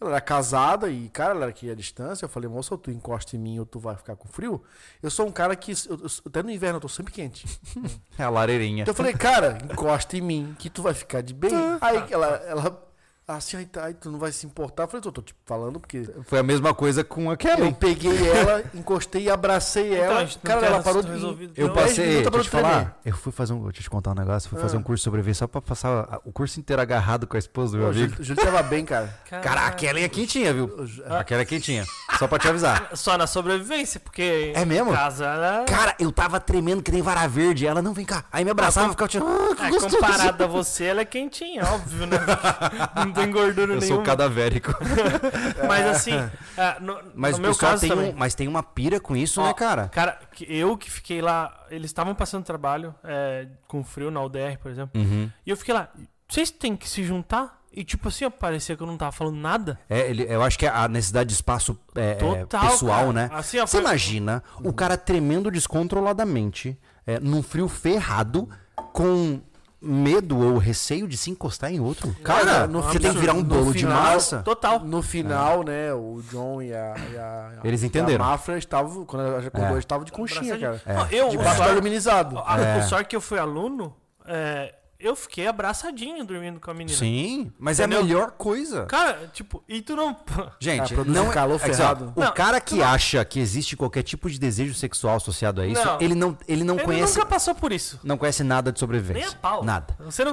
Ela 0.00 0.10
era 0.10 0.20
casada 0.20 0.88
e, 0.88 1.08
cara, 1.08 1.30
ela 1.32 1.40
era 1.42 1.50
aqui 1.50 1.68
à 1.68 1.74
distância. 1.74 2.24
Eu 2.24 2.28
falei, 2.28 2.48
moça, 2.48 2.72
ou 2.72 2.78
tu 2.78 2.88
encosta 2.88 3.34
em 3.34 3.38
mim 3.40 3.58
ou 3.58 3.66
tu 3.66 3.80
vai 3.80 3.96
ficar 3.96 4.14
com 4.14 4.28
frio. 4.28 4.62
Eu 5.02 5.10
sou 5.10 5.26
um 5.26 5.32
cara 5.32 5.56
que, 5.56 5.72
eu- 5.72 5.98
eu- 5.98 6.06
até 6.26 6.40
no 6.40 6.50
inverno, 6.52 6.76
eu 6.76 6.80
tô 6.80 6.88
sempre 6.88 7.12
quente. 7.12 7.46
É 8.16 8.22
a 8.22 8.30
lareirinha. 8.30 8.82
Então 8.82 8.92
eu 8.92 8.96
falei, 8.96 9.12
cara, 9.14 9.58
encosta 9.64 10.16
em 10.16 10.20
mim 10.20 10.54
que 10.58 10.70
tu 10.70 10.82
vai 10.82 10.94
ficar 10.94 11.20
de 11.20 11.34
bem. 11.34 11.50
Aí 11.80 12.04
ela, 12.10 12.26
ela 12.46 12.87
assim, 13.36 13.56
ai, 13.58 13.64
tá, 13.66 13.92
tu 13.92 14.10
não 14.10 14.18
vai 14.18 14.32
se 14.32 14.46
importar. 14.46 14.84
Eu 14.84 14.88
falei, 14.88 15.02
tô, 15.02 15.12
tô 15.12 15.22
te 15.22 15.34
falando 15.44 15.78
porque 15.78 16.08
Foi 16.24 16.38
a 16.38 16.42
mesma 16.42 16.72
coisa 16.72 17.04
com 17.04 17.28
a 17.28 17.34
eu 17.34 17.36
Kelly. 17.36 17.72
peguei 17.74 18.28
ela, 18.30 18.62
encostei 18.74 19.24
e 19.24 19.30
abracei 19.30 19.92
Então, 19.94 20.04
ela. 20.04 20.20
não 20.22 20.28
cara, 20.42 20.66
ela 20.66 20.82
parou 20.82 21.02
de. 21.02 21.10
resolvido. 21.10 21.52
Eu 21.56 21.68
dez 21.72 21.88
passei, 21.88 22.06
minutos 22.06 22.30
deixa 22.32 22.38
eu 22.38 22.50
te 22.50 22.56
eu 22.56 22.62
falar, 22.62 23.00
eu 23.04 23.16
fui 23.16 23.32
fazer 23.32 23.52
um, 23.52 23.62
deixa 23.64 23.80
eu 23.80 23.82
te 23.82 23.90
contar 23.90 24.10
um 24.12 24.14
negócio, 24.14 24.46
eu 24.46 24.50
fui 24.50 24.60
fazer 24.60 24.76
Ah. 24.76 24.80
um 24.80 24.82
curso 24.82 25.00
de 25.00 25.04
sobrevivência 25.04 25.40
só 25.40 25.46
pra 25.46 25.60
passar 25.60 26.20
o 26.24 26.32
curso 26.32 26.58
inteiro 26.58 26.80
agarrado 26.80 27.26
com 27.26 27.36
a 27.36 27.38
esposa 27.38 27.72
do 27.72 27.78
meu 27.78 27.86
Pô, 27.88 27.92
amigo. 27.92 28.08
Júlio, 28.10 28.20
o 28.20 28.24
Júlio 28.24 28.44
tava 28.44 28.62
bem, 28.62 28.84
cara. 28.84 29.14
Cara, 29.28 29.66
a 29.66 29.70
Kelly 29.72 30.02
é 30.04 30.08
quentinha, 30.08 30.52
viu? 30.54 30.86
Ju- 30.86 31.02
A 31.06 31.22
Kelly 31.24 31.42
é 31.42 31.44
quentinha. 31.44 31.84
Só 32.18 32.26
pra 32.26 32.38
te 32.38 32.48
avisar. 32.48 32.90
Só 32.94 33.16
na 33.18 33.26
sobrevivência, 33.26 34.00
porque. 34.00 34.52
É 34.54 34.64
mesmo? 34.64 34.92
Casa 34.92 35.26
ela. 35.26 35.64
Cara, 35.64 35.94
eu 35.98 36.10
tava 36.10 36.40
tremendo 36.40 36.82
que 36.82 36.90
nem 36.90 37.02
vara 37.02 37.26
verde. 37.28 37.66
Ela, 37.66 37.80
não, 37.82 37.92
vem 37.92 38.04
cá. 38.04 38.24
Aí 38.32 38.44
me 38.44 38.50
abraçava 38.50 38.88
e 38.88 38.90
ficava 38.90 39.08
tipo, 39.08 39.26
ah, 39.26 39.54
que 39.54 39.62
É, 39.64 39.70
gostoso. 39.70 39.96
comparado 39.98 40.42
a 40.44 40.46
você, 40.46 40.84
ela 40.84 41.00
é 41.02 41.04
quentinha, 41.04 41.64
óbvio, 41.64 42.06
né? 42.06 42.18
Tem 43.22 43.30
gordura 43.30 43.72
Eu 43.74 43.80
nenhuma. 43.80 43.86
sou 43.96 44.02
cadavérico. 44.02 44.72
Mas 45.66 45.86
assim, 45.86 46.14
é, 46.56 46.80
no, 46.80 46.98
Mas 47.14 47.36
no 47.36 47.42
meu 47.42 47.54
caso 47.56 47.80
tem, 47.80 47.90
também. 47.90 48.12
um, 48.12 48.16
mas 48.16 48.34
tem 48.34 48.48
uma 48.48 48.62
pira 48.62 48.98
com 49.00 49.16
isso, 49.16 49.40
Ó, 49.40 49.46
né, 49.46 49.54
cara? 49.54 49.88
Cara, 49.88 50.18
eu 50.48 50.76
que 50.76 50.90
fiquei 50.90 51.20
lá, 51.20 51.66
eles 51.70 51.86
estavam 51.90 52.14
passando 52.14 52.44
trabalho 52.44 52.94
é, 53.04 53.46
com 53.66 53.82
frio 53.84 54.10
na 54.10 54.22
UDR, 54.22 54.58
por 54.60 54.70
exemplo. 54.70 55.00
Uhum. 55.00 55.30
E 55.46 55.50
eu 55.50 55.56
fiquei 55.56 55.74
lá, 55.74 55.88
vocês 56.28 56.50
têm 56.50 56.76
que 56.76 56.88
se 56.88 57.02
juntar? 57.04 57.58
E 57.72 57.84
tipo 57.84 58.08
assim, 58.08 58.24
ó, 58.24 58.30
parecia 58.30 58.76
que 58.76 58.82
eu 58.82 58.86
não 58.86 58.96
tava 58.96 59.12
falando 59.12 59.36
nada. 59.36 59.78
É, 59.88 60.08
ele, 60.10 60.24
eu 60.28 60.42
acho 60.42 60.58
que 60.58 60.66
é 60.66 60.70
a 60.70 60.88
necessidade 60.88 61.28
de 61.28 61.34
espaço 61.34 61.78
é, 61.94 62.12
é, 62.12 62.14
Total. 62.14 62.60
pessoal, 62.70 63.00
cara. 63.00 63.12
né? 63.12 63.30
Assim, 63.32 63.58
ó, 63.58 63.66
Você 63.66 63.76
foi- 63.76 63.80
imagina 63.86 64.42
o 64.64 64.72
cara 64.72 64.96
tremendo 64.96 65.50
descontroladamente, 65.50 66.78
é, 67.06 67.20
num 67.20 67.42
frio 67.42 67.68
ferrado, 67.68 68.48
com 68.92 69.40
medo 69.80 70.38
ou 70.38 70.58
receio 70.58 71.06
de 71.06 71.16
se 71.16 71.30
encostar 71.30 71.72
em 71.72 71.78
outro? 71.80 72.12
Cara, 72.24 72.66
no 72.66 72.82
você 72.82 72.98
tem 72.98 73.12
que 73.12 73.18
virar 73.18 73.32
um 73.34 73.42
bolo 73.42 73.72
de 73.72 73.86
massa. 73.86 74.38
Total. 74.42 74.80
No 74.80 75.00
final, 75.02 75.62
né, 75.62 75.92
o 75.94 76.20
John 76.30 76.60
e 76.62 76.72
a. 76.74 76.94
e 77.12 77.16
a- 77.16 77.50
Eles 77.64 77.82
entenderam. 77.82 78.24
A 78.24 78.28
Mafra 78.30 78.58
estavam, 78.58 79.04
quando 79.04 79.26
ela 79.26 79.40
já 79.40 79.48
acordou, 79.48 79.68
É. 79.68 79.72
eles 79.72 79.82
estavam 79.84 80.04
de 80.04 80.12
conchinha, 80.12 80.58
cara. 80.58 80.82
Abraçadinho. 80.84 80.98
Ó, 81.00 81.06
Eu, 81.16 81.26
o 81.28 81.30
Debaixo 81.30 81.52
do 81.52 81.56
sorte- 81.58 81.72
aluminizado. 81.72 82.38
a- 82.44 82.58
É. 82.60 82.78
o 82.78 82.82
sorte 82.88 83.08
que 83.08 83.16
eu 83.16 83.20
fui 83.20 83.38
aluno, 83.38 83.94
é, 84.26 84.74
eu 85.00 85.14
fiquei 85.14 85.46
abraçadinho 85.46 86.24
dormindo 86.24 86.58
com 86.58 86.70
a 86.70 86.74
menina. 86.74 86.98
Sim, 86.98 87.52
mas 87.58 87.78
Entendeu? 87.78 87.98
é 87.98 88.00
a 88.00 88.04
melhor 88.04 88.30
coisa. 88.32 88.86
Cara, 88.86 89.30
tipo, 89.32 89.62
e 89.68 89.80
tu 89.80 89.94
não. 89.94 90.16
Gente, 90.60 90.92
Ah, 90.92 90.96
produz 90.96 91.14
não 91.16 91.28
um 91.28 91.30
calor 91.30 91.56
é 91.56 91.58
que, 91.64 91.70
ó, 91.70 91.74
ferrado. 91.74 92.12
o 92.16 92.20
Não, 92.20 92.32
cara 92.32 92.60
que 92.60 92.82
acha 92.82 93.24
que 93.24 93.38
existe 93.38 93.76
qualquer 93.76 94.02
tipo 94.02 94.28
de 94.28 94.38
desejo 94.38 94.74
sexual 94.74 95.16
associado 95.16 95.60
a 95.60 95.66
isso, 95.66 95.84
Não. 95.84 96.00
ele 96.00 96.14
não, 96.14 96.36
ele 96.48 96.64
não 96.64 96.74
Ele 96.76 96.84
conhece, 96.84 97.16
nunca 97.16 97.26
passou 97.28 97.54
por 97.54 97.72
isso. 97.72 98.00
não 98.02 98.16
conhece 98.18 98.42
nada 98.42 98.72
de 98.72 98.76
Nem 98.76 98.80
sobrevivência. 98.80 99.30
a 99.30 99.34
pau. 99.36 99.64
Nada. 99.64 99.96
Você 100.00 100.24
não. 100.24 100.32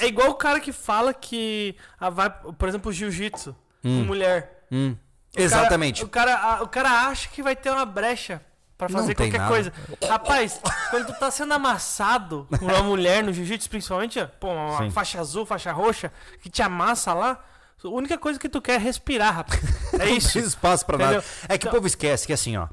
É, 0.00 0.04
é 0.04 0.08
igual 0.08 0.28
o 0.30 0.34
cara 0.34 0.60
que 0.60 0.72
fala 0.72 1.14
que 1.14 1.74
ah, 1.98 2.10
vai, 2.10 2.28
por 2.30 2.68
exemplo, 2.68 2.90
o 2.90 2.92
jiu-jitsu 2.92 3.54
com 3.82 3.88
mulher. 3.88 4.66
Hum, 4.70 4.90
O 4.90 5.34
cara- 5.34 5.44
Exatamente. 5.44 6.04
o, 6.04 6.08
cara, 6.08 6.34
a- 6.36 6.62
o 6.62 6.68
cara 6.68 6.90
acha 7.08 7.28
que 7.30 7.42
vai 7.42 7.56
ter 7.56 7.70
uma 7.70 7.86
brecha 7.86 8.42
pra 8.86 8.88
Não 8.92 9.00
fazer 9.00 9.14
qualquer 9.14 9.38
nada. 9.38 9.50
coisa. 9.50 9.72
Rapaz, 10.08 10.60
quando 10.90 11.06
tu 11.06 11.14
tá 11.18 11.30
sendo 11.30 11.52
amassado 11.54 12.46
por 12.58 12.62
uma 12.62 12.82
mulher 12.82 13.22
no 13.22 13.32
jiu-jitsu, 13.32 13.68
principalmente, 13.70 14.24
pô, 14.40 14.48
uma 14.52 14.78
Sim. 14.78 14.90
faixa 14.90 15.20
azul, 15.20 15.44
faixa 15.46 15.72
roxa, 15.72 16.12
que 16.42 16.48
te 16.50 16.62
amassa 16.62 17.12
lá, 17.14 17.44
a 17.84 17.88
única 17.88 18.16
coisa 18.16 18.38
que 18.38 18.48
tu 18.48 18.60
quer 18.62 18.74
é 18.74 18.78
respirar, 18.78 19.34
rapaz. 19.34 19.60
É 19.94 20.06
Não 20.06 20.16
isso. 20.16 20.32
tem 20.32 20.42
espaço 20.42 20.86
pra 20.86 20.96
nada. 20.96 21.24
É 21.48 21.58
que 21.58 21.66
o 21.66 21.68
Então- 21.68 21.72
povo 21.72 21.86
esquece 21.86 22.26
que 22.26 22.32
assim, 22.32 22.56
ó. 22.56 22.66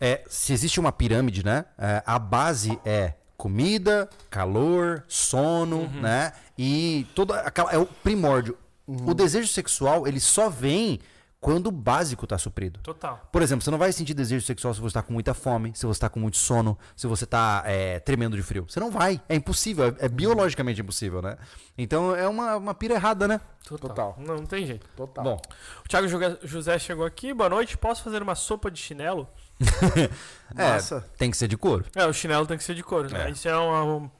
é, 0.00 0.22
se 0.28 0.52
existe 0.52 0.80
uma 0.80 0.90
pirâmide, 0.90 1.44
né? 1.44 1.64
é, 1.78 2.02
a 2.06 2.18
base 2.18 2.78
é 2.84 3.12
comida, 3.36 4.08
calor, 4.30 5.04
sono, 5.06 5.80
Uhum. 5.80 6.00
né? 6.00 6.32
E 6.56 7.06
toda 7.14 7.40
aquela 7.40 7.70
é 7.72 7.76
o 7.78 7.84
primórdio. 7.86 8.56
O 8.88 9.12
desejo 9.12 9.48
sexual, 9.48 10.06
ele 10.06 10.18
só 10.20 10.48
vem 10.48 11.00
quando 11.40 11.68
o 11.68 11.70
básico 11.70 12.26
tá 12.26 12.36
suprido. 12.38 12.80
Total. 12.80 13.28
Por 13.30 13.40
exemplo, 13.42 13.62
você 13.64 13.70
não 13.70 13.78
vai 13.78 13.92
sentir 13.92 14.14
desejo 14.14 14.44
sexual 14.44 14.74
se 14.74 14.80
você 14.80 14.94
tá 14.94 15.02
com 15.02 15.12
muita 15.12 15.32
fome, 15.34 15.72
se 15.74 15.86
você 15.86 16.00
tá 16.00 16.08
com 16.08 16.18
muito 16.18 16.36
sono, 16.36 16.76
se 16.96 17.06
você 17.06 17.24
tá 17.26 17.62
é, 17.66 18.00
tremendo 18.00 18.36
de 18.36 18.42
frio. 18.42 18.64
Você 18.68 18.80
não 18.80 18.90
vai. 18.90 19.20
É 19.28 19.34
impossível. 19.34 19.94
É, 20.00 20.06
é 20.06 20.08
biologicamente 20.08 20.80
impossível, 20.80 21.22
né? 21.22 21.36
Então 21.78 22.16
é 22.16 22.26
uma, 22.26 22.56
uma 22.56 22.74
pira 22.74 22.94
errada, 22.94 23.28
né? 23.28 23.40
Total. 23.64 24.16
Não, 24.18 24.36
não 24.36 24.46
tem 24.46 24.66
jeito. 24.66 24.86
Total. 24.96 25.22
Bom, 25.24 25.40
O 25.84 25.88
Thiago 25.88 26.06
José 26.42 26.78
chegou 26.78 27.04
aqui. 27.04 27.34
Boa 27.34 27.50
noite. 27.50 27.76
Posso 27.76 28.02
fazer 28.02 28.22
uma 28.22 28.34
sopa 28.34 28.70
de 28.70 28.78
chinelo? 28.80 29.28
é, 30.56 30.72
Massa. 30.72 31.04
tem 31.18 31.30
que 31.30 31.36
ser 31.36 31.48
de 31.48 31.56
couro. 31.56 31.84
É, 31.94 32.06
o 32.06 32.12
chinelo 32.12 32.46
tem 32.46 32.56
que 32.56 32.64
ser 32.64 32.74
de 32.74 32.82
couro. 32.82 33.10
né? 33.10 33.28
É. 33.28 33.30
Isso 33.30 33.48
é 33.48 33.56
uma. 33.56 33.84
um- 33.84 34.10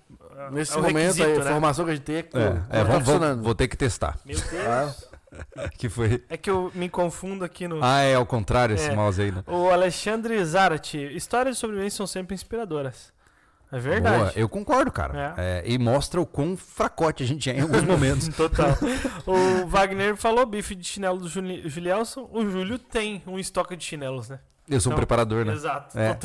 Nesse 0.52 0.74
é 0.74 0.79
um 0.79 0.83
momento, 0.83 1.22
a 1.22 1.26
né? 1.26 1.37
informação 1.38 1.85
que 1.87 1.90
a 1.90 1.94
gente 1.94 2.05
tem 2.05 2.16
é 2.16 2.18
É, 2.20 2.24
não 2.24 2.40
é, 2.68 2.85
tá 2.85 2.98
vamos- 2.98 3.05
vou, 3.09 3.37
vou 3.42 3.55
ter 3.55 3.68
que 3.68 3.76
testar. 3.76 4.18
Meu 4.24 4.38
Deus. 4.38 5.09
Que 5.79 5.88
foi. 5.88 6.22
É 6.29 6.37
que 6.37 6.51
eu 6.51 6.70
me 6.75 6.88
confundo 6.88 7.44
aqui 7.44 7.66
no. 7.68 7.83
Ah, 7.83 8.01
é 8.01 8.14
ao 8.14 8.27
contrário 8.27 8.75
esse 8.75 8.90
É. 8.90 8.94
mouse 8.94 9.20
aí, 9.20 9.31
né? 9.33 9.42
O 9.46 9.68
Alexandre 9.70 10.42
Zarate. 10.44 10.99
Histórias 10.99 11.57
de 11.57 11.61
sobrevivência 11.61 11.96
são 11.99 12.07
sempre 12.07 12.35
inspiradoras. 12.35 13.12
É 13.72 13.81
verdade. 13.81 14.16
Boa, 14.18 14.33
eu 14.37 14.49
concordo, 14.49 14.92
cara. 14.92 15.35
É, 15.37 15.64
e 15.66 15.77
mostra 15.77 16.20
o 16.20 16.25
quão 16.27 16.57
fracote 16.57 17.25
a 17.25 17.27
gente 17.27 17.51
é 17.51 17.57
em 17.57 17.61
alguns 17.62 17.83
momentos. 17.85 18.29
Total. 18.29 18.68
o 19.27 19.66
Wagner 19.66 20.16
falou 20.16 20.46
bife 20.46 20.75
de 20.77 20.87
chinelo 20.87 21.18
do 21.18 21.29
Juli 21.29 21.68
Julielson. 21.68 22.29
O 22.33 22.49
Júlio 22.49 22.79
tem 22.79 23.22
um 23.27 23.38
estoque 23.38 23.77
de 23.77 23.85
chinelos, 23.85 24.29
né? 24.29 24.38
Eu 24.68 24.81
sou 24.81 24.90
um 24.90 24.94
Então, 24.94 24.99
preparador, 24.99 25.44
né? 25.44 25.53
Exato. 25.53 25.99
É. 25.99 26.16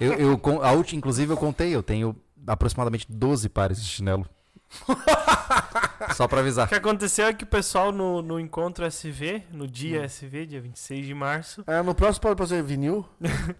Eu, 0.00 0.12
eu, 0.14 0.62
a 0.62 0.72
última, 0.72 0.98
inclusive, 0.98 1.32
eu 1.32 1.36
contei, 1.36 1.74
eu 1.74 1.82
tenho 1.82 2.16
aproximadamente 2.46 3.06
12 3.10 3.48
pares 3.50 3.82
de 3.82 3.88
chinelo. 3.88 4.26
Só 6.14 6.26
pra 6.28 6.38
O 6.38 6.40
avisar. 6.40 6.68
que 6.68 6.74
aconteceu 6.74 7.26
é 7.26 7.32
que 7.32 7.44
o 7.44 7.46
pessoal 7.46 7.92
no, 7.92 8.22
no 8.22 8.38
encontro 8.40 8.84
SV, 8.84 9.42
no 9.52 9.66
dia 9.66 10.00
Hum. 10.00 10.04
SV, 10.04 10.46
dia 10.46 10.60
26 10.60 11.06
de 11.06 11.14
março, 11.14 11.64
é, 11.66 11.82
no 11.82 11.94
próximo 11.94 12.22
pode 12.22 12.38
fazer 12.38 12.62
vinil. 12.62 13.06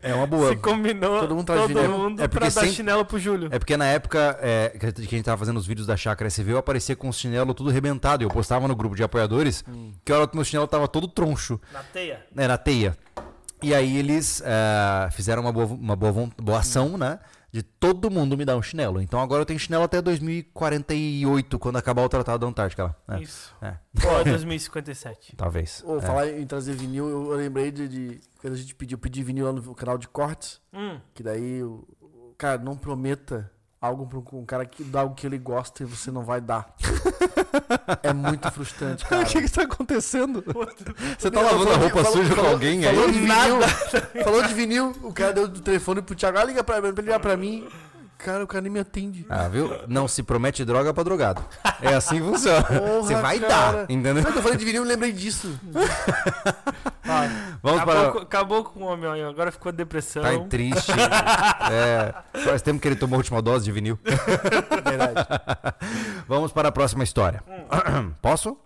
É 0.02 0.14
uma 0.14 0.26
boa. 0.26 0.50
se 0.54 0.56
combinou 0.56 1.20
Todo 1.20 1.28
todo 1.28 1.28
mundo 1.30 1.36
mundo, 1.36 1.46
traz 1.46 1.66
vinil. 1.66 2.24
É 2.24 2.28
porque 2.28 2.50
pra 2.50 2.62
dar 2.62 2.68
chinelo 2.68 3.04
pro 3.04 3.18
Júlio. 3.18 3.48
É 3.52 3.58
porque 3.58 3.76
na 3.76 3.86
época 3.86 4.38
é, 4.40 4.70
que 4.78 4.86
a 4.86 4.90
gente 5.02 5.22
tava 5.22 5.38
fazendo 5.38 5.56
os 5.56 5.66
vídeos 5.66 5.86
da 5.86 5.96
Chácara 5.96 6.28
SV, 6.28 6.52
eu 6.52 6.58
aparecia 6.58 6.96
com 6.96 7.08
o 7.08 7.12
chinelo 7.12 7.52
tudo 7.54 7.70
rebentado. 7.70 8.22
E 8.22 8.24
eu 8.26 8.30
postava 8.30 8.66
no 8.68 8.74
grupo 8.76 8.94
de 8.94 9.02
apoiadores 9.02 9.64
que 10.04 10.12
a 10.12 10.16
hora 10.18 10.28
que 10.28 10.34
meu 10.36 10.44
chinelo 10.44 10.66
tava 10.66 10.86
todo 10.88 11.08
troncho. 11.08 11.60
Na 11.72 11.82
teia. 11.82 12.26
né, 12.34 12.46
na 12.48 12.56
teia. 12.58 12.96
E 13.62 13.74
aí 13.74 13.96
eles 13.96 14.42
eh, 14.44 15.08
fizeram 15.12 15.42
uma 15.42 15.50
boa, 15.52 15.66
uma 15.66 15.96
boa, 15.96 16.28
boa 16.36 16.58
ação, 16.58 16.98
né? 16.98 17.18
De 17.56 17.62
todo 17.62 18.10
mundo 18.10 18.36
me 18.36 18.44
dar 18.44 18.54
um 18.54 18.60
chinelo. 18.60 19.00
Então 19.00 19.18
agora 19.18 19.40
eu 19.40 19.46
tenho 19.46 19.58
chinelo 19.58 19.82
até 19.84 20.02
2048, 20.02 21.58
quando 21.58 21.76
acabar 21.76 22.02
o 22.02 22.08
Tratado 22.08 22.40
da 22.40 22.46
Antártica 22.46 22.84
lá. 22.84 22.96
né? 23.08 23.22
Isso. 23.22 23.54
É. 23.62 23.76
Ou 24.06 24.20
é 24.20 24.24
2057. 24.24 25.34
Talvez. 25.36 25.82
Ou 25.86 25.96
É. 25.96 26.02
falar 26.02 26.28
em 26.28 26.46
trazer 26.46 26.74
vinil, 26.74 27.08
eu, 27.08 27.30
lembrei 27.34 27.70
de, 27.70 27.88
de- 27.88 28.20
quando 28.42 28.52
a 28.52 28.56
gente 28.56 28.74
pediu, 28.74 28.96
eu 28.96 29.00
pedi 29.00 29.22
vinil 29.22 29.46
lá 29.46 29.52
no 29.54 29.74
canal 29.74 29.96
de 29.96 30.06
cortes, 30.06 30.60
Hum. 30.70 31.00
que 31.14 31.22
daí, 31.22 31.62
cara, 32.36 32.60
não 32.60 32.76
prometa 32.76 33.50
algo 33.80 34.06
pra 34.06 34.36
um, 34.36 34.44
cara 34.44 34.64
que 34.64 34.82
dá 34.82 35.00
algo 35.00 35.14
que 35.14 35.26
ele 35.26 35.38
gosta 35.38 35.82
e 35.82 35.86
você 35.86 36.10
não 36.10 36.22
vai 36.22 36.40
dar. 36.40 36.66
é 38.02 38.12
muito 38.12 38.50
frustrante, 38.50 39.04
cara. 39.04 39.22
O 39.26 39.26
que 39.26 39.42
que 39.42 39.50
tá 39.50 39.62
acontecendo? 39.62 40.42
Você 41.18 41.30
tá 41.30 41.40
lavando 41.40 41.70
a 41.70 41.72
falou- 41.74 41.78
roupa 41.88 42.04
falou- 42.04 42.12
suja 42.18 42.30
com 42.30 42.36
falou- 42.36 42.50
alguém 42.52 42.82
falou 42.82 43.04
aí? 43.06 43.12
de 43.12 43.18
vinil, 43.20 43.60
falou 44.24 44.42
de 44.42 44.54
vinil, 44.54 44.96
o 45.02 45.12
cara 45.12 45.32
deu 45.32 45.44
o 45.44 45.48
telefone 45.48 46.02
pro 46.02 46.14
Thiago, 46.14 46.38
ah, 46.38 46.44
liga 46.44 46.64
pra, 46.64 46.78
pra 46.80 46.88
ele 46.88 47.00
ligar 47.02 47.20
pra 47.20 47.36
mim. 47.36 47.66
Cara, 48.18 48.42
o 48.42 48.46
cara 48.46 48.62
nem 48.62 48.72
me 48.72 48.80
atende. 48.80 49.26
Ah, 49.28 49.46
viu? 49.46 49.70
Não 49.86 50.08
se 50.08 50.22
promete 50.22 50.64
droga 50.64 50.92
pra 50.92 51.02
drogado. 51.02 51.44
É 51.80 51.94
assim 51.94 52.16
que 52.16 52.22
funciona. 52.24 52.62
Porra, 52.62 53.02
Você 53.02 53.14
vai 53.14 53.38
cara. 53.38 53.72
dar, 53.72 53.90
entendeu? 53.90 54.22
Quando 54.22 54.36
eu 54.36 54.42
falei 54.42 54.56
de 54.58 54.64
vinil, 54.64 54.82
eu 54.82 54.88
lembrei 54.88 55.12
disso. 55.12 55.58
Vai. 57.04 57.28
Vamos 57.62 57.82
Acabou, 57.82 57.94
para. 57.94 58.12
com, 58.12 58.18
acabou 58.18 58.64
com 58.64 58.80
o 58.80 58.86
homem, 58.86 59.22
agora 59.22 59.52
ficou 59.52 59.70
depressão. 59.70 60.22
Tá 60.22 60.44
triste. 60.48 60.90
é, 61.70 62.40
faz 62.40 62.62
tempo 62.62 62.80
que 62.80 62.88
ele 62.88 62.96
tomou 62.96 63.16
a 63.16 63.18
última 63.18 63.40
dose 63.40 63.64
de 63.64 63.70
vinil. 63.72 63.96
Verdade. 64.02 65.28
Vamos 66.26 66.50
para 66.52 66.68
a 66.68 66.72
próxima 66.72 67.04
história. 67.04 67.44
Posso? 68.20 68.58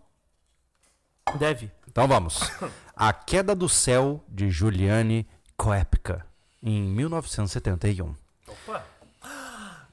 Deve. 1.38 1.70
Então 1.86 2.08
vamos. 2.08 2.50
A 2.96 3.12
Queda 3.12 3.54
do 3.54 3.68
Céu 3.68 4.24
de 4.28 4.48
Juliane 4.50 5.28
Koepka, 5.56 6.24
em 6.62 6.82
1971. 6.82 8.14
Opa. 8.48 8.82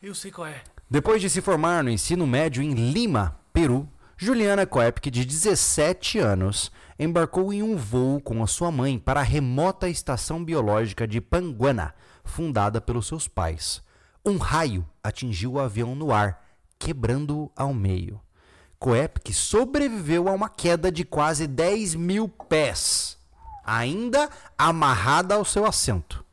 Eu 0.02 0.14
sei 0.14 0.32
qual 0.32 0.48
é. 0.48 0.64
Depois 0.90 1.22
de 1.22 1.30
se 1.30 1.42
formar 1.42 1.84
no 1.84 1.90
ensino 1.90 2.28
médio 2.28 2.62
em 2.62 2.92
Lima, 2.92 3.40
Peru, 3.52 3.90
Juliana 4.16 4.66
Koepke, 4.66 5.10
de 5.10 5.26
17 5.26 6.20
anos, 6.20 6.72
embarcou 7.00 7.52
em 7.52 7.64
um 7.64 7.76
voo 7.76 8.22
com 8.22 8.44
a 8.44 8.48
sua 8.48 8.72
mãe 8.72 9.00
para 9.00 9.20
a 9.20 9.24
remota 9.24 9.90
estação 9.90 10.44
biológica 10.44 11.08
de 11.08 11.20
Panguana, 11.20 11.96
fundada 12.24 12.80
pelos 12.80 13.08
seus 13.08 13.28
pais. 13.28 13.82
Um 14.24 14.38
raio 14.38 14.88
atingiu 15.04 15.54
o 15.54 15.60
avião 15.60 15.96
no 15.96 16.12
ar, 16.12 16.46
quebrando-o 16.78 17.52
ao 17.56 17.74
meio. 17.74 18.22
Koepke 18.80 19.34
sobreviveu 19.34 20.30
a 20.30 20.32
uma 20.32 20.50
queda 20.50 20.92
de 20.92 21.04
quase 21.04 21.48
10 21.48 21.96
mil 21.96 22.30
pés, 22.30 23.18
ainda 23.66 24.30
amarrada 24.58 25.36
ao 25.36 25.44
seu 25.44 25.66
assento. 25.66 26.24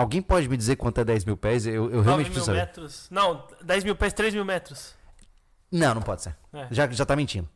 Alguém 0.00 0.22
pode 0.22 0.48
me 0.48 0.56
dizer 0.56 0.76
quanto 0.76 0.98
é 1.00 1.04
10 1.04 1.24
mil 1.26 1.36
pés? 1.36 1.66
Eu, 1.66 1.74
eu 1.74 1.80
9 1.96 2.02
realmente 2.02 2.26
mil 2.26 2.32
preciso 2.34 2.46
saber. 2.46 2.58
metros. 2.58 3.06
Não, 3.10 3.46
10 3.62 3.84
mil 3.84 3.94
pés, 3.96 4.12
3 4.12 4.32
mil 4.34 4.44
metros. 4.44 4.94
Não, 5.70 5.94
não 5.94 6.02
pode 6.02 6.22
ser. 6.22 6.36
É. 6.52 6.66
Já, 6.70 6.88
já 6.88 7.04
tá 7.04 7.14
mentindo. 7.14 7.48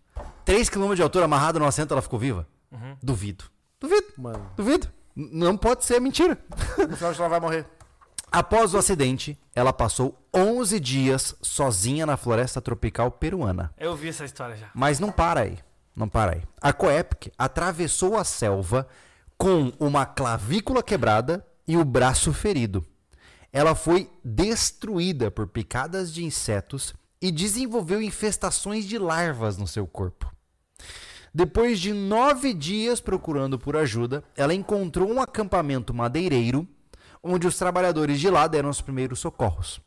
3 0.44 0.68
km 0.68 0.94
de 0.94 1.02
altura 1.02 1.24
amarrada 1.24 1.58
no 1.58 1.64
assento, 1.64 1.92
ela 1.94 2.02
ficou 2.02 2.18
viva? 2.18 2.46
Uhum. 2.70 2.96
Duvido. 3.02 3.44
Duvido. 3.80 4.06
Mano, 4.18 4.50
Duvido. 4.56 4.88
N- 5.16 5.30
Não 5.32 5.56
pode 5.56 5.84
ser 5.84 6.00
mentira. 6.00 6.38
no 6.88 6.96
final 6.96 7.12
ela 7.14 7.28
vai 7.28 7.40
morrer. 7.40 7.66
Após 8.30 8.74
o 8.74 8.78
acidente, 8.78 9.38
ela 9.54 9.72
passou 9.72 10.18
11 10.34 10.78
dias 10.80 11.34
sozinha 11.40 12.04
na 12.04 12.16
floresta 12.16 12.60
tropical 12.60 13.10
peruana. 13.10 13.72
Eu 13.78 13.94
vi 13.96 14.08
essa 14.08 14.24
história 14.24 14.56
já. 14.56 14.68
Mas 14.74 14.98
não 15.00 15.10
para 15.12 15.40
aí. 15.42 15.58
Não 15.94 16.08
para 16.08 16.32
aí. 16.32 16.42
A 16.60 16.72
Coepc 16.72 17.32
atravessou 17.38 18.16
a 18.16 18.24
selva 18.24 18.86
com 19.38 19.72
uma 19.78 20.04
clavícula 20.04 20.82
quebrada 20.82 21.46
e 21.66 21.76
o 21.76 21.84
braço 21.84 22.32
ferido. 22.32 22.84
Ela 23.52 23.74
foi 23.74 24.10
destruída 24.24 25.30
por 25.30 25.46
picadas 25.46 26.12
de 26.12 26.24
insetos 26.24 26.94
e 27.20 27.30
desenvolveu 27.30 28.02
infestações 28.02 28.84
de 28.84 28.98
larvas 28.98 29.56
no 29.56 29.66
seu 29.66 29.86
corpo. 29.86 30.32
Depois 31.32 31.80
de 31.80 31.92
nove 31.92 32.52
dias 32.52 33.00
procurando 33.00 33.58
por 33.58 33.76
ajuda, 33.76 34.22
ela 34.36 34.54
encontrou 34.54 35.10
um 35.10 35.20
acampamento 35.20 35.92
madeireiro 35.92 36.68
onde 37.24 37.46
os 37.46 37.56
trabalhadores 37.56 38.20
de 38.20 38.28
lá 38.28 38.46
deram 38.46 38.68
os 38.68 38.82
primeiros 38.82 39.18
socorros. 39.18 39.80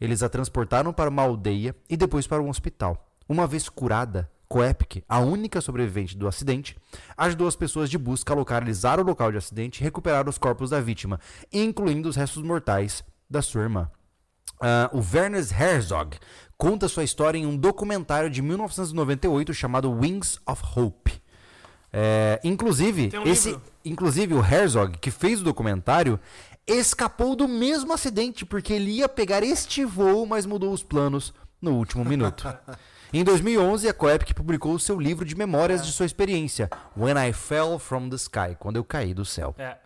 Eles 0.00 0.22
a 0.22 0.28
transportaram 0.28 0.92
para 0.92 1.10
uma 1.10 1.22
aldeia 1.22 1.74
e 1.90 1.96
depois 1.96 2.26
para 2.26 2.40
um 2.40 2.48
hospital. 2.48 3.08
Uma 3.28 3.46
vez 3.46 3.68
curada, 3.68 4.30
Coepke, 4.48 5.04
a 5.08 5.20
única 5.20 5.60
sobrevivente 5.60 6.16
do 6.16 6.28
acidente, 6.28 6.76
ajudou 7.16 7.48
as 7.48 7.56
pessoas 7.56 7.90
de 7.90 7.98
busca 7.98 8.32
a 8.32 8.36
localizar 8.36 9.00
o 9.00 9.04
local 9.04 9.32
de 9.32 9.38
acidente 9.38 9.80
e 9.80 9.84
recuperar 9.84 10.28
os 10.28 10.38
corpos 10.38 10.70
da 10.70 10.80
vítima, 10.80 11.18
incluindo 11.52 12.08
os 12.08 12.16
restos 12.16 12.42
mortais 12.42 13.02
da 13.28 13.42
sua 13.42 13.62
irmã. 13.62 13.90
Ah, 14.60 14.90
o 14.92 14.98
Werner 14.98 15.44
Herzog 15.60 16.16
conta 16.56 16.88
sua 16.88 17.04
história 17.04 17.38
em 17.38 17.46
um 17.46 17.56
documentário 17.56 18.30
de 18.30 18.40
1998 18.40 19.52
chamado 19.52 19.90
Wings 19.90 20.38
of 20.46 20.62
Hope. 20.74 21.12
É, 21.92 22.40
inclusive, 22.42 23.10
um 23.18 23.22
esse, 23.24 23.50
livro. 23.50 23.62
inclusive 23.84 24.34
o 24.34 24.44
Herzog, 24.44 24.98
que 24.98 25.10
fez 25.10 25.40
o 25.40 25.44
documentário, 25.44 26.18
escapou 26.66 27.36
do 27.36 27.46
mesmo 27.46 27.92
acidente 27.92 28.44
porque 28.44 28.72
ele 28.72 28.90
ia 28.90 29.08
pegar 29.08 29.42
este 29.42 29.84
voo, 29.84 30.26
mas 30.26 30.46
mudou 30.46 30.72
os 30.72 30.82
planos 30.82 31.32
no 31.60 31.74
último 31.74 32.04
minuto. 32.04 32.48
Em 33.16 33.22
2011, 33.22 33.88
a 33.88 33.94
Coepc 33.94 34.34
publicou 34.34 34.74
o 34.74 34.80
seu 34.80 34.98
livro 34.98 35.24
de 35.24 35.36
memórias 35.36 35.86
de 35.86 35.92
sua 35.92 36.04
experiência, 36.04 36.68
When 36.96 37.14
I 37.16 37.32
Fell 37.32 37.78
from 37.78 38.08
the 38.08 38.16
Sky, 38.16 38.56
quando 38.58 38.74
eu 38.74 38.82
caí 38.82 39.14
do 39.14 39.24
céu. 39.24 39.54
É. 39.56 39.76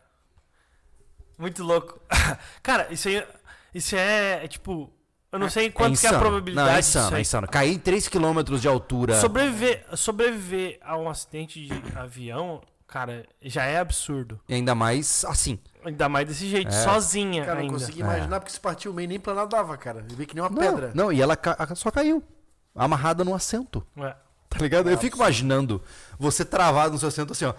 Muito 1.38 1.62
louco. 1.62 2.00
Cara, 2.62 2.88
isso 2.90 3.06
aí. 3.08 3.22
Isso 3.74 3.94
é, 3.94 4.44
é 4.44 4.48
tipo. 4.48 4.90
Eu 5.30 5.38
não 5.38 5.50
sei 5.50 5.70
quanto 5.70 6.00
que 6.00 6.06
é 6.06 6.08
a 6.10 6.18
probabilidade 6.18 6.68
Não, 6.70 6.74
é 6.74 6.78
disso 6.80 6.88
insano, 6.98 7.12
é 7.12 7.16
aí. 7.16 7.20
insano. 7.20 7.48
Cair 7.48 7.78
3 7.78 8.08
km 8.08 8.42
de 8.58 8.66
altura. 8.66 9.20
Sobreviver, 9.20 9.84
sobreviver 9.94 10.78
a 10.82 10.96
um 10.96 11.06
acidente 11.10 11.66
de 11.66 11.98
avião, 11.98 12.62
cara, 12.86 13.26
já 13.42 13.64
é 13.66 13.78
absurdo. 13.78 14.40
E 14.48 14.54
ainda 14.54 14.74
mais 14.74 15.22
assim. 15.26 15.58
Ainda 15.84 16.08
mais 16.08 16.26
desse 16.26 16.48
jeito, 16.48 16.68
É. 16.68 16.82
sozinha 16.82 17.42
Cara, 17.44 17.56
não 17.56 17.60
ainda. 17.64 17.74
consegui 17.74 18.00
imaginar 18.00 18.40
porque 18.40 18.52
se 18.54 18.58
partiu 18.58 18.90
o 18.90 18.94
meio 18.94 19.06
nem 19.06 19.20
planado 19.20 19.50
dava, 19.50 19.76
cara. 19.76 20.02
Eu 20.10 20.16
vi 20.16 20.24
que 20.24 20.34
nem 20.34 20.42
uma 20.42 20.48
Não, 20.48 20.56
pedra. 20.56 20.92
não, 20.94 21.12
e 21.12 21.20
ela 21.20 21.36
ca- 21.36 21.74
só 21.76 21.90
caiu. 21.90 22.24
Amarrada 22.78 23.24
no 23.24 23.34
assento. 23.34 23.84
É. 23.96 24.14
Tá 24.48 24.58
ligado? 24.60 24.88
Eu 24.88 24.96
fico 24.98 25.16
imaginando 25.16 25.82
você 26.18 26.44
travado 26.44 26.92
no 26.92 26.98
seu 26.98 27.08
assento 27.08 27.32
assim, 27.32 27.44
ó. 27.44 27.54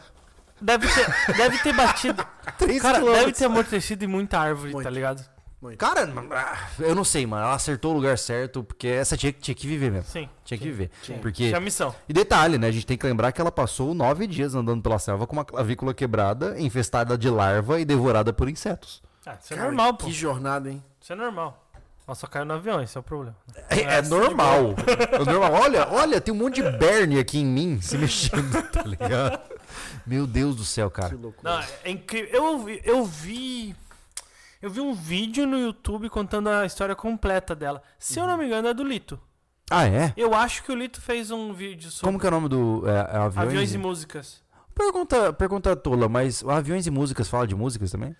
Deve 0.61 0.87
ter, 0.87 1.35
deve 1.37 1.57
ter 1.59 1.73
batido. 1.73 2.25
3 2.57 2.81
Cara, 2.81 2.95
quilômetros. 2.97 3.25
deve 3.25 3.37
ter 3.37 3.45
amortecido 3.45 4.03
em 4.03 4.07
muita 4.07 4.39
árvore, 4.39 4.73
Muito. 4.73 4.83
tá 4.83 4.89
ligado? 4.89 5.23
Cara, 5.77 6.09
ah, 6.31 6.57
eu 6.79 6.95
não 6.95 7.03
sei, 7.03 7.25
mano. 7.25 7.43
Ela 7.43 7.53
acertou 7.53 7.91
o 7.91 7.95
lugar 7.95 8.17
certo, 8.17 8.63
porque 8.63 8.87
essa 8.87 9.17
tinha, 9.17 9.31
tinha 9.33 9.53
que 9.53 9.67
viver 9.67 9.91
mesmo. 9.91 10.09
Sim. 10.09 10.29
Tinha 10.45 10.57
que 10.57 10.63
viver. 10.63 10.89
tinha. 11.01 11.19
Porque. 11.19 11.49
Tinha 11.49 11.59
missão. 11.59 11.93
E 12.07 12.13
detalhe, 12.13 12.57
né? 12.57 12.67
A 12.67 12.71
gente 12.71 12.85
tem 12.85 12.97
que 12.97 13.05
lembrar 13.05 13.33
que 13.33 13.41
ela 13.41 13.51
passou 13.51 13.93
nove 13.93 14.25
dias 14.25 14.55
andando 14.55 14.81
pela 14.81 14.97
selva 14.97 15.27
com 15.27 15.33
uma 15.33 15.43
clavícula 15.43 15.93
quebrada, 15.93 16.57
infestada 16.59 17.17
de 17.17 17.29
larva 17.29 17.77
e 17.77 17.83
devorada 17.83 18.31
por 18.31 18.47
insetos. 18.47 19.01
Ah, 19.25 19.37
isso 19.41 19.53
é 19.53 19.57
Cara, 19.57 19.67
normal, 19.67 19.93
pô. 19.95 20.05
Que 20.05 20.13
jornada, 20.13 20.69
hein? 20.69 20.81
Isso 21.01 21.11
é 21.11 21.15
normal. 21.15 21.68
Ela 22.09 22.15
só 22.15 22.25
caiu 22.25 22.43
no 22.43 22.55
avião, 22.55 22.81
esse 22.81 22.97
é 22.97 22.99
o 22.99 23.03
problema. 23.03 23.37
É, 23.69 23.81
é 23.81 23.99
assim, 23.99 24.09
normal. 24.09 24.73
É 25.11 25.23
normal. 25.23 25.53
Olha, 25.53 25.87
olha, 25.91 26.19
tem 26.19 26.33
um 26.33 26.37
monte 26.37 26.55
de 26.59 26.67
berne 26.71 27.19
aqui 27.19 27.37
em 27.37 27.45
mim 27.45 27.79
se 27.81 27.99
mexendo, 27.99 28.63
tá 28.73 28.81
ligado? 28.81 29.39
Meu 30.07 30.25
Deus 30.25 30.55
do 30.55 30.65
céu, 30.65 30.89
cara. 30.89 31.09
Que 31.09 31.15
loucura. 31.15 31.57
Não, 31.57 31.63
é 31.83 31.91
incrível. 31.91 32.29
Eu 32.33 32.59
vi, 32.65 32.81
eu 32.83 33.05
vi. 33.05 33.75
Eu 34.59 34.71
vi 34.71 34.81
um 34.81 34.91
vídeo 34.91 35.45
no 35.45 35.59
YouTube 35.59 36.09
contando 36.09 36.49
a 36.49 36.65
história 36.65 36.95
completa 36.95 37.55
dela. 37.55 37.79
Se 37.99 38.19
eu 38.19 38.25
não 38.25 38.39
me 38.39 38.47
engano, 38.47 38.69
é 38.69 38.73
do 38.73 38.83
Lito. 38.83 39.19
Ah, 39.69 39.87
é? 39.87 40.11
Eu 40.17 40.33
acho 40.33 40.63
que 40.63 40.71
o 40.71 40.75
Lito 40.75 40.99
fez 40.99 41.29
um 41.29 41.53
vídeo 41.53 41.91
sobre 41.91 42.07
Como 42.07 42.19
que 42.19 42.25
é 42.25 42.29
o 42.29 42.31
nome 42.31 42.49
do 42.49 42.89
é, 42.89 42.91
é 42.91 43.17
aviões? 43.17 43.37
aviões 43.37 43.73
e 43.75 43.77
músicas. 43.77 44.41
Pergunta, 44.73 45.31
pergunta 45.31 45.75
tola, 45.75 46.09
mas 46.09 46.41
o 46.41 46.49
aviões 46.49 46.87
e 46.87 46.89
músicas 46.89 47.29
fala 47.29 47.45
de 47.45 47.53
músicas 47.53 47.91
também? 47.91 48.15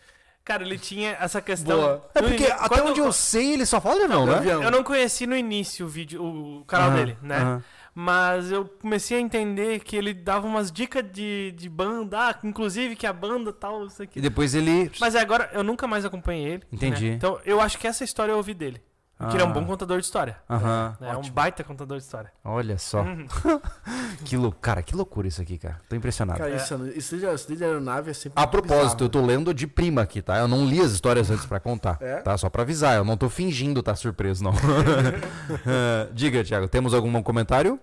Cara, 0.50 0.64
ele 0.64 0.80
tinha 0.80 1.16
essa 1.22 1.40
questão. 1.40 2.02
É 2.16 2.22
no 2.24 2.28
porque 2.28 2.46
até 2.48 2.68
quando- 2.70 2.90
onde 2.90 3.00
eu 3.00 3.12
sei 3.14 3.54
ele 3.54 3.68
só 3.68 3.80
fala 3.80 4.00
De 4.00 4.08
né? 4.48 4.66
Eu 4.66 4.72
não 4.72 4.84
conheci 4.84 5.28
no 5.28 5.36
início 5.38 5.86
o 5.86 5.90
vídeo, 5.90 6.24
o 6.24 6.66
canal 6.66 6.88
Aham, 6.90 6.98
dele, 6.98 7.18
né? 7.22 7.38
aham. 7.38 7.64
Mas 7.94 8.52
eu 8.52 8.66
comecei 8.82 9.18
a 9.18 9.22
entender 9.22 9.80
que 9.82 9.96
ele 9.96 10.12
dava 10.12 10.48
umas 10.48 10.72
dicas 10.72 11.04
de, 11.12 11.52
de 11.52 11.70
banda, 11.70 12.18
ah, 12.30 12.36
inclusive 12.44 12.96
que 12.96 13.06
a 13.06 13.14
banda 13.14 13.54
tal, 13.54 13.86
isso 13.86 14.02
aqui. 14.02 14.18
E 14.18 14.22
depois 14.24 14.56
ele. 14.56 14.90
Mas 15.00 15.16
agora 15.16 15.52
eu 15.54 15.64
nunca 15.64 15.86
mais 15.86 16.04
acompanhei 16.04 16.54
ele. 16.54 16.64
Entendi. 16.72 17.10
né? 17.12 17.16
Então 17.16 17.40
eu 17.46 17.62
acho 17.62 17.78
que 17.78 17.86
essa 17.88 18.04
história 18.04 18.32
eu 18.32 18.38
ouvi 18.38 18.56
dele. 18.56 18.82
Porque 19.20 19.36
ele 19.36 19.44
é 19.44 19.46
um 19.46 19.50
Ah. 19.50 19.54
bom 19.54 19.66
contador 19.66 20.00
de 20.00 20.06
história. 20.06 20.38
Aham. 20.50 20.96
né? 21.00 21.12
É 21.12 21.18
um 21.18 21.30
baita 21.30 21.62
contador 21.62 21.98
de 21.98 22.04
história. 22.06 22.32
Olha 22.42 22.78
só. 22.78 23.02
Uhum. 23.02 23.28
que 24.24 24.38
lou... 24.38 24.52
Cara, 24.54 24.82
que 24.82 24.96
loucura 24.96 25.28
isso 25.28 25.42
aqui, 25.42 25.58
cara. 25.58 25.80
Tô 25.90 25.96
impressionado. 25.96 26.40
Cara, 26.40 26.52
É. 26.52 26.56
isso, 26.56 26.88
isso, 26.96 27.18
de, 27.18 27.26
isso 27.26 27.54
de 27.56 27.64
aeronave 27.64 28.12
é 28.12 28.14
sempre 28.14 28.34
A 28.42 28.44
muito 28.44 28.52
propósito, 28.52 29.04
eu 29.04 29.10
bizarro. 29.10 29.10
tô 29.10 29.22
lendo 29.26 29.54
de 29.54 29.68
prima 29.68 30.02
aqui, 30.04 30.22
tá? 30.22 30.38
Eu 30.38 30.48
não 30.48 30.66
li 30.66 30.80
as 30.80 30.92
histórias 30.94 31.30
antes 31.30 31.46
pra 31.46 31.60
contar, 31.60 31.98
É? 32.00 32.22
tá? 32.22 32.38
Só 32.38 32.50
pra 32.50 32.62
avisar, 32.62 32.96
eu 32.96 33.04
não 33.04 33.18
tô 33.18 33.28
fingindo 33.30 33.84
tá 33.84 33.94
surpreso, 33.94 34.42
não. 34.44 34.54
Eh, 34.54 34.56
Diga, 36.14 36.42
Thiago, 36.44 36.68
temos 36.70 36.94
algum 36.94 37.22
comentário? 37.22 37.78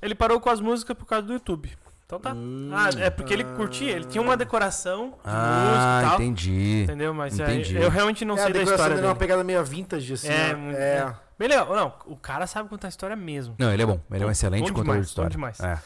Ele 0.00 0.14
parou 0.14 0.38
com 0.38 0.50
as 0.50 0.60
músicas 0.60 0.96
por 0.96 1.06
causa 1.06 1.26
do 1.26 1.32
YouTube. 1.32 1.72
Então 2.06 2.20
tá. 2.20 2.32
Hum. 2.34 2.70
ah, 2.72 2.90
é 2.98 3.08
porque 3.10 3.32
ele 3.32 3.44
curtia, 3.44 3.90
ele 3.92 4.04
tinha 4.04 4.20
uma 4.22 4.36
decoração 4.36 5.10
de 5.10 5.16
Ah, 5.24 5.64
música 5.64 6.06
e 6.06 6.08
tal. 6.10 6.14
entendi. 6.16 6.82
Entendeu? 6.84 7.14
Mas 7.14 7.40
aí, 7.40 7.60
Entendi. 7.60 7.76
eu 7.76 7.88
realmente 7.90 8.24
não 8.24 8.36
é, 8.36 8.40
a 8.40 8.44
sei 8.44 8.52
da 8.52 8.62
história 8.62 8.94
dele 8.94 9.06
é 9.06 9.10
uma 9.10 9.16
pegada 9.16 9.42
meio 9.42 9.64
vintage, 9.64 10.12
assim. 10.12 10.28
É, 10.28 10.54
né? 10.54 10.72
é. 10.74 11.14
Bem 11.38 11.48
legal. 11.48 11.74
Não, 11.74 11.94
o 12.06 12.16
cara 12.16 12.46
sabe 12.46 12.68
contar 12.68 12.88
a 12.88 12.90
história 12.90 13.16
mesmo. 13.16 13.56
Não, 13.58 13.72
ele 13.72 13.82
é 13.82 13.86
bom. 13.86 14.00
Ele 14.10 14.18
é 14.22 14.26
um 14.26 14.28
Bom 14.28 14.32
excelente 14.32 14.70
contador 14.72 14.94
de 14.94 14.98
bom 15.00 15.02
história. 15.02 15.30
demais. 15.30 15.60
É. 15.60 15.78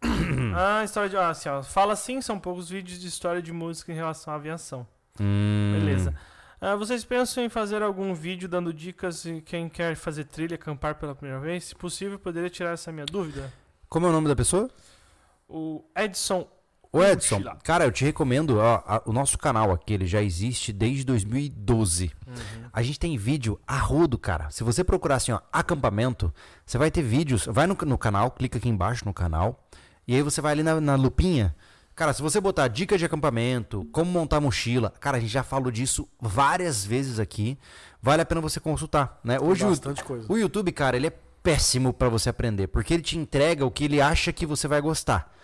Ah, 0.54 0.84
história 0.84 1.08
de. 1.10 1.16
Ah, 1.16 1.30
assim, 1.30 1.48
ó. 1.48 1.62
Fala 1.62 1.92
assim, 1.92 2.20
são 2.22 2.38
poucos 2.38 2.70
vídeos 2.70 3.00
de 3.00 3.08
história 3.08 3.42
de 3.42 3.52
música 3.52 3.90
em 3.92 3.94
relação 3.96 4.32
à 4.32 4.36
aviação. 4.36 4.86
Hum. 5.20 5.74
Beleza. 5.78 6.14
Ah, 6.60 6.76
vocês 6.76 7.04
pensam 7.04 7.44
em 7.44 7.48
fazer 7.48 7.82
algum 7.82 8.14
vídeo 8.14 8.48
dando 8.48 8.72
dicas 8.72 9.26
em 9.26 9.40
quem 9.40 9.68
quer 9.68 9.94
fazer 9.96 10.24
trilha, 10.24 10.54
acampar 10.54 10.94
pela 10.96 11.14
primeira 11.14 11.40
vez? 11.40 11.64
Se 11.64 11.74
possível, 11.74 12.18
poderia 12.18 12.48
tirar 12.50 12.70
essa 12.72 12.90
minha 12.92 13.06
dúvida? 13.06 13.52
Como 13.88 14.06
é 14.06 14.08
o 14.08 14.12
nome 14.12 14.28
da 14.28 14.36
pessoa? 14.36 14.68
O 15.48 15.82
Edson. 15.96 16.46
Ô 16.90 17.02
Edson, 17.04 17.36
cara, 17.64 17.84
eu 17.84 17.92
te 17.92 18.02
recomendo, 18.04 18.58
ó, 18.58 18.82
a- 18.86 19.02
o 19.04 19.12
nosso 19.12 19.36
canal 19.36 19.70
aqui, 19.72 19.92
ele 19.92 20.06
já 20.06 20.22
existe 20.22 20.72
desde 20.72 21.04
2012. 21.04 22.10
A 22.72 22.82
gente 22.82 22.98
tem 22.98 23.16
vídeo 23.16 23.60
a 23.66 23.76
rodo, 23.78 24.16
cara. 24.18 24.48
Se 24.50 24.64
você 24.64 24.82
procurar 24.82 25.16
assim, 25.16 25.32
ó, 25.32 25.40
acampamento, 25.52 26.32
você 26.64 26.78
vai 26.78 26.90
ter 26.90 27.02
vídeos. 27.02 27.44
Vai 27.46 27.66
no, 27.66 27.76
no 27.86 27.98
canal, 27.98 28.30
clica 28.30 28.56
aqui 28.58 28.68
embaixo 28.68 29.04
no 29.04 29.12
canal. 29.12 29.66
E 30.06 30.14
aí 30.14 30.22
você 30.22 30.40
vai 30.40 30.52
ali 30.52 30.62
na, 30.62 30.80
na 30.80 30.94
lupinha. 30.94 31.54
Cara, 31.94 32.12
se 32.14 32.22
você 32.22 32.40
botar 32.40 32.68
dicas 32.68 32.98
de 32.98 33.04
acampamento, 33.04 33.84
como 33.92 34.10
montar 34.10 34.40
mochila, 34.40 34.90
cara, 35.00 35.16
a 35.18 35.20
gente 35.20 35.32
já 35.32 35.42
falou 35.42 35.70
disso 35.70 36.08
várias 36.20 36.84
vezes 36.86 37.18
aqui. 37.18 37.58
Vale 38.00 38.22
a 38.22 38.24
pena 38.24 38.40
você 38.40 38.60
consultar, 38.60 39.18
né? 39.22 39.38
Hoje 39.40 39.64
o, 39.64 39.72
o 40.32 40.38
YouTube, 40.38 40.70
cara, 40.72 40.96
ele 40.96 41.08
é 41.08 41.12
péssimo 41.42 41.92
pra 41.92 42.08
você 42.08 42.28
aprender, 42.30 42.68
porque 42.68 42.94
ele 42.94 43.02
te 43.02 43.18
entrega 43.18 43.66
o 43.66 43.70
que 43.70 43.84
ele 43.84 44.00
acha 44.00 44.32
que 44.32 44.46
você 44.46 44.66
vai 44.68 44.80
gostar. 44.80 45.34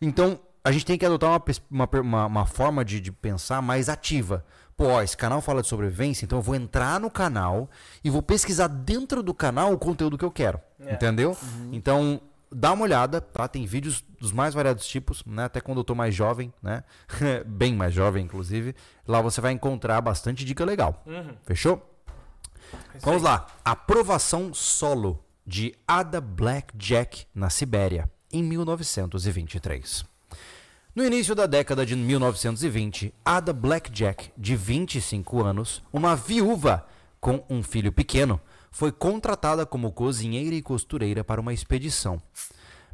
Então, 0.00 0.38
a 0.64 0.72
gente 0.72 0.84
tem 0.86 0.98
que 0.98 1.04
adotar 1.06 1.30
uma, 1.70 1.88
uma, 2.00 2.26
uma- 2.26 2.46
forma 2.46 2.84
de, 2.84 3.00
de 3.00 3.10
pensar 3.12 3.60
mais 3.62 3.88
ativa. 3.88 4.44
Pô, 4.76 4.86
ó, 4.88 5.02
esse 5.02 5.16
canal 5.16 5.40
fala 5.40 5.60
de 5.62 5.68
sobrevivência, 5.68 6.24
então 6.24 6.38
eu 6.38 6.42
vou 6.42 6.54
entrar 6.54 6.98
no 7.00 7.10
canal 7.10 7.68
e 8.02 8.08
vou 8.10 8.22
pesquisar 8.22 8.66
dentro 8.68 9.22
do 9.22 9.34
canal 9.34 9.72
o 9.72 9.78
conteúdo 9.78 10.16
que 10.16 10.24
eu 10.24 10.30
quero. 10.30 10.58
Entendeu? 10.80 11.36
Então, 11.70 12.20
dá 12.50 12.72
uma 12.72 12.84
olhada, 12.84 13.20
tá? 13.20 13.46
Tem 13.46 13.66
vídeos 13.66 14.02
dos 14.18 14.32
mais 14.32 14.54
variados 14.54 14.86
tipos, 14.86 15.22
né? 15.26 15.44
Até 15.44 15.60
quando 15.60 15.78
eu 15.78 15.84
tô 15.84 15.94
mais 15.94 16.14
jovem, 16.14 16.52
né? 16.62 16.82
Bem 17.46 17.74
mais 17.74 17.92
jovem, 17.92 18.24
inclusive. 18.24 18.74
Lá 19.06 19.20
você 19.20 19.40
vai 19.40 19.52
encontrar 19.52 20.00
bastante 20.00 20.44
dica 20.46 20.64
legal. 20.64 21.04
Fechou? 21.44 21.86
Vamos 23.00 23.22
lá. 23.22 23.46
Aprovação 23.64 24.54
solo 24.54 25.22
de 25.46 25.74
Ada 25.86 26.20
Blackjack 26.20 27.26
na 27.34 27.50
Sibéria, 27.50 28.10
em 28.32 28.42
1923. 28.42 30.04
No 30.94 31.04
início 31.04 31.34
da 31.34 31.46
década 31.46 31.86
de 31.86 31.94
1920, 31.94 33.14
Ada 33.24 33.52
Blackjack, 33.52 34.30
de 34.36 34.56
25 34.56 35.42
anos, 35.42 35.82
uma 35.92 36.16
viúva 36.16 36.86
com 37.20 37.44
um 37.48 37.62
filho 37.62 37.92
pequeno, 37.92 38.40
foi 38.70 38.90
contratada 38.90 39.64
como 39.66 39.92
cozinheira 39.92 40.54
e 40.54 40.62
costureira 40.62 41.22
para 41.22 41.40
uma 41.40 41.52
expedição 41.52 42.20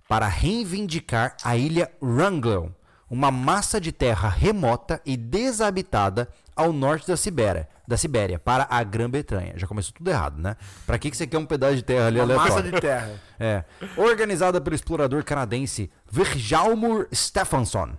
para 0.08 0.28
reivindicar 0.28 1.36
a 1.42 1.56
ilha 1.56 1.90
Wrangell, 2.00 2.72
uma 3.10 3.30
massa 3.30 3.80
de 3.80 3.92
terra 3.92 4.28
remota 4.28 5.00
e 5.04 5.16
desabitada 5.16 6.28
ao 6.54 6.72
norte 6.72 7.06
da 7.08 7.16
Sibéria, 7.16 7.68
da 7.86 7.96
Sibéria 7.96 8.38
para 8.38 8.66
a 8.68 8.82
Grã-Bretanha. 8.82 9.54
Já 9.56 9.66
começou 9.66 9.92
tudo 9.94 10.08
errado, 10.10 10.40
né? 10.40 10.56
Para 10.86 10.98
que 10.98 11.10
que 11.10 11.16
você 11.16 11.26
quer 11.26 11.38
um 11.38 11.46
pedaço 11.46 11.76
de 11.76 11.82
terra 11.82 12.06
ali 12.06 12.18
Uma 12.18 12.24
aleatório? 12.24 12.52
massa 12.54 12.62
de 12.70 12.80
terra. 12.80 13.10
É. 13.38 13.64
Organizada 13.98 14.62
pelo 14.62 14.74
explorador 14.74 15.22
canadense 15.22 15.90
Virjalmur 16.10 17.06
Stephenson. 17.12 17.90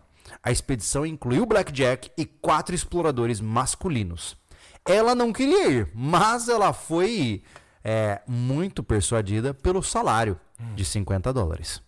A 0.42 0.52
expedição 0.52 1.06
incluiu 1.06 1.46
Blackjack 1.46 2.10
e 2.18 2.26
quatro 2.26 2.74
exploradores 2.74 3.40
masculinos. 3.40 4.36
Ela 4.84 5.14
não 5.14 5.32
queria 5.32 5.70
ir, 5.70 5.92
mas 5.94 6.50
ela 6.50 6.74
foi 6.74 7.44
é, 7.84 8.20
muito 8.28 8.82
persuadida 8.82 9.54
pelo 9.54 9.84
salário 9.84 10.40
de 10.76 10.84
50 10.84 11.32
dólares. 11.32 11.82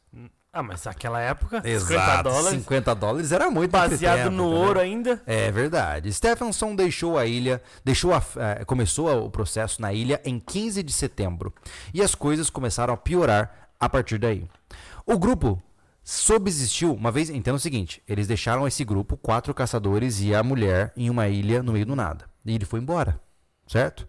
Ah, 0.52 0.64
mas 0.64 0.84
naquela 0.84 1.22
época, 1.22 1.62
50 1.62 2.24
dólares, 2.24 2.60
50 2.60 2.96
dólares 2.96 3.32
era 3.32 3.52
muito 3.52 3.70
baseado 3.70 4.24
tempo, 4.24 4.32
no 4.32 4.48
ouro 4.48 4.80
ainda. 4.80 5.22
É 5.28 5.52
verdade. 5.52 6.12
Stephenson 6.12 6.76
deixou 6.76 7.20
a 7.20 7.26
ilha, 7.28 7.62
deixou 7.86 8.14
a, 8.14 8.24
eh, 8.38 8.66
começou 8.66 9.26
o 9.26 9.30
processo 9.30 9.80
na 9.80 9.94
ilha 9.94 10.20
em 10.26 10.40
15 10.40 10.82
de 10.82 10.92
setembro 10.92 11.54
e 11.94 12.02
as 12.02 12.16
coisas 12.16 12.50
começaram 12.50 12.94
a 12.94 12.98
piorar 12.98 13.70
a 13.80 13.88
partir 13.88 14.18
daí. 14.18 14.48
O 15.06 15.20
grupo 15.20 15.62
subsistiu 16.04 16.94
uma 16.94 17.12
vez, 17.12 17.30
entenda 17.30 17.58
o 17.58 17.60
seguinte, 17.60 18.02
eles 18.08 18.26
deixaram 18.26 18.68
esse 18.68 18.84
grupo, 18.84 19.18
quatro 19.18 19.54
caçadores 19.54 20.20
e 20.20 20.34
a 20.34 20.42
mulher 20.42 20.92
em 20.98 21.12
uma 21.12 21.28
ilha 21.28 21.62
no 21.62 21.74
meio 21.74 21.86
do 21.86 21.96
nada. 21.96 22.26
E 22.44 22.56
ele 22.56 22.66
foi 22.66 22.80
embora, 22.80 23.22
certo? 23.68 24.08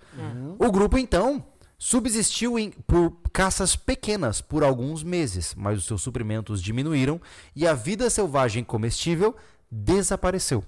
O 0.59 0.72
grupo 0.72 0.97
então 0.97 1.45
subsistiu 1.83 2.59
em- 2.59 2.70
por 2.87 3.11
caças 3.33 3.74
pequenas 3.74 4.43
por 4.43 4.62
alguns 4.62 5.03
meses, 5.03 5.55
mas 5.57 5.78
os 5.78 5.87
seus 5.87 6.03
suprimentos 6.03 6.62
diminuíram 6.62 7.18
e 7.57 7.66
a 7.66 7.72
vida 7.72 8.11
selvagem 8.11 8.62
comestível 8.62 9.35
desapareceu. 9.70 10.62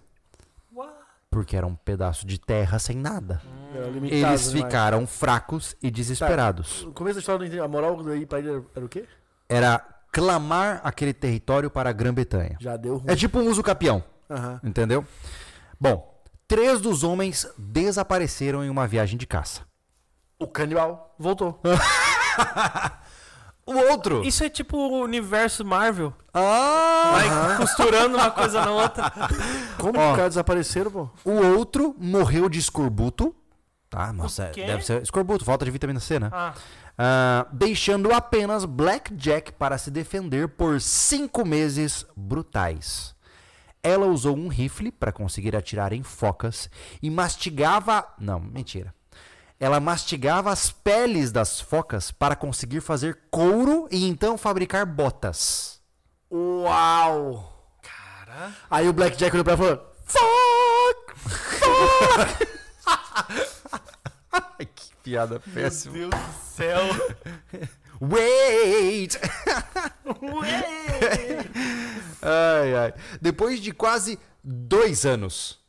Porque 1.30 1.56
era 1.56 1.66
um 1.66 1.74
pedaço 1.74 2.26
de 2.26 2.38
terra 2.38 2.78
sem 2.78 2.94
nada. 2.96 3.40
Era 3.74 3.86
limitado 3.88 4.14
Eles 4.32 4.50
demais. 4.50 4.64
ficaram 4.66 5.06
fracos 5.06 5.74
e 5.82 5.90
desesperados. 5.90 6.82
No 6.84 6.92
começo 6.92 7.14
da 7.14 7.20
história, 7.20 7.64
a 7.64 7.68
moral 7.68 8.02
daí 8.02 8.26
pra 8.26 8.38
ele 8.38 8.62
era 8.74 8.84
o 8.84 8.88
quê? 8.88 9.06
Era 9.48 9.78
clamar 10.12 10.80
aquele 10.84 11.14
território 11.14 11.70
para 11.70 11.88
a 11.88 11.92
Grã-Bretanha. 11.92 12.56
Já 12.60 12.76
deu 12.76 12.96
ruim. 12.98 13.04
É 13.10 13.16
tipo 13.16 13.38
um 13.38 13.48
uso 13.48 13.62
capião, 13.62 14.04
Aham. 14.28 14.60
entendeu? 14.62 15.06
Bom, 15.80 16.22
três 16.46 16.82
dos 16.82 17.02
homens 17.02 17.46
desapareceram 17.56 18.62
em 18.62 18.68
uma 18.68 18.86
viagem 18.86 19.16
de 19.18 19.26
caça. 19.26 19.62
O 20.42 20.46
canibal 20.46 21.14
voltou. 21.18 21.60
O 23.64 23.74
outro. 23.76 24.24
Isso 24.24 24.42
é 24.42 24.48
tipo 24.50 24.76
o 24.76 25.02
universo 25.02 25.64
Marvel. 25.64 26.12
Ah! 26.34 27.10
Vai 27.12 27.56
costurando 27.58 28.16
uma 28.16 28.28
coisa 28.30 28.60
na 28.60 28.72
outra. 28.72 29.12
Como 29.78 29.96
Ó. 29.98 30.02
que 30.02 30.10
os 30.10 30.16
caras 30.16 30.28
desapareceram, 30.30 30.90
pô? 30.90 31.08
O 31.24 31.30
outro 31.56 31.94
morreu 31.96 32.48
de 32.48 32.58
escorbuto. 32.58 33.32
Tá, 33.88 34.12
nossa, 34.12 34.48
quê? 34.48 34.64
deve 34.66 34.84
ser 34.84 35.00
escorbuto, 35.02 35.44
falta 35.44 35.64
de 35.64 35.70
vitamina 35.70 36.00
C, 36.00 36.18
né? 36.18 36.28
Ah, 36.32 36.54
Ah, 36.98 37.46
deixando 37.52 38.12
apenas 38.12 38.64
Blackjack 38.64 39.52
para 39.52 39.78
se 39.78 39.90
defender 39.92 40.48
por 40.48 40.80
cinco 40.80 41.46
meses 41.46 42.04
brutais. 42.16 43.14
Ela 43.80 44.06
usou 44.06 44.36
um 44.36 44.48
rifle 44.48 44.90
para 44.90 45.12
conseguir 45.12 45.54
atirar 45.54 45.92
em 45.92 46.02
focas 46.02 46.68
e 47.00 47.08
mastigava. 47.10 48.04
Não, 48.18 48.40
mentira. 48.40 48.92
Ela 49.62 49.78
mastigava 49.78 50.50
as 50.50 50.72
peles 50.72 51.30
das 51.30 51.60
focas 51.60 52.10
para 52.10 52.34
conseguir 52.34 52.80
fazer 52.80 53.16
couro 53.30 53.86
e 53.92 54.08
então 54.08 54.36
fabricar 54.36 54.84
botas. 54.84 55.80
Uau! 56.28 57.52
cara. 58.32 58.52
Aí 58.68 58.88
o 58.88 58.92
Blackjack 58.92 59.32
olhou 59.32 59.44
pra 59.44 59.54
ela 59.54 59.62
e 59.62 59.66
falou: 59.66 59.92
Fuck! 60.04 61.12
Ai, 64.58 64.66
que 64.66 64.96
piada 65.04 65.38
péssima. 65.54 65.96
Meu 65.96 66.10
Deus 66.10 66.22
do 66.22 66.56
céu. 66.56 66.82
Wait! 68.02 69.16
Ué. 70.22 71.38
Ai, 72.20 72.74
ai. 72.74 72.94
Depois 73.20 73.60
de 73.60 73.70
quase 73.70 74.18
dois 74.42 75.06
anos. 75.06 75.61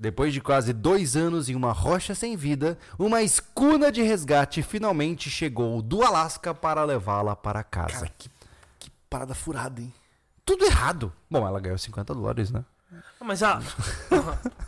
Depois 0.00 0.32
de 0.32 0.40
quase 0.40 0.72
dois 0.72 1.14
anos 1.14 1.50
em 1.50 1.54
uma 1.54 1.72
rocha 1.72 2.14
sem 2.14 2.34
vida, 2.34 2.78
uma 2.98 3.20
escuna 3.20 3.92
de 3.92 4.00
resgate 4.00 4.62
finalmente 4.62 5.28
chegou 5.28 5.82
do 5.82 6.02
Alasca 6.02 6.54
para 6.54 6.82
levá-la 6.84 7.36
para 7.36 7.62
casa. 7.62 7.92
Cara, 7.92 8.12
que, 8.16 8.30
que 8.78 8.90
parada 9.10 9.34
furada, 9.34 9.78
hein? 9.82 9.92
Tudo 10.42 10.64
errado. 10.64 11.12
Bom, 11.30 11.46
ela 11.46 11.60
ganhou 11.60 11.76
50 11.76 12.14
dólares, 12.14 12.50
né? 12.50 12.64
Mas 13.20 13.42
ah, 13.42 13.60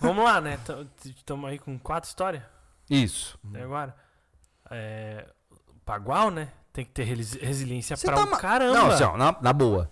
vamos 0.00 0.22
lá, 0.22 0.38
né? 0.38 0.58
Estamos 1.02 1.48
aí 1.50 1.58
com 1.58 1.78
quatro 1.78 2.08
histórias 2.10 2.42
Isso. 2.90 3.38
até 3.48 3.62
agora. 3.62 3.96
É, 4.70 5.26
Pagual, 5.84 6.30
né? 6.30 6.52
Tem 6.74 6.84
que 6.84 6.90
ter 6.92 7.04
resi- 7.04 7.38
resiliência 7.38 7.96
Você 7.96 8.06
pra 8.06 8.16
tá 8.16 8.24
um 8.24 8.30
ma- 8.30 8.36
caramba. 8.38 8.74
Não, 8.78 8.90
assim, 8.90 9.02
ó, 9.04 9.16
na, 9.16 9.34
na 9.40 9.52
boa. 9.52 9.90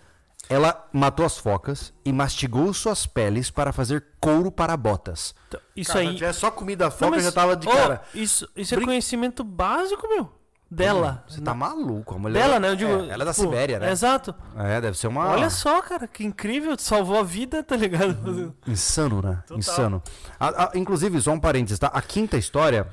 Ela 0.48 0.88
matou 0.92 1.24
as 1.24 1.38
focas 1.38 1.92
e 2.04 2.12
mastigou 2.12 2.72
suas 2.74 3.06
peles 3.06 3.50
para 3.50 3.72
fazer 3.72 4.04
couro 4.20 4.50
para 4.50 4.76
botas. 4.76 5.32
Então, 5.48 5.60
Isso 5.76 5.92
Cara, 5.92 6.04
Se 6.04 6.08
aí. 6.10 6.14
tivesse 6.16 6.40
só 6.40 6.50
comida 6.50 6.84
Não, 6.86 6.90
foca, 6.90 7.10
mas- 7.12 7.24
já 7.24 7.30
tava 7.32 7.56
de 7.56 7.68
Ô, 7.68 7.70
cara. 7.72 8.02
Isso, 8.14 8.48
isso 8.56 8.74
é 8.74 8.76
Brin- 8.76 8.86
conhecimento 8.86 9.44
básico, 9.44 10.08
meu. 10.08 10.32
Dela. 10.72 11.24
Você 11.28 11.40
tá 11.40 11.52
maluco, 11.52 12.14
a 12.14 12.18
mulher. 12.18 12.42
Dela, 12.42 12.60
né? 12.60 12.68
Eu 12.70 12.76
digo, 12.76 12.90
É, 12.92 13.08
ela 13.08 13.22
é 13.22 13.26
da 13.26 13.32
tipo, 13.34 13.42
Sibéria, 13.46 13.78
né? 13.80 13.90
Exato. 13.90 14.32
É, 14.56 14.80
deve 14.80 14.96
ser 14.96 15.08
uma. 15.08 15.26
Olha 15.28 15.50
só, 15.50 15.82
cara, 15.82 16.06
que 16.06 16.22
incrível. 16.24 16.76
Salvou 16.78 17.18
a 17.18 17.24
vida, 17.24 17.60
tá 17.62 17.74
ligado? 17.76 18.54
Insano, 18.68 19.20
né? 19.20 19.38
Total. 19.42 19.58
Insano. 19.58 20.02
A- 20.38 20.64
a- 20.66 20.70
inclusive, 20.76 21.20
só 21.20 21.32
um 21.32 21.40
parênteses, 21.40 21.78
tá? 21.78 21.88
A 21.88 22.00
quinta 22.00 22.36
história 22.36 22.86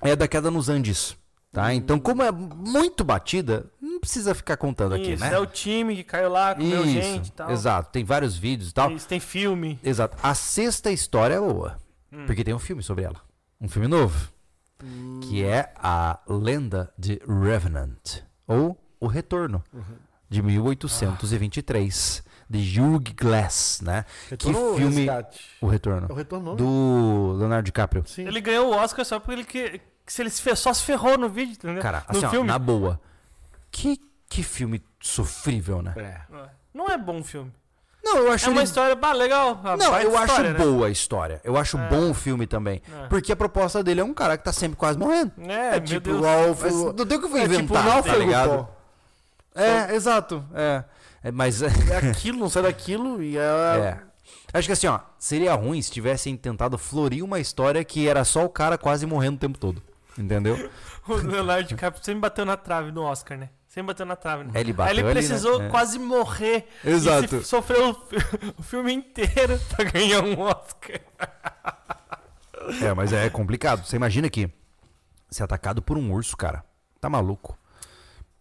é 0.00 0.16
da 0.16 0.26
queda 0.26 0.50
nos 0.50 0.70
Andes, 0.70 1.14
tá? 1.52 1.72
Então, 1.74 1.98
como 1.98 2.22
é 2.22 2.30
muito 2.32 3.04
batida, 3.04 3.66
não 3.66 3.71
precisa 4.02 4.34
ficar 4.34 4.56
contando 4.56 4.96
aqui, 4.96 5.12
Isso, 5.12 5.22
né? 5.24 5.32
é 5.32 5.38
o 5.38 5.46
time 5.46 5.94
que 5.94 6.02
caiu 6.02 6.28
lá, 6.28 6.54
comeu 6.56 6.84
gente 6.84 7.28
e 7.28 7.32
tal. 7.32 7.50
exato. 7.52 7.90
Tem 7.92 8.04
vários 8.04 8.36
vídeos 8.36 8.70
e 8.70 8.74
tal. 8.74 8.90
Isso, 8.90 9.06
tem 9.06 9.20
filme. 9.20 9.78
Exato. 9.82 10.18
A 10.20 10.34
sexta 10.34 10.90
história 10.90 11.34
é 11.36 11.40
boa, 11.40 11.78
Hum. 12.12 12.26
porque 12.26 12.42
tem 12.42 12.52
um 12.52 12.58
filme 12.58 12.82
sobre 12.82 13.04
ela. 13.04 13.20
Um 13.60 13.68
filme 13.68 13.86
novo, 13.86 14.28
que 15.22 15.44
é 15.44 15.72
a 15.76 16.18
Lenda 16.28 16.92
de 16.98 17.20
Revenant, 17.26 18.22
ou 18.46 18.76
O 19.00 19.06
Retorno, 19.06 19.62
de 20.28 20.42
1823, 20.42 22.22
de 22.50 22.80
Hugh 22.80 23.02
Glass, 23.16 23.80
né? 23.82 24.04
Retorno 24.30 24.70
que 24.72 24.76
filme... 24.78 24.96
resgate? 24.96 25.40
O 25.60 25.66
Retorno. 25.68 26.06
É 26.08 26.12
o 26.12 26.16
retorno? 26.16 26.54
Do 26.56 27.36
Leonardo 27.38 27.64
DiCaprio. 27.64 28.02
Sim. 28.06 28.26
Ele 28.26 28.40
ganhou 28.40 28.70
o 28.72 28.76
Oscar 28.76 29.04
só 29.04 29.18
porque 29.20 29.32
ele 29.32 29.44
que, 29.44 29.80
que 30.04 30.12
se 30.12 30.22
ele 30.22 30.30
se 30.30 30.42
fe- 30.42 30.54
só 30.56 30.72
se 30.74 30.82
ferrou 30.82 31.16
no 31.16 31.28
vídeo, 31.28 31.52
entendeu? 31.52 31.80
Cara, 31.82 32.04
no 32.10 32.16
assim, 32.18 32.26
ó, 32.26 32.30
filme. 32.30 32.46
na 32.48 32.58
boa. 32.58 33.00
Que, 33.72 33.98
que 34.28 34.42
filme 34.44 34.80
sofrível, 35.00 35.82
né? 35.82 35.94
É. 35.96 36.20
Não 36.72 36.86
é 36.88 36.96
bom 36.96 37.18
o 37.18 37.24
filme. 37.24 37.52
Não, 38.04 38.18
eu 38.18 38.32
acho 38.32 38.46
É 38.46 38.48
uma 38.50 38.58
ele- 38.60 38.64
história, 38.64 38.94
bah, 38.96 39.12
legal. 39.12 39.60
Não, 39.62 39.98
eu 40.00 40.16
acho 40.18 40.26
história, 40.32 40.52
né? 40.52 40.58
boa 40.58 40.86
a 40.86 40.90
história. 40.90 41.40
Eu 41.44 41.56
acho 41.56 41.78
bom 41.78 42.10
o 42.10 42.14
filme 42.14 42.46
também. 42.46 42.82
É. 43.04 43.06
Porque 43.06 43.32
a 43.32 43.36
proposta 43.36 43.82
dele 43.82 44.00
é 44.00 44.04
um 44.04 44.12
cara 44.12 44.36
que 44.36 44.44
tá 44.44 44.52
sempre 44.52 44.76
quase 44.76 44.98
morrendo. 44.98 45.32
É, 45.48 45.76
É 45.76 45.80
tipo 45.80 46.10
o 46.10 46.92
não 46.92 47.06
tem 47.06 47.16
o 47.16 47.20
que 47.20 47.26
eu 47.26 47.30
vou 47.30 47.38
É 47.38 47.44
inventar, 47.44 47.62
tipo 47.62 47.74
o 47.74 47.76
tá 47.76 47.82
náufrago, 47.84 48.18
ligado? 48.20 48.66
pô. 48.66 49.60
É, 49.60 49.94
exato. 49.94 50.44
É. 50.54 50.84
É, 51.24 51.30
mas 51.30 51.62
É 51.62 52.10
aquilo, 52.10 52.38
não 52.38 52.48
sai 52.50 52.62
daquilo 52.64 53.22
e 53.22 53.36
é. 53.38 53.40
é. 53.78 53.98
Acho 54.52 54.66
que 54.68 54.72
assim, 54.72 54.86
ó, 54.88 54.98
seria 55.18 55.54
ruim 55.54 55.80
se 55.80 55.90
tivessem 55.90 56.36
tentado 56.36 56.76
florir 56.76 57.24
uma 57.24 57.38
história 57.38 57.82
que 57.84 58.06
era 58.08 58.24
só 58.24 58.44
o 58.44 58.48
cara 58.50 58.76
quase 58.76 59.06
morrendo 59.06 59.36
o 59.36 59.40
tempo 59.40 59.58
todo. 59.58 59.82
Entendeu? 60.18 60.70
O 61.08 61.14
Leonardo 61.14 61.66
DiCaprio 61.68 62.04
sempre 62.04 62.20
bateu 62.20 62.44
na 62.44 62.56
trave 62.56 62.92
no 62.92 63.02
Oscar, 63.02 63.36
né? 63.36 63.48
Sempre 63.72 63.86
bateu 63.94 64.04
na 64.04 64.16
trave, 64.16 64.44
né? 64.44 64.50
É, 64.54 64.60
ele 64.60 64.68
Aí 64.68 64.72
bateu 64.74 64.92
ele 64.92 65.00
ali, 65.00 65.08
né? 65.08 65.14
precisou 65.14 65.62
É. 65.62 65.68
quase 65.70 65.98
morrer. 65.98 66.68
Exato. 66.84 67.24
E 67.24 67.28
se- 67.40 67.44
sofreu 67.44 67.88
o, 67.88 67.94
fi- 67.94 68.16
o 68.58 68.62
filme 68.62 68.92
inteiro 68.92 69.58
pra 69.74 69.84
ganhar 69.86 70.22
um 70.22 70.38
Oscar. 70.42 71.00
É, 72.82 72.92
mas 72.94 73.12
é 73.14 73.30
complicado. 73.30 73.84
Você 73.84 73.96
imagina 73.96 74.28
que 74.28 74.50
ser 75.30 75.42
atacado 75.42 75.80
por 75.80 75.96
um 75.96 76.12
urso, 76.12 76.36
cara. 76.36 76.62
Tá 77.00 77.08
maluco. 77.08 77.58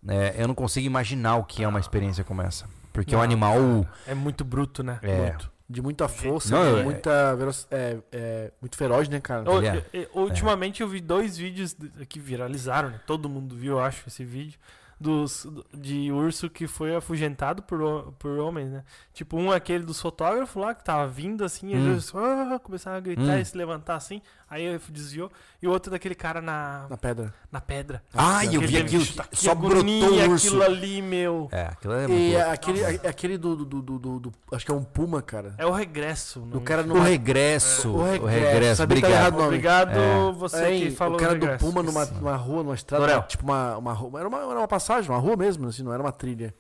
É, 0.06 0.36
eu 0.38 0.48
não 0.50 0.56
consigo 0.56 0.86
imaginar 0.86 1.38
o 1.38 1.46
que 1.46 1.64
é 1.64 1.68
uma 1.68 1.80
experiência 1.80 2.24
como 2.26 2.42
essa. 2.42 2.66
Porque 2.92 3.14
é 3.16 3.18
um 3.18 3.20
Não, 3.20 3.26
animal. 3.26 3.88
É 4.06 4.14
muito 4.14 4.44
bruto, 4.44 4.84
né? 4.84 5.00
É. 5.02 5.16
Muito. 5.30 5.52
De 5.70 5.82
muita 5.82 6.10
força, 6.10 6.54
Não, 6.54 6.74
de 6.76 6.80
é- 6.82 6.84
muita 6.84 7.36
veloc- 7.38 7.66
é, 7.72 7.98
é, 8.12 8.52
muito 8.60 8.76
feroz, 8.76 9.08
né, 9.08 9.22
cara? 9.22 9.46
Eu- 9.50 9.58
Ele 9.60 9.68
é. 9.68 9.86
eu- 9.94 10.02
eu- 10.02 10.10
ultimamente 10.24 10.82
eu 10.82 10.88
vi 10.90 11.00
dois 11.00 11.38
vídeos 11.38 11.74
de- 11.74 12.06
que 12.06 12.20
viralizaram, 12.20 12.90
né? 12.90 13.00
Todo 13.08 13.30
mundo 13.30 13.56
viu, 13.56 13.78
eu 13.78 13.80
acho, 13.82 14.04
esse 14.06 14.26
vídeo. 14.26 14.60
Dos, 15.02 15.46
do- 15.46 15.66
de 15.74 16.12
urso 16.12 16.48
que 16.48 16.68
foi 16.68 16.96
afugentado 16.96 17.64
por, 17.64 18.14
por 18.20 18.38
homens, 18.38 18.70
né? 18.72 18.84
Tipo, 19.14 19.36
um 19.36 19.52
aquele 19.52 19.84
dos 19.84 20.00
fotógrafos 20.00 20.62
lá, 20.62 20.76
que 20.76 20.84
tava 20.84 21.08
vindo 21.08 21.44
assim, 21.44 21.76
Hum. 21.76 21.92
eles 21.94 22.14
ah, 22.14 22.60
começaram 22.64 22.98
a 22.98 23.00
gritar 23.00 23.24
Hum. 23.24 23.40
e 23.40 23.44
se 23.46 23.58
levantar 23.58 23.96
assim, 23.96 24.22
aí 24.52 24.64
ele 24.64 24.80
desviou. 24.90 25.32
E 25.62 25.68
o 25.68 25.72
outro 25.72 25.90
daquele 25.92 26.14
cara 26.14 26.42
na, 26.42 26.86
Na 26.90 26.98
pedra. 26.98 27.34
na 27.52 27.62
pedra. 27.62 28.04
Ai, 28.14 28.48
eu 28.48 28.62
Aquele 28.62 28.68
vi 28.68 28.78
aquilo. 28.78 29.06
Que 29.06 29.36
Só 29.38 29.56
brotou 29.56 29.78
agonia 29.80 30.28
o 30.28 30.32
urso. 30.32 30.48
aquilo 30.48 30.64
ali, 30.64 31.02
meu. 31.02 31.48
É, 31.52 31.64
aquilo 31.68 31.94
é 31.94 32.08
muito 32.08 32.22
E 32.22 32.34
louco. 32.36 32.50
aquele, 32.52 32.86
a- 32.86 33.10
aquele 33.10 33.38
do, 33.38 33.56
do, 33.56 33.82
do, 33.82 34.00
do- 34.00 34.20
do- 34.20 34.34
Acho 34.52 34.66
que 34.66 34.72
é 34.72 34.76
um 34.76 34.84
puma, 34.84 35.22
cara. 35.22 35.54
É 35.58 35.66
o 35.66 35.72
regresso. 35.72 36.42
O 36.42 36.46
não- 36.46 36.60
cara 36.62 36.82
O 36.84 36.86
numa- 36.88 37.04
regresso. 37.04 37.90
O 37.90 37.96
O 38.00 38.04
regresso, 38.04 38.28
regresso. 38.52 38.76
sabia 38.76 38.96
que 38.98 39.02
tá 39.02 39.08
Obrigado. 39.08 39.22
errado 39.22 39.34
o 39.34 39.38
nome. 39.38 39.48
Obrigado 39.48 39.98
É. 39.98 40.32
você 40.34 40.66
Hein, 40.68 40.82
que 40.84 40.92
falou 40.92 41.16
o 41.16 41.20
cara 41.20 41.36
do 41.36 41.46
regresso. 41.46 41.66
Puma 41.66 41.82
numa, 41.82 42.06
numa 42.06 42.36
rua, 42.36 42.64
numa 42.64 42.76
estrada, 42.76 43.06
Dorel. 43.06 43.24
tipo 43.24 43.44
uma, 43.44 43.78
uma 43.78 43.94
rua. 43.94 44.20
Era 44.20 44.28
uma, 44.30 44.38
era 44.40 44.60
uma 44.60 44.68
passagem, 44.68 45.10
uma 45.10 45.20
rua 45.20 45.38
mesmo, 45.38 45.68
assim, 45.68 45.82
não 45.84 45.94
era 45.94 46.04
uma 46.04 46.12
trilha. 46.12 46.54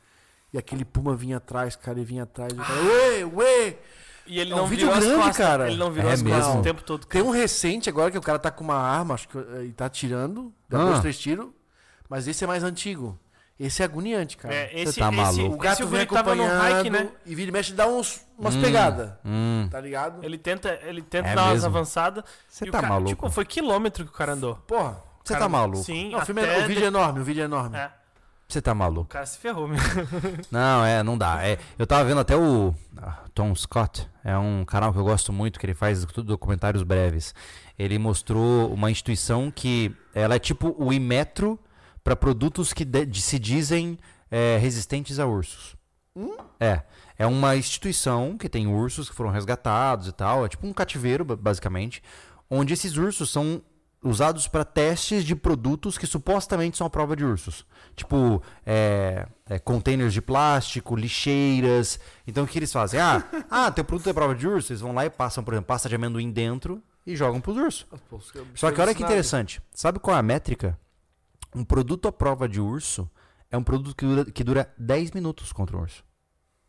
E 0.53 0.57
aquele 0.57 0.83
Puma 0.85 1.15
vinha 1.15 1.37
atrás, 1.37 1.75
cara, 1.75 1.99
e 1.99 2.03
vinha 2.03 2.23
atrás. 2.23 2.51
E 2.51 2.55
o 2.55 2.63
cara, 2.63 2.81
ué, 2.83 3.25
ué! 3.25 3.75
E 4.28 4.39
ele 4.39 4.51
É 4.51 4.55
um 4.55 4.59
não 4.59 4.67
vídeo 4.67 4.86
virou 4.88 4.93
as 4.97 5.03
grande, 5.05 5.24
costas. 5.24 5.38
cara. 5.38 5.67
Ele 5.67 5.78
não 5.78 5.91
virou 5.91 6.09
É 6.09 6.13
as 6.13 6.22
costas 6.22 6.45
mesmo? 6.47 6.59
o 6.59 6.63
tempo 6.63 6.84
todo. 6.84 7.05
Tem 7.05 7.22
um 7.22 7.32
recente 7.32 7.89
agora 7.89 8.09
que 8.11 8.17
o 8.17 8.22
cara 8.22 8.39
tá 8.39 8.49
com 8.51 8.63
uma 8.63 8.76
arma, 8.78 9.15
acho 9.15 9.28
que 9.28 9.38
eh, 9.38 9.65
e 9.65 9.72
tá 9.74 9.86
atirando, 9.86 10.53
dá 10.69 10.82
Ah. 10.82 10.86
dois, 10.86 10.99
três 10.99 11.19
tiros. 11.19 11.47
Mas 12.09 12.28
esse 12.28 12.43
é 12.43 12.47
mais 12.47 12.63
antigo. 12.63 13.17
Esse 13.59 13.82
é 13.84 13.86
agoniante, 13.86 14.38
cara. 14.38 14.53
É, 14.55 14.72
esse, 14.82 14.99
tá 14.99 15.07
esse, 15.09 15.15
maluco. 15.17 15.53
o 15.53 15.57
gato 15.57 15.74
esse 15.74 15.84
vem 15.84 16.05
guri 16.05 16.07
tava 16.07 16.34
no 16.36 16.43
acompanhando 16.43 16.80
hike, 16.80 16.89
né? 16.89 17.09
e 17.28 17.36
vira 17.36 17.49
e 17.49 17.51
mexe 17.53 17.72
e 17.72 17.76
dá 17.76 17.86
uns, 17.88 18.22
umas 18.38 18.55
Hum. 18.55 18.61
pegadas, 18.61 19.11
Hum, 19.24 19.67
tá 19.69 19.80
ligado? 19.80 20.24
Ele 20.26 20.38
tenta, 20.38 20.80
ele 20.84 21.01
tenta 21.03 21.30
É 21.30 21.36
dar 21.36 21.43
umas 21.51 21.63
avançadas. 21.63 22.24
Você 22.49 22.65
e 22.65 22.69
o 22.69 22.72
tá 22.72 22.80
cara- 22.80 22.93
maluco. 22.93 23.09
Tipo, 23.09 23.30
foi 23.30 23.45
quilômetro 23.45 24.03
que 24.03 24.09
o 24.09 24.13
cara 24.13 24.34
andou. 24.34 24.55
Porra. 24.67 24.97
Você 25.24 25.34
Cara, 25.34 25.45
tá 25.45 25.49
maluco. 25.49 25.84
Sim, 25.84 26.09
Não, 26.11 26.17
o, 26.19 26.26
filme 26.26 26.41
é- 26.41 26.63
o 26.63 26.67
vídeo 26.67 26.84
é 26.84 26.88
enorme, 26.88 27.19
o 27.19 27.24
vídeo 27.24 27.41
é 27.41 27.45
enorme. 27.45 27.78
É, 27.78 27.91
Você 28.51 28.61
tá 28.61 28.73
o 28.73 28.75
maluco. 28.75 29.09
cara 29.09 29.25
se 29.25 29.37
ferrou 29.37 29.67
mesmo. 29.67 29.87
Não, 30.51 30.83
é, 30.85 31.01
não 31.03 31.17
dá. 31.17 31.41
É, 31.45 31.57
eu 31.79 31.87
tava 31.87 32.03
vendo 32.03 32.19
até 32.19 32.35
o 32.35 32.73
ah, 32.97 33.19
Tom 33.33 33.55
Scott, 33.55 34.07
é 34.23 34.37
um 34.37 34.65
canal 34.65 34.91
que 34.91 34.99
eu 34.99 35.03
gosto 35.03 35.31
muito, 35.31 35.59
que 35.59 35.65
ele 35.65 35.73
faz 35.73 36.03
tudo 36.05 36.27
documentários 36.27 36.83
breves. 36.83 37.33
Ele 37.79 37.97
mostrou 37.97 38.71
uma 38.73 38.91
instituição 38.91 39.49
que 39.49 39.95
ela 40.13 40.35
é 40.35 40.39
tipo 40.39 40.75
o 40.77 40.91
Imetro 40.91 41.57
para 42.03 42.15
produtos 42.15 42.73
que 42.73 42.83
de- 42.83 43.05
de- 43.05 43.21
se 43.21 43.39
dizem 43.39 43.97
é, 44.29 44.57
resistentes 44.57 45.17
a 45.19 45.25
ursos. 45.25 45.75
É. 46.59 46.81
É 47.17 47.25
uma 47.25 47.55
instituição 47.55 48.37
que 48.37 48.49
tem 48.49 48.67
ursos 48.67 49.09
que 49.09 49.15
foram 49.15 49.29
resgatados 49.29 50.07
e 50.07 50.11
tal. 50.11 50.45
É 50.45 50.49
tipo 50.49 50.65
um 50.67 50.73
cativeiro, 50.73 51.23
ba- 51.23 51.35
basicamente. 51.35 52.01
Onde 52.49 52.73
esses 52.73 52.97
ursos 52.97 53.29
são 53.29 53.61
usados 54.03 54.47
para 54.47 54.65
testes 54.65 55.23
de 55.23 55.35
produtos 55.35 55.97
que 55.97 56.07
supostamente 56.07 56.77
são 56.77 56.87
a 56.87 56.89
prova 56.89 57.15
de 57.15 57.23
ursos. 57.23 57.65
Tipo, 57.95 58.41
é, 58.65 59.27
é, 59.47 59.59
containers 59.59 60.13
de 60.13 60.21
plástico, 60.21 60.95
lixeiras. 60.95 61.99
Então 62.25 62.43
o 62.43 62.47
que 62.47 62.57
eles 62.57 62.71
fazem? 62.71 62.99
Ah, 62.99 63.23
ah, 63.49 63.71
teu 63.71 63.85
produto 63.85 64.09
é 64.09 64.13
prova 64.13 64.33
de 64.33 64.47
urso. 64.47 64.71
Eles 64.71 64.81
vão 64.81 64.93
lá 64.93 65.05
e 65.05 65.09
passam, 65.09 65.43
por 65.43 65.53
exemplo, 65.53 65.67
pasta 65.67 65.87
de 65.87 65.95
amendoim 65.95 66.31
dentro 66.31 66.81
e 67.05 67.15
jogam 67.15 67.39
pros 67.39 67.57
ursos. 67.57 67.85
Só 68.55 68.71
que 68.71 68.81
olha 68.81 68.95
que 68.95 69.03
interessante. 69.03 69.61
Sabe 69.71 69.99
qual 69.99 70.15
é 70.15 70.19
a 70.19 70.23
métrica? 70.23 70.79
Um 71.53 71.63
produto 71.63 72.07
à 72.07 72.11
prova 72.11 72.47
de 72.47 72.59
urso 72.59 73.09
é 73.51 73.57
um 73.57 73.63
produto 73.63 73.95
que 73.95 74.05
dura, 74.05 74.25
que 74.25 74.43
dura 74.43 74.73
10 74.77 75.11
minutos 75.11 75.51
contra 75.51 75.77
um 75.77 75.81
urso. 75.81 76.03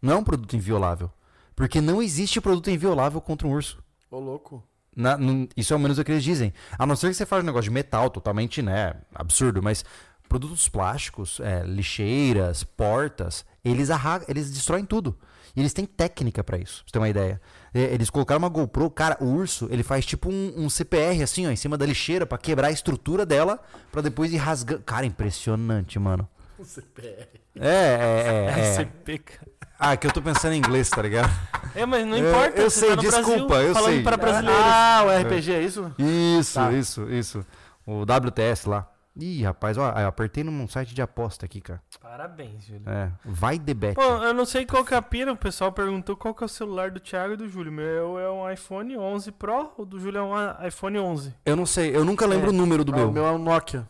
Não 0.00 0.14
é 0.14 0.16
um 0.16 0.24
produto 0.24 0.56
inviolável. 0.56 1.10
Porque 1.54 1.80
não 1.80 2.02
existe 2.02 2.40
produto 2.40 2.70
inviolável 2.70 3.20
contra 3.20 3.46
um 3.46 3.52
urso. 3.52 3.82
Ô, 4.10 4.18
louco. 4.18 4.66
Na- 4.94 5.16
num- 5.16 5.48
isso 5.56 5.72
é 5.72 5.76
o 5.76 5.80
menos 5.80 5.98
o 5.98 6.04
que 6.04 6.12
eles 6.12 6.24
dizem. 6.24 6.52
A 6.78 6.84
não 6.86 6.94
ser 6.96 7.08
que 7.08 7.14
você 7.14 7.24
faça 7.26 7.42
um 7.42 7.46
negócio 7.46 7.64
de 7.64 7.70
metal 7.70 8.10
totalmente, 8.10 8.60
né, 8.62 8.94
absurdo, 9.14 9.62
mas 9.62 9.84
produtos 10.28 10.68
plásticos, 10.68 11.40
é, 11.40 11.62
lixeiras, 11.64 12.62
portas, 12.64 13.44
eles 13.64 13.88
eles 14.28 14.50
destroem 14.50 14.84
tudo. 14.84 15.16
E 15.54 15.60
eles 15.60 15.74
têm 15.74 15.84
técnica 15.84 16.42
pra 16.42 16.56
isso, 16.56 16.76
pra 16.82 16.84
você 16.88 16.92
ter 16.92 16.98
uma 16.98 17.08
ideia. 17.10 17.40
Eles 17.74 18.08
colocaram 18.08 18.38
uma 18.38 18.48
GoPro, 18.48 18.88
cara, 18.90 19.18
o 19.20 19.26
urso, 19.26 19.68
ele 19.70 19.82
faz 19.82 20.06
tipo 20.06 20.30
um, 20.30 20.54
um 20.64 20.70
CPR 20.70 21.22
assim, 21.22 21.46
ó, 21.46 21.50
em 21.50 21.56
cima 21.56 21.76
da 21.76 21.84
lixeira 21.84 22.24
pra 22.24 22.38
quebrar 22.38 22.68
a 22.68 22.70
estrutura 22.70 23.26
dela, 23.26 23.60
pra 23.90 24.00
depois 24.00 24.32
ir 24.32 24.38
rasgando. 24.38 24.82
Cara, 24.82 25.04
impressionante, 25.04 25.98
mano. 25.98 26.26
O 26.58 26.64
CPR. 26.64 27.28
É, 27.60 27.68
é, 27.68 28.48
é. 28.48 28.54
é. 28.60 28.72
SCP, 28.72 29.18
cara. 29.18 29.51
Ah, 29.84 29.96
que 29.96 30.06
eu 30.06 30.12
tô 30.12 30.22
pensando 30.22 30.52
em 30.54 30.58
inglês, 30.58 30.88
tá 30.88 31.02
ligado? 31.02 31.28
É, 31.74 31.86
mas 31.86 32.06
não 32.06 32.18
Eu- 32.18 32.28
importa. 32.30 32.60
eu 32.60 32.70
você 32.70 32.80
sei, 32.80 32.88
tá 32.90 32.96
no 32.96 33.00
desculpa, 33.02 33.46
Brasil 33.46 33.68
eu 33.68 33.74
falando 33.74 33.92
sei. 33.94 34.02
para 34.02 34.16
brasileiros. 34.18 34.62
Ah, 34.62 35.02
o 35.06 35.10
RPG 35.22 35.52
é 35.54 35.62
isso? 35.62 35.94
Isso, 35.98 36.54
Tá. 36.54 36.70
isso, 36.72 37.08
isso. 37.10 37.46
O 37.86 38.02
WTS 38.04 38.68
lá. 38.68 38.86
Ih, 39.18 39.42
rapaz, 39.42 39.78
ó, 39.78 39.88
eu 39.98 40.06
apertei 40.06 40.44
num 40.44 40.68
site 40.68 40.94
de 40.94 41.00
aposta 41.00 41.46
aqui, 41.46 41.60
cara. 41.62 41.80
Parabéns, 42.00 42.66
Júlio. 42.66 42.82
É, 42.86 43.10
vai 43.24 43.58
de 43.58 43.72
bet. 43.72 43.94
Pô, 43.94 44.02
eu 44.02 44.34
não 44.34 44.44
sei 44.44 44.66
qual 44.66 44.84
que 44.84 44.92
é 44.92 44.96
a 44.98 45.02
pira. 45.02 45.32
O 45.32 45.36
pessoal 45.36 45.72
perguntou 45.72 46.14
qual 46.14 46.34
que 46.34 46.42
é 46.42 46.46
o 46.46 46.48
celular 46.48 46.90
do 46.90 47.00
Thiago 47.00 47.34
e 47.34 47.36
do 47.38 47.48
Júlio. 47.48 47.70
O 47.72 47.74
meu 47.74 48.18
é 48.18 48.30
um 48.30 48.50
iPhone 48.50 48.96
11 48.98 49.32
Pro, 49.32 49.72
o 49.78 49.84
do 49.86 49.98
Júlio 49.98 50.18
é 50.18 50.22
um 50.22 50.66
iPhone 50.66 50.98
11. 50.98 51.34
Eu 51.46 51.56
não 51.56 51.64
sei, 51.66 51.94
eu 51.96 52.04
nunca 52.04 52.26
lembro 52.26 52.48
É. 52.48 52.50
o 52.50 52.52
número 52.52 52.84
do 52.84 52.92
Ah, 52.92 52.96
meu. 52.96 53.08
O 53.08 53.12
meu 53.12 53.24
é 53.26 53.32
um 53.32 53.38
Nokia. 53.38 53.88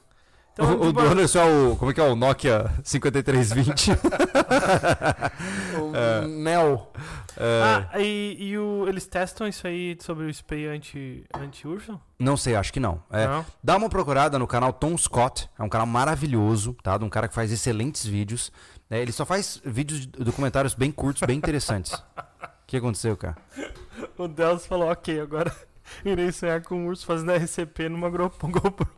Então, 0.52 0.66
o, 0.66 0.72
o 0.82 0.86
tipo, 0.88 0.92
do 0.92 1.00
Anderson 1.08 1.38
é 1.38 1.44
o. 1.44 1.76
Como 1.76 1.90
é 1.90 1.94
que 1.94 2.00
é 2.00 2.04
o 2.04 2.14
Nokia 2.16 2.70
5320? 2.84 3.90
Um 6.24 6.42
Nel. 6.42 6.92
É, 7.36 7.62
Ah, 7.94 7.98
e, 8.00 8.36
e 8.38 8.58
o- 8.58 8.86
eles 8.86 9.06
testam 9.06 9.48
isso 9.48 9.66
aí 9.66 9.96
sobre 10.00 10.24
o 10.26 10.28
spray 10.30 10.66
anti- 10.66 11.24
anti-urso? 11.34 11.98
não 12.18 12.36
sei, 12.36 12.54
acho 12.54 12.72
que 12.72 12.78
não. 12.80 13.02
É, 13.10 13.26
não? 13.26 13.46
Dá 13.64 13.76
uma 13.76 13.88
procurada 13.88 14.38
no 14.38 14.46
canal 14.46 14.72
Tom 14.72 14.96
Scott. 14.98 15.48
É 15.58 15.62
um 15.62 15.68
canal 15.68 15.86
maravilhoso, 15.86 16.76
tá? 16.82 16.98
De 16.98 17.04
um 17.04 17.08
cara 17.08 17.26
que 17.28 17.34
faz 17.34 17.50
excelentes 17.50 18.04
vídeos. 18.06 18.52
É, 18.90 19.00
ele 19.00 19.12
só 19.12 19.24
faz 19.24 19.60
vídeos 19.64 20.00
de 20.02 20.08
documentários 20.22 20.74
bem 20.74 20.90
curtos, 20.92 21.22
bem 21.26 21.36
interessantes. 21.38 21.92
O 22.62 22.66
que 22.72 22.78
aconteceu, 22.78 23.14
cara? 23.18 23.36
O 24.16 24.26
Delos 24.26 24.64
falou, 24.64 24.90
ok, 24.90 25.20
agora 25.20 25.54
irei 26.04 26.32
sonhar 26.32 26.62
com 26.62 26.76
um 26.76 26.86
urso 26.86 27.04
fazendo 27.06 27.32
RCP 27.32 27.88
numa 27.88 28.08
GoPro. 28.10 28.88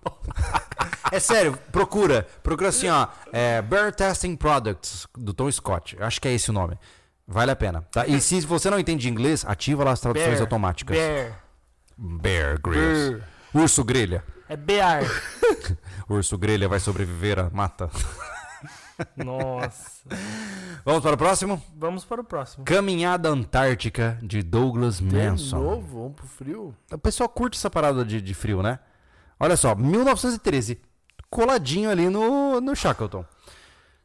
É 1.11 1.21
sério, 1.21 1.59
procura. 1.71 2.27
Procura 2.43 2.69
assim, 2.71 2.89
ó. 2.89 3.09
É, 3.33 3.63
Bear 3.63 3.95
Testing 3.95 4.37
Products, 4.37 5.07
do 5.17 5.33
Tom 5.33 5.51
Scott. 5.51 5.97
Acho 6.01 6.21
que 6.21 6.29
é 6.29 6.33
esse 6.33 6.51
o 6.51 6.53
nome. 6.53 6.79
Vale 7.27 7.51
a 7.51 7.57
pena. 7.57 7.83
Tá? 7.91 8.07
E 8.07 8.21
se 8.21 8.41
você 8.41 8.69
não 8.69 8.79
entende 8.79 9.09
inglês, 9.09 9.45
ativa 9.47 9.85
lá 9.85 9.93
as 9.93 10.01
traduções 10.01 10.31
Bear. 10.31 10.41
automáticas. 10.41 10.97
Bear. 10.97 11.41
Bear 11.97 12.61
Grylls. 12.61 13.23
Urso 13.55 13.85
grelha. 13.85 14.25
É 14.49 14.57
Bear. 14.57 15.05
Urso 16.09 16.37
grelha 16.37 16.69
vai 16.69 16.81
sobreviver 16.81 17.39
à 17.39 17.51
mata. 17.51 17.89
Nossa. 19.17 20.03
Vamos 20.85 21.03
para 21.03 21.15
o 21.15 21.19
próximo? 21.19 21.63
Vamos 21.77 22.05
para 22.05 22.21
o 22.21 22.25
próximo. 22.25 22.65
Caminhada 22.65 23.29
Antártica 23.29 24.19
de 24.23 24.43
Douglas 24.43 24.99
De 24.99 25.05
Manson. 25.05 25.59
novo, 25.59 25.99
vamos 26.03 26.15
pro 26.17 26.27
frio. 26.27 26.75
O 26.93 26.99
pessoal 26.99 27.29
curte 27.29 27.57
essa 27.59 27.71
parada 27.71 28.05
de, 28.05 28.21
de 28.21 28.35
frio, 28.35 28.63
né? 28.63 28.79
Olha 29.41 29.57
só, 29.57 29.75
1913. 29.75 30.81
Coladinho 31.31 31.91
ali 31.91 32.09
no, 32.09 32.61
no 32.61 32.77
Shackleton. 32.77 33.25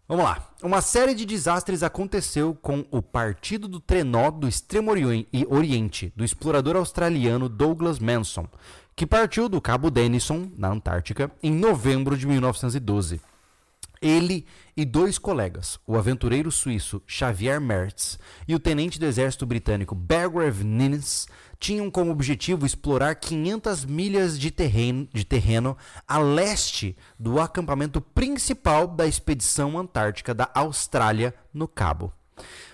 Vamos 0.07 0.25
lá. 0.25 0.49
Uma 0.63 0.81
série 0.81 1.13
de 1.13 1.23
desastres 1.23 1.83
aconteceu 1.83 2.57
com 2.59 2.83
o 2.89 2.99
Partido 3.01 3.67
do 3.67 3.79
Trenó 3.79 4.31
do 4.31 4.47
Extremo 4.47 4.89
Orien- 4.89 5.27
e 5.31 5.45
Oriente, 5.47 6.11
do 6.15 6.25
explorador 6.25 6.75
australiano 6.75 7.47
Douglas 7.47 7.99
Manson, 7.99 8.47
que 8.95 9.05
partiu 9.05 9.47
do 9.47 9.61
Cabo 9.61 9.91
Denison, 9.91 10.49
na 10.57 10.69
Antártica, 10.69 11.29
em 11.43 11.51
novembro 11.51 12.17
de 12.17 12.25
1912. 12.25 13.21
Ele 14.01 14.45
e 14.77 14.85
dois 14.85 15.17
colegas, 15.17 15.77
o 15.85 15.97
aventureiro 15.97 16.51
suíço 16.51 17.01
Xavier 17.05 17.59
Mertz 17.59 18.17
e 18.47 18.55
o 18.55 18.59
tenente 18.59 18.97
do 18.97 19.05
exército 19.05 19.45
britânico 19.45 19.93
Bergrave 19.93 20.63
Ninnes, 20.63 21.27
tinham 21.59 21.91
como 21.91 22.11
objetivo 22.11 22.65
explorar 22.65 23.15
500 23.15 23.83
milhas 23.83 24.39
de 24.39 24.49
terreno, 24.49 25.07
de 25.13 25.25
terreno 25.25 25.77
a 26.07 26.17
leste 26.17 26.95
do 27.19 27.41
acampamento 27.41 27.99
principal 27.99 28.87
da 28.87 29.05
expedição 29.05 29.77
antártica 29.77 30.33
da 30.33 30.49
Austrália, 30.53 31.35
no 31.53 31.67
Cabo. 31.67 32.13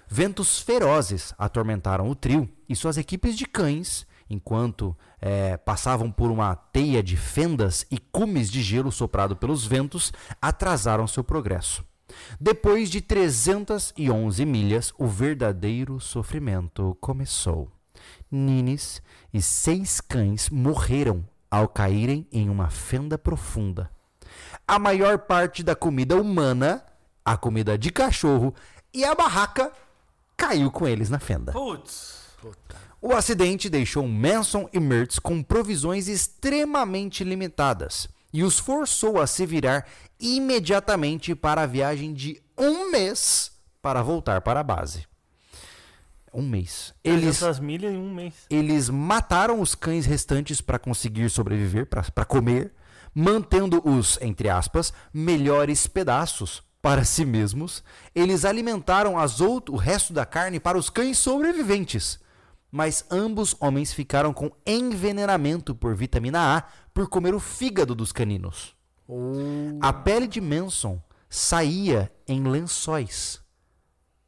Ventos 0.07 0.59
ferozes 0.59 1.33
atormentaram 1.37 2.07
o 2.07 2.15
trio 2.15 2.47
e 2.69 2.75
suas 2.75 2.97
equipes 2.97 3.35
de 3.35 3.47
cães, 3.47 4.05
enquanto 4.29 4.95
eh, 5.21 5.57
passavam 5.57 6.11
por 6.11 6.31
uma 6.31 6.55
teia 6.55 7.01
de 7.01 7.15
fendas 7.15 7.85
e 7.89 7.97
cumes 7.97 8.49
de 8.49 8.61
gelo 8.61 8.91
soprado 8.91 9.35
pelos 9.35 9.65
ventos, 9.65 10.11
atrasaram 10.41 11.07
seu 11.07 11.23
progresso. 11.23 11.83
Depois 12.39 12.89
de 12.89 13.01
311 13.01 14.45
milhas, 14.45 14.93
o 14.97 15.07
verdadeiro 15.07 15.99
sofrimento 15.99 16.97
começou. 17.01 17.71
Nines 18.29 19.01
e 19.33 19.41
seis 19.41 20.01
cães 20.01 20.49
morreram 20.49 21.27
ao 21.49 21.67
caírem 21.67 22.27
em 22.31 22.49
uma 22.49 22.69
fenda 22.69 23.17
profunda. 23.17 23.89
A 24.67 24.77
maior 24.79 25.19
parte 25.19 25.63
da 25.63 25.75
comida 25.75 26.15
humana, 26.15 26.83
a 27.23 27.37
comida 27.37 27.77
de 27.77 27.91
cachorro 27.91 28.53
e 28.93 29.05
a 29.05 29.13
barraca 29.15 29.71
caiu 30.35 30.71
com 30.71 30.87
eles 30.87 31.09
na 31.09 31.19
fenda. 31.19 31.51
Putz. 31.51 32.25
O 33.07 33.13
acidente 33.13 33.69
deixou 33.69 34.07
Manson 34.07 34.67
e 34.73 34.79
Mertz 34.79 35.19
com 35.19 35.43
provisões 35.43 36.07
extremamente 36.07 37.23
limitadas 37.23 38.07
e 38.33 38.43
os 38.43 38.57
forçou 38.57 39.21
a 39.21 39.27
se 39.27 39.45
virar 39.45 39.85
imediatamente 40.19 41.35
para 41.35 41.61
a 41.61 41.65
viagem 41.67 42.15
de 42.15 42.41
um 42.57 42.89
mês 42.89 43.51
para 43.79 44.01
voltar 44.01 44.41
para 44.41 44.61
a 44.61 44.63
base. 44.63 45.05
Um 46.33 46.41
mês. 46.41 46.95
Eles, 47.03 47.43
Essas 47.43 47.59
milhas 47.59 47.93
em 47.93 47.97
um 47.99 48.11
mês. 48.11 48.33
eles 48.49 48.89
mataram 48.89 49.61
os 49.61 49.75
cães 49.75 50.07
restantes 50.07 50.59
para 50.59 50.79
conseguir 50.79 51.29
sobreviver, 51.29 51.85
para 51.85 52.25
comer, 52.25 52.73
mantendo 53.13 53.87
os, 53.87 54.17
entre 54.19 54.49
aspas, 54.49 54.91
melhores 55.13 55.85
pedaços 55.85 56.63
para 56.81 57.05
si 57.05 57.23
mesmos. 57.23 57.83
Eles 58.15 58.45
alimentaram 58.45 59.15
as 59.15 59.41
o 59.41 59.75
resto 59.75 60.11
da 60.11 60.25
carne 60.25 60.59
para 60.59 60.75
os 60.75 60.89
cães 60.89 61.19
sobreviventes. 61.19 62.24
Mas 62.71 63.05
ambos 63.09 63.55
homens 63.59 63.93
ficaram 63.93 64.33
com 64.33 64.51
envenenamento 64.65 65.73
por 65.73 65.95
vitamina 65.95 66.57
A 66.57 66.63
por 66.93 67.07
comer 67.07 67.33
o 67.33 67.39
fígado 67.39 67.95
dos 67.95 68.11
caninos. 68.11 68.75
A 69.81 69.93
pele 69.93 70.27
de 70.27 70.41
Manson 70.41 71.01
saía 71.29 72.11
em 72.27 72.43
lençóis. 72.43 73.41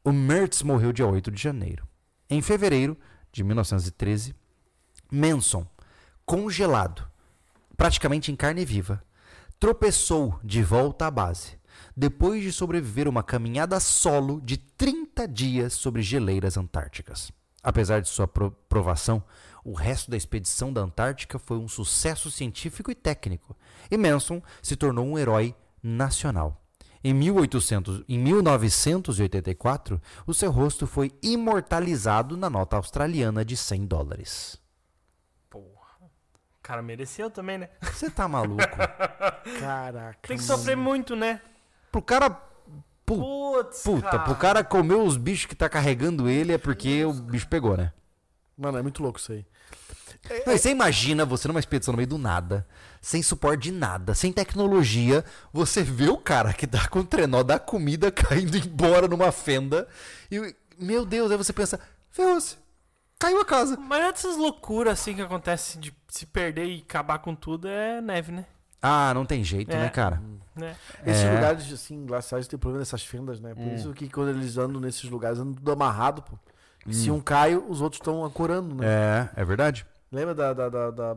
O 0.04 0.12
Mertz 0.12 0.62
morreu 0.62 0.92
dia 0.92 1.06
8 1.06 1.30
de 1.30 1.42
janeiro. 1.42 1.86
Em 2.30 2.40
fevereiro 2.40 2.96
de 3.32 3.42
1913, 3.42 4.34
Manson, 5.10 5.66
congelado, 6.24 7.08
praticamente 7.76 8.30
em 8.30 8.36
carne 8.36 8.64
viva, 8.64 9.02
tropeçou 9.58 10.38
de 10.44 10.62
volta 10.62 11.06
à 11.06 11.10
base, 11.10 11.58
depois 11.96 12.42
de 12.42 12.52
sobreviver 12.52 13.08
uma 13.08 13.22
caminhada 13.22 13.80
solo 13.80 14.40
de 14.40 14.56
30 14.56 15.26
dias 15.26 15.72
sobre 15.72 16.02
geleiras 16.02 16.56
antárticas. 16.56 17.32
Apesar 17.68 18.00
de 18.00 18.08
sua 18.08 18.26
pro- 18.26 18.50
provação, 18.66 19.22
o 19.62 19.74
resto 19.74 20.10
da 20.10 20.16
expedição 20.16 20.72
da 20.72 20.80
Antártica 20.80 21.38
foi 21.38 21.58
um 21.58 21.68
sucesso 21.68 22.30
científico 22.30 22.90
e 22.90 22.94
técnico, 22.94 23.54
e 23.90 23.96
Manson 23.98 24.40
se 24.62 24.74
tornou 24.74 25.04
um 25.04 25.18
herói 25.18 25.54
nacional. 25.82 26.64
Em, 27.04 27.12
1800, 27.12 28.04
em 28.08 28.18
1984, 28.18 30.00
o 30.26 30.32
seu 30.32 30.50
rosto 30.50 30.86
foi 30.86 31.12
imortalizado 31.22 32.38
na 32.38 32.48
nota 32.48 32.76
australiana 32.76 33.44
de 33.44 33.54
100 33.54 33.84
dólares. 33.86 34.58
Porra. 35.50 36.06
O 36.06 36.62
cara 36.62 36.80
mereceu 36.80 37.30
também, 37.30 37.58
né? 37.58 37.68
Você 37.82 38.08
tá 38.08 38.26
maluco? 38.26 38.62
Caraca. 39.60 40.26
Tem 40.26 40.38
que 40.38 40.42
sofrer 40.42 40.74
muito, 40.76 41.14
né? 41.14 41.42
pro 41.92 42.00
cara. 42.00 42.47
Pu- 43.14 43.38
Putz, 43.62 43.82
puta, 43.82 44.02
cara. 44.02 44.18
pro 44.20 44.34
cara 44.36 44.62
comer 44.64 44.94
os 44.96 45.16
bichos 45.16 45.46
que 45.46 45.54
tá 45.54 45.68
carregando 45.68 46.28
ele 46.28 46.52
é 46.52 46.58
porque 46.58 47.04
o 47.04 47.12
bicho 47.12 47.48
pegou, 47.48 47.76
né? 47.76 47.92
Mano, 48.56 48.78
é 48.78 48.82
muito 48.82 49.02
louco 49.02 49.18
isso 49.18 49.32
aí. 49.32 49.44
Não, 50.46 50.56
você 50.56 50.70
imagina 50.70 51.24
você 51.24 51.48
numa 51.48 51.60
expedição 51.60 51.92
no 51.92 51.96
meio 51.96 52.08
do 52.08 52.18
nada, 52.18 52.66
sem 53.00 53.22
suporte 53.22 53.62
de 53.64 53.72
nada, 53.72 54.14
sem 54.14 54.32
tecnologia, 54.32 55.24
você 55.52 55.82
vê 55.82 56.08
o 56.08 56.18
cara 56.18 56.52
que 56.52 56.66
tá 56.66 56.86
com 56.88 56.98
o 57.00 57.04
trenó 57.04 57.42
da 57.42 57.58
comida 57.58 58.10
caindo 58.12 58.56
embora 58.56 59.08
numa 59.08 59.30
fenda 59.32 59.86
e, 60.30 60.54
meu 60.78 61.06
Deus, 61.06 61.30
aí 61.30 61.36
você 61.36 61.52
pensa, 61.52 61.78
ferrou-se, 62.10 62.56
caiu 63.18 63.40
a 63.40 63.44
casa. 63.44 63.76
Mas 63.76 64.00
é 64.04 64.12
dessas 64.12 64.36
loucuras 64.36 65.00
assim 65.00 65.14
que 65.14 65.22
acontece 65.22 65.78
de 65.78 65.94
se 66.08 66.26
perder 66.26 66.66
e 66.66 66.82
acabar 66.86 67.20
com 67.20 67.34
tudo 67.34 67.68
é 67.68 68.00
neve, 68.00 68.32
né? 68.32 68.44
Ah, 68.80 69.12
não 69.14 69.24
tem 69.26 69.42
jeito, 69.42 69.70
É. 69.72 69.78
né, 69.78 69.88
cara? 69.88 70.20
né? 70.54 70.74
Esses 71.06 71.22
É. 71.24 71.34
lugares, 71.34 71.72
assim, 71.72 72.04
glaciais 72.04 72.48
tem 72.48 72.58
problema 72.58 72.80
dessas 72.82 73.04
fendas, 73.04 73.40
né? 73.40 73.54
Por 73.54 73.62
Hum. 73.62 73.74
isso 73.74 73.92
que 73.92 74.08
quando 74.08 74.30
eles 74.30 74.56
andam 74.58 74.80
nesses 74.80 75.04
lugares, 75.08 75.38
andam 75.38 75.54
tudo 75.54 75.70
amarrado, 75.72 76.22
pô. 76.22 76.36
Que 76.80 76.94
Se 76.94 77.10
um 77.10 77.20
cai, 77.20 77.54
os 77.56 77.80
outros 77.80 78.00
estão 78.00 78.24
ancorando, 78.24 78.74
né? 78.74 78.86
É, 79.36 79.40
é 79.42 79.44
verdade. 79.44 79.86
Lembra 80.10 80.34
da, 80.34 80.52
da, 80.52 80.68
da, 80.68 80.90
da- 80.90 81.16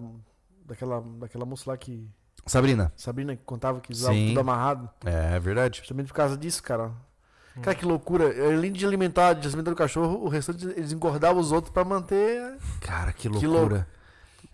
daquela, 0.66 1.02
daquela 1.20 1.46
moça 1.46 1.70
lá 1.70 1.78
que. 1.78 2.08
Sabrina, 2.46 2.92
Sabrina 2.96 3.36
que 3.36 3.44
contava 3.44 3.80
que 3.80 3.92
usava 3.92 4.14
Sim. 4.14 4.30
tudo 4.30 4.40
amarrado? 4.42 4.90
é, 5.06 5.36
é 5.36 5.40
verdade. 5.40 5.80
Justamente 5.80 6.08
por 6.08 6.14
causa 6.16 6.36
disso, 6.38 6.62
cara. 6.62 6.92
Cara, 7.62 7.76
que 7.76 7.86
loucura. 7.86 8.26
Além 8.48 8.72
de 8.72 8.86
alimentar, 8.86 9.34
de 9.34 9.48
alimentar 9.48 9.72
o 9.72 9.76
cachorro, 9.76 10.24
o 10.24 10.28
restante 10.30 10.66
eles 10.68 10.92
engordavam 10.92 11.42
os 11.42 11.52
outros 11.52 11.74
pra 11.74 11.84
manter. 11.84 12.58
Cara, 12.82 13.12
que 13.14 13.30
Que 13.30 13.46
loucura. 13.48 13.88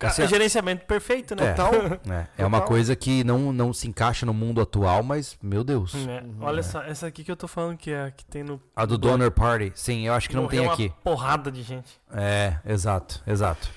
Assim, 0.00 0.22
É 0.22 0.28
gerenciamento 0.28 0.86
perfeito, 0.86 1.34
né? 1.34 1.46
É. 1.48 1.52
Total. 1.54 1.72
É, 2.08 2.26
é 2.38 2.46
uma 2.46 2.58
Total. 2.58 2.68
coisa 2.68 2.94
que 2.94 3.24
não, 3.24 3.52
não 3.52 3.72
se 3.72 3.88
encaixa 3.88 4.24
no 4.24 4.32
mundo 4.32 4.60
atual, 4.60 5.02
mas, 5.02 5.36
meu 5.42 5.64
Deus. 5.64 5.92
Né? 5.94 6.22
Olha 6.40 6.62
só, 6.62 6.82
essa 6.82 7.06
aqui 7.08 7.24
que 7.24 7.32
eu 7.32 7.36
tô 7.36 7.48
falando 7.48 7.76
que 7.76 7.90
é 7.90 8.04
a 8.04 8.10
que 8.12 8.24
tem 8.24 8.44
no. 8.44 8.60
A 8.76 8.84
do 8.86 8.96
Donor 8.96 9.30
Party, 9.32 9.72
sim, 9.74 10.06
eu 10.06 10.14
acho 10.14 10.28
que 10.28 10.36
não 10.36 10.42
Morreu 10.44 10.60
tem 10.60 10.68
uma 10.68 10.74
aqui. 10.74 10.92
porrada 11.02 11.50
de 11.50 11.62
gente. 11.62 12.00
É, 12.12 12.56
exato, 12.64 13.20
exato. 13.26 13.68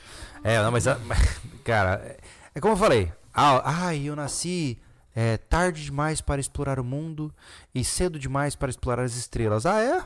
É, 0.43 0.61
não, 0.61 0.71
mas, 0.71 0.87
a- 0.87 0.99
cara, 1.63 2.01
é- 2.05 2.17
é 2.55 2.59
como 2.59 2.73
eu 2.73 2.77
falei. 2.77 3.11
Ah, 3.33 3.61
ai, 3.85 4.03
eu 4.07 4.15
nasci 4.15 4.77
é, 5.15 5.37
tarde 5.37 5.83
demais 5.83 6.21
para 6.21 6.39
explorar 6.39 6.79
o 6.79 6.83
mundo 6.83 7.33
e 7.73 7.83
cedo 7.83 8.19
demais 8.19 8.55
para 8.55 8.69
explorar 8.69 9.03
as 9.03 9.15
estrelas. 9.15 9.65
Ah, 9.65 9.81
é? 9.81 9.99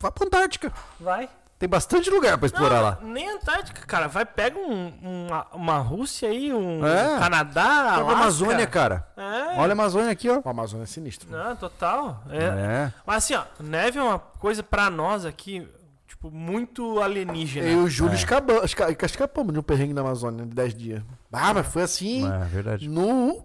Vai 0.00 0.10
pra 0.10 0.26
Antártica. 0.26 0.72
Vai. 0.98 1.28
Tem 1.58 1.66
bastante 1.68 2.10
lugar 2.10 2.36
para 2.36 2.46
explorar 2.46 2.80
lá. 2.82 2.98
Nem 3.02 3.30
Antártica, 3.30 3.80
cara. 3.86 4.08
Vai, 4.08 4.26
pega 4.26 4.58
um- 4.58 4.92
uma, 5.26 5.46
uma 5.54 5.78
Rússia 5.78 6.28
aí, 6.28 6.52
um 6.52 6.84
É. 6.86 7.18
Canadá, 7.18 7.94
Alasca. 7.94 8.12
Amazônia, 8.12 8.66
cara. 8.66 9.08
É. 9.16 9.58
Olha 9.58 9.70
a 9.70 9.72
Amazônia 9.72 10.10
aqui, 10.10 10.28
ó. 10.28 10.42
O 10.44 10.48
Amazônia 10.50 10.84
é 10.84 10.86
sinistro. 10.86 11.30
né? 11.30 11.42
Não, 11.42 11.56
total. 11.56 12.22
É. 12.28 12.44
É. 12.44 12.92
Mas 13.06 13.24
assim, 13.24 13.34
ó, 13.34 13.44
neve 13.58 13.98
é 13.98 14.02
uma 14.02 14.18
coisa 14.18 14.62
pra 14.62 14.90
nós 14.90 15.24
aqui, 15.24 15.66
tipo, 16.06 16.30
muito 16.30 17.00
alienígena. 17.00 17.66
Eu 17.66 17.80
e 17.80 17.84
o 17.84 17.88
Júlio 17.88 18.12
É. 18.12 18.16
escapa- 18.16 18.62
esca- 18.64 19.06
escapamos 19.06 19.54
de 19.54 19.58
um 19.58 19.62
perrengue 19.62 19.94
na 19.94 20.02
Amazônia 20.02 20.44
de 20.44 20.54
10 20.54 20.74
dias. 20.74 21.02
Ah, 21.32 21.54
mas 21.54 21.66
foi 21.66 21.82
assim 21.84 22.30
É 22.30 22.44
verdade. 22.44 22.86
no 22.86 23.42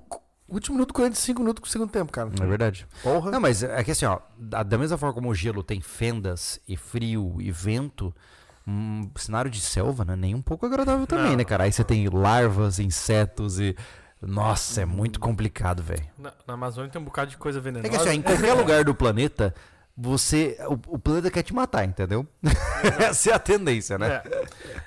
último 0.52 0.76
minuto, 0.76 0.94
45 0.94 1.40
minutos 1.40 1.62
do 1.62 1.72
segundo 1.72 1.90
tempo, 1.90 2.12
cara. 2.12 2.30
É 2.40 2.46
verdade. 2.46 2.88
Porra. 3.02 3.32
Não, 3.32 3.40
mas 3.40 3.64
é 3.64 3.84
que 3.84 3.92
assim, 3.92 4.06
ó, 4.06 4.20
da, 4.38 4.78
mesma 4.78 4.98
forma 4.98 5.14
como 5.14 5.30
o 5.30 5.36
gelo 5.36 5.64
tem 5.64 5.82
fendas 5.82 6.60
e 6.68 6.76
frio 6.76 7.38
e 7.40 7.52
vento, 7.52 8.14
um 8.68 9.10
cenário 9.16 9.50
de 9.50 9.62
selva, 9.62 10.06
né? 10.06 10.16
Nem 10.16 10.36
um 10.36 10.42
pouco 10.42 10.66
agradável 10.66 11.08
também, 11.08 11.32
Não. 11.32 11.38
né, 11.38 11.44
cara? 11.44 11.64
Aí 11.64 11.72
você 11.72 11.84
tem 11.84 12.08
larvas, 12.10 12.80
insetos 12.80 13.60
e. 13.60 13.76
Nossa, 14.22 14.82
é 14.82 14.86
muito 14.86 15.20
complicado, 15.20 15.82
velho. 15.82 16.06
Na, 16.16 16.32
na 16.46 16.54
Amazônia 16.54 16.92
tem 16.92 17.02
um 17.02 17.06
bocado 17.06 17.32
de 17.32 17.38
coisa 17.38 17.60
venenosa. 17.60 17.88
É 17.88 17.90
que 17.90 17.96
assim, 17.96 18.10
ó, 18.10 18.12
em 18.14 18.22
qualquer 18.22 18.54
lugar 18.54 18.84
do 18.84 18.94
planeta, 18.94 19.56
você. 19.98 20.58
O, 20.68 20.96
o 20.96 21.00
planeta 21.00 21.32
quer 21.32 21.42
te 21.42 21.54
matar, 21.56 21.86
entendeu? 21.86 22.28
Essa 23.00 23.32
é 23.32 23.34
a 23.34 23.40
tendência, 23.40 23.98
né? 23.98 24.22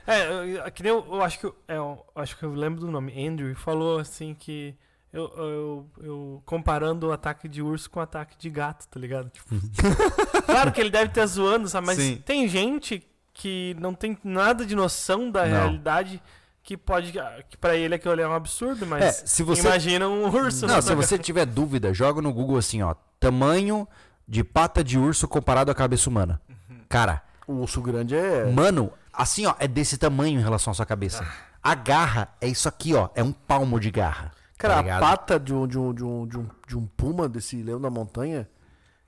É, 0.06 0.66
é 0.66 0.70
que 0.70 0.82
nem 0.82 0.92
eu, 0.92 1.04
eu 1.06 1.22
acho 1.22 1.40
que 1.40 1.46
eu, 1.46 1.56
é, 1.66 1.76
eu 1.76 2.04
acho 2.14 2.38
que 2.38 2.44
eu 2.44 2.54
lembro 2.54 2.80
do 2.80 2.90
nome. 2.90 3.26
Andrew 3.26 3.54
falou 3.56 3.98
assim 3.98 4.34
que 4.34 4.76
eu, 5.14 5.32
eu, 5.36 5.86
eu 6.02 6.42
comparando 6.44 7.06
o 7.08 7.12
ataque 7.12 7.48
de 7.48 7.62
urso 7.62 7.88
com 7.88 8.00
o 8.00 8.02
ataque 8.02 8.36
de 8.38 8.50
gato, 8.50 8.86
tá 8.88 8.98
ligado? 8.98 9.30
Tipo, 9.30 9.54
claro 10.44 10.72
que 10.72 10.80
ele 10.80 10.90
deve 10.90 11.10
ter 11.10 11.26
zoando, 11.26 11.68
sabe? 11.68 11.86
Mas 11.86 11.96
Sim. 11.98 12.22
tem 12.24 12.48
gente 12.48 13.06
que 13.32 13.76
não 13.80 13.94
tem 13.94 14.18
nada 14.24 14.66
de 14.66 14.74
noção 14.74 15.30
da 15.30 15.44
Não. 15.46 15.50
realidade 15.50 16.22
que 16.62 16.76
pode 16.76 17.12
que 17.48 17.56
para 17.56 17.76
ele 17.76 17.94
aquilo 17.94 18.12
ali 18.12 18.22
é 18.22 18.28
um 18.28 18.32
absurdo, 18.32 18.86
mas 18.86 19.04
É, 19.04 19.12
se 19.12 19.42
você. 19.42 19.60
imagina 19.60 20.08
um 20.08 20.24
urso. 20.34 20.66
Não, 20.66 20.80
se 20.82 20.94
você 20.94 21.18
tiver 21.18 21.44
dúvida, 21.46 21.92
joga 21.94 22.20
no 22.22 22.32
Google 22.32 22.56
assim, 22.56 22.82
ó. 22.82 22.94
Tamanho 23.20 23.86
de 24.26 24.42
pata 24.42 24.82
de 24.82 24.98
urso 24.98 25.28
comparado 25.28 25.70
à 25.70 25.74
cabeça 25.74 26.08
humana. 26.08 26.40
Cara, 26.88 27.22
O 27.46 27.54
urso 27.54 27.82
grande 27.82 28.14
é. 28.16 28.50
Mano, 28.50 28.90
assim, 29.12 29.44
ó, 29.46 29.54
é 29.58 29.68
desse 29.68 29.98
tamanho 29.98 30.40
em 30.40 30.42
relação 30.42 30.70
à 30.70 30.74
sua 30.74 30.86
cabeça. 30.86 31.26
A 31.62 31.74
garra 31.74 32.28
é 32.40 32.48
isso 32.48 32.66
aqui, 32.68 32.94
ó. 32.94 33.08
É 33.14 33.22
um 33.22 33.32
palmo 33.32 33.78
de 33.78 33.90
garra. 33.90 34.32
Cara, 34.58 34.82
tá 34.82 34.96
a 34.96 35.00
pata 35.00 35.38
de 35.40 35.52
um, 35.54 35.66
de, 35.66 35.78
um, 35.78 35.92
de, 35.94 36.04
um, 36.04 36.26
de, 36.26 36.38
um, 36.38 36.46
de 36.68 36.78
um 36.78 36.86
puma, 36.86 37.28
desse 37.28 37.60
leão 37.62 37.80
da 37.80 37.90
montanha, 37.90 38.48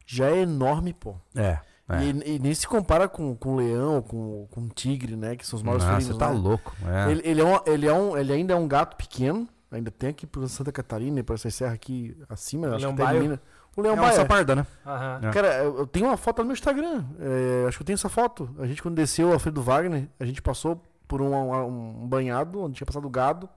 já 0.05 0.29
é 0.31 0.39
enorme, 0.43 0.93
pô. 0.93 1.15
É. 1.35 1.59
é. 1.89 2.03
E, 2.05 2.35
e 2.35 2.39
nem 2.39 2.53
se 2.55 2.67
compara 2.67 3.09
com, 3.09 3.35
com 3.37 3.55
o 3.55 3.57
leão, 3.57 4.03
com, 4.03 4.47
com 4.51 4.61
o 4.63 4.69
tigre, 4.69 5.17
né? 5.17 5.37
Que 5.37 5.47
são 5.47 5.57
os 5.57 5.63
maiores 5.63 5.85
Nossa, 5.85 5.97
felinos. 6.01 6.17
você 6.17 6.19
tá 6.25 6.33
né? 6.33 6.39
louco. 6.39 6.75
É. 6.87 7.11
Ele, 7.11 7.23
ele, 7.25 7.41
é 7.41 7.45
um, 7.45 7.61
ele, 7.67 7.87
é 7.87 7.93
um, 7.93 8.17
ele 8.17 8.33
ainda 8.33 8.55
é 8.55 8.57
um 8.57 8.67
gato 8.69 8.97
pequeno. 8.97 9.49
Ainda 9.71 9.91
tem 9.91 10.11
aqui 10.11 10.27
por 10.27 10.49
Santa 10.49 10.71
Catarina 10.71 11.19
e 11.21 11.23
por 11.25 11.35
essa 11.35 11.51
serra 11.51 11.75
aqui 11.75 12.17
acima. 12.29 12.69
acho 12.69 12.79
Leão 12.79 12.95
que 12.95 13.03
até 13.03 13.11
em 13.11 13.15
baio? 13.15 13.23
Minas. 13.23 13.39
O 13.77 13.83
leão 13.83 13.95
É 13.95 13.99
uma 13.99 14.07
baia. 14.07 14.17
saparda, 14.17 14.55
né? 14.57 14.67
Aham. 14.87 15.21
É. 15.25 15.31
Cara, 15.33 15.49
eu 15.65 15.79
eu 15.81 15.87
tenho 15.87 16.07
uma 16.07 16.17
foto 16.17 16.39
no 16.39 16.45
meu 16.47 16.55
Instagram. 16.55 17.05
é, 17.21 17.65
acho 17.69 17.77
que 17.79 17.83
eu 17.83 17.87
tenho 17.87 17.95
essa 17.95 18.09
foto. 18.09 18.49
A 18.59 18.67
gente, 18.67 18.81
quando 18.83 18.95
desceu 18.95 19.29
o 19.29 19.33
Alfredo 19.33 19.61
Wagner, 19.61 20.09
a 20.21 20.25
gente 20.25 20.41
passou 20.41 20.81
por 21.07 21.21
um, 21.21 21.35
um- 21.35 22.03
um 22.05 22.09
banhado 22.09 22.63
onde 22.63 22.77
tinha 22.77 22.87
passado 22.87 23.09
gado. 23.11 23.49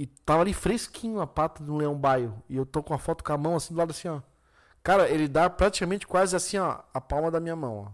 E 0.00 0.06
tava 0.06 0.40
ali 0.40 0.54
fresquinho 0.54 1.20
a 1.20 1.26
pata 1.26 1.62
de 1.62 1.70
um 1.70 1.76
leão 1.76 1.94
baio. 1.94 2.42
E 2.48 2.56
eu 2.56 2.64
tô 2.64 2.82
com 2.82 2.94
a 2.94 2.98
foto 2.98 3.22
com 3.22 3.34
a 3.34 3.36
mão 3.36 3.54
assim 3.54 3.74
do 3.74 3.78
lado 3.78 3.90
assim, 3.90 4.08
ó. 4.08 4.22
Cara, 4.82 5.06
ele 5.10 5.28
dá 5.28 5.50
praticamente 5.50 6.06
quase 6.06 6.34
assim, 6.34 6.56
ó, 6.56 6.78
a 6.94 6.98
palma 7.02 7.30
da 7.30 7.38
minha 7.38 7.54
mão, 7.54 7.92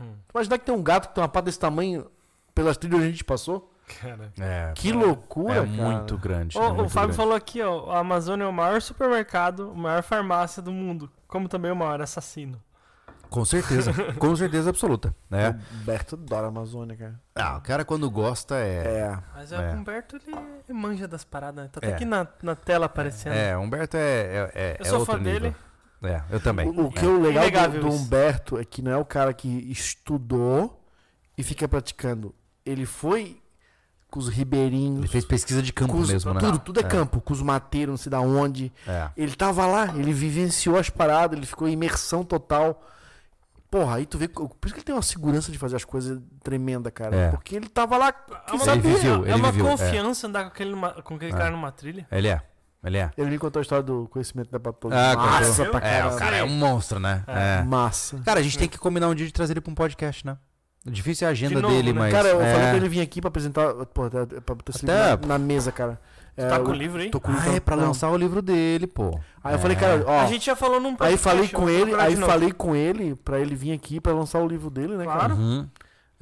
ó. 0.00 0.02
Hum. 0.02 0.16
Imagina 0.34 0.58
que 0.58 0.64
tem 0.64 0.74
um 0.74 0.82
gato 0.82 1.06
que 1.06 1.14
tem 1.14 1.22
uma 1.22 1.28
pata 1.28 1.44
desse 1.44 1.60
tamanho 1.60 2.10
pelas 2.52 2.76
trilhas 2.76 2.98
onde 2.98 3.06
a 3.06 3.10
gente 3.12 3.22
passou. 3.22 3.72
Cara. 4.00 4.32
É. 4.40 4.72
Que 4.74 4.90
loucura, 4.90 5.62
é 5.62 5.76
cara. 5.76 5.90
muito 5.90 6.18
grande. 6.18 6.58
Ô, 6.58 6.60
é 6.60 6.66
o 6.66 6.74
muito 6.74 6.90
Fábio 6.90 7.10
grande. 7.10 7.16
falou 7.18 7.34
aqui, 7.36 7.62
ó, 7.62 7.92
a 7.92 8.00
Amazônia 8.00 8.42
é 8.42 8.48
o 8.48 8.52
maior 8.52 8.82
supermercado, 8.82 9.70
a 9.70 9.78
maior 9.78 10.02
farmácia 10.02 10.60
do 10.60 10.72
mundo, 10.72 11.08
como 11.28 11.48
também 11.48 11.70
o 11.70 11.76
maior 11.76 12.00
assassino. 12.00 12.60
Com 13.30 13.44
certeza. 13.44 13.92
Com 14.18 14.34
certeza 14.36 14.70
absoluta. 14.70 15.14
né? 15.30 15.58
O 15.72 15.84
Berto 15.84 16.16
adora 16.16 16.46
a 16.46 16.48
Amazônia, 16.48 16.96
cara. 16.96 17.20
Ah, 17.34 17.56
o 17.56 17.60
cara 17.60 17.84
quando 17.84 18.10
gosta 18.10 18.56
é. 18.56 18.98
É. 18.98 19.18
Mas 19.34 19.52
É. 19.52 19.70
o 19.70 19.76
Humberto, 19.76 20.16
ele, 20.16 20.36
manja 20.78 21.06
das 21.08 21.24
paradas, 21.24 21.64
né? 21.64 21.70
Tá 21.72 21.78
até 21.78 21.90
É. 21.90 21.94
aqui 21.94 22.04
na, 22.04 22.26
na 22.42 22.54
tela 22.54 22.86
aparecendo. 22.86 23.32
É, 23.34 23.56
Humberto 23.56 23.96
é. 23.96 24.00
é, 24.00 24.50
é 24.54 24.76
Eu 24.80 24.84
é 24.84 24.88
sou 24.88 24.98
outro 25.00 25.14
fã 25.14 25.18
nível. 25.18 25.40
dele. 25.40 25.56
É, 26.02 26.22
eu 26.30 26.40
também. 26.40 26.66
O, 26.68 26.86
o 26.86 26.90
que 26.90 27.04
é 27.04 27.08
o 27.08 27.20
legal 27.20 27.68
do, 27.68 27.80
do. 27.80 27.88
Humberto 27.88 28.58
é 28.58 28.64
que 28.64 28.80
não 28.82 28.90
é 28.90 28.96
o 28.96 29.04
cara 29.04 29.32
que 29.34 29.48
estudou 29.70 30.82
e 31.36 31.42
fica 31.42 31.68
praticando. 31.68 32.34
Ele 32.64 32.86
foi 32.86 33.40
com 34.10 34.18
os 34.18 34.28
ribeirinhos. 34.28 34.98
Ele 35.00 35.08
fez 35.08 35.24
pesquisa 35.24 35.62
de 35.62 35.72
campo 35.72 35.96
os- 35.96 36.10
mesmo, 36.10 36.34
né? 36.34 36.40
tudo, 36.40 36.58
tudo 36.58 36.80
é, 36.80 36.82
campo, 36.82 37.20
com 37.20 37.32
os 37.32 37.42
mateiros, 37.42 37.90
não 37.92 37.96
sei 37.96 38.10
da 38.10 38.20
onde. 38.20 38.72
É. 38.86 39.08
Ele 39.16 39.36
tava 39.36 39.66
lá, 39.66 39.94
ele 39.96 40.12
vivenciou 40.12 40.76
as 40.78 40.90
paradas, 40.90 41.36
ele 41.36 41.46
ficou 41.46 41.68
em 41.68 41.72
imersão 41.72 42.24
total. 42.24 42.82
Porra, 43.70 43.96
aí 43.96 44.06
tu 44.06 44.18
vê. 44.18 44.26
Por 44.26 44.48
isso 44.64 44.74
que 44.74 44.80
ele 44.80 44.84
tem 44.84 44.94
uma 44.94 45.02
segurança 45.02 45.52
de 45.52 45.58
fazer 45.58 45.76
as 45.76 45.84
coisas 45.84 46.20
tremenda, 46.42 46.90
cara. 46.90 47.14
É. 47.14 47.30
Porque 47.30 47.54
ele 47.54 47.68
tava 47.68 47.96
lá. 47.96 48.08
É 48.48 48.52
uma, 48.52 48.72
Ele 48.72 48.80
viveu, 48.80 49.24
é 49.24 49.28
ele 49.28 49.34
uma 49.34 49.52
viveu, 49.52 49.68
é. 49.68 49.70
confiança 49.70 50.26
andar 50.26 50.42
com 50.42 50.48
aquele, 50.48 50.74
com 51.04 51.14
aquele 51.14 51.32
É. 51.32 51.36
cara 51.36 51.50
numa 51.52 51.70
trilha. 51.70 52.06
Ele 52.10 52.26
é. 52.28 52.42
Ele 52.82 52.96
é. 52.98 53.10
Ele 53.16 53.30
me 53.30 53.38
contou 53.38 53.60
a 53.60 53.62
história 53.62 53.82
do 53.84 54.08
conhecimento 54.10 54.50
da 54.50 54.58
Patrulha. 54.58 54.96
Ah, 54.96 55.14
Massa 55.14 55.64
contou. 55.64 55.80
pra 55.80 55.88
É, 55.88 56.04
o 56.06 56.16
cara 56.16 56.36
é 56.36 56.42
um 56.42 56.48
monstro, 56.48 56.98
né? 56.98 57.22
É. 57.28 57.58
É. 57.60 57.62
Massa. 57.62 58.18
Cara, 58.24 58.40
a 58.40 58.42
gente 58.42 58.58
tem 58.58 58.68
que 58.68 58.78
combinar 58.78 59.08
um 59.08 59.14
dia 59.14 59.26
de 59.26 59.32
trazer 59.32 59.52
ele 59.52 59.60
pra 59.60 59.70
um 59.70 59.74
podcast, 59.74 60.26
né? 60.26 60.36
Difícil 60.84 61.26
é 61.26 61.28
a 61.28 61.32
agenda 61.32 61.56
De 61.56 61.60
novo, 61.62 61.74
dele, 61.74 61.92
né? 61.92 61.98
mas. 62.00 62.12
Cara, 62.12 62.28
eu 62.28 62.40
é... 62.40 62.52
falei 62.52 62.68
pra 62.68 62.76
ele 62.78 62.88
vir 62.88 63.02
aqui 63.02 63.20
pra 63.20 63.28
apresentar. 63.28 63.72
Pô, 63.86 64.08
pra 64.10 64.26
pra 64.26 64.54
botar 64.54 64.72
esse 64.74 64.84
Até- 64.84 65.16
na, 65.26 65.26
na 65.34 65.38
mesa, 65.38 65.70
cara. 65.70 66.00
É, 66.42 66.48
tá 66.48 66.60
com 66.60 66.70
o 66.70 66.74
livro 66.74 67.00
aí? 67.00 67.10
Tô 67.10 67.20
com 67.20 67.30
o 67.30 67.34
Ah, 67.34 67.38
livro. 67.38 67.56
é 67.56 67.60
pra 67.60 67.76
não. 67.76 67.86
lançar 67.88 68.10
o 68.10 68.16
livro 68.16 68.40
dele, 68.42 68.86
pô. 68.86 69.18
Aí 69.42 69.54
eu 69.54 69.58
falei, 69.58 69.76
É. 69.76 69.80
cara, 69.80 70.04
ó. 70.06 70.20
A 70.20 70.26
gente 70.26 70.44
já 70.46 70.56
falou 70.56 70.80
num 70.80 70.90
Aí 70.90 70.96
podcast. 70.96 71.22
falei 71.28 71.48
com 71.48 71.68
ele, 71.68 71.94
aí 71.94 72.16
falei 72.16 72.52
com 72.52 72.74
ele 72.76 73.14
pra 73.16 73.38
ele 73.40 73.54
vir 73.54 73.72
aqui 73.72 74.00
pra 74.00 74.12
lançar 74.12 74.40
o 74.40 74.46
livro 74.48 74.70
dele, 74.70 74.96
né, 74.96 75.04
cara? 75.04 75.18
Claro. 75.18 75.34
Uhum. 75.36 75.68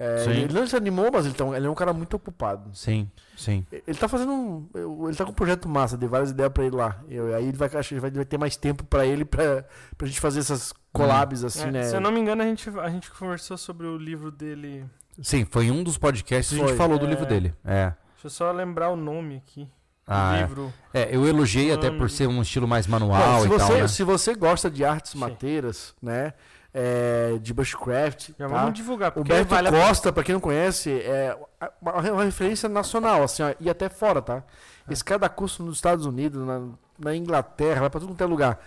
É, 0.01 0.19
Sim. 0.19 0.31
ele 0.31 0.55
não 0.55 0.65
se 0.65 0.77
animou, 0.77 1.11
mas 1.13 1.27
ele, 1.27 1.35
tá, 1.35 1.45
ele 1.57 1.67
é 1.67 1.71
um 1.71 1.75
cara 1.75 1.93
muito 1.93 2.15
ocupado. 2.15 2.71
Sim, 2.73 3.11
sim. 3.37 3.67
Ele 3.73 3.99
tá 3.99 4.07
fazendo 4.07 4.31
um. 4.31 4.69
Ele 5.09 5.17
tá 5.17 5.25
com 5.25 5.33
um 5.33 5.35
projeto 5.35 5.69
massa, 5.69 5.97
dei 5.97 6.09
várias 6.09 6.31
ideias 6.31 6.53
pra 6.53 6.63
ele 6.65 6.77
lá. 6.77 7.01
Eu- 7.09 7.35
aí 7.35 7.49
ele 7.49 7.57
vai, 7.57 7.69
ele 7.91 8.01
vai, 8.01 8.11
vai 8.13 8.25
ter 8.25 8.39
mais 8.39 8.57
tempo 8.57 8.85
pra 8.85 9.05
ele 9.05 9.25
pra, 9.25 9.65
pra 9.97 10.07
gente 10.07 10.21
fazer 10.21 10.39
essas 10.39 10.73
collabs 10.93 11.43
assim, 11.43 11.67
É, 11.67 11.71
né? 11.73 11.83
Se 11.83 11.97
eu 11.97 12.01
não 12.01 12.13
me 12.13 12.21
engano, 12.21 12.43
a 12.43 12.45
gente, 12.47 12.71
a 12.79 12.89
gente 12.91 13.11
conversou 13.11 13.59
sobre 13.59 13.89
o 13.89 13.97
livro 13.99 14.31
dele. 14.31 14.85
Sim, 15.21 15.45
foi 15.51 15.69
um 15.69 15.83
dos 15.83 15.99
podcasts 15.99 16.57
que 16.57 16.63
a 16.63 16.69
gente 16.69 16.77
falou 16.77 16.97
do 16.97 17.07
É. 17.07 17.09
livro 17.09 17.27
dele. 17.27 17.53
É. 17.65 17.93
Deixa 18.13 18.27
eu 18.27 18.31
só 18.31 18.53
lembrar 18.53 18.91
o 18.91 18.97
nome 18.97 19.37
aqui. 19.45 19.69
Ah, 20.09 20.37
é. 20.37 20.41
livro. 20.41 20.73
É, 20.95 21.15
eu 21.15 21.27
elogiei 21.27 21.73
até 21.73 21.91
Hum. 21.91 21.99
por 21.99 22.11
ser 22.11 22.27
um 22.27 22.41
estilo 22.43 22.67
mais 22.67 22.87
Bom, 22.87 22.93
manual 22.99 23.41
se, 23.41 23.47
e 23.47 23.49
você, 23.49 23.59
tal, 23.59 23.77
né? 23.79 23.89
se 23.89 24.05
você 24.05 24.35
gosta 24.35 24.71
de 24.71 24.85
artes 24.85 25.13
Sim. 25.13 25.19
mateiras, 25.19 25.95
né? 26.03 26.33
é, 26.73 27.39
de 27.41 27.53
bushcraft, 27.55 28.31
Já 28.39 28.49
tá? 28.49 28.55
vamos 28.55 28.75
divulgar, 28.75 29.13
O 29.17 29.25
Beto 29.25 29.49
vale 29.49 29.69
a 29.69 29.71
Costa, 29.73 30.13
pra 30.13 30.23
quem 30.23 30.35
não 30.35 30.41
conhece, 30.41 30.91
é 31.01 31.37
uma, 31.81 31.93
uma 32.13 32.25
referência 32.25 32.69
nacional, 32.69 33.23
assim, 33.23 33.43
ó, 33.43 33.55
e 33.59 33.69
até 33.71 33.89
fora, 33.89 34.21
tá? 34.21 34.43
É. 34.89 34.93
Esse 34.93 35.05
cara 35.05 35.19
dá 35.19 35.29
curso 35.29 35.63
nos 35.63 35.77
Estados 35.77 36.07
Unidos, 36.07 36.47
na, 36.47 36.69
na 36.99 37.17
Inglaterra, 37.17 37.81
vai 37.81 37.91
pra 37.91 38.01
tudo 38.01 38.11
quanto 38.13 38.23
é 38.23 38.27
lugar. 38.27 38.61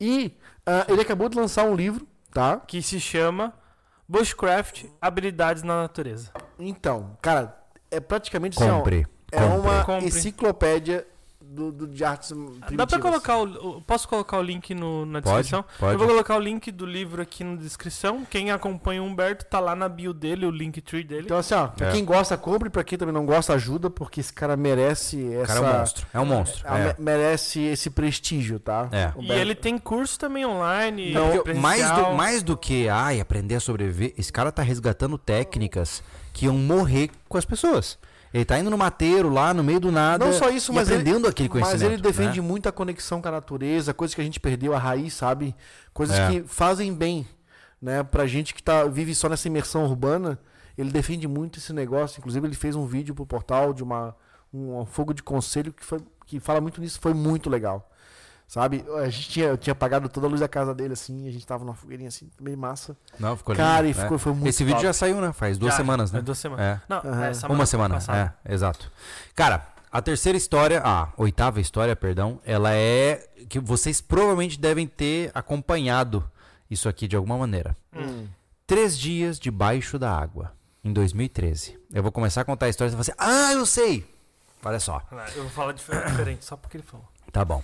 E 0.00 0.36
ah, 0.66 0.86
ele 0.88 1.02
acabou 1.02 1.28
de 1.28 1.36
lançar 1.36 1.64
um 1.64 1.74
livro, 1.74 2.06
tá? 2.32 2.56
que 2.56 2.82
se 2.82 2.98
chama 2.98 3.52
Bushcraft 4.08 4.86
Habilidades 5.00 5.62
na 5.62 5.82
Natureza. 5.82 6.30
Então, 6.58 7.16
cara, 7.22 7.56
é 7.90 8.00
praticamente 8.00 8.60
assim, 8.60 8.70
ó, 8.70 8.78
Compre. 8.78 9.06
É 9.34 9.48
compre. 9.48 9.58
uma 9.70 9.84
Compre. 9.84 10.06
enciclopédia 10.08 11.06
do, 11.40 11.70
do- 11.70 11.86
de 11.86 12.02
artes 12.04 12.30
primitivas. 12.32 12.76
Dá 12.76 12.84
pra 12.86 12.98
colocar 12.98 13.36
o, 13.38 13.76
o- 13.76 13.82
Posso 13.82 14.08
colocar 14.08 14.38
o 14.38 14.42
link 14.42 14.74
no- 14.74 15.06
na 15.06 15.22
Pode, 15.22 15.36
descrição? 15.42 15.64
pode. 15.78 15.92
Eu 15.92 15.98
vou 16.00 16.08
colocar 16.08 16.34
o 16.36 16.40
link 16.40 16.72
do 16.72 16.84
livro 16.84 17.22
aqui 17.22 17.44
na 17.44 17.54
descrição. 17.54 18.24
Quem 18.28 18.50
acompanha 18.50 19.00
o 19.00 19.06
Humberto 19.06 19.44
tá 19.44 19.60
lá 19.60 19.76
na 19.76 19.88
bio 19.88 20.12
dele, 20.12 20.46
o 20.46 20.50
Linktree 20.50 21.04
dele. 21.04 21.22
Então, 21.26 21.36
assim, 21.38 21.54
ó, 21.54 21.68
pra 21.68 21.90
É. 21.90 21.92
quem 21.92 22.04
gosta, 22.04 22.36
compre, 22.36 22.70
pra 22.70 22.82
quem 22.82 22.98
também 22.98 23.14
não 23.14 23.24
gosta, 23.24 23.52
ajuda, 23.54 23.88
porque 23.88 24.18
esse 24.18 24.32
cara 24.32 24.56
merece 24.56 25.16
O 25.16 25.42
essa... 25.42 25.54
cara 25.54 25.58
é 25.60 25.62
um 25.62 25.78
monstro. 25.78 26.06
É 26.14 26.20
um 26.20 26.24
monstro. 26.26 26.66
É. 26.66 26.84
me- 26.88 26.94
merece 26.98 27.60
esse 27.60 27.88
prestígio, 27.88 28.58
tá? 28.58 28.88
É. 28.90 29.12
O 29.14 29.22
E 29.22 29.30
ele 29.30 29.54
tem 29.54 29.78
curso 29.78 30.18
também 30.18 30.44
online. 30.44 31.12
Não, 31.12 31.30
mais, 31.60 31.88
do, 31.88 32.14
mais 32.14 32.42
do 32.42 32.56
que 32.56 32.88
ai, 32.88 33.20
aprender 33.20 33.54
a 33.56 33.60
sobreviver, 33.60 34.12
esse 34.18 34.32
cara 34.32 34.50
tá 34.50 34.62
resgatando 34.62 35.16
técnicas 35.16 36.02
que 36.32 36.46
iam 36.46 36.56
morrer 36.58 37.10
com 37.28 37.38
as 37.38 37.44
pessoas. 37.44 37.96
Ele 38.34 38.44
tá 38.44 38.58
indo 38.58 38.68
no 38.68 38.76
mateiro 38.76 39.28
lá 39.30 39.54
no 39.54 39.62
meio 39.62 39.78
do 39.78 39.92
nada. 39.92 40.24
Não 40.26 40.32
só 40.32 40.50
isso, 40.50 40.72
mas 40.72 40.88
ele- 40.88 41.02
aprendendo 41.02 41.28
aquele 41.28 41.48
conhecimento. 41.48 41.80
Mas 41.82 41.88
ele 41.92 42.02
defende 42.02 42.40
né? 42.40 42.46
muito 42.46 42.68
a 42.68 42.72
conexão 42.72 43.22
com 43.22 43.28
a 43.28 43.30
natureza, 43.30 43.94
coisas 43.94 44.12
que 44.12 44.20
a 44.20 44.24
gente 44.24 44.40
perdeu, 44.40 44.74
a 44.74 44.78
raiz, 44.78 45.14
sabe? 45.14 45.54
Coisas 45.92 46.18
É. 46.18 46.28
que 46.28 46.42
fazem 46.42 46.92
bem, 46.92 47.24
né? 47.80 48.02
Pra 48.02 48.26
gente 48.26 48.52
que 48.52 48.60
tá, 48.60 48.84
vive 48.86 49.14
só 49.14 49.28
nessa 49.28 49.46
imersão 49.46 49.84
urbana, 49.84 50.36
ele 50.76 50.90
defende 50.90 51.28
muito 51.28 51.60
esse 51.60 51.72
negócio. 51.72 52.18
Inclusive, 52.18 52.44
ele 52.44 52.56
fez 52.56 52.74
um 52.74 52.84
vídeo 52.84 53.14
pro 53.14 53.24
portal 53.24 53.72
de 53.72 53.84
uma, 53.84 54.16
um, 54.52 54.80
um 54.80 54.84
fogo 54.84 55.14
de 55.14 55.22
conselho 55.22 55.72
que, 55.72 55.84
foi, 55.84 56.00
que 56.26 56.40
fala 56.40 56.60
muito 56.60 56.80
nisso, 56.80 56.98
foi 57.00 57.14
muito 57.14 57.48
legal. 57.48 57.88
Sabe? 58.46 58.84
A 59.02 59.08
gente 59.08 59.28
tinha, 59.30 59.46
eu 59.46 59.56
tinha 59.58 59.72
apagado 59.72 60.08
toda 60.08 60.26
a 60.26 60.30
luz 60.30 60.40
da 60.40 60.46
casa 60.48 60.74
dele, 60.74 60.92
assim, 60.92 61.26
a 61.26 61.30
gente 61.32 61.46
tava 61.46 61.64
numa 61.64 61.74
fogueirinha 61.74 62.08
assim, 62.08 62.30
meio 62.40 62.56
massa. 62.58 62.96
Não, 63.18 63.36
ficou 63.36 63.54
lindo. 63.54 63.64
Cara, 63.64 63.86
e 63.86 63.94
né? 63.94 64.02
ficou, 64.02 64.18
foi 64.18 64.32
muito 64.32 64.46
Esse 64.48 64.62
vídeo 64.62 64.76
top. 64.76 64.86
já 64.86 64.92
saiu, 64.92 65.20
né? 65.20 65.32
Faz 65.32 65.58
duas 65.58 65.72
Já, 65.72 65.78
semanas, 65.78 66.12
né? 66.12 66.20
duas 66.20 66.38
semanas. 66.38 66.64
É. 66.64 66.80
Não, 66.88 66.98
Aham. 66.98 67.24
é 67.24 67.46
Uma 67.52 67.66
semana, 67.66 67.94
passada. 67.96 68.34
é, 68.44 68.54
exato. 68.54 68.92
Cara, 69.34 69.66
a 69.90 70.00
terceira 70.02 70.36
história, 70.38 70.80
a 70.84 71.08
oitava 71.16 71.60
história, 71.60 71.96
perdão, 71.96 72.38
ela 72.44 72.72
é 72.74 73.26
que 73.48 73.58
vocês 73.58 74.00
provavelmente 74.00 74.60
devem 74.60 74.86
ter 74.86 75.30
acompanhado 75.34 76.22
isso 76.70 76.88
aqui 76.88 77.08
de 77.08 77.16
alguma 77.16 77.38
maneira. 77.38 77.76
Hum. 77.96 78.26
Três 78.66 78.96
dias 78.98 79.38
debaixo 79.40 79.98
da 79.98 80.10
água, 80.16 80.52
em 80.84 80.92
2013. 80.92 81.78
Eu 81.92 82.02
vou 82.02 82.12
começar 82.12 82.42
a 82.42 82.44
contar 82.44 82.66
a 82.66 82.68
história 82.68 82.92
e 82.92 82.94
você 82.96 83.12
vai 83.12 83.26
assim, 83.30 83.48
ah, 83.50 83.52
eu 83.54 83.66
sei! 83.66 84.06
Olha 84.64 84.80
só. 84.80 85.02
Eu 85.34 85.42
vou 85.42 85.50
falar 85.50 85.72
difer- 85.72 86.06
diferente, 86.06 86.44
só 86.44 86.56
porque 86.56 86.76
ele 86.76 86.84
falou. 86.84 87.06
Tá 87.32 87.44
bom. 87.44 87.62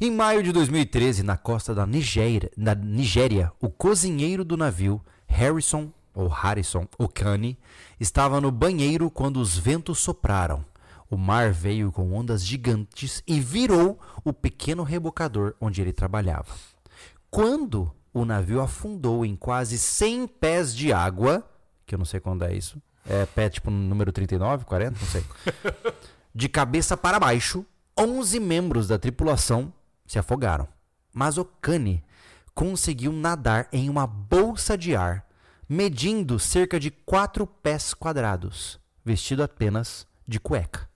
Em 0.00 0.12
maio 0.12 0.44
de 0.44 0.52
2013, 0.52 1.24
na 1.24 1.36
costa 1.36 1.74
da 1.74 1.84
Nigéria, 1.84 2.52
na 2.56 2.72
Nigéria, 2.72 3.50
o 3.60 3.68
cozinheiro 3.68 4.44
do 4.44 4.56
navio, 4.56 5.04
Harrison, 5.26 5.90
ou 6.14 6.28
Harrison 6.28 6.86
Okani, 6.96 7.58
estava 7.98 8.40
no 8.40 8.52
banheiro 8.52 9.10
quando 9.10 9.38
os 9.38 9.58
ventos 9.58 9.98
sopraram. 9.98 10.64
O 11.10 11.16
mar 11.16 11.50
veio 11.50 11.90
com 11.90 12.12
ondas 12.12 12.46
gigantes 12.46 13.24
e 13.26 13.40
virou 13.40 13.98
o 14.22 14.32
pequeno 14.32 14.84
rebocador 14.84 15.56
onde 15.60 15.82
ele 15.82 15.92
trabalhava. 15.92 16.54
Quando 17.28 17.90
o 18.14 18.24
navio 18.24 18.60
afundou 18.60 19.26
em 19.26 19.34
quase 19.34 19.76
100 19.76 20.28
pés 20.28 20.76
de 20.76 20.92
água, 20.92 21.44
que 21.84 21.96
eu 21.96 21.98
não 21.98 22.06
sei 22.06 22.20
quando 22.20 22.44
é 22.44 22.54
isso, 22.54 22.80
é 23.04 23.26
pé 23.26 23.50
tipo 23.50 23.68
número 23.68 24.12
39, 24.12 24.64
40, 24.64 24.96
não 24.96 25.08
sei. 25.08 25.24
De 26.32 26.48
cabeça 26.48 26.96
para 26.96 27.18
baixo, 27.18 27.66
11 27.98 28.38
membros 28.38 28.86
da 28.86 28.96
tripulação 28.96 29.72
se 30.08 30.18
afogaram. 30.18 30.66
Mas 31.14 31.38
Okane 31.38 32.02
conseguiu 32.54 33.12
nadar 33.12 33.68
em 33.72 33.88
uma 33.88 34.04
bolsa 34.06 34.76
de 34.76 34.96
ar, 34.96 35.24
medindo 35.68 36.38
cerca 36.40 36.80
de 36.80 36.90
4 36.90 37.46
pés 37.46 37.94
quadrados, 37.94 38.80
vestido 39.04 39.42
apenas 39.44 40.06
de 40.26 40.40
cueca. 40.40 40.88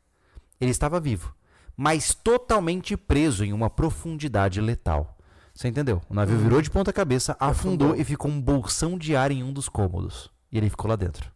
Ele 0.61 0.71
estava 0.73 0.99
vivo, 0.99 1.35
mas 1.77 2.15
totalmente 2.15 2.97
preso 2.97 3.45
em 3.45 3.53
uma 3.53 3.71
profundidade 3.71 4.61
letal. 4.61 5.17
Você 5.55 5.69
entendeu? 5.69 6.01
O 6.09 6.15
navio 6.15 6.39
virou 6.39 6.63
de 6.63 6.71
ponta 6.71 6.93
cabeça, 6.93 7.37
afundou, 7.39 7.89
Afundou. 7.89 8.01
e 8.01 8.05
ficou 8.05 8.31
um 8.31 8.41
bolsão 8.41 8.97
de 8.97 9.15
ar 9.15 9.31
em 9.31 9.43
um 9.43 9.53
dos 9.53 9.69
cômodos. 9.69 10.31
E 10.51 10.57
ele 10.57 10.71
ficou 10.71 10.89
lá 10.89 10.97
dentro. 10.97 11.31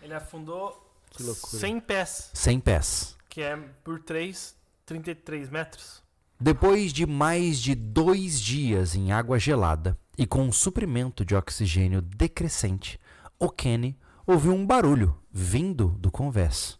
Ele 0.00 0.14
afundou 0.14 0.88
Que 1.10 1.22
loucura. 1.24 1.58
100 1.58 1.80
pés, 1.80 2.30
100 2.32 2.60
pés. 2.60 3.16
que 3.28 3.42
é 3.42 3.56
por 3.82 3.98
3, 4.00 4.54
33 4.86 5.50
metros. 5.50 6.00
Depois 6.38 6.92
de 6.92 7.06
mais 7.06 7.58
de 7.58 7.74
dois 7.74 8.38
dias 8.38 8.94
em 8.94 9.10
água 9.10 9.38
gelada 9.38 9.98
e 10.18 10.26
com 10.26 10.42
um 10.42 10.52
suprimento 10.52 11.24
de 11.24 11.34
oxigênio 11.34 12.02
decrescente, 12.02 13.00
o 13.38 13.48
Kenny 13.48 13.98
ouviu 14.26 14.52
um 14.52 14.66
barulho 14.66 15.16
vindo 15.32 15.96
do 15.98 16.10
convés. 16.10 16.78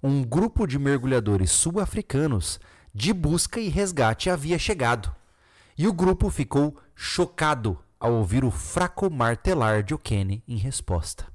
Um 0.00 0.22
grupo 0.22 0.68
de 0.68 0.78
mergulhadores 0.78 1.50
sul-africanos 1.50 2.60
de 2.94 3.12
busca 3.12 3.58
e 3.58 3.68
resgate 3.68 4.30
havia 4.30 4.56
chegado. 4.56 5.12
E 5.76 5.88
o 5.88 5.92
grupo 5.92 6.30
ficou 6.30 6.76
chocado 6.94 7.76
ao 7.98 8.12
ouvir 8.12 8.44
o 8.44 8.52
fraco 8.52 9.10
martelar 9.10 9.82
de 9.82 9.94
O'Kenny 9.94 10.44
em 10.46 10.56
resposta. 10.56 11.26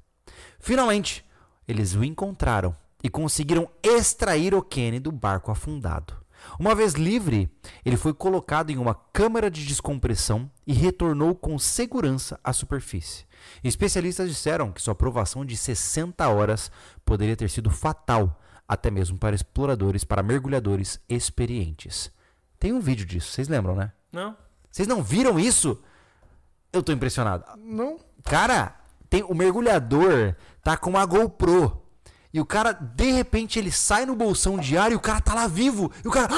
Finalmente, 0.58 1.22
eles 1.66 1.94
o 1.94 2.02
encontraram 2.02 2.74
e 3.04 3.10
conseguiram 3.10 3.68
extrair 3.82 4.54
O'Kenny 4.54 4.98
do 4.98 5.12
barco 5.12 5.50
afundado. 5.50 6.14
Uma 6.58 6.74
vez 6.74 6.94
livre, 6.94 7.50
ele 7.84 7.96
foi 7.96 8.12
colocado 8.12 8.70
em 8.70 8.76
uma 8.76 8.94
câmara 8.94 9.50
de 9.50 9.66
descompressão 9.66 10.50
e 10.66 10.72
retornou 10.72 11.34
com 11.34 11.58
segurança 11.58 12.38
à 12.42 12.52
superfície. 12.52 13.26
Especialistas 13.62 14.28
disseram 14.28 14.72
que 14.72 14.82
sua 14.82 14.94
provação 14.94 15.44
de 15.44 15.56
60 15.56 16.28
horas 16.28 16.70
poderia 17.04 17.36
ter 17.36 17.50
sido 17.50 17.70
fatal, 17.70 18.40
até 18.66 18.90
mesmo 18.90 19.18
para 19.18 19.34
exploradores, 19.34 20.04
para 20.04 20.22
mergulhadores 20.22 21.00
experientes. 21.08 22.10
Tem 22.58 22.72
um 22.72 22.80
vídeo 22.80 23.06
disso, 23.06 23.32
vocês 23.32 23.48
lembram, 23.48 23.74
né? 23.74 23.92
Não? 24.12 24.36
Vocês 24.70 24.86
não 24.86 25.02
viram 25.02 25.38
isso? 25.38 25.80
Eu 26.72 26.82
tô 26.82 26.92
impressionado. 26.92 27.44
Não. 27.56 27.98
Cara, 28.24 28.76
tem 29.08 29.22
o 29.22 29.34
mergulhador 29.34 30.34
tá 30.62 30.76
com 30.76 30.90
uma 30.90 31.06
GoPro. 31.06 31.82
E 32.38 32.40
o 32.40 32.46
cara, 32.46 32.72
de 32.72 33.10
repente, 33.10 33.58
ele 33.58 33.70
sai 33.72 34.06
no 34.06 34.14
bolsão 34.14 34.56
diário 34.56 34.94
e 34.94 34.96
o 34.96 35.00
cara 35.00 35.20
tá 35.20 35.34
lá 35.34 35.46
vivo. 35.46 35.90
E 36.04 36.08
o 36.08 36.10
cara. 36.10 36.28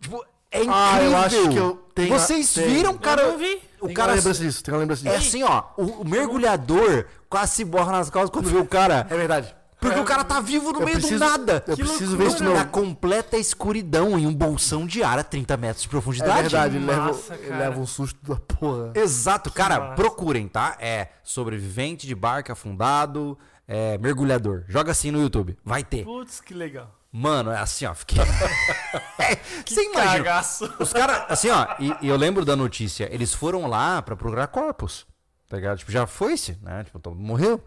Tipo, 0.00 0.24
é 0.50 0.58
incrível. 0.58 0.74
Ah, 0.74 1.02
eu 1.02 1.16
acho 1.16 1.48
que 1.50 1.56
eu 1.56 1.74
tenho- 1.94 2.08
Vocês 2.18 2.52
tenho. 2.52 2.68
viram, 2.70 2.94
cara? 2.98 3.22
Eu 3.22 3.32
não 3.32 3.38
vi. 3.38 3.60
O 3.80 3.86
Tem 3.86 3.94
cara. 3.94 4.10
uma 4.12 4.16
lembrança 4.16 4.40
disso, 4.42 4.62
tem 4.64 4.74
uma 4.74 4.80
lembrança 4.80 5.08
É 5.08 5.16
disso. 5.16 5.28
assim, 5.28 5.42
ó. 5.44 5.62
O, 5.76 6.02
o 6.02 6.08
mergulhador 6.08 7.04
quase 7.30 7.52
se 7.54 7.64
borra 7.64 7.92
nas 7.92 8.10
costas 8.10 8.30
quando 8.30 8.48
vê 8.50 8.58
o 8.58 8.66
cara. 8.66 9.06
É 9.08 9.16
verdade. 9.16 9.54
Porque 9.80 10.00
o 10.00 10.04
cara 10.04 10.24
tá 10.24 10.40
vivo 10.40 10.72
no 10.72 10.80
Eu 10.80 10.84
meio 10.86 10.98
preciso- 10.98 11.20
do 11.24 11.30
nada. 11.30 11.62
eu 11.68 11.76
Que 11.76 11.84
preciso 11.84 12.16
loucura. 12.16 12.18
ver 12.18 12.26
isso 12.26 12.36
de 12.38 12.42
novo. 12.42 12.56
Na 12.56 12.64
completa 12.64 13.36
escuridão 13.36 14.18
em 14.18 14.26
um 14.26 14.34
bolsão 14.34 14.84
de 14.84 15.04
ar 15.04 15.20
a 15.20 15.22
30 15.22 15.56
metros 15.56 15.82
de 15.82 15.86
É 15.88 15.90
profundidade. 15.90 16.42
verdade, 16.42 16.76
ele 16.78 16.84
leva, 16.86 17.02
massa, 17.06 17.34
ele 17.36 17.50
leva 17.56 17.78
um 17.78 17.86
susto 17.86 18.18
da 18.28 18.34
porra. 18.40 18.90
Exato, 18.96 19.52
cara, 19.52 19.78
massa. 19.78 19.94
procurem, 19.94 20.48
tá? 20.48 20.76
É 20.80 21.06
sobrevivente 21.22 22.08
de 22.08 22.14
barco 22.16 22.50
afundado, 22.50 23.38
é, 23.68 23.98
mergulhador. 23.98 24.64
Joga 24.66 24.92
assim 24.92 25.10
no 25.10 25.20
YouTube, 25.20 25.58
vai 25.62 25.84
ter. 25.84 26.04
Putz, 26.04 26.40
que 26.40 26.54
legal. 26.54 26.98
Mano, 27.12 27.50
é 27.50 27.58
assim, 27.58 27.84
ó, 27.84 27.94
fiquei. 27.94 28.18
Você 29.66 29.84
imagina? 29.84 30.24
Cagaço. 30.24 30.74
Os 30.78 30.92
caras, 30.92 31.26
assim, 31.28 31.50
ó, 31.50 31.66
e, 31.78 31.94
e 32.00 32.08
eu 32.08 32.16
lembro 32.16 32.44
da 32.44 32.56
notícia, 32.56 33.08
eles 33.12 33.34
foram 33.34 33.66
lá 33.66 34.00
pra 34.00 34.16
procurar 34.16 34.46
corpos. 34.46 35.06
Tá 35.48 35.56
ligado? 35.56 35.78
Tipo, 35.78 35.92
já 35.92 36.06
foi-se, 36.06 36.58
né? 36.62 36.84
Tipo, 36.84 36.98
todo 36.98 37.14
mundo 37.14 37.26
morreu. 37.26 37.62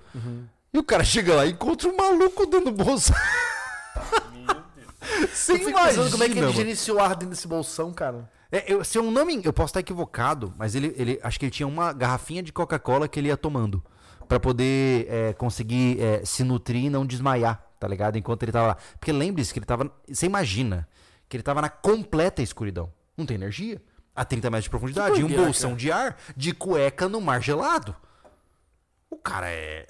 E 0.74 0.78
o 0.78 0.84
cara 0.84 1.04
chega 1.04 1.36
lá 1.36 1.46
e 1.46 1.52
encontra 1.52 1.90
um 1.90 1.96
maluco 1.96 2.46
dando 2.46 2.72
bolsa. 2.72 3.14
Você 5.34 5.58
fico 5.58 5.74
pensando 5.74 6.12
como 6.12 6.24
é 6.24 6.30
que 6.30 6.38
ele 6.38 6.52
gerenciou 6.52 6.98
o 6.98 7.02
ar 7.02 7.10
dentro 7.10 7.30
desse 7.30 7.48
bolsão, 7.48 7.92
cara. 7.92 8.30
É, 8.52 8.72
eu, 8.72 8.84
se 8.84 8.98
eu 8.98 9.04
não 9.10 9.26
me, 9.26 9.42
eu 9.44 9.54
posso 9.54 9.72
estar 9.72 9.80
equivocado, 9.80 10.54
mas 10.58 10.76
ele, 10.76 10.94
ele 10.98 11.20
acho 11.24 11.40
que 11.40 11.46
ele 11.46 11.52
tinha 11.52 11.68
uma 11.68 11.92
garrafinha 11.92 12.44
de 12.44 12.54
Coca-Cola 12.54 13.08
que 13.08 13.20
ele 13.20 13.30
ia 13.30 13.38
tomando 13.38 13.84
Pra 14.32 14.40
poder 14.40 15.08
é, 15.10 15.34
conseguir 15.34 16.00
é, 16.02 16.24
se 16.24 16.42
nutrir 16.42 16.86
e 16.86 16.90
não 16.90 17.06
desmaiar, 17.06 17.62
tá 17.78 17.86
ligado? 17.86 18.18
Enquanto 18.18 18.44
ele 18.44 18.52
tava 18.54 18.68
lá. 18.68 18.78
Porque 18.98 19.12
lembre-se 19.12 19.52
que 19.52 19.60
ele 19.60 19.66
tava, 19.66 19.92
você 20.08 20.26
imagina 20.26 20.88
que 21.28 21.36
ele 21.36 21.44
tava 21.44 21.62
na 21.62 21.68
completa 21.68 22.42
escuridão. 22.42 22.90
Não 23.18 23.26
tem 23.26 23.36
energia. 23.36 23.82
A 24.16 24.24
30 24.24 24.50
metros 24.50 24.64
de 24.64 24.70
profundidade, 24.70 25.20
e 25.20 25.24
um 25.26 25.28
bolsão 25.28 25.76
de 25.76 25.92
ar 25.92 26.16
de 26.38 26.54
cueca 26.54 27.10
no 27.10 27.20
mar 27.20 27.42
gelado. 27.42 27.94
O 29.10 29.18
cara 29.18 29.50
é 29.50 29.86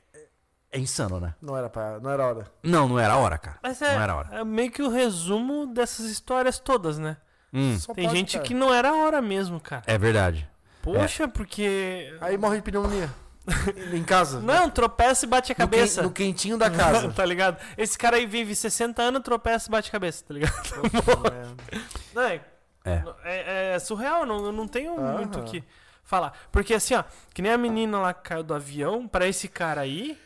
é 0.72 0.80
insano, 0.80 1.20
né? 1.20 1.36
Não 1.40 1.56
era, 1.56 1.70
pra, 1.70 2.00
não 2.00 2.10
era 2.10 2.26
hora. 2.26 2.52
Não, 2.64 2.88
não 2.88 2.98
era 2.98 3.14
a 3.14 3.18
hora, 3.18 3.38
cara. 3.38 3.60
Mas 3.62 3.80
é, 3.80 3.94
Não 3.94 4.02
era 4.02 4.14
a 4.14 4.16
hora. 4.16 4.30
é 4.32 4.44
meio 4.44 4.72
que 4.72 4.82
o 4.82 4.90
resumo 4.90 5.68
dessas 5.68 6.08
histórias 6.08 6.58
todas, 6.58 6.98
né? 6.98 7.18
Hum, 7.54 7.78
Tem 7.94 8.10
gente 8.10 8.38
cara. 8.38 8.48
que 8.48 8.56
não 8.56 8.74
era 8.74 8.90
a 8.90 8.96
hora 8.96 9.22
mesmo, 9.22 9.60
cara. 9.60 9.84
é 9.86 10.00
verdade. 10.00 10.50
Poxa, 10.82 11.28
porque. 11.28 12.18
Aí 12.20 12.40
morre 12.40 12.56
de 12.56 12.64
pneumonia. 12.64 13.08
em 13.94 14.04
casa. 14.04 14.40
Não, 14.40 14.70
tropeça 14.70 15.26
e 15.26 15.28
bate 15.30 15.52
a 15.52 15.54
no, 15.54 15.58
quen- 15.58 15.66
cabeça. 15.80 16.02
no 16.02 16.12
quentinho 16.12 16.58
da 16.58 16.70
casa. 16.70 17.10
tá 17.14 17.26
ligado? 17.26 17.58
Esse 17.78 17.98
cara 17.98 18.18
aí 18.18 18.26
vive 18.26 18.56
60 18.56 19.02
anos, 19.02 19.22
tropeça 19.22 19.70
e 19.70 19.72
bate 19.72 19.90
a 19.90 19.92
cabeça, 19.92 20.24
tá 20.28 20.34
ligado? 20.34 20.54
Não, 22.14 22.22
é, 22.24 22.42
É. 22.84 23.04
é, 23.24 23.74
é 23.76 23.80
surreal, 23.80 24.26
não, 24.26 24.46
eu 24.46 24.52
não 24.52 24.68
tenho 24.68 24.98
Aham. 25.00 25.18
muito 25.18 25.40
o 25.40 25.44
que 25.44 25.64
falar. 26.04 26.34
Porque 26.52 26.74
assim, 26.74 26.94
ó, 26.96 27.04
que 27.34 27.42
nem 27.42 27.52
a 27.52 27.58
menina 27.58 28.00
lá 28.00 28.14
que 28.14 28.22
caiu 28.24 28.44
do 28.44 28.54
avião, 28.54 29.08
pra 29.08 29.28
esse 29.28 29.48
cara 29.48 29.82
aí, 29.82 30.18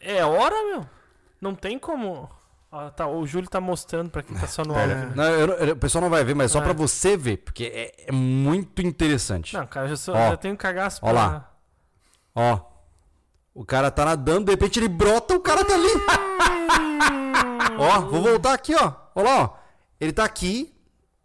é 0.00 0.24
hora, 0.24 0.54
meu. 0.70 0.86
Não 1.40 1.54
tem 1.54 1.78
como. 1.78 2.30
Ó, 2.70 2.90
tá, 2.90 3.06
o 3.06 3.26
Júlio 3.26 3.48
tá 3.48 3.60
mostrando 3.60 4.10
pra 4.10 4.22
quem 4.22 4.36
tá 4.36 4.46
só 4.46 4.62
no 4.64 4.74
É. 4.76 4.80
áudio. 4.82 4.96
né? 4.96 5.12
Não, 5.14 5.24
eu 5.24 5.46
eu- 5.54 5.74
o 5.74 5.76
pessoal 5.76 6.02
não 6.02 6.10
vai 6.10 6.24
ver, 6.24 6.34
mas 6.34 6.52
só 6.52 6.58
É. 6.60 6.62
pra 6.62 6.72
você 6.72 7.16
ver, 7.16 7.38
porque 7.38 7.64
é, 7.64 8.08
é 8.08 8.12
muito 8.12 8.82
interessante. 8.82 9.54
Não, 9.54 9.66
cara, 9.66 9.86
eu 9.86 9.90
já, 9.90 9.96
sou, 9.96 10.14
Ó. 10.14 10.30
já 10.30 10.36
tenho 10.36 10.56
cagaço 10.56 11.00
Ó 11.02 11.10
lá. 11.12 11.50
Ó. 12.36 12.60
O 13.54 13.64
cara 13.64 13.90
tá 13.90 14.04
nadando, 14.04 14.44
de 14.44 14.50
repente 14.50 14.78
ele 14.78 14.88
brota, 14.88 15.34
o 15.34 15.40
cara 15.40 15.64
tá 15.64 15.72
ali. 15.72 15.88
ó, 17.80 18.00
vou 18.02 18.22
voltar 18.22 18.52
aqui, 18.52 18.74
ó. 18.74 18.92
Olha 19.14 19.28
lá, 19.28 19.42
ó. 19.44 19.50
Ele 19.98 20.12
tá 20.12 20.24
aqui. 20.24 20.74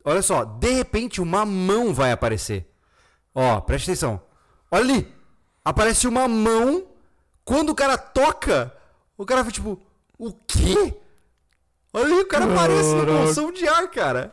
Olha 0.06 0.22
só, 0.22 0.46
de 0.46 0.72
repente 0.72 1.22
uma 1.22 1.46
mão 1.46 1.94
vai 1.94 2.14
aparecer. 2.14 2.74
Ó, 3.36 3.60
presta 3.60 3.92
atenção. 3.92 4.22
Olha 4.72 4.84
ali. 4.84 5.14
Aparece 5.64 6.08
uma 6.08 6.28
mão. 6.28 6.88
Quando 7.44 7.72
o 7.72 7.76
cara 7.76 7.98
toca, 7.98 8.74
o 9.18 9.26
cara 9.26 9.42
fica 9.42 9.54
tipo, 9.54 9.82
o 10.18 10.32
quê? 10.32 10.98
Olha 11.94 12.06
ali, 12.06 12.20
o 12.22 12.28
cara 12.28 12.46
aparece 12.46 12.96
no 12.96 13.06
bolsão 13.06 13.52
de 13.52 13.68
ar, 13.68 13.90
cara. 13.90 14.32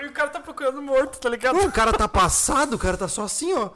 E 0.00 0.06
o 0.06 0.12
cara 0.12 0.30
tá 0.30 0.40
procurando 0.40 0.80
morto, 0.80 1.20
tá 1.20 1.28
ligado? 1.28 1.56
Não, 1.56 1.66
o 1.66 1.72
cara 1.72 1.92
tá 1.92 2.08
passado, 2.08 2.74
o 2.74 2.78
cara 2.78 2.96
tá 2.96 3.06
só 3.06 3.24
assim, 3.24 3.52
ó. 3.52 3.70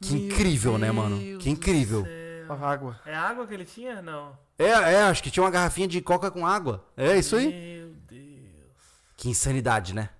Que 0.00 0.14
Meu 0.14 0.26
incrível, 0.26 0.78
né, 0.78 0.92
mano? 0.92 1.18
Deus 1.18 1.42
Que 1.42 1.50
incrível. 1.50 2.06
A 2.48 2.70
água. 2.70 3.00
É 3.04 3.14
água 3.14 3.46
que 3.46 3.54
ele 3.54 3.64
tinha? 3.64 4.00
Não. 4.00 4.32
É, 4.58 4.68
é, 4.68 5.02
acho 5.02 5.22
que 5.22 5.30
tinha 5.30 5.42
uma 5.42 5.50
garrafinha 5.50 5.88
de 5.88 6.00
coca 6.00 6.30
com 6.30 6.46
água. 6.46 6.84
É 6.96 7.18
isso 7.18 7.36
aí. 7.36 7.48
Meu 7.48 7.92
Deus. 8.08 8.76
Que 9.16 9.28
insanidade, 9.28 9.94
né? 9.94 10.10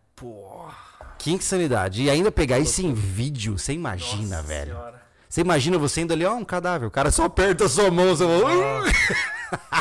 Que 1.19 1.31
insanidade. 1.31 2.03
E 2.03 2.11
ainda 2.11 2.33
pegar 2.33 2.59
isso 2.59 2.83
em 2.83 2.93
vídeo, 2.95 3.59
você 3.59 3.73
imagina, 3.73 4.37
Nossa 4.37 4.49
velho. 4.49 4.73
Senhora. 4.73 5.03
Você 5.29 5.41
imagina 5.41 5.79
você 5.79 6.01
indo 6.01 6.13
ali, 6.13 6.25
ó, 6.25 6.35
um 6.35 6.45
cadáver. 6.45 6.87
O 6.87 6.91
cara 6.91 7.11
só 7.11 7.25
aperta 7.25 7.65
a 7.65 7.69
sua 7.69 7.91
mão, 7.91 8.17
você 8.17 8.25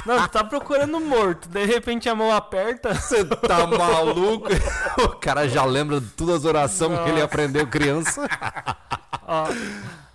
Não, 0.06 0.22
tu 0.24 0.30
tá 0.30 0.44
procurando 0.44 1.00
morto. 1.00 1.48
De 1.50 1.66
repente 1.66 2.08
a 2.10 2.16
mão 2.16 2.32
aperta. 2.32 2.94
Você 2.94 3.24
tá 3.26 3.66
maluco? 3.66 4.48
o 5.04 5.10
cara 5.18 5.48
já 5.48 5.66
lembra 5.66 6.00
de 6.00 6.08
todas 6.12 6.36
as 6.38 6.46
orações 6.46 7.00
que 7.02 7.10
ele 7.10 7.22
aprendeu 7.22 7.66
criança. 7.68 8.28
Ó, 9.28 9.46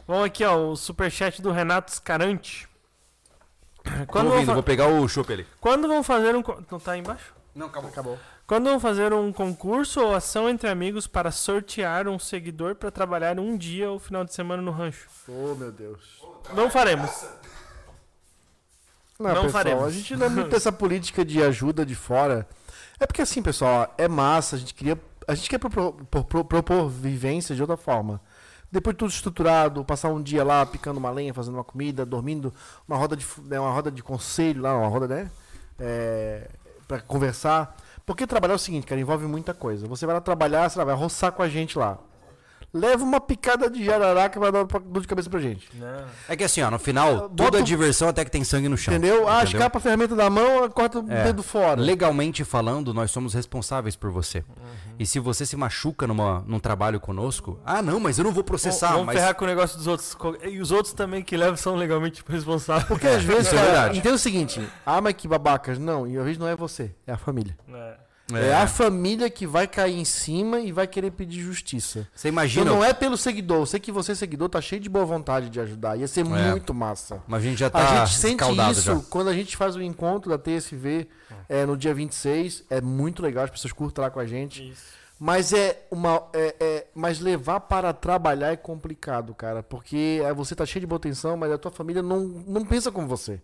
vamos 0.07 0.25
aqui, 0.27 0.45
ó, 0.45 0.57
o 0.57 0.77
superchat 0.77 1.43
do 1.43 1.51
Renato 1.51 1.93
Scarante. 1.93 2.69
Tô 3.83 3.91
Quando 4.07 4.27
vão, 4.27 4.35
ouvindo, 4.35 4.47
fa- 4.49 4.55
vou 4.55 4.63
pegar 4.63 4.87
o 4.87 5.09
chopp 5.09 5.33
ali. 5.33 5.47
quando 5.61 5.89
vão 5.89 6.03
fazer 6.03 6.37
um. 6.37 6.43
Não 6.71 6.79
tá 6.79 6.93
aí 6.93 7.01
embaixo? 7.01 7.35
Não, 7.55 7.67
acabou. 7.67 7.91
Acabou. 7.91 8.19
Quando 8.47 8.65
vão 8.69 8.79
fazer 8.81 9.13
um 9.13 9.33
concurso 9.33 10.01
ou 10.01 10.15
ação 10.15 10.49
entre 10.49 10.69
amigos 10.69 11.07
para 11.07 11.31
sortear 11.31 12.07
um 12.09 12.19
seguidor 12.19 12.75
para 12.75 12.91
trabalhar 12.91 13.39
um 13.41 13.57
dia 13.57 13.91
ou 13.91 13.99
final 13.99 14.25
de 14.25 14.35
semana 14.35 14.61
no 14.63 14.71
rancho? 14.71 15.09
Oh, 15.29 15.55
meu 15.55 15.73
Deus. 15.73 16.01
Não 16.55 16.69
faremos. 16.71 17.11
Não, 19.21 19.35
Não 19.35 19.43
pessoal, 19.43 19.51
faremos. 19.65 19.85
a 19.85 19.91
gente 19.91 20.17
não 20.17 20.27
é 20.27 20.29
muito 20.31 20.49
dessa 20.49 20.73
política 20.73 21.23
de 21.25 21.43
ajuda 21.43 21.85
de 21.85 21.95
fora. 21.95 22.49
É 22.99 23.07
porque 23.07 23.21
assim, 23.23 23.43
pessoal, 23.43 23.93
é 23.99 24.09
massa, 24.09 24.57
a 24.57 24.59
gente 24.59 24.73
queria. 24.75 24.99
A 25.29 25.35
gente 25.35 25.49
quer 25.51 25.59
propor, 25.59 25.93
propor- 26.11 26.45
propor 26.45 26.89
vivência 26.89 27.55
de 27.55 27.61
outra 27.61 27.77
forma. 27.77 28.21
Depois 28.73 28.95
de 28.95 28.99
tudo 28.99 29.11
estruturado, 29.11 29.85
passar 29.85 30.09
um 30.09 30.23
dia 30.23 30.43
lá 30.43 30.65
picando 30.65 30.99
uma 30.99 31.11
lenha, 31.11 31.35
fazendo 31.35 31.55
uma 31.55 31.65
comida, 31.65 32.07
dormindo, 32.07 32.53
uma 32.89 32.97
roda 32.97 33.15
de, 33.17 33.27
né, 33.45 33.61
uma 33.61 33.71
roda 33.71 33.91
de 33.91 34.03
conselho 34.03 34.63
lá, 34.63 34.77
uma 34.77 34.89
roda, 34.89 35.07
né? 35.07 35.31
É, 35.79 36.49
para 36.89 37.01
conversar. 37.01 37.77
Porque 38.07 38.27
trabalhar 38.27 38.55
é 38.55 38.57
o 38.57 38.59
seguinte, 38.59 38.87
cara, 38.87 39.01
envolve 39.01 39.27
muita 39.27 39.53
coisa. 39.53 39.87
Você 39.87 40.07
vai 40.07 40.15
lá 40.15 40.21
trabalhar, 40.21 40.69
você 40.69 40.83
vai 40.85 40.95
roçar 40.95 41.31
com 41.33 41.43
a 41.43 41.49
gente 41.49 41.79
lá. 41.79 41.99
Leva 42.73 43.03
uma 43.03 43.21
picada 43.21 43.69
de 43.69 43.85
jararaca 43.85 44.39
vai 44.39 44.53
dar 44.53 44.63
dor 44.65 45.01
de 45.03 45.09
cabeça 45.09 45.29
pra 45.29 45.41
gente. 45.41 45.69
Não. 45.75 46.05
É 46.29 46.37
que 46.37 46.45
assim, 46.45 46.63
ó, 46.63 46.71
no 46.71 46.79
final, 46.79 47.29
Bota 47.29 47.35
toda 47.35 47.59
o- 47.59 47.63
diversão 47.65 48.09
até 48.09 48.25
que 48.25 48.31
tem 48.31 48.45
sangue 48.45 48.69
no 48.69 48.77
chão. 48.77 48.95
Entendeu? 48.95 49.29
Ah, 49.29 49.43
Entendeu? 49.43 49.59
escapa 49.59 49.79
a 49.79 49.81
ferramenta 49.81 50.15
da 50.15 50.31
mão, 50.31 50.71
corta 50.71 51.01
o 51.01 51.11
É. 51.11 51.25
dedo 51.25 51.43
fora. 51.43 51.81
Legalmente 51.81 52.45
falando, 52.45 52.95
nós 52.95 53.11
somos 53.11 53.35
responsáveis 53.35 53.97
por 53.97 54.11
você. 54.13 54.45
E 55.01 55.05
se 55.05 55.19
você 55.19 55.45
se 55.45 55.57
machuca 55.57 56.07
numa, 56.07 56.45
num 56.47 56.61
trabalho 56.61 57.01
conosco, 57.01 57.59
ah, 57.65 57.83
não, 57.83 57.99
mas 57.99 58.19
eu 58.19 58.25
não 58.25 58.33
vou 58.33 58.45
processar. 58.45 58.93
Vamos 58.93 59.07
mas 59.07 59.17
ferrar 59.19 59.35
com 59.35 59.45
o 59.45 59.49
negócio 59.49 59.77
dos 59.77 59.87
outros. 59.89 60.17
E 60.49 60.61
os 60.61 60.71
outros 60.71 60.95
também 60.95 61.23
que 61.23 61.37
levam 61.37 61.57
são 61.57 61.75
legalmente 61.75 62.23
responsáveis. 62.29 62.87
Porque 62.87 63.07
às 63.09 63.25
vezes, 63.25 63.47
isso 63.49 63.55
é 63.55 63.59
cara, 63.59 63.71
verdade. 63.73 63.99
entenda 63.99 64.15
o 64.15 64.19
seguinte, 64.19 64.65
ah, 64.87 65.01
mas 65.01 65.15
que 65.15 65.27
babacas. 65.27 65.77
Não, 65.79 66.07
e 66.07 66.17
às 66.17 66.23
vezes 66.25 66.39
não 66.39 66.47
é 66.47 66.55
você, 66.55 66.95
é 67.07 67.13
a 67.13 67.19
família. 67.19 67.57
É. 67.73 67.95
É. 68.39 68.55
a 68.55 68.67
família 68.67 69.29
que 69.31 69.47
vai 69.47 69.67
cair 69.67 69.99
em 69.99 70.05
cima 70.05 70.61
e 70.61 70.73
vai 70.73 70.87
querer 70.87 71.11
pedir 71.11 71.41
justiça. 71.43 72.07
Você 72.15 72.29
Então 72.29 72.33
imagina, 72.35 72.65
não 72.71 72.85
é 72.85 72.93
pelo 72.93 73.17
seguidor. 73.17 73.59
Eu 73.59 73.67
sei 73.67 73.81
que 73.81 73.91
você, 73.93 74.15
seguidor, 74.15 74.49
tá 74.49 74.61
cheio 74.61 74.81
de 74.81 74.89
boa 74.89 75.05
vontade 75.05 75.49
de 75.49 75.61
ajudar. 75.61 75.97
Ia 75.99 76.07
ser 76.09 76.25
muito 76.25 76.73
massa. 76.75 77.23
mas 77.27 77.43
a 77.43 77.45
gente 77.47 77.59
já 77.59 77.71
tá 77.71 77.79
a 77.79 78.05
gente 78.07 78.17
sente 78.17 78.45
isso 78.73 78.83
já. 78.83 79.01
quando 79.11 79.29
a 79.29 79.35
gente 79.35 79.57
faz 79.57 79.77
o 79.77 79.83
encontro 79.83 80.31
da 80.31 80.39
TSV 80.39 81.09
é, 81.49 81.65
no 81.67 81.77
dia 81.77 81.93
26. 81.95 82.65
É 82.71 82.81
muito 82.81 83.23
legal, 83.23 83.45
as 83.45 83.51
pessoas 83.51 83.73
curtam 83.73 84.03
lá 84.05 84.11
com 84.11 84.21
a 84.21 84.27
gente. 84.27 84.71
Isso. 84.71 85.01
Mas 85.23 85.53
é 85.53 85.87
uma. 85.91 86.23
É, 86.33 86.55
é- 86.59 86.87
mas 86.95 87.21
levar 87.21 87.61
para 87.61 87.93
trabalhar 87.93 88.53
é 88.53 88.57
complicado, 88.57 89.35
cara. 89.35 89.63
Porque 89.63 90.23
é, 90.25 90.33
você 90.33 90.55
tá 90.55 90.65
cheio 90.65 90.81
de 90.81 90.87
boa 90.87 90.97
intenção, 90.97 91.37
mas 91.37 91.53
a 91.53 91.59
tua 91.59 91.71
família 91.71 92.03
não, 92.03 92.21
não 92.21 92.65
pensa 92.65 92.91
como 92.91 93.07
você. 93.07 93.39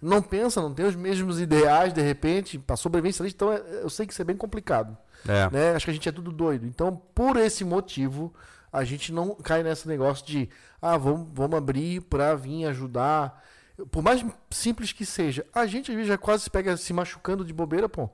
Não 0.00 0.22
pensa, 0.22 0.60
não 0.62 0.72
tem 0.72 0.86
os 0.86 0.96
mesmos 0.96 1.40
ideais, 1.40 1.92
de 1.92 2.00
repente, 2.00 2.58
para 2.58 2.76
sobrevivência. 2.76 3.26
Então, 3.26 3.52
é- 3.52 3.62
eu 3.82 3.90
sei 3.90 4.06
que 4.06 4.12
isso 4.12 4.22
é 4.22 4.24
bem 4.24 4.36
complicado. 4.36 4.96
É. 5.28 5.50
né? 5.50 5.74
Acho 5.74 5.84
que 5.84 5.90
a 5.90 5.94
gente 5.94 6.08
é 6.08 6.12
tudo 6.12 6.32
doido. 6.32 6.66
Então, 6.66 6.96
por 7.14 7.36
esse 7.36 7.62
motivo, 7.62 8.32
a 8.72 8.84
gente 8.84 9.12
não 9.12 9.34
cai 9.34 9.62
nesse 9.62 9.86
negócio 9.86 10.24
de, 10.24 10.48
ah, 10.80 10.96
vamos, 10.96 11.28
vamos 11.34 11.58
abrir 11.58 12.00
para 12.02 12.34
vir 12.34 12.64
ajudar. 12.66 13.44
Por 13.90 14.02
mais 14.02 14.24
simples 14.50 14.92
que 14.92 15.04
seja, 15.04 15.44
a 15.54 15.66
gente 15.66 15.90
às 15.90 15.94
vezes 15.94 16.08
já 16.08 16.16
quase 16.16 16.44
se 16.44 16.50
pega 16.50 16.74
se 16.76 16.92
machucando 16.94 17.44
de 17.44 17.52
bobeira, 17.52 17.86
pô. 17.88 18.08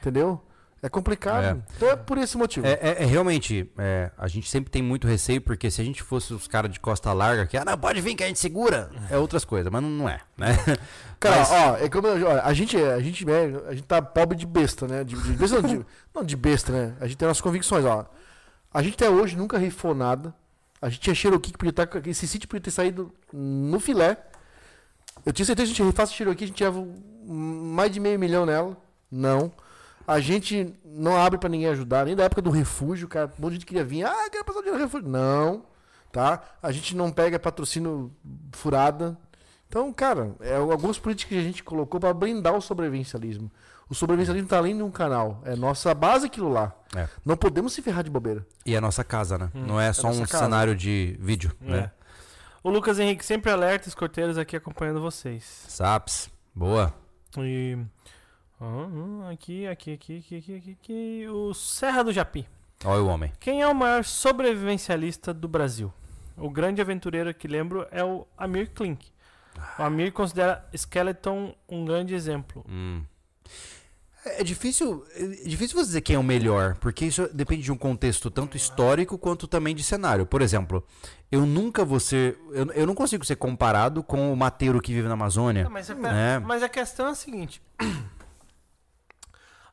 Entendeu? 0.00 0.40
É 0.82 0.88
complicado. 0.88 1.44
É. 1.44 1.56
Então 1.76 1.90
é 1.90 1.96
por 1.96 2.18
esse 2.18 2.36
motivo. 2.36 2.66
É, 2.66 2.72
é- 2.80 3.02
é 3.02 3.06
realmente, 3.06 3.68
é, 3.78 4.10
a 4.16 4.28
gente 4.28 4.48
sempre 4.48 4.70
tem 4.70 4.82
muito 4.82 5.06
receio, 5.08 5.40
porque 5.40 5.70
se 5.70 5.80
a 5.80 5.84
gente 5.84 6.02
fosse 6.02 6.32
os 6.34 6.46
caras 6.46 6.70
de 6.70 6.78
costa 6.78 7.12
larga, 7.12 7.46
que, 7.46 7.56
ah, 7.56 7.64
não, 7.64 7.76
pode 7.78 8.00
vir 8.00 8.14
que 8.14 8.22
a 8.22 8.26
gente 8.28 8.38
segura, 8.38 8.90
é 9.10 9.16
outras 9.16 9.44
coisas, 9.44 9.72
mas 9.72 9.82
não, 9.82 9.88
não 9.88 10.08
é, 10.08 10.20
né? 10.36 10.48
Cara, 11.18 11.36
Mas- 11.38 11.50
ó, 11.50 11.76
é 11.78 11.88
como 11.88 12.08
ó, 12.08 12.40
a 12.42 12.52
gente 12.52 12.76
é- 12.80 12.92
a 12.92 13.00
gente 13.00 13.28
é, 13.28 13.44
a 13.68 13.72
gente 13.74 13.84
tá 13.86 14.02
pobre 14.02 14.36
de 14.36 14.46
besta, 14.46 14.86
né? 14.86 15.02
De, 15.02 15.16
de 15.16 15.32
besta 15.32 15.62
não, 15.62 15.68
de, 15.68 15.86
não 16.14 16.22
de 16.22 16.36
besta, 16.36 16.70
né? 16.72 16.94
A 17.00 17.06
gente 17.06 17.16
tem 17.16 17.26
nossas 17.26 17.40
convicções, 17.40 17.84
ó. 17.84 18.04
A 18.72 18.82
gente 18.82 18.94
até 18.94 19.08
hoje 19.08 19.34
nunca 19.36 19.56
rifou 19.58 19.94
nada. 19.94 20.34
A 20.80 20.90
gente 20.90 21.00
tinha 21.00 21.14
Cherokee 21.14 21.50
que 21.52 21.58
podia 21.58 21.70
estar 21.70 21.88
esse 22.06 22.28
sítio 22.28 22.46
podia 22.46 22.60
ter 22.60 22.70
saído 22.70 23.10
no 23.32 23.80
filé. 23.80 24.18
Eu 25.24 25.32
tinha 25.32 25.46
certeza 25.46 25.72
que 25.72 25.80
a 25.80 25.84
gente 25.84 25.90
rifasse 25.90 26.12
Cherokee, 26.12 26.44
a 26.44 26.46
gente 26.48 26.62
um- 27.26 27.72
mais 27.74 27.90
de 27.90 27.98
meio 27.98 28.18
milhão 28.18 28.44
nela. 28.44 28.76
Não. 29.10 29.50
A 30.06 30.20
gente 30.20 30.74
não 30.84 31.16
abre 31.16 31.38
pra 31.38 31.48
ninguém 31.48 31.68
ajudar, 31.68 32.06
nem 32.06 32.14
da 32.14 32.24
época 32.24 32.40
do 32.40 32.50
refúgio, 32.50 33.08
cara. 33.08 33.32
Um 33.38 33.42
monte 33.42 33.52
de 33.52 33.54
gente 33.56 33.66
queria 33.66 33.84
vir, 33.84 34.04
ah, 34.04 34.30
quero 34.30 34.44
passar 34.44 34.60
o 34.60 34.62
dinheiro 34.62 34.78
no 34.78 34.84
refúgio. 34.84 35.08
Não, 35.08 35.64
tá? 36.12 36.42
A 36.62 36.70
gente 36.70 36.96
não 36.96 37.10
pega 37.10 37.38
patrocínio 37.38 38.12
furada. 38.52 39.18
Então, 39.68 39.92
cara, 39.92 40.34
é 40.40 40.56
algumas 40.56 40.98
políticas 40.98 41.30
que 41.30 41.38
a 41.38 41.42
gente 41.42 41.64
colocou 41.64 41.98
para 41.98 42.14
blindar 42.14 42.54
o 42.54 42.60
sobrevivencialismo. 42.60 43.50
O 43.88 43.94
sobrevivencialismo 43.94 44.48
tá 44.48 44.58
além 44.58 44.76
de 44.76 44.82
um 44.82 44.90
canal. 44.90 45.40
É 45.44 45.54
nossa 45.54 45.92
base 45.94 46.26
aquilo 46.26 46.48
lá. 46.48 46.72
É. 46.94 47.08
Não 47.24 47.36
podemos 47.36 47.72
se 47.72 47.82
ferrar 47.82 48.02
de 48.02 48.10
bobeira. 48.10 48.46
E 48.64 48.74
é 48.74 48.78
a 48.78 48.80
nossa 48.80 49.04
casa, 49.04 49.38
né? 49.38 49.50
Não 49.54 49.80
é 49.80 49.92
só 49.92 50.08
nossa 50.08 50.22
um 50.22 50.26
casa. 50.26 50.44
cenário 50.44 50.74
de 50.74 51.16
vídeo, 51.20 51.52
né? 51.60 51.78
É. 51.78 51.90
O 52.62 52.70
Lucas 52.70 52.98
Henrique 52.98 53.24
sempre 53.24 53.50
alerta, 53.50 53.88
escoteiros 53.88 54.38
aqui 54.38 54.56
acompanhando 54.56 55.00
vocês. 55.00 55.64
Saps, 55.68 56.28
boa. 56.52 56.92
E. 57.38 57.78
Aqui, 59.30 59.66
aqui, 59.66 59.92
aqui, 59.92 60.18
aqui, 60.18 60.36
aqui, 60.36 60.54
aqui, 60.56 60.76
aqui. 60.80 61.26
O 61.28 61.52
Serra 61.52 62.02
do 62.02 62.12
Japi. 62.12 62.48
Olha 62.84 63.02
o 63.02 63.06
homem. 63.06 63.32
Quem 63.38 63.60
é 63.60 63.66
o 63.68 63.74
maior 63.74 64.02
sobrevivencialista 64.04 65.34
do 65.34 65.46
Brasil? 65.46 65.92
O 66.38 66.48
grande 66.48 66.80
aventureiro 66.80 67.32
que 67.34 67.46
lembro 67.46 67.86
é 67.90 68.02
o 68.02 68.26
Amir 68.36 68.70
Klink. 68.70 69.08
O 69.78 69.82
Amir 69.82 70.12
considera 70.12 70.66
Skeleton 70.74 71.54
um 71.68 71.84
grande 71.84 72.14
exemplo. 72.14 72.64
Hum. 72.68 73.02
É 74.24 74.42
difícil, 74.42 75.06
é 75.14 75.48
difícil 75.48 75.76
você 75.76 75.86
dizer 75.86 76.00
quem 76.00 76.16
é 76.16 76.18
o 76.18 76.22
melhor, 76.22 76.76
porque 76.80 77.04
isso 77.04 77.28
depende 77.32 77.62
de 77.62 77.70
um 77.70 77.76
contexto 77.76 78.28
tanto 78.28 78.56
histórico 78.56 79.16
quanto 79.16 79.46
também 79.46 79.72
de 79.74 79.84
cenário. 79.84 80.26
Por 80.26 80.42
exemplo, 80.42 80.84
eu 81.30 81.46
nunca 81.46 81.84
vou 81.84 82.00
ser. 82.00 82.36
Eu, 82.50 82.72
eu 82.72 82.86
não 82.86 82.94
consigo 82.94 83.24
ser 83.24 83.36
comparado 83.36 84.02
com 84.02 84.32
o 84.32 84.36
mateiro 84.36 84.80
que 84.80 84.92
vive 84.92 85.06
na 85.06 85.14
Amazônia. 85.14 85.64
Não, 85.64 85.70
mas, 85.70 85.88
a, 85.90 85.94
É. 85.94 86.38
mas 86.40 86.62
a 86.62 86.68
questão 86.68 87.06
é 87.06 87.10
a 87.10 87.14
seguinte: 87.14 87.62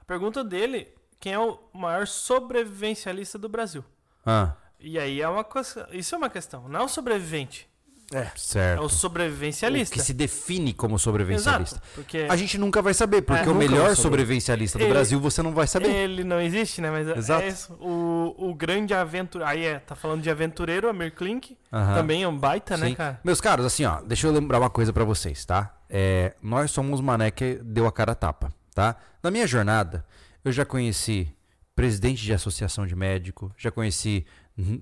pergunta 0.06 0.44
dele, 0.44 0.88
quem 1.20 1.34
é 1.34 1.40
o 1.40 1.58
maior 1.74 2.06
sobrevivencialista 2.08 3.38
do 3.38 3.50
Brasil? 3.50 3.84
Ah, 4.26 4.54
E 4.80 5.00
aí 5.00 5.22
é 5.22 5.28
uma 5.28 5.44
coisa, 5.44 5.88
isso 5.92 6.14
é 6.14 6.18
uma 6.18 6.30
questão, 6.30 6.68
não 6.68 6.82
é 6.82 6.84
o 6.84 6.88
sobrevivente, 6.90 7.70
é 8.14 8.28
certo. 8.36 8.82
o 8.82 8.86
O 8.86 8.90
sobrevivencialista. 8.90 9.96
que 9.96 10.02
se 10.02 10.14
define 10.14 10.74
como 10.74 11.00
sobrevivencialista. 11.00 11.78
Exato, 11.78 11.90
porque 11.96 12.28
A 12.30 12.36
gente 12.36 12.58
nunca 12.58 12.82
vai 12.82 12.94
saber, 12.94 13.22
porque 13.22 13.48
É, 13.48 13.52
o 13.52 13.56
melhor 13.56 13.96
sobrevivencialista 13.96 14.78
do 14.78 14.84
Ele- 14.84 14.94
Brasil 14.94 15.20
você 15.22 15.42
não 15.42 15.54
vai 15.54 15.68
saber. 15.68 15.90
ele 15.90 16.24
não 16.26 16.40
existe, 16.42 16.82
né? 16.82 16.92
Mas 16.92 17.08
é- 17.08 17.18
Exato. 17.18 17.44
é 17.44 17.48
isso. 17.48 17.74
O, 17.80 18.36
o 18.50 18.54
grande 18.54 18.94
aventureiro, 18.94 19.50
aí 19.50 19.66
é, 19.66 19.80
tá 19.80 19.96
falando 19.96 20.22
de 20.22 20.30
aventureiro, 20.30 20.90
Amir 20.90 21.14
Klink, 21.16 21.58
Aham. 21.72 21.96
também 21.96 22.24
é 22.24 22.28
um 22.28 22.38
baita, 22.38 22.76
né, 22.78 22.88
Sim. 22.90 22.96
cara? 22.96 23.20
Meus 23.24 23.40
caros, 23.42 23.66
assim, 23.66 23.86
ó, 23.86 24.02
deixa 24.02 24.28
eu 24.28 24.32
lembrar 24.34 24.60
uma 24.60 24.70
coisa 24.70 24.92
pra 24.92 25.06
vocês, 25.06 25.44
tá? 25.46 25.74
É, 25.90 26.36
nós 26.42 26.72
somos 26.72 27.00
mané 27.00 27.32
que 27.32 27.56
deu 27.64 27.88
a 27.88 27.92
cara 27.92 28.12
a 28.12 28.16
tapa, 28.16 28.54
tá? 28.74 28.96
Na 29.22 29.30
minha 29.32 29.48
jornada, 29.48 30.06
eu 30.44 30.52
já 30.52 30.66
conheci 30.66 31.34
presidente 31.76 32.22
de 32.24 32.34
associação 32.34 32.86
de 32.86 32.96
médico, 32.96 33.52
já 33.58 33.72
conheci 33.72 34.26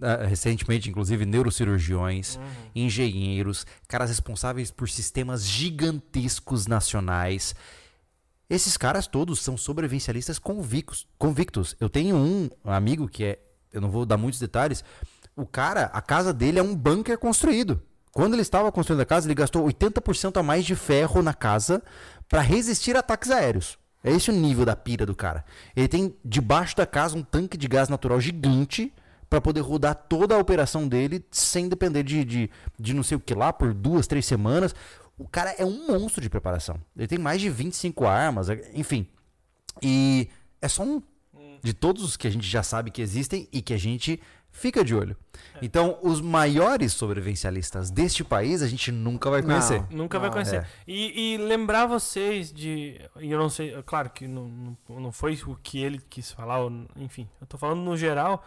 ah, 0.02 0.26
recentemente, 0.26 0.90
inclusive, 0.90 1.26
neurocirurgiões, 1.26 2.36
Uhum. 2.36 2.42
engenheiros, 2.76 3.66
caras 3.88 4.10
responsáveis 4.10 4.70
por 4.72 4.90
sistemas 4.90 5.46
gigantescos 5.48 6.68
nacionais. 6.68 7.56
Esses 8.50 8.76
caras 8.76 9.08
todos 9.08 9.40
são 9.40 9.56
sobrevivencialistas 9.56 10.38
convictos. 10.38 11.08
convictos. 11.18 11.76
Eu 11.80 11.90
tenho 11.90 12.18
um 12.18 12.50
amigo 12.66 13.08
que 13.08 13.24
é, 13.24 13.40
eu 13.72 13.80
não 13.80 13.90
vou 13.90 14.06
dar 14.06 14.18
muitos 14.18 14.40
detalhes, 14.42 14.84
o 15.38 15.46
cara, 15.46 15.86
a 15.94 16.02
casa 16.02 16.34
dele 16.34 16.60
é 16.60 16.64
um 16.64 16.76
bunker 16.76 17.18
construído. 17.18 17.82
Quando 18.12 18.34
ele 18.34 18.42
estava 18.42 18.70
construindo 18.74 19.00
a 19.00 19.06
casa, 19.06 19.26
ele 19.28 19.34
gastou 19.36 19.64
80% 19.66 20.36
a 20.38 20.44
mais 20.44 20.66
de 20.66 20.76
ferro 20.76 21.22
na 21.22 21.34
casa 21.34 21.82
para 22.28 22.42
resistir 22.42 22.98
a 22.98 23.00
ataques 23.00 23.32
aéreos. 23.32 23.80
É 24.04 24.12
esse 24.12 24.30
o 24.30 24.34
nível 24.34 24.66
da 24.66 24.76
pira 24.76 25.06
do 25.06 25.16
cara. 25.16 25.46
Ele 25.76 25.88
tem 25.88 26.16
debaixo 26.24 26.76
da 26.76 26.86
casa 26.86 27.18
um 27.18 27.22
tanque 27.22 27.58
de 27.58 27.68
gás 27.68 27.88
natural 27.88 28.20
gigante 28.20 28.92
para 29.30 29.40
poder 29.40 29.62
rodar 29.62 29.96
toda 29.96 30.36
a 30.36 30.38
operação 30.38 30.88
dele 30.88 31.24
sem 31.32 31.70
depender 31.70 32.04
de, 32.04 32.26
de, 32.26 32.50
de 32.80 32.94
não 32.94 33.04
sei 33.04 33.16
o 33.16 33.20
que 33.20 33.34
lá 33.34 33.54
por 33.54 33.74
duas, 33.74 34.08
três 34.08 34.26
semanas. 34.26 34.76
O 35.18 35.28
cara 35.28 35.56
é 35.58 35.64
um 35.64 35.88
monstro 35.88 36.22
de 36.22 36.30
preparação. 36.30 36.78
Ele 36.98 37.08
tem 37.08 37.20
mais 37.20 37.40
de 37.40 37.50
25 37.50 38.06
armas, 38.06 38.48
enfim. 38.74 39.08
E 39.82 40.28
é 40.62 40.68
só 40.68 40.84
um 40.84 41.02
de 41.64 41.74
todos 41.74 42.04
os 42.04 42.18
que 42.18 42.28
a 42.28 42.32
gente 42.32 42.48
já 42.48 42.64
sabe 42.64 42.90
que 42.92 43.02
existem 43.02 43.48
e 43.52 43.62
que 43.62 43.74
a 43.74 43.78
gente 43.78 44.20
fica 44.52 44.84
de 44.84 44.94
olho. 44.96 45.16
Então, 45.62 45.98
os 46.02 46.20
maiores 46.22 46.94
sobrevivencialistas 46.94 47.90
deste 47.92 48.24
país 48.24 48.62
a 48.62 48.68
gente 48.68 48.92
nunca 48.92 49.30
vai 49.30 49.42
conhecer. 49.44 49.84
Nunca 49.90 50.18
vai 50.20 50.30
Não, 50.30 50.34
conhecer. 50.34 50.58
é. 50.62 50.68
E, 50.88 51.34
e 51.34 51.38
lembrar 51.38 51.86
vocês 51.86 52.52
de. 52.52 53.00
Eu 53.16 53.38
não 53.38 53.50
sei, 53.50 53.74
é 53.76 53.82
claro 53.84 54.10
que 54.10 54.28
não, 54.28 54.48
não, 54.90 55.00
não 55.00 55.12
foi 55.12 55.40
o 55.46 55.56
que 55.62 55.82
ele 55.82 56.02
quis 56.10 56.32
falar, 56.32 56.60
enfim. 56.96 57.28
Eu 57.40 57.48
tô 57.48 57.58
falando 57.58 57.80
no 57.82 57.96
geral. 57.96 58.44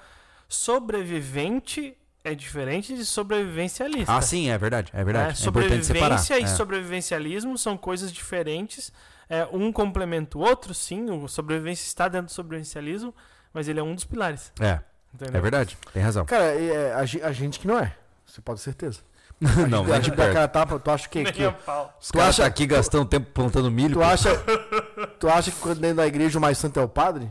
Sobrevivente 0.49 1.97
é 2.23 2.35
diferente 2.35 2.95
de 2.97 3.05
sobrevivencialista. 3.05 4.13
Ah, 4.15 4.21
sim, 4.21 4.49
é 4.51 4.59
verdade. 4.59 4.91
É 4.95 5.05
verdade. 5.05 5.43
É 5.43 5.49
importante 5.49 5.87
separar. 5.87 6.19
Sobrevivência 6.19 6.39
e 6.41 6.43
É. 6.45 6.47
sobrevivencialismo 6.57 7.59
são 7.59 7.77
coisas 7.77 8.13
diferentes. 8.13 8.93
É, 9.29 9.47
um 9.53 9.73
complementa 9.73 10.37
o 10.37 10.41
outro, 10.43 10.75
sim. 10.75 11.09
O 11.11 11.29
sobrevivência 11.29 11.87
está 11.87 12.09
dentro 12.09 12.27
do 12.27 12.33
sobrevivencialismo, 12.33 13.15
mas 13.53 13.69
ele 13.69 13.81
é 13.81 13.83
um 13.83 13.95
dos 13.95 14.05
pilares. 14.05 14.53
É, 14.61 14.81
Entendeu? 15.15 15.39
é 15.39 15.41
verdade. 15.41 15.79
Tem 15.93 16.03
razão. 16.03 16.25
Cara, 16.25 16.45
é, 16.45 16.93
a, 16.93 17.29
a 17.29 17.33
gente 17.33 17.61
que 17.61 17.67
não 17.67 17.79
é. 17.79 17.95
Você 18.27 18.41
pode 18.41 18.59
ter 18.59 18.65
certeza. 18.65 19.01
não, 19.69 19.81
a 19.81 19.83
vai 19.83 20.01
de 20.01 20.11
perto. 20.11 20.33
cara 20.33 20.45
a 20.45 20.49
tapa, 20.49 20.79
tu 20.79 20.91
acha 20.91 21.09
que, 21.09 21.23
Nem 21.23 21.33
que 21.33 21.51
pau. 21.65 21.97
Os 22.01 22.11
caras 22.11 22.37
tá 22.37 22.47
aqui 22.47 22.67
gastando 22.67 23.05
tempo 23.05 23.31
plantando 23.33 23.71
milho. 23.71 23.95
tu 23.95 23.99
pô. 23.99 24.05
acha, 24.05 24.31
tu 25.19 25.29
acha 25.29 25.51
que 25.51 25.59
quando 25.59 25.81
dentro 25.81 25.97
da 25.97 26.07
igreja 26.07 26.39
o 26.39 26.41
mais 26.41 26.57
santo 26.57 26.79
é 26.79 26.83
o 26.83 26.89
padre? 26.89 27.31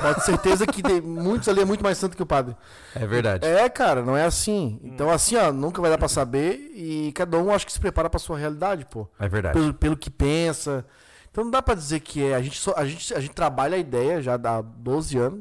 Pode 0.00 0.16
ter 0.16 0.20
certeza 0.22 0.66
que 0.66 0.82
tem, 0.82 1.00
muitos 1.00 1.48
ali 1.48 1.60
é 1.60 1.64
muito 1.64 1.82
mais 1.82 1.96
santo 1.96 2.16
que 2.16 2.22
o 2.22 2.26
padre. 2.26 2.54
É 2.94 3.06
verdade. 3.06 3.46
É, 3.46 3.68
cara, 3.68 4.02
não 4.02 4.16
é 4.16 4.24
assim. 4.24 4.78
Então, 4.82 5.10
assim, 5.10 5.36
ó, 5.36 5.52
nunca 5.52 5.80
vai 5.80 5.90
dar 5.90 5.98
pra 5.98 6.08
saber 6.08 6.70
e 6.74 7.12
cada 7.12 7.38
um 7.38 7.50
acho 7.50 7.64
que 7.64 7.72
se 7.72 7.80
prepara 7.80 8.10
pra 8.10 8.18
sua 8.18 8.36
realidade, 8.38 8.84
pô. 8.84 9.08
É 9.18 9.28
verdade. 9.28 9.58
Pelo, 9.58 9.72
pelo 9.72 9.96
que 9.96 10.10
pensa. 10.10 10.84
Então 11.30 11.44
não 11.44 11.50
dá 11.50 11.62
pra 11.62 11.74
dizer 11.74 12.00
que 12.00 12.24
é. 12.24 12.34
A 12.34 12.42
gente, 12.42 12.58
só, 12.58 12.74
a, 12.76 12.84
gente, 12.86 13.14
a 13.14 13.20
gente 13.20 13.32
trabalha 13.32 13.76
a 13.76 13.78
ideia 13.78 14.20
já 14.20 14.34
há 14.34 14.60
12 14.60 15.16
anos, 15.18 15.40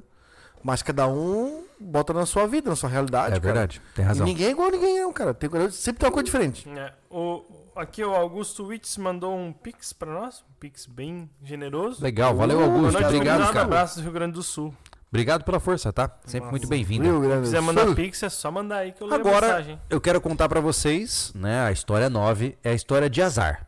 mas 0.64 0.82
cada 0.82 1.08
um 1.08 1.64
bota 1.84 2.14
na 2.14 2.26
sua 2.26 2.48
vida, 2.48 2.70
na 2.70 2.76
sua 2.76 2.90
realidade. 2.90 3.36
É 3.38 3.40
cara. 3.40 3.42
verdade. 3.42 3.82
Tem 3.96 4.04
E 4.04 4.08
razão. 4.08 4.26
ninguém 4.26 4.48
é 4.48 4.52
igual 4.52 4.68
a 4.68 4.72
ninguém, 4.72 5.02
não, 5.02 5.14
cara. 5.14 5.34
Tem, 5.34 5.50
sempre 5.72 6.00
tem 6.00 6.08
uma 6.08 6.14
coisa 6.14 6.26
diferente. 6.26 6.68
É, 6.70 6.94
o, 7.10 7.44
aqui 7.76 8.04
o 8.04 8.14
Augusto 8.14 8.66
Witz 8.66 8.98
mandou 8.98 9.36
um 9.38 9.52
pix 9.54 9.94
pra 9.94 10.12
nós, 10.12 10.44
um 10.50 10.54
pix 10.60 10.86
bem 10.86 11.30
generoso. 11.44 12.04
Legal, 12.04 12.36
valeu, 12.36 12.60
Uh, 12.60 12.64
Augusto. 12.64 12.94
Noite, 12.94 13.06
Obrigado, 13.16 13.48
cara. 13.48 13.62
Abraços 13.62 13.98
do 13.98 14.04
Rio 14.04 14.12
Grande 14.12 14.34
do 14.34 14.44
Sul. 14.44 14.74
Obrigado 15.10 15.44
pela 15.44 15.60
força, 15.60 15.94
tá? 15.94 16.10
Sempre 16.26 16.40
Nossa. 16.40 16.52
muito 16.52 16.68
bem-vindo. 16.68 17.04
Rio 17.04 17.22
Grande 17.22 17.42
Se 17.46 17.52
quiser 17.54 17.62
mandar 17.62 17.86
Sul. 17.86 17.94
pix, 17.96 18.24
é 18.24 18.30
só 18.30 18.50
mandar 18.50 18.78
aí 18.78 18.92
que 18.92 19.02
eu 19.04 19.08
leio 19.08 19.18
a 19.24 19.28
Agora, 19.30 19.48
mensagem. 19.48 19.80
eu 19.88 20.02
quero 20.02 20.20
contar 20.20 20.50
pra 20.50 20.60
vocês, 20.60 21.32
né, 21.36 21.62
a 21.66 21.72
história 21.72 22.10
9 22.10 22.58
é 22.64 22.72
a 22.72 22.74
história 22.74 23.08
de 23.10 23.22
azar. 23.22 23.68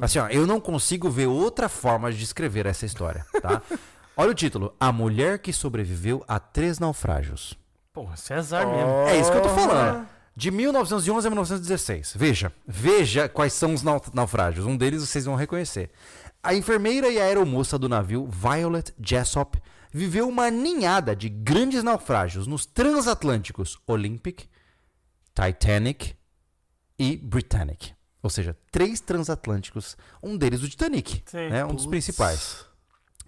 Assim, 0.00 0.18
ó, 0.18 0.28
eu 0.28 0.46
não 0.46 0.58
consigo 0.60 1.10
ver 1.10 1.26
outra 1.26 1.68
forma 1.68 2.10
de 2.10 2.18
descrever 2.18 2.64
essa 2.66 2.84
história, 2.86 3.24
tá? 3.42 3.60
Olha 4.16 4.30
o 4.30 4.34
título: 4.34 4.74
A 4.78 4.92
mulher 4.92 5.38
que 5.38 5.52
sobreviveu 5.52 6.24
a 6.28 6.38
três 6.38 6.78
naufrágios. 6.78 7.58
Porra, 7.92 8.14
é 8.30 8.34
azar 8.34 8.66
mesmo. 8.66 8.90
É 9.08 9.18
isso 9.20 9.30
que 9.30 9.36
eu 9.36 9.42
tô 9.42 9.48
falando. 9.50 10.06
De 10.36 10.50
1911 10.50 11.26
a 11.26 11.30
1916. 11.30 12.14
Veja, 12.16 12.52
veja 12.66 13.28
quais 13.28 13.52
são 13.52 13.72
os 13.72 13.82
nau- 13.82 14.02
naufrágios. 14.12 14.66
Um 14.66 14.76
deles 14.76 15.00
vocês 15.08 15.24
vão 15.24 15.36
reconhecer. 15.36 15.90
A 16.42 16.54
enfermeira 16.54 17.08
e 17.08 17.20
a 17.20 17.24
aeromoça 17.24 17.78
do 17.78 17.88
navio 17.88 18.26
Violet 18.26 18.92
Jessop 19.00 19.58
viveu 19.92 20.28
uma 20.28 20.50
ninhada 20.50 21.14
de 21.14 21.28
grandes 21.28 21.84
naufrágios 21.84 22.48
nos 22.48 22.66
transatlânticos 22.66 23.78
Olympic, 23.86 24.46
Titanic 25.32 26.14
e 26.98 27.16
Britannic. 27.16 27.92
Ou 28.22 28.28
seja, 28.30 28.56
três 28.72 29.00
transatlânticos, 29.00 29.96
um 30.22 30.36
deles 30.36 30.62
o 30.62 30.68
Titanic, 30.68 31.22
Sim. 31.26 31.48
né? 31.48 31.64
um 31.64 31.74
dos 31.74 31.86
principais. 31.86 32.64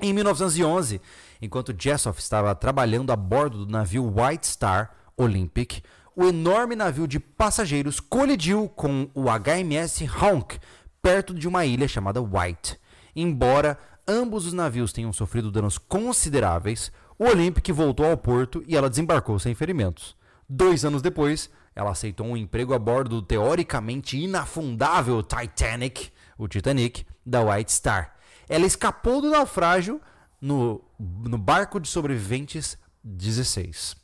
Em 0.00 0.12
1911, 0.12 1.00
enquanto 1.40 1.74
Jessoff 1.76 2.20
estava 2.20 2.54
trabalhando 2.54 3.12
a 3.12 3.16
bordo 3.16 3.64
do 3.64 3.72
navio 3.72 4.04
White 4.04 4.46
Star 4.46 4.90
Olympic, 5.16 5.82
o 6.14 6.24
enorme 6.24 6.76
navio 6.76 7.08
de 7.08 7.18
passageiros 7.18 7.98
colidiu 7.98 8.68
com 8.68 9.08
o 9.14 9.24
HMS 9.24 10.02
Honk 10.22 10.58
perto 11.00 11.32
de 11.32 11.48
uma 11.48 11.64
ilha 11.64 11.88
chamada 11.88 12.20
White. 12.20 12.78
Embora 13.14 13.78
ambos 14.06 14.44
os 14.44 14.52
navios 14.52 14.92
tenham 14.92 15.12
sofrido 15.12 15.50
danos 15.50 15.78
consideráveis, 15.78 16.92
o 17.18 17.24
Olympic 17.24 17.70
voltou 17.72 18.04
ao 18.06 18.16
porto 18.16 18.62
e 18.66 18.76
ela 18.76 18.90
desembarcou 18.90 19.38
sem 19.38 19.54
ferimentos. 19.54 20.14
Dois 20.48 20.84
anos 20.84 21.00
depois, 21.00 21.50
ela 21.74 21.90
aceitou 21.90 22.26
um 22.26 22.36
emprego 22.36 22.74
a 22.74 22.78
bordo 22.78 23.20
do 23.20 23.22
teoricamente 23.22 24.18
inafundável 24.18 25.22
Titanic, 25.22 26.10
o 26.36 26.46
Titanic, 26.46 27.06
da 27.24 27.42
White 27.42 27.72
Star. 27.72 28.15
Ela 28.48 28.66
escapou 28.66 29.20
do 29.20 29.30
naufrágio 29.30 30.00
no, 30.40 30.82
no 30.98 31.38
barco 31.38 31.80
de 31.80 31.88
sobreviventes 31.88 32.78
16. 33.02 33.96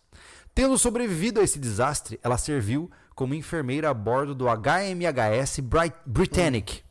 Tendo 0.55 0.77
sobrevivido 0.77 1.40
a 1.40 1.43
esse 1.43 1.59
desastre, 1.59 2.19
ela 2.23 2.36
serviu 2.36 2.90
como 3.14 3.35
enfermeira 3.35 3.90
a 3.90 3.94
bordo 3.94 4.35
do 4.35 4.47
HMHS 4.47 5.60
Bri- 5.60 5.93
Britannic, 6.05 6.82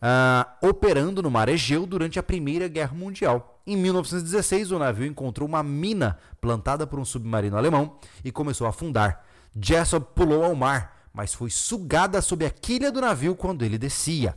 ah, 0.00 0.56
operando 0.62 1.22
no 1.22 1.30
mar 1.30 1.48
Egeu 1.48 1.86
durante 1.86 2.18
a 2.18 2.22
Primeira 2.22 2.68
Guerra 2.68 2.94
Mundial. 2.94 3.60
Em 3.66 3.76
1916, 3.76 4.72
o 4.72 4.78
navio 4.78 5.06
encontrou 5.06 5.48
uma 5.48 5.62
mina 5.62 6.18
plantada 6.40 6.86
por 6.86 6.98
um 6.98 7.04
submarino 7.04 7.56
alemão 7.56 7.96
e 8.24 8.32
começou 8.32 8.66
a 8.66 8.70
afundar. 8.70 9.24
Jessop 9.60 10.14
pulou 10.14 10.42
ao 10.44 10.54
mar, 10.54 11.06
mas 11.12 11.34
foi 11.34 11.50
sugada 11.50 12.20
sob 12.22 12.44
a 12.44 12.50
quilha 12.50 12.90
do 12.90 13.00
navio 13.00 13.36
quando 13.36 13.64
ele 13.64 13.78
descia. 13.78 14.34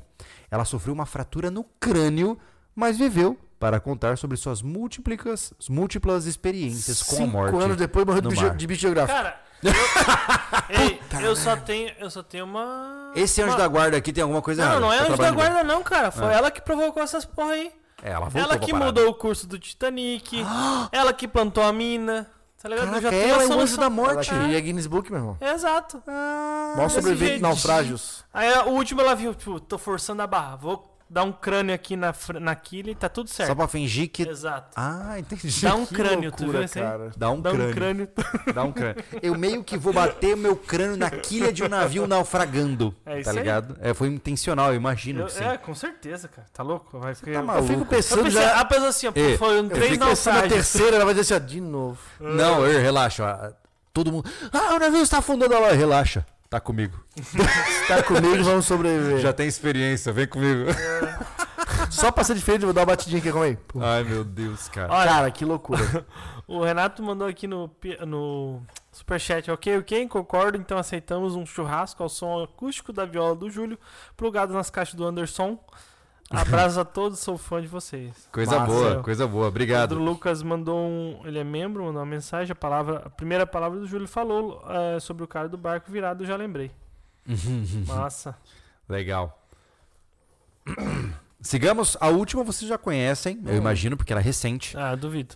Ela 0.51 0.65
sofreu 0.65 0.93
uma 0.93 1.05
fratura 1.05 1.49
no 1.49 1.63
crânio, 1.79 2.37
mas 2.75 2.97
viveu 2.97 3.37
para 3.59 3.79
contar 3.79 4.17
sobre 4.17 4.35
suas 4.37 4.61
múltiplas, 4.61 5.53
múltiplas 5.69 6.25
experiências 6.25 7.01
com 7.01 7.15
a 7.15 7.17
Cinco 7.19 7.31
morte. 7.31 7.55
anos 7.63 7.77
depois 7.77 8.05
morreu 8.05 8.21
de, 8.21 8.27
bicho- 8.29 8.49
de 8.55 8.67
bicho 8.67 8.81
geográfico. 8.81 9.17
Cara, 9.17 9.41
eu, 9.63 9.71
Ei, 10.81 10.99
eu 11.25 11.35
só 11.35 11.55
tenho, 11.55 11.91
eu 11.99 12.09
só 12.09 12.21
tenho 12.21 12.45
uma. 12.45 13.11
Esse 13.15 13.41
anjo 13.41 13.51
uma- 13.51 13.57
da 13.57 13.67
guarda 13.67 13.97
aqui 13.97 14.11
tem 14.13 14.21
alguma 14.21 14.41
coisa 14.41 14.61
Não, 14.63 14.69
errada. 14.71 14.85
não 14.85 14.93
é 14.93 14.97
Tá 14.97 15.03
anjo 15.05 15.17
da 15.17 15.31
guarda, 15.31 15.63
não, 15.63 15.81
cara. 15.83 16.11
Foi 16.11 16.31
ela 16.33 16.51
que 16.51 16.61
provocou 16.61 17.01
essas 17.01 17.25
porra 17.25 17.53
aí. 17.53 17.71
É, 18.03 18.11
ela 18.11 18.29
ela 18.35 18.59
que 18.59 18.73
mudou 18.73 19.07
o 19.09 19.13
curso 19.15 19.47
do 19.47 19.57
Titanic. 19.57 20.45
ela 20.91 21.13
que 21.13 21.27
plantou 21.27 21.63
a 21.63 21.71
mina. 21.73 22.29
Tá 22.61 22.69
ligado? 22.69 22.87
Caraca, 22.87 23.07
eu 23.07 23.11
já 23.11 23.17
ela 23.33 23.43
é 23.43 23.47
o 23.47 23.59
anjo 23.59 23.77
da 23.77 23.83
Ela 23.83 23.89
morte. 23.91 24.29
queria 24.31 24.59
Guinness 24.59 24.87
Book, 24.87 25.11
meu 25.11 25.19
irmão. 25.19 25.37
É, 25.39 25.51
Exato. 25.51 26.01
Maior 26.07 26.75
desse 26.87 26.95
sobrevivente 26.95 27.41
naufrágios. 27.41 28.23
Aí 28.33 28.51
o 28.67 28.69
último 28.71 29.01
ela 29.01 29.15
viu, 29.15 29.33
tipo, 29.35 29.59
tô 29.59 29.77
forçando 29.77 30.21
a 30.23 30.27
barra. 30.27 30.55
Vou 30.55 30.94
dar 31.09 31.23
um 31.23 31.31
crânio 31.31 31.73
aqui 31.73 31.95
na, 31.95 32.13
quilha 32.55 32.91
e 32.91 32.95
tá 32.95 33.07
tudo 33.07 33.29
certo. 33.29 33.49
Só 33.49 33.55
pra 33.55 33.67
fingir 33.67 34.09
que. 34.09 34.23
Exato. 34.27 34.71
Ah, 34.75 35.19
entendi. 35.19 35.61
Dá 35.61 35.75
um 35.75 35.85
Que 35.87 35.93
crânio, 35.95 36.31
tu 36.31 36.37
viu 36.45 36.53
loucura, 36.53 36.65
aí? 36.65 36.69
cara. 36.69 37.11
Dá 37.15 37.31
um 37.31 37.41
Dá 37.41 37.51
crânio. 37.51 37.69
um 37.69 37.73
crânio. 37.73 38.09
Dá 38.53 38.63
um 38.63 38.71
crânio. 38.71 39.03
Eu 39.21 39.35
meio 39.37 39.63
que 39.63 39.77
vou 39.77 39.93
bater 39.93 40.35
meu 40.35 40.55
crânio 40.55 40.97
na 40.97 41.09
quilha 41.09 41.51
de 41.53 41.63
um 41.63 41.69
navio 41.69 42.05
naufragando. 42.07 42.95
É 43.05 43.15
isso 43.19 43.25
tá 43.25 43.31
aí. 43.31 43.37
ligado? 43.37 43.77
É, 43.81 43.93
foi 43.93 44.07
intencional, 44.09 44.69
eu 44.69 44.75
imagino 44.75 45.21
Eu- 45.21 45.25
que 45.27 45.33
sim. 45.33 45.43
é, 45.43 45.57
com 45.57 45.75
certeza, 45.75 46.27
cara. 46.27 46.47
Tá 46.51 46.63
louco? 46.63 46.99
Vai 46.99 47.13
ficar... 47.15 47.31
tá 47.33 47.39
Eu 47.39 47.45
maluco. 47.45 47.67
fico 47.67 47.81
Eu 47.81 47.85
pensando 47.85 48.23
pensei, 48.23 48.41
já. 48.41 48.59
ah, 48.59 48.65
pensa 48.65 48.87
assim, 48.87 49.07
ó, 49.07 49.11
Ê, 49.15 49.37
foram 49.37 49.55
Eu 49.57 49.69
três 49.69 49.91
fico 49.91 50.05
pensando 50.05 50.33
na 50.35 50.41
naufrágios. 50.41 50.53
terceira, 50.53 50.95
ela 50.97 51.05
vai 51.05 51.13
dizer 51.13 51.33
assim, 51.35 51.43
ó, 51.43 51.47
de 51.47 51.61
novo. 51.61 51.99
Não, 52.19 52.65
eu, 52.65 52.81
relaxa. 52.81 53.23
ó. 53.51 53.65
Todo 53.93 54.11
mundo. 54.11 54.29
Ah, 54.51 54.75
o 54.75 54.79
navio 54.79 55.01
está 55.01 55.19
afundando 55.19 55.53
lá. 55.57 55.71
Relaxa. 55.71 56.25
Tá 56.49 56.59
comigo. 56.59 56.97
Tá 57.87 58.01
comigo, 58.01 58.43
vamos 58.43 58.65
sobreviver. 58.65 59.19
Já 59.19 59.31
tem 59.31 59.47
experiência, 59.47 60.11
vem 60.11 60.27
comigo. 60.27 60.71
Só 61.91 62.11
pra 62.11 62.23
ser 62.23 62.33
diferente, 62.33 62.65
vou 62.65 62.73
dar 62.73 62.81
uma 62.81 62.87
batidinha 62.87 63.19
aqui, 63.19 63.29
calma 63.29 63.45
aí. 63.45 63.55
Pô. 63.55 63.79
Ai, 63.79 64.03
meu 64.03 64.23
Deus, 64.23 64.67
cara. 64.69 64.91
Olha, 64.91 65.07
Cara, 65.07 65.31
que 65.31 65.45
loucura. 65.45 66.03
o 66.47 66.63
Renato 66.63 67.03
mandou 67.03 67.27
aqui 67.27 67.45
no, 67.45 67.69
no 68.07 68.61
superchat, 68.91 69.51
ok, 69.51 69.77
ok, 69.77 70.07
concordo, 70.07 70.57
então 70.57 70.77
aceitamos 70.77 71.35
um 71.35 71.45
churrasco 71.45 72.01
ao 72.01 72.09
som 72.09 72.43
acústico 72.43 72.91
da 72.91 73.05
viola 73.05 73.35
do 73.35 73.49
Júlio, 73.49 73.77
plugado 74.17 74.53
nas 74.53 74.69
caixas 74.69 74.95
do 74.95 75.05
Anderson. 75.05 75.59
Abraço 76.31 76.79
a 76.79 76.85
todos, 76.85 77.19
sou 77.19 77.37
fã 77.37 77.61
de 77.61 77.67
vocês. 77.67 78.27
Coisa 78.31 78.59
Massa. 78.59 78.65
boa, 78.65 79.03
coisa 79.03 79.27
boa. 79.27 79.45
Pedro 79.45 79.49
Obrigado. 79.49 79.95
Lucas 79.95 80.41
mandou 80.41 80.79
um. 80.79 81.21
Ele 81.23 81.39
é 81.39 81.43
membro, 81.43 81.83
mandou 81.83 81.99
uma 81.99 82.05
mensagem. 82.05 82.51
A, 82.51 82.55
palavra, 82.55 83.03
a 83.05 83.09
primeira 83.09 83.45
palavra 83.45 83.79
do 83.79 83.85
Júlio 83.85 84.07
falou 84.07 84.63
é, 84.67 84.99
sobre 84.99 85.23
o 85.23 85.27
cara 85.27 85.47
do 85.47 85.57
barco 85.57 85.91
virado, 85.91 86.23
eu 86.23 86.27
já 86.27 86.35
lembrei. 86.35 86.71
Massa. 87.85 88.35
Legal. 88.89 89.39
Sigamos. 91.41 91.95
A 92.01 92.07
última 92.09 92.43
vocês 92.43 92.67
já 92.67 92.77
conhecem, 92.77 93.39
eu 93.45 93.55
imagino, 93.55 93.95
porque 93.95 94.11
ela 94.11 94.21
é 94.21 94.23
recente. 94.23 94.75
Ah, 94.75 94.95
duvido. 94.95 95.35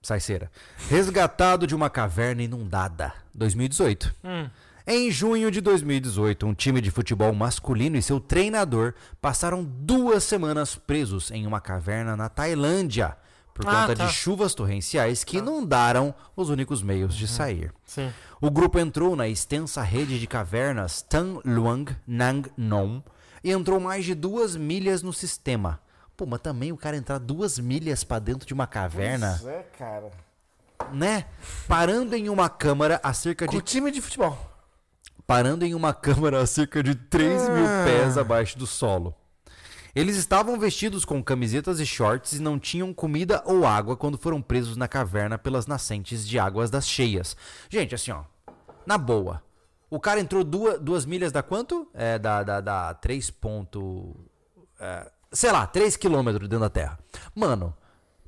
Saiceira. 0.00 0.50
Resgatado 0.88 1.66
de 1.66 1.74
uma 1.74 1.90
caverna 1.90 2.42
inundada. 2.42 3.12
2018. 3.34 4.14
Hum. 4.22 4.48
Em 4.86 5.10
junho 5.10 5.50
de 5.50 5.60
2018, 5.62 6.46
um 6.46 6.52
time 6.54 6.80
de 6.80 6.90
futebol 6.90 7.32
masculino 7.32 7.96
e 7.96 8.02
seu 8.02 8.20
treinador 8.20 8.92
passaram 9.20 9.64
duas 9.64 10.24
semanas 10.24 10.76
presos 10.76 11.30
em 11.30 11.46
uma 11.46 11.58
caverna 11.60 12.14
na 12.16 12.28
Tailândia 12.28 13.16
por 13.54 13.66
Ah, 13.66 13.86
conta 13.86 13.96
tá. 13.96 14.06
de 14.06 14.12
chuvas 14.12 14.52
torrenciais 14.52 15.24
que 15.24 15.38
inundaram 15.38 16.14
os 16.36 16.50
únicos 16.50 16.82
meios 16.82 17.14
de 17.14 17.26
sair. 17.26 17.72
Sim. 17.86 18.12
O 18.42 18.50
grupo 18.50 18.78
entrou 18.78 19.16
na 19.16 19.26
extensa 19.26 19.80
rede 19.80 20.18
de 20.20 20.26
cavernas 20.26 21.00
Tan 21.00 21.38
Luang 21.46 21.96
Nang 22.06 22.50
Nom 22.54 23.00
e 23.42 23.50
entrou 23.52 23.80
mais 23.80 24.04
de 24.04 24.14
duas 24.14 24.54
milhas 24.54 25.02
no 25.02 25.14
sistema. 25.14 25.80
Pô, 26.14 26.26
mas 26.26 26.40
também 26.40 26.72
o 26.72 26.76
cara 26.76 26.96
entrar 26.96 27.18
duas 27.18 27.58
milhas 27.58 28.04
pra 28.04 28.18
dentro 28.18 28.46
de 28.46 28.52
uma 28.52 28.66
caverna, 28.66 29.38
Pois 29.40 29.54
é, 29.54 29.62
cara. 29.78 30.10
né? 30.92 31.24
Parando 31.66 32.14
em 32.14 32.28
uma 32.28 32.50
câmara 32.50 33.00
a 33.02 33.14
cerca 33.14 33.48
de 33.48 33.56
o 33.56 33.62
time 33.62 33.90
de 33.90 34.02
futebol. 34.02 34.50
Parando 35.26 35.64
em 35.64 35.74
uma 35.74 35.92
câmara 35.94 36.40
a 36.40 36.46
cerca 36.46 36.82
de 36.82 36.94
3 36.94 37.48
mil 37.48 37.66
Ah. 37.66 37.84
pés 37.84 38.18
abaixo 38.18 38.58
do 38.58 38.66
solo. 38.66 39.14
Eles 39.94 40.16
estavam 40.16 40.58
vestidos 40.58 41.04
com 41.04 41.22
camisetas 41.22 41.78
e 41.78 41.86
shorts 41.86 42.32
e 42.32 42.42
não 42.42 42.58
tinham 42.58 42.92
comida 42.92 43.40
ou 43.46 43.64
água 43.64 43.96
quando 43.96 44.18
foram 44.18 44.42
presos 44.42 44.76
na 44.76 44.88
caverna 44.88 45.38
pelas 45.38 45.68
nascentes 45.68 46.26
de 46.26 46.36
águas 46.36 46.68
das 46.68 46.88
cheias. 46.88 47.36
Gente, 47.68 47.94
assim, 47.94 48.10
ó, 48.10 48.24
na 48.84 48.98
boa. 48.98 49.40
O 49.88 50.00
cara 50.00 50.18
entrou 50.18 50.42
duas, 50.42 50.80
duas 50.80 51.06
milhas 51.06 51.30
da 51.30 51.44
quanto? 51.44 51.88
É, 51.94 52.18
da, 52.18 52.42
da, 52.42 52.60
da 52.60 52.94
3 52.94 53.30
ponto... 53.30 54.16
é, 54.80 55.08
sei 55.30 55.52
lá, 55.52 55.64
3 55.64 55.96
quilômetros 55.96 56.48
dentro 56.48 56.64
da 56.64 56.70
terra. 56.70 56.98
Mano, 57.32 57.72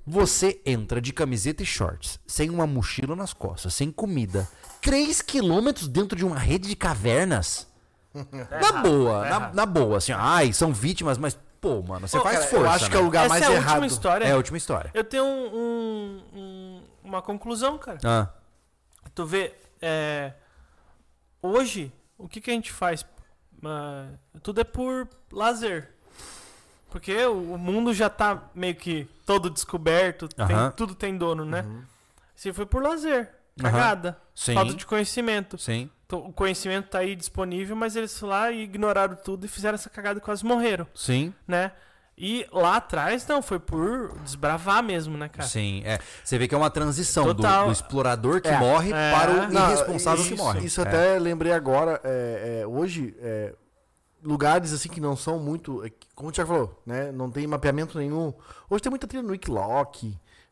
você 0.07 0.61
entra 0.65 1.01
de 1.01 1.13
camiseta 1.13 1.63
e 1.63 1.67
shorts, 1.67 2.21
sem 2.27 2.49
uma 2.51 2.67
mochila 2.67 3.17
nas 3.17 3.33
costas, 3.33 3.75
sem 3.75 3.91
comida. 3.91 4.49
3 4.81 5.21
quilômetros 5.23 5.89
dentro 5.89 6.17
de 6.17 6.25
uma 6.25 6.39
rede 6.39 6.69
de 6.69 6.77
cavernas? 6.77 7.67
na 8.15 8.83
boa, 8.83 9.29
na, 9.29 9.53
na 9.53 9.67
boa, 9.67 9.99
assim, 9.99 10.13
ai, 10.13 10.53
são 10.53 10.73
vítimas, 10.73 11.19
mas, 11.19 11.37
pô, 11.61 11.83
mano, 11.83 12.07
você 12.07 12.17
Pô, 12.17 12.23
faz 12.23 12.39
Cara, 12.39 12.49
força. 12.49 12.65
eu 12.65 12.71
acho 12.71 12.91
que 12.91 12.97
é 12.97 12.99
o 12.99 13.01
né? 13.01 13.05
lugar 13.07 13.21
Essa 13.27 13.29
mais 13.29 13.43
é 13.43 13.47
a 13.47 13.53
errado. 13.53 13.69
última 13.73 13.87
história. 13.87 14.25
É 14.25 14.31
a 14.33 14.37
última 14.37 14.57
história. 14.57 14.91
Eu 14.95 15.05
tenho 15.05 15.25
um- 15.25 15.57
um- 15.57 16.23
um- 16.39 16.83
uma 17.05 17.21
conclusão, 17.21 17.77
cara. 17.79 17.99
Ah, 18.05 18.29
Tu 19.15 19.25
vê, 19.25 19.55
é, 19.81 20.33
hoje, 21.43 21.93
o 22.19 22.29
que, 22.29 22.41
que 22.41 22.51
a 22.51 22.55
gente 22.55 22.71
faz? 22.73 23.05
Ah, 23.65 24.09
tudo 24.43 24.61
é 24.61 24.65
por 24.65 25.09
lazer. 25.33 25.91
Porque 26.97 27.27
o, 27.27 27.59
mundo 27.59 27.93
já 27.93 28.09
tá 28.09 28.45
meio 28.55 28.75
que 28.75 29.07
todo 29.27 29.51
descoberto, 29.51 30.27
tem- 30.29 30.47
Aham. 30.47 30.71
tudo 30.75 30.95
tem 30.95 31.15
dono, 31.19 31.45
né? 31.45 31.63
Se 32.35 32.55
foi 32.55 32.65
por 32.65 32.83
lazer, 32.83 33.29
Aham. 33.61 33.71
cagada, 33.71 34.19
sim, 34.35 34.55
falta 34.55 34.73
de 34.73 34.87
conhecimento. 34.87 35.59
sim. 35.59 35.91
Então, 36.07 36.21
O 36.21 36.33
conhecimento 36.33 36.89
tá 36.89 37.01
aí 37.01 37.15
disponível, 37.15 37.77
mas 37.77 37.97
eles 37.97 38.19
foram 38.19 38.33
lá 38.33 38.51
e 38.51 38.63
ignoraram 38.63 39.15
tudo 39.15 39.45
e 39.45 39.49
fizeram 39.49 39.75
essa 39.75 39.91
cagada 39.91 40.21
e 40.21 40.23
quase 40.23 40.43
morreram, 40.43 40.87
Sim, 40.95 41.35
né? 41.47 41.73
E 42.17 42.47
lá 42.51 42.77
atrás, 42.77 43.27
não, 43.27 43.43
foi 43.43 43.59
por 43.59 44.17
desbravar 44.21 44.83
mesmo, 44.83 45.19
né, 45.19 45.29
cara? 45.29 45.47
sim. 45.47 45.83
É. 45.85 45.99
Você 46.25 46.39
vê 46.39 46.49
que 46.49 46.55
é 46.55 46.59
uma 46.59 46.71
transição 46.71 47.25
do, 47.27 47.35
Total. 47.35 47.67
do 47.67 47.73
explorador 47.73 48.41
que 48.41 48.49
É. 48.49 48.57
morre 48.59 48.91
É. 48.91 49.11
para 49.13 49.31
o 49.33 49.53
Não, 49.53 49.67
irresponsável 49.67 50.21
isso, 50.25 50.31
que 50.35 50.37
morre. 50.41 50.65
Isso 50.65 50.81
É. 50.81 50.85
até 50.85 51.19
lembrei 51.19 51.53
agora. 51.53 52.01
é, 52.03 52.61
é, 52.63 52.67
hoje, 52.67 53.15
é, 53.21 53.53
lugares 54.27 54.73
assim 54.73 54.89
que 54.89 55.01
não 55.01 55.17
são 55.17 55.39
muito. 55.39 55.85
é, 55.85 55.91
Como 56.15 56.29
o 56.29 56.33
Thiago 56.33 56.51
falou, 56.53 56.83
né? 56.85 57.11
Não 57.13 57.31
tem 57.31 57.47
mapeamento 57.47 57.97
nenhum. 57.99 58.33
Hoje 58.69 58.83
tem 58.83 58.91
muita 58.91 59.07
trilha 59.07 59.23
no 59.23 59.31
Wikiloc, 59.31 60.03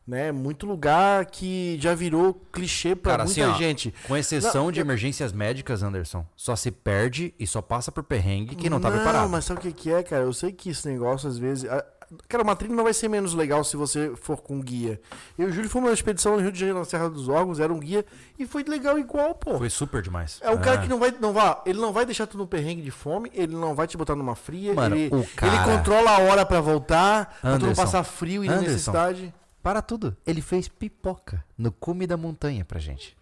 né? 0.07 0.31
Muito 0.31 0.65
lugar 0.65 1.25
que 1.25 1.77
já 1.81 1.93
virou 1.95 2.33
clichê 2.53 2.95
pra 2.95 3.11
Cara, 3.13 3.25
muita 3.25 3.41
assim, 3.41 3.51
ó, 3.51 3.57
gente. 3.57 3.93
Com 4.07 4.15
exceção 4.15 4.65
Não, 4.65 4.71
de 4.71 4.79
eu- 4.79 4.85
emergências 4.85 5.31
médicas, 5.33 5.83
Anderson, 5.83 6.25
só 6.35 6.55
se 6.55 6.71
perde 6.71 7.33
e 7.39 7.45
só 7.47 7.61
passa 7.61 7.91
por 7.91 8.03
perrengue 8.03 8.55
quem 8.55 8.69
não 8.69 8.79
tá 8.79 8.89
preparado. 8.91 9.29
mas 9.29 9.45
sabe 9.45 9.59
o 9.59 9.63
que, 9.63 9.71
que 9.73 9.91
é, 9.91 10.03
cara? 10.03 10.23
Eu 10.23 10.33
sei 10.33 10.51
que 10.51 10.69
esse 10.69 10.87
negócio, 10.87 11.27
às 11.27 11.37
vezes. 11.37 11.69
a- 11.69 11.85
Cara, 12.27 12.43
uma 12.43 12.55
trilha 12.55 12.75
não 12.75 12.83
vai 12.83 12.93
ser 12.93 13.07
menos 13.07 13.33
legal 13.33 13.63
se 13.63 13.75
você 13.75 14.13
for 14.15 14.37
com 14.41 14.59
guia. 14.61 14.99
Eu 15.37 15.47
e 15.47 15.49
o 15.49 15.53
Júlio 15.53 15.69
fomos 15.69 15.87
numa 15.87 15.93
expedição 15.93 16.35
no 16.35 16.41
Rio 16.41 16.51
de 16.51 16.59
Janeiro, 16.59 16.79
na 16.79 16.85
Serra 16.85 17.09
dos 17.09 17.27
Órgãos, 17.27 17.59
era 17.59 17.73
um 17.73 17.79
guia 17.79 18.05
e 18.37 18.45
foi 18.45 18.63
legal 18.63 18.97
igual, 18.99 19.33
pô. 19.35 19.57
Foi 19.57 19.69
super 19.69 20.01
demais. 20.01 20.39
É 20.41 20.49
um 20.51 20.57
cara 20.59 20.79
que 20.81 20.87
não 20.87 20.99
vai, 20.99 21.13
não 21.19 21.33
vai, 21.33 21.57
ele 21.65 21.79
não 21.79 21.91
vai 21.91 22.05
deixar 22.05 22.27
tu 22.27 22.37
no 22.37 22.45
perrengue 22.47 22.81
de 22.81 22.91
fome, 22.91 23.31
ele 23.33 23.55
não 23.55 23.73
vai 23.75 23.87
te 23.87 23.97
botar 23.97 24.15
numa 24.15 24.35
fria, 24.35 24.73
Mano, 24.73 24.95
ele, 24.95 25.13
o 25.15 25.25
cara- 25.35 25.53
ele 25.55 25.77
controla 25.77 26.11
a 26.11 26.19
hora 26.19 26.45
pra 26.45 26.61
voltar, 26.61 27.25
pra 27.25 27.37
tu 27.39 27.43
não 27.43 27.53
Anderson, 27.55 27.81
passar 27.81 28.03
frio 28.03 28.43
e 28.43 28.47
Anderson. 28.49 28.67
necessidade. 28.71 29.33
Para 29.63 29.81
tudo. 29.81 30.15
Ele 30.27 30.41
fez 30.41 30.67
pipoca 30.67 31.43
no 31.57 31.71
cume 31.71 32.05
da 32.05 32.15
montanha 32.15 32.63
pra 32.63 32.79
gente. 32.79 33.17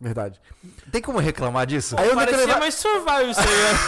Verdade. 0.00 0.40
Tem 0.90 1.00
como 1.00 1.18
reclamar 1.18 1.66
disso? 1.66 1.94
Aí 1.98 2.08
eu 2.08 2.14
Parecia 2.14 2.46
levar... 2.46 2.58
mais 2.58 2.74
survival 2.74 3.22
isso 3.30 3.40
aí. 3.40 3.46
né? 3.46 3.78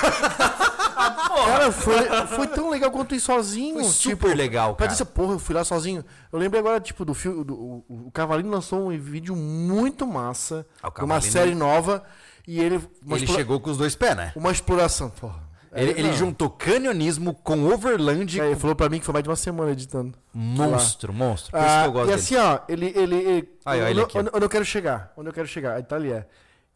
ah. 0.97 1.45
Cara, 1.47 1.73
foi, 1.73 2.27
foi 2.37 2.47
tão 2.47 2.71
legal 2.71 2.91
quanto 2.91 3.15
ir 3.15 3.21
sozinho. 3.21 3.75
Foi 3.75 3.83
tipo, 3.85 3.95
super 3.95 4.37
legal, 4.37 4.75
Pra 4.77 4.87
cara. 4.87 4.93
dizer, 4.93 5.05
porra, 5.07 5.33
eu 5.35 5.39
fui 5.39 5.55
lá 5.55 5.65
sozinho. 5.65 6.05
Eu 6.33 6.39
lembrei 6.39 6.61
agora, 6.61 6.81
tipo, 6.81 7.05
do 7.05 7.13
filme. 7.13 7.45
Do, 7.45 7.55
o, 7.55 7.85
o 8.07 8.11
Cavalinho 8.13 8.51
lançou 8.51 8.89
um 8.89 8.99
vídeo 8.99 9.35
muito 9.37 10.07
massa. 10.07 10.67
Ah, 10.83 10.91
uma 11.05 11.21
série 11.21 11.55
nova. 11.55 12.03
E 12.47 12.61
ele. 12.61 12.77
Ele 12.77 12.85
explora- 13.17 13.27
chegou 13.27 13.61
com 13.61 13.71
os 13.71 13.77
dois 13.77 13.95
pés, 13.97 14.17
né? 14.17 14.33
uma 14.37 14.53
exploração. 14.53 15.11
Porra. 15.11 15.46
Ele, 15.77 15.91
É, 15.93 15.99
ele 15.99 16.09
não. 16.09 16.15
juntou 16.17 16.49
canionismo 16.51 17.35
com 17.35 17.65
overland. 17.67 18.41
É, 18.41 18.47
ele 18.47 18.57
falou 18.57 18.75
pra 18.75 18.89
mim 18.89 18.99
que 18.99 19.05
foi 19.05 19.13
mais 19.13 19.23
de 19.23 19.29
uma 19.31 19.37
semana 19.37 19.71
editando. 19.73 20.17
Monstro, 20.33 21.13
monstro. 21.13 21.51
Por 21.53 21.59
isso 21.61 21.69
Ah, 21.69 21.83
que 21.83 21.89
eu 21.89 21.93
gosto 21.93 22.05
e 22.05 22.07
dele. 22.09 22.21
assim, 22.21 22.37
ó, 22.37 22.59
ele. 22.69 22.87
ele, 22.97 23.15
ele 23.17 23.49
Aí, 23.65 23.81
ó, 23.81 23.83
onde, 23.83 23.91
ele 23.93 24.01
aqui, 24.03 24.17
ó. 24.19 24.21
onde- 24.21 24.31
onde 24.35 24.45
eu 24.45 24.49
quero 24.51 24.65
chegar? 24.65 25.13
Onde 25.17 25.29
eu 25.29 25.33
quero 25.33 25.47
chegar? 25.49 25.75
Aí 25.77 25.83
tá 25.83 25.97
ali, 25.97 26.13
é. 26.13 26.27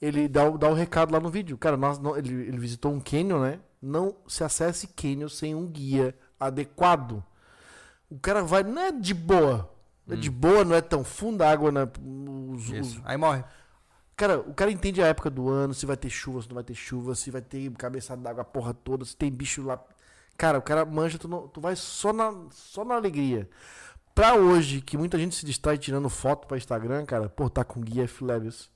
Ele 0.02 0.28
dá, 0.28 0.44
o- 0.48 0.56
dá 0.58 0.68
o 0.68 0.74
recado 0.74 1.12
lá 1.12 1.20
no 1.20 1.28
vídeo. 1.28 1.58
Cara, 1.58 1.76
nós, 1.76 1.98
não- 1.98 2.16
ele, 2.16 2.32
ele 2.32 2.58
visitou 2.58 2.92
um 2.92 3.00
canyon, 3.00 3.40
né? 3.40 3.58
Não 3.82 4.14
se 4.26 4.42
acesse 4.44 4.86
canyon 4.88 5.28
sem 5.28 5.54
um 5.54 5.66
guia 5.66 6.14
adequado. 6.38 7.22
O 8.10 8.18
cara 8.18 8.42
vai, 8.42 8.62
não 8.62 8.80
é 8.82 8.92
de 8.92 9.14
boa. 9.14 9.70
É 10.10 10.16
de 10.16 10.28
boa, 10.30 10.64
não 10.64 10.74
é 10.74 10.80
tão 10.80 11.04
fundo 11.04 11.42
a 11.42 11.50
água, 11.50 11.70
né? 11.70 11.82
Os- 11.84 12.64
os- 12.64 12.70
Hum. 12.70 12.76
Isso. 12.80 13.00
Aí 13.04 13.16
morre. 13.16 13.44
Cara, 14.20 14.38
o 14.38 14.52
cara 14.52 14.70
entende 14.70 15.02
a 15.02 15.06
época 15.06 15.30
do 15.30 15.48
ano, 15.48 15.72
se 15.72 15.86
vai 15.86 15.96
ter 15.96 16.10
chuva, 16.10 16.42
se 16.42 16.48
não 16.48 16.54
vai 16.56 16.62
ter 16.64 16.74
chuva, 16.74 17.14
se 17.14 17.30
vai 17.30 17.40
ter 17.40 17.70
cabeçada 17.72 18.20
d'água 18.20 18.42
a 18.42 18.44
porra 18.44 18.74
toda, 18.74 19.02
se 19.02 19.16
tem 19.16 19.30
bicho 19.32 19.62
lá. 19.62 19.82
Cara, 20.36 20.58
o 20.58 20.62
cara 20.62 20.84
manja, 20.84 21.18
tu, 21.18 21.26
não- 21.26 21.48
tu 21.48 21.58
vai 21.58 21.74
só 21.74 22.12
na, 22.12 22.34
só 22.50 22.84
na 22.84 22.96
alegria. 22.96 23.48
Pra 24.14 24.34
hoje, 24.34 24.82
que 24.82 24.98
muita 24.98 25.18
gente 25.18 25.34
se 25.34 25.46
distrai 25.46 25.78
tirando 25.78 26.10
foto 26.10 26.46
pra 26.46 26.58
Instagram, 26.58 27.06
cara, 27.06 27.30
pô, 27.30 27.48
tá 27.48 27.64
com 27.64 27.80
guia 27.80 28.04
F-Levels. 28.04 28.70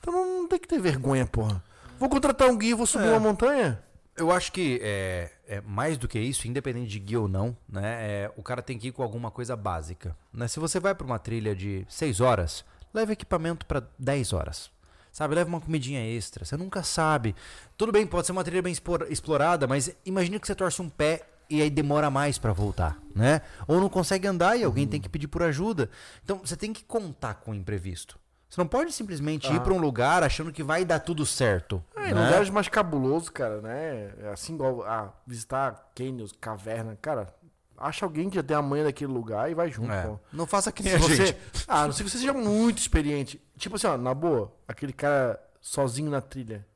Então 0.00 0.14
não, 0.14 0.42
não 0.42 0.48
tem 0.48 0.58
que 0.58 0.66
ter 0.66 0.80
vergonha, 0.80 1.26
porra. 1.26 1.62
Vou 1.98 2.08
contratar 2.08 2.48
um 2.48 2.56
guia 2.56 2.70
e 2.70 2.74
vou 2.74 2.86
subir 2.86 3.06
É. 3.08 3.10
uma 3.10 3.20
montanha? 3.20 3.82
Eu 4.16 4.30
acho 4.32 4.50
que 4.50 4.80
é, 4.82 5.30
é 5.46 5.60
mais 5.60 5.98
do 5.98 6.08
que 6.08 6.18
isso, 6.18 6.48
independente 6.48 6.88
de 6.88 6.98
guia 6.98 7.20
ou 7.20 7.28
não, 7.28 7.54
né? 7.68 7.82
é, 8.00 8.32
o 8.34 8.42
cara 8.42 8.62
tem 8.62 8.78
que 8.78 8.88
ir 8.88 8.92
com 8.92 9.02
alguma 9.02 9.30
coisa 9.30 9.54
básica. 9.54 10.16
Né? 10.32 10.48
Se 10.48 10.58
você 10.58 10.80
vai 10.80 10.94
para 10.94 11.06
uma 11.06 11.18
trilha 11.18 11.54
de 11.54 11.84
6 11.86 12.20
horas, 12.22 12.64
leve 12.94 13.12
equipamento 13.12 13.66
para 13.66 13.86
10 13.98 14.32
horas. 14.32 14.74
Sabe, 15.16 15.34
leva 15.34 15.48
uma 15.48 15.62
comidinha 15.62 15.98
extra. 16.14 16.44
Você 16.44 16.58
nunca 16.58 16.82
sabe. 16.82 17.34
Tudo 17.74 17.90
bem, 17.90 18.06
pode 18.06 18.26
ser 18.26 18.32
uma 18.32 18.44
trilha 18.44 18.60
bem 18.60 18.70
explora- 18.70 19.10
explorada, 19.10 19.66
mas 19.66 19.90
imagina 20.04 20.38
que 20.38 20.46
você 20.46 20.54
torce 20.54 20.82
um 20.82 20.90
pé 20.90 21.22
e 21.48 21.62
aí 21.62 21.70
demora 21.70 22.10
mais 22.10 22.36
para 22.36 22.52
voltar, 22.52 22.98
né? 23.14 23.40
Ou 23.66 23.80
não 23.80 23.88
consegue 23.88 24.28
andar 24.28 24.58
e 24.58 24.64
alguém 24.64 24.86
tem 24.86 25.00
que 25.00 25.08
pedir 25.08 25.26
por 25.26 25.42
ajuda. 25.42 25.88
Então 26.22 26.40
você 26.44 26.54
tem 26.54 26.70
que 26.70 26.84
contar 26.84 27.36
com 27.36 27.52
o 27.52 27.54
imprevisto. 27.54 28.18
Você 28.46 28.60
não 28.60 28.68
pode 28.68 28.92
simplesmente 28.92 29.50
ir 29.50 29.58
para 29.60 29.72
um 29.72 29.78
lugar 29.78 30.22
achando 30.22 30.52
que 30.52 30.62
vai 30.62 30.84
dar 30.84 31.00
tudo 31.00 31.24
certo. 31.24 31.82
É, 31.96 32.12
né? 32.12 32.24
lugares 32.26 32.50
mais 32.50 32.68
cabulosos, 32.68 33.30
cara, 33.30 33.62
né? 33.62 34.12
É 34.20 34.28
Assim 34.34 34.52
igual 34.52 34.82
a 34.82 35.14
visitar 35.26 35.92
canyons, 35.94 36.32
caverna, 36.38 36.94
cara, 37.00 37.34
acha 37.78 38.04
alguém 38.06 38.28
que 38.30 38.36
já 38.36 38.42
tem 38.42 38.56
a 38.56 38.62
manha 38.62 38.84
daquele 38.84 39.12
lugar 39.12 39.50
e 39.50 39.54
vai 39.54 39.70
junto, 39.70 39.92
É. 39.92 40.02
pô. 40.06 40.18
Não 40.32 40.46
faça 40.46 40.70
que 40.72 40.82
nem 40.82 40.92
Se 40.92 40.96
a 40.96 41.00
você, 41.00 41.26
gente. 41.26 41.38
ah, 41.68 41.86
não 41.86 41.92
sei 41.92 42.04
que 42.04 42.10
você 42.10 42.18
seja 42.18 42.32
muito 42.32 42.78
experiente. 42.78 43.40
Tipo 43.56 43.76
assim, 43.76 43.86
ó, 43.86 43.96
na 43.96 44.12
boa, 44.14 44.52
aquele 44.66 44.92
cara 44.92 45.40
sozinho 45.60 46.10
na 46.10 46.20
trilha. 46.20 46.66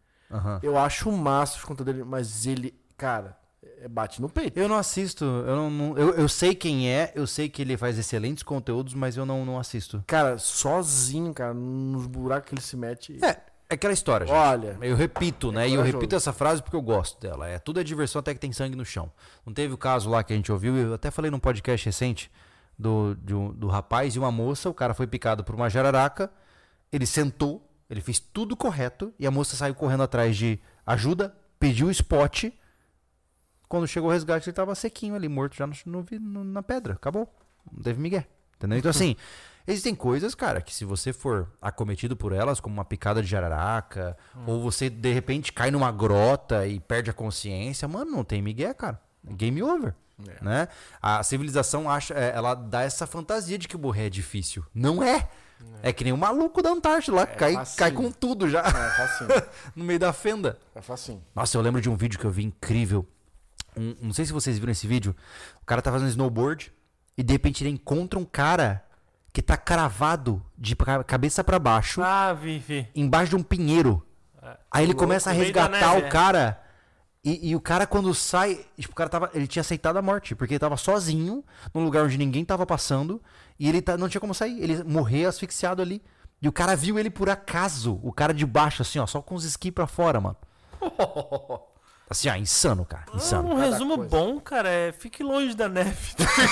Eu 0.63 0.79
acho 0.79 1.09
o 1.11 1.17
máximo 1.17 1.67
conta 1.67 1.85
dele, 1.85 2.05
mas 2.05 2.47
ele, 2.47 2.73
cara, 2.97 3.37
é, 3.81 3.89
bate 3.89 4.23
no 4.23 4.29
peito. 4.29 4.59
Eu 4.61 4.69
não 4.69 4.77
assisto, 4.77 5.25
eu 5.25 5.57
não, 5.57 5.69
não- 5.71 5.99
eu, 5.99 6.11
eu 6.15 6.29
sei 6.29 6.55
quem 6.55 6.89
é, 6.89 7.13
eu 7.17 7.27
sei 7.27 7.49
que 7.49 7.61
ele 7.63 7.77
faz 7.77 7.99
excelentes 7.99 8.45
conteúdos, 8.45 8.95
mas 8.95 9.17
eu 9.17 9.27
não, 9.27 9.45
não 9.45 9.59
assisto. 9.59 10.05
Cara, 10.07 10.39
sozinho, 10.39 11.35
cara, 11.35 11.53
nos 11.53 12.07
buracos 12.07 12.49
que 12.49 12.55
ele 12.55 12.63
se 12.63 12.77
mete. 12.77 13.19
É 13.25 13.50
aquela 13.75 13.93
história, 13.93 14.27
gente. 14.27 14.37
Olha, 14.37 14.77
Eu 14.81 14.97
repito, 14.97 15.51
né? 15.53 15.69
E 15.69 15.75
eu 15.75 15.83
repito 15.83 16.15
essa 16.17 16.33
frase 16.33 16.63
porque 16.63 16.77
eu 16.77 16.83
gosto 16.83 17.21
dela. 17.21 17.49
É 17.49 17.59
tudo 17.59 17.81
é 17.81 17.85
diversão 17.85 18.21
até 18.21 18.33
que 18.35 18.41
tem 18.41 18.53
sangue 18.53 18.77
no 18.77 18.85
chão. 18.85 19.11
Não 19.47 19.53
teve 19.53 19.73
o 19.75 19.79
caso 19.79 20.09
lá 20.11 20.23
que 20.23 20.33
a 20.33 20.37
gente 20.37 20.51
ouviu, 20.51 20.77
eu 20.77 20.95
até 20.95 21.11
falei 21.11 21.31
num 21.31 21.39
podcast 21.39 21.85
recente 21.87 22.31
do, 22.79 23.17
um- 23.31 23.53
do 23.53 23.69
rapaz 23.69 24.15
e 24.17 24.19
uma 24.19 24.31
moça, 24.33 24.69
o 24.71 24.75
cara 24.75 24.95
foi 24.95 25.07
picado 25.07 25.45
por 25.45 25.55
uma 25.55 25.69
jararaca, 25.69 26.31
ele 26.93 27.07
sentou, 27.07 27.67
ele 27.89 28.01
fez 28.01 28.19
tudo 28.19 28.57
correto 28.57 29.13
e 29.19 29.27
a 29.27 29.31
moça 29.31 29.55
saiu 29.57 29.75
correndo 29.75 30.03
atrás 30.03 30.37
de 30.37 30.59
ajuda, 30.87 31.35
pediu 31.59 31.89
o 31.89 31.91
spot. 31.91 32.45
Quando 33.69 33.87
chegou 33.87 34.11
o 34.11 34.13
resgate, 34.13 34.49
ele 34.49 34.55
tava 34.55 34.75
sequinho 34.75 35.15
ali, 35.15 35.29
morto 35.29 35.55
já 35.57 35.67
no, 35.87 36.05
no- 36.21 36.45
na 36.45 36.63
pedra. 36.63 36.95
Acabou. 36.95 37.33
Não 37.71 37.83
teve 37.83 38.01
migué. 38.01 38.27
Entendeu? 38.57 38.79
Então, 38.79 38.91
assim, 38.91 39.15
existem 39.67 39.95
coisas, 39.95 40.35
cara, 40.35 40.61
que 40.61 40.75
se 40.75 40.85
você 40.85 41.13
for 41.13 41.49
acometido 41.61 42.17
por 42.17 42.33
elas, 42.33 42.61
como 42.61 42.75
uma 42.75 42.85
picada 42.85 43.23
de 43.23 43.29
jararaca, 43.29 44.17
ou 44.47 44.61
você 44.61 44.89
de 44.91 45.13
repente 45.13 45.53
cai 45.53 45.71
numa 45.71 45.91
grota 45.93 46.67
e 46.67 46.81
perde 46.81 47.11
a 47.11 47.13
consciência, 47.13 47.87
mano, 47.89 48.11
não 48.11 48.25
tem 48.25 48.41
migué, 48.43 48.73
cara. 48.75 49.01
Game 49.25 49.63
over. 49.63 49.95
Né? 50.43 50.69
A 51.01 51.23
civilização 51.23 51.89
acha, 51.91 52.13
é, 52.15 52.33
ela 52.35 52.55
dá 52.55 52.83
essa 52.83 53.07
fantasia 53.07 53.57
de 53.57 53.67
que 53.67 53.77
morrer 53.77 54.07
é 54.07 54.11
difícil. 54.11 54.65
Não 54.75 55.03
é. 55.03 55.29
É 55.83 55.93
que 55.93 56.05
nem 56.05 56.13
o 56.13 56.17
maluco 56.17 56.63
da 56.63 56.71
Antártida 56.71 57.17
lá, 57.17 57.27
cai, 57.27 57.53
facinho. 57.55 57.79
cai 57.79 57.91
com 57.93 58.11
tudo 58.11 58.49
já 58.49 58.61
é 58.61 59.49
no 59.77 59.85
meio 59.85 59.99
da 59.99 60.11
fenda. 60.13 60.59
É 60.75 60.81
facinho. 60.81 61.23
Nossa, 61.35 61.57
eu 61.57 61.61
lembro 61.61 61.81
de 61.83 61.89
um 61.91 61.97
vídeo 61.97 62.19
que 62.19 62.25
eu 62.25 62.31
vi 62.31 62.45
incrível. 62.45 63.07
Um- 63.77 63.95
não 64.01 64.13
sei 64.13 64.25
se 64.25 64.33
vocês 64.33 64.59
viram 64.59 64.73
esse 64.73 64.87
vídeo. 64.87 65.15
O 65.63 65.67
cara 65.67 65.83
tá 65.83 65.93
fazendo 65.93 66.09
snowboard 66.09 66.73
e 67.17 67.23
de 67.23 67.33
repente 67.33 67.63
ele 67.63 67.71
encontra 67.71 68.19
um 68.19 68.25
cara 68.25 68.83
que 69.33 69.41
tá 69.43 69.57
cravado 69.57 70.45
de 70.59 70.75
ca- 70.77 71.05
cabeça 71.05 71.43
pra 71.45 71.59
baixo, 71.59 72.03
Ah, 72.03 72.33
vi, 72.33 72.59
vi. 72.59 72.89
embaixo 72.95 73.31
de 73.31 73.37
um 73.37 73.43
pinheiro. 73.43 74.05
É. 74.43 74.57
Aí 74.71 74.85
ele 74.85 74.93
Louco, 74.93 75.05
começa 75.05 75.31
a 75.31 75.33
resgatar 75.33 75.69
neve, 75.95 76.03
o 76.03 76.07
é. 76.07 76.09
cara. 76.09 76.61
E, 77.23 77.51
e 77.51 77.55
o 77.57 77.61
cara, 77.61 77.87
quando 77.87 78.13
sai. 78.15 78.65
Tipo, 78.79 78.93
o 78.93 78.97
cara 78.97 79.11
tava. 79.11 79.31
Ele 79.35 79.47
tinha 79.47 79.61
aceitado 79.61 79.97
a 79.99 80.03
morte, 80.03 80.35
porque 80.35 80.55
ele 80.55 80.59
tava 80.59 80.77
sozinho, 80.77 81.45
num 81.75 81.85
lugar 81.85 82.05
onde 82.05 82.17
ninguém 82.17 82.45
tava 82.45 82.65
passando. 82.65 83.23
E 83.59 83.69
ele 83.69 83.83
tá, 83.83 83.97
não 83.97 84.09
tinha 84.09 84.21
como 84.21 84.33
sair. 84.35 84.59
Ele 84.63 84.83
morreu 84.85 85.29
asfixiado 85.29 85.83
ali. 85.83 86.03
E 86.41 86.49
o 86.49 86.53
cara 86.53 86.75
viu 86.75 86.99
ele 86.99 87.11
por 87.11 87.29
acaso. 87.29 88.01
O 88.03 88.11
cara 88.13 88.33
de 88.33 88.47
baixo, 88.47 88.81
assim, 88.81 88.99
ó, 88.99 89.07
só 89.07 89.21
com 89.21 89.35
os 89.35 89.45
esquis 89.45 89.71
pra 89.71 89.87
fora, 89.87 90.19
mano. 90.21 90.37
Assim, 92.11 92.29
ó, 92.29 92.35
insano, 92.35 92.85
cara. 92.85 93.05
Insano. 93.15 93.53
Um 93.53 93.57
Cada 93.57 93.71
resumo 93.71 93.95
coisa. 93.95 94.11
bom, 94.11 94.41
cara, 94.41 94.69
é 94.69 94.91
fique 94.91 95.23
longe 95.23 95.55
da 95.55 95.69
neve. 95.69 96.17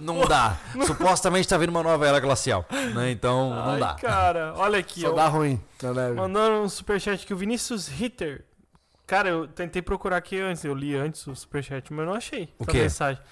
Não 0.00 0.20
dá. 0.26 0.56
Supostamente 0.86 1.48
tá 1.48 1.56
vindo 1.56 1.70
uma 1.70 1.82
nova 1.82 2.06
era 2.06 2.18
glacial. 2.20 2.64
Né? 2.94 3.10
Então, 3.12 3.50
não 3.50 3.70
Ai, 3.74 3.80
dá. 3.80 3.94
cara, 3.94 4.54
olha 4.56 4.78
aqui, 4.78 5.02
Só 5.02 5.12
ó. 5.12 5.14
dá 5.14 5.28
ruim 5.28 5.60
na 5.82 5.92
neve. 5.94 6.14
Mandando 6.16 6.56
um 6.62 6.68
superchat 6.68 7.24
que 7.26 7.32
o 7.32 7.36
Vinícius 7.36 7.86
Ritter. 7.88 8.44
Cara, 9.06 9.28
eu 9.28 9.46
tentei 9.48 9.80
procurar 9.80 10.18
aqui 10.18 10.38
antes, 10.40 10.64
eu 10.64 10.74
li 10.74 10.94
antes 10.94 11.26
o 11.26 11.34
superchat, 11.34 11.90
mas 11.92 12.00
eu 12.00 12.06
não 12.06 12.14
achei 12.14 12.52
O 12.58 12.64
essa 12.64 12.72
quê? 12.72 12.78
mensagem. 12.82 13.22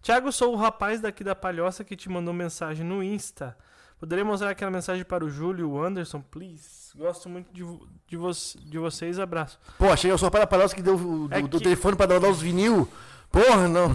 Tiago, 0.00 0.30
sou 0.32 0.52
o 0.52 0.56
rapaz 0.56 1.00
daqui 1.00 1.22
da 1.24 1.34
Palhoça 1.34 1.84
que 1.84 1.96
te 1.96 2.08
mandou 2.08 2.32
mensagem 2.32 2.86
no 2.86 3.02
Insta. 3.02 3.56
Poderia 3.98 4.24
mostrar 4.24 4.50
aquela 4.50 4.70
mensagem 4.70 5.04
para 5.04 5.24
o 5.24 5.28
Júlio 5.28 5.62
e 5.62 5.64
o 5.68 5.82
Anderson, 5.82 6.20
please? 6.20 6.85
Gosto 6.96 7.28
muito 7.28 7.52
de, 7.52 7.62
de, 8.08 8.16
vo 8.16 8.30
de 8.32 8.78
vocês, 8.78 9.18
abraço. 9.18 9.58
Pô, 9.78 9.90
achei 9.90 10.10
eu 10.10 10.16
sou 10.16 10.28
o 10.28 10.30
pai 10.30 10.40
da 10.40 10.46
palhoça 10.46 10.74
que 10.74 10.80
deu 10.82 10.96
o 10.96 11.28
É 11.30 11.40
do, 11.42 11.48
do 11.48 11.58
que- 11.58 11.64
telefone 11.64 11.94
pra 11.96 12.06
dar 12.06 12.18
os 12.28 12.40
vinil. 12.40 12.88
Porra, 13.30 13.68
não. 13.68 13.92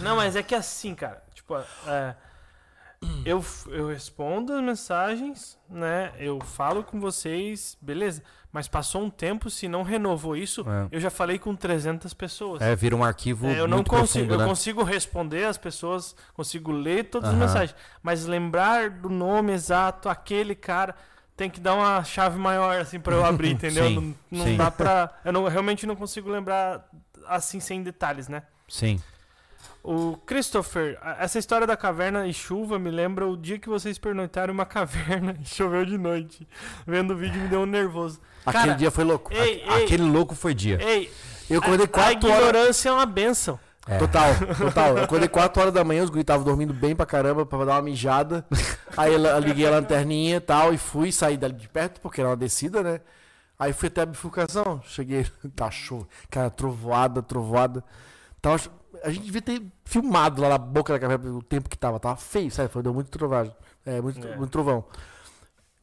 Não, 0.00 0.16
mas 0.16 0.34
é 0.36 0.42
que 0.42 0.54
assim, 0.54 0.94
cara, 0.94 1.22
tipo, 1.34 1.56
é, 1.86 2.14
eu, 3.24 3.44
eu 3.68 3.88
respondo 3.88 4.52
as 4.52 4.62
mensagens, 4.62 5.58
né? 5.68 6.12
Eu 6.18 6.40
falo 6.40 6.82
com 6.82 6.98
vocês, 7.00 7.76
beleza. 7.80 8.22
Mas 8.50 8.66
passou 8.66 9.02
um 9.02 9.10
tempo, 9.10 9.50
se 9.50 9.68
não 9.68 9.82
renovou 9.82 10.34
isso, 10.34 10.64
É. 10.68 10.88
eu 10.96 10.98
já 11.00 11.10
falei 11.10 11.38
com 11.38 11.54
300 11.54 12.14
pessoas. 12.14 12.62
É, 12.62 12.74
vira 12.74 12.96
um 12.96 13.04
arquivo 13.04 13.46
É, 13.46 13.60
eu 13.60 13.68
não 13.68 13.78
muito 13.78 13.90
consigo, 13.90 14.24
profundo, 14.26 14.34
eu 14.34 14.38
né? 14.38 14.46
consigo 14.46 14.82
responder 14.82 15.44
as 15.44 15.58
pessoas, 15.58 16.16
consigo 16.32 16.72
ler 16.72 17.04
todas 17.10 17.28
as 17.28 17.34
mensagens, 17.36 17.74
mas 18.02 18.24
lembrar 18.24 18.88
do 18.88 19.10
nome 19.10 19.52
exato, 19.52 20.08
aquele 20.08 20.54
cara, 20.54 20.94
tem 21.36 21.50
que 21.50 21.60
dar 21.60 21.74
uma 21.74 22.02
chave 22.02 22.38
maior 22.38 22.80
assim 22.80 22.98
para 22.98 23.14
eu 23.14 23.24
abrir, 23.24 23.50
entendeu? 23.52 23.84
Sim, 23.86 24.16
não 24.30 24.38
não 24.38 24.46
sim. 24.46 24.56
dá 24.56 24.70
pra. 24.70 25.12
eu 25.24 25.32
não, 25.32 25.46
realmente 25.46 25.86
não 25.86 25.94
consigo 25.94 26.30
lembrar 26.30 26.88
assim 27.26 27.60
sem 27.60 27.82
detalhes, 27.82 28.28
né? 28.28 28.42
Sim. 28.66 28.98
O 29.82 30.16
Christopher, 30.26 30.98
a- 31.00 31.16
essa 31.24 31.38
história 31.38 31.66
da 31.66 31.76
caverna 31.76 32.26
e 32.26 32.32
chuva 32.34 32.78
me 32.78 32.90
lembra 32.90 33.26
o 33.26 33.36
dia 33.36 33.58
que 33.58 33.68
vocês 33.68 33.98
pernoitaram 33.98 34.52
uma 34.52 34.66
caverna 34.66 35.36
e 35.40 35.44
choveu 35.46 35.84
de 35.84 35.96
noite. 35.96 36.46
Vendo 36.86 37.14
o 37.14 37.16
vídeo 37.16 37.40
me 37.40 37.48
deu 37.48 37.60
um 37.60 37.66
nervoso. 37.66 38.20
Aquele 38.44 38.64
Cara, 38.64 38.76
dia 38.76 38.90
foi 38.90 39.04
louco. 39.04 39.32
Ei, 39.32 39.62
ei, 39.66 39.84
Aquele 39.84 40.02
louco 40.04 40.34
foi 40.34 40.52
dia. 40.54 40.78
ei, 40.82 41.10
Eu 41.48 41.60
acordei 41.60 41.84
a 41.86 41.88
4 41.88 42.28
horas. 42.28 42.38
ignorância 42.44 42.88
é 42.88 42.92
uma 42.92 43.06
benção. 43.06 43.58
É. 43.86 43.96
Total, 43.96 44.34
total. 44.58 44.98
Eu 44.98 45.04
acordei 45.04 45.28
4 45.28 45.60
horas 45.62 45.72
da 45.72 45.82
manhã, 45.82 46.02
os 46.04 46.10
guris 46.10 46.22
estavam 46.22 46.44
dormindo 46.44 46.74
bem 46.74 46.94
pra 46.94 47.06
caramba 47.06 47.46
pra 47.46 47.64
dar 47.64 47.76
uma 47.76 47.82
mijada. 47.82 48.44
Aí 48.94 49.14
eu 49.14 49.38
liguei 49.38 49.66
a 49.66 49.70
lanterninha 49.70 50.36
e 50.36 50.40
tal, 50.40 50.74
e 50.74 50.78
fui 50.78 51.10
sair 51.10 51.38
dali 51.38 51.54
de 51.54 51.68
perto, 51.68 51.98
porque 52.02 52.20
era 52.20 52.28
uma 52.28 52.36
descida, 52.36 52.82
né? 52.82 53.00
Aí 53.58 53.72
fui 53.72 53.88
até 53.88 54.02
a 54.02 54.06
bifurcação. 54.06 54.82
Cheguei, 54.84 55.26
tá 55.56 55.70
show. 55.70 56.06
Cara, 56.30 56.50
trovoada, 56.50 57.22
trovoada. 57.22 57.82
Tava, 58.42 58.60
a 59.02 59.10
gente 59.10 59.24
devia 59.24 59.42
ter 59.42 59.62
filmado 59.84 60.40
lá 60.42 60.48
na 60.50 60.58
boca 60.58 60.92
da 60.92 60.98
caverna 60.98 61.30
o 61.32 61.42
tempo 61.42 61.68
que 61.68 61.76
tava. 61.78 61.98
Tava 62.00 62.16
feio, 62.16 62.50
sabe? 62.50 62.68
Foi, 62.68 62.82
deu 62.82 62.92
muito 62.94 63.10
trovagem. 63.10 63.54
É, 63.84 64.00
muito, 64.00 64.26
É. 64.26 64.36
muito 64.36 64.50
trovão. 64.50 64.84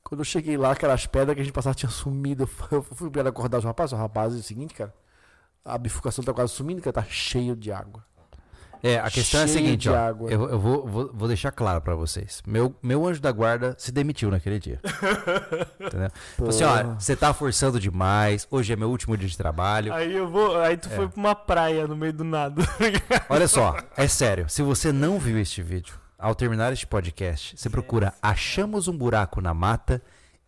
Quando 0.04 0.22
eu 0.22 0.26
cheguei 0.26 0.56
lá, 0.58 0.72
aquelas 0.72 1.06
pedras 1.08 1.34
que 1.36 1.42
a 1.42 1.44
gente 1.44 1.54
passava 1.54 1.74
tinha 1.76 1.90
sumido. 1.90 2.48
Eu 2.72 2.82
fui- 2.84 3.10
pra 3.10 3.28
acordar 3.30 3.58
os 3.58 3.64
rapazes. 3.64 3.94
O 3.94 3.96
rapaz 3.96 4.34
é 4.36 4.38
o 4.38 4.44
seguinte, 4.44 4.74
cara. 4.74 4.94
A 5.64 5.78
bifurcação 5.78 6.24
tá 6.24 6.32
quase 6.34 6.54
sumindo, 6.54 6.82
cara. 6.82 6.94
Tá 6.94 7.04
cheio 7.04 7.56
de 7.56 7.72
água. 7.72 8.04
É, 8.84 8.98
a 9.00 9.10
questão 9.10 9.42
é 9.42 9.44
a 9.44 9.48
seguinte, 9.48 9.90
ó. 9.90 9.96
água. 9.96 10.30
Eu, 10.30 10.50
eu 10.50 10.60
vou, 10.60 10.86
vou, 10.88 11.12
vou 11.14 11.28
deixar 11.28 11.52
claro 11.52 11.82
pra 11.82 11.96
vocês. 11.96 12.42
Meu, 12.46 12.76
meu 12.82 13.06
anjo 13.06 13.22
da 13.22 13.32
guarda 13.32 13.76
se 13.78 13.92
demitiu 13.92 14.30
naquele 14.32 14.60
dia. 14.60 14.80
Entendeu? 15.80 16.10
Falou 16.38 16.50
assim, 16.50 16.64
ó, 16.64 16.84
você 16.96 17.16
tá 17.16 17.34
forçando 17.34 17.80
demais. 17.80 18.48
Hoje 18.50 18.74
é 18.74 18.76
meu 18.76 18.90
último 18.90 19.16
dia 19.18 19.28
de 19.28 19.38
trabalho. 19.38 19.94
Aí 19.94 20.14
eu 20.16 20.28
vou, 20.30 20.60
aí 20.62 20.74
É. 20.74 20.78
tu 20.78 20.90
foi 20.90 21.08
pra 21.08 21.20
uma 21.20 21.36
praia 21.36 21.88
no 21.88 21.96
meio 21.96 22.14
do 22.14 22.24
nada. 22.24 22.62
Olha 23.30 23.48
só, 23.48 23.76
é 23.98 24.08
sério. 24.08 24.48
Se 24.50 24.62
você 24.62 24.92
não 24.92 25.20
viu 25.20 25.40
este 25.40 25.62
vídeo, 25.62 25.96
ao 26.18 26.34
terminar 26.34 26.72
este 26.74 26.88
podcast, 26.88 27.56
você 27.58 27.70
procura 27.70 28.14
Achamos 28.22 28.88
um 28.88 28.98
buraco 28.98 29.42
na 29.42 29.54
mata 29.54 30.02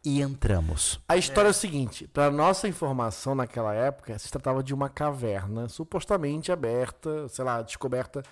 e 0.08 0.22
entramos. 0.22 1.02
A 1.06 1.18
história 1.18 1.50
é. 1.50 1.52
o 1.52 1.54
seguinte, 1.54 2.08
para 2.08 2.32
nossa 2.32 2.66
informação 2.66 3.36
naquela 3.36 3.74
época, 3.74 4.18
se 4.18 4.32
tratava 4.32 4.64
de 4.64 4.74
uma 4.74 4.88
caverna 4.88 5.68
supostamente 5.68 6.50
aberta, 6.50 7.28
sei 7.28 7.44
lá, 7.44 7.62
descoberta 7.62 8.24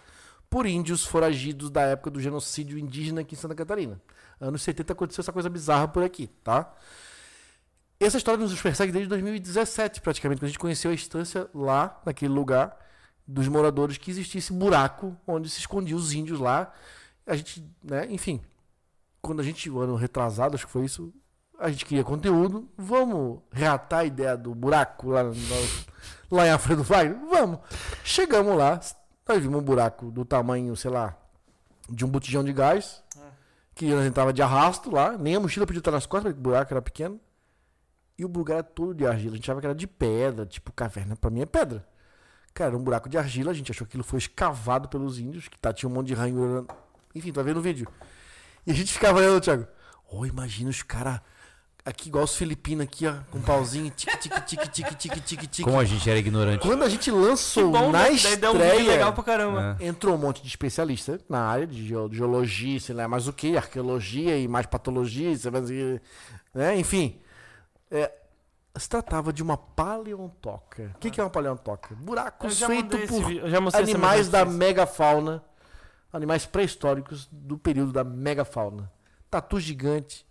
por 0.49 0.65
índios 0.65 1.03
foragidos 1.03 1.69
da 1.69 1.81
época 1.81 2.09
do 2.09 2.21
genocídio 2.21 2.79
indígena 2.79 3.19
aqui 3.19 3.35
em 3.35 3.37
Santa 3.37 3.53
Catarina. 3.53 3.99
Anos 4.39 4.61
70 4.61 4.93
aconteceu 4.93 5.21
essa 5.21 5.33
coisa 5.33 5.49
bizarra 5.49 5.85
por 5.85 6.01
aqui, 6.01 6.27
tá? 6.45 6.73
Essa 7.99 8.15
história 8.15 8.39
nos 8.39 8.61
persegue 8.61 8.93
desde 8.93 9.09
2017, 9.09 9.99
praticamente, 9.99 10.39
quando 10.39 10.45
a 10.45 10.51
gente 10.51 10.59
conheceu 10.59 10.91
a 10.91 10.93
estância 10.93 11.49
lá, 11.53 12.01
naquele 12.05 12.33
lugar, 12.33 12.77
dos 13.27 13.49
moradores 13.49 13.97
que 13.97 14.09
existisse 14.09 14.53
buraco 14.53 15.13
onde 15.27 15.49
se 15.49 15.59
escondiam 15.59 15.97
os 15.97 16.13
índios 16.13 16.39
lá. 16.39 16.71
A 17.27 17.35
gente, 17.35 17.69
né, 17.83 18.07
enfim, 18.09 18.39
quando 19.21 19.41
a 19.41 19.43
gente, 19.43 19.67
ano 19.67 19.95
retrasado, 19.95 20.55
acho 20.55 20.65
que 20.65 20.71
foi 20.71 20.85
isso, 20.85 21.13
a 21.59 21.69
gente 21.69 21.85
queria 21.85 22.03
conteúdo, 22.03 22.67
vamos 22.77 23.39
reatar 23.51 23.99
a 23.99 24.05
ideia 24.05 24.35
do 24.37 24.53
buraco 24.53 25.09
lá, 25.09 25.23
no- 25.23 25.33
lá 26.31 26.47
em 26.47 26.51
Alfredo 26.51 26.83
Wagner? 26.83 27.17
Vamos. 27.29 27.59
Chegamos 28.03 28.57
lá, 28.57 28.79
nós 29.27 29.41
vimos 29.41 29.59
um 29.59 29.63
buraco 29.63 30.11
do 30.11 30.23
tamanho, 30.25 30.75
sei 30.75 30.91
lá, 30.91 31.15
de 31.89 32.03
um 32.05 32.09
botijão 32.09 32.43
de 32.43 32.51
gás, 32.53 33.03
que 33.73 33.93
nós 33.93 34.05
entrava 34.05 34.31
de 34.31 34.41
arrasto 34.41 34.89
lá, 34.91 35.17
nem 35.17 35.35
a 35.35 35.39
mochila 35.39 35.65
podia 35.65 35.79
estar 35.79 35.91
nas 35.91 36.05
costas, 36.05 36.31
porque 36.33 36.39
o 36.39 36.43
buraco 36.51 36.73
era 36.73 36.81
pequeno. 36.81 37.19
E 38.17 38.23
o 38.23 38.29
lugar 38.29 38.55
era 38.55 38.63
todo 38.63 38.93
de 38.93 39.05
argila, 39.05 39.33
a 39.33 39.35
gente 39.35 39.43
achava 39.45 39.59
que 39.59 39.67
era 39.67 39.75
de 39.75 39.85
pedra, 39.87 40.45
tipo 40.45 40.71
caverna, 40.71 41.15
pra 41.17 41.29
mim 41.29 41.41
é 41.41 41.45
pedra. 41.45 41.85
Cara, 42.53 42.69
era 42.69 42.77
um 42.77 42.83
buraco 42.83 43.09
de 43.09 43.17
argila, 43.17 43.51
a 43.51 43.53
gente 43.53 43.69
achou 43.71 43.85
que 43.85 43.91
aquilo 43.91 44.03
foi 44.05 44.19
escavado 44.19 44.87
pelos 44.87 45.19
índios, 45.19 45.49
que 45.49 45.59
tá, 45.59 45.73
tinha 45.73 45.89
um 45.89 45.93
monte 45.93 46.07
de 46.07 46.13
ranhura. 46.13 46.65
Enfim, 47.13 47.33
tá 47.33 47.41
vendo 47.41 47.57
o 47.57 47.61
vídeo. 47.61 47.85
E 48.65 48.71
a 48.71 48.73
gente 48.73 48.93
ficava 48.93 49.19
olhando, 49.19 49.41
Thiago. 49.41 49.67
Oh, 50.09 50.25
imagina 50.25 50.69
os 50.69 50.81
caras 50.81 51.19
aqui, 51.85 52.09
igual 52.09 52.23
os 52.23 52.35
filipinos 52.35 52.83
aqui, 52.85 53.05
ó, 53.05 53.13
com 53.31 53.37
um 53.37 53.41
pauzinho, 53.41 53.91
tique, 53.91 54.17
tique, 54.17 54.41
tique, 54.41 54.67
tique, 54.69 54.95
tique, 54.95 55.21
tique, 55.21 55.47
tique. 55.47 55.63
Como 55.63 55.79
a 55.79 55.85
gente 55.85 56.09
era 56.09 56.17
ignorante. 56.17 56.65
Quando 56.67 56.83
a 56.83 56.89
gente 56.89 57.11
lançou 57.11 57.71
bom, 57.71 57.91
na 57.91 58.03
né? 58.03 58.09
Um 58.09 58.13
vídeo 58.15 58.29
legal 58.31 58.53
estreia, 58.55 59.11
pra 59.11 59.23
caramba. 59.23 59.77
É. 59.79 59.85
entrou 59.85 60.15
um 60.15 60.17
monte 60.17 60.41
de 60.41 60.47
especialista 60.47 61.19
na 61.29 61.39
área 61.45 61.67
de 61.67 61.87
geo- 61.87 62.09
de 62.09 62.17
geologia, 62.17 62.79
sei 62.79 62.95
lá 62.95 63.07
mais 63.07 63.27
o 63.27 63.33
que, 63.33 63.55
arqueologia 63.55 64.37
e 64.37 64.47
mais 64.47 64.65
patologia, 64.65 65.37
sei 65.37 65.51
lá 65.51 65.61
né? 66.53 66.77
enfim. 66.77 67.19
É, 67.91 68.11
se 68.77 68.89
tratava 68.89 69.31
de 69.31 69.43
uma 69.43 69.55
paleontoca. 69.55 70.91
O 70.95 70.99
que, 70.99 71.11
que 71.11 71.19
é 71.21 71.23
uma 71.23 71.29
paleontoca? 71.29 71.95
Buraco 71.95 72.49
feito 72.49 72.97
por 73.07 73.75
animais 73.75 74.27
da 74.27 74.43
megafauna, 74.43 75.43
animais 76.11 76.45
pré-históricos 76.45 77.27
do 77.31 77.57
período 77.57 77.91
da 77.93 78.03
megafauna. 78.03 78.91
Tatu 79.29 79.59
gigante, 79.59 80.24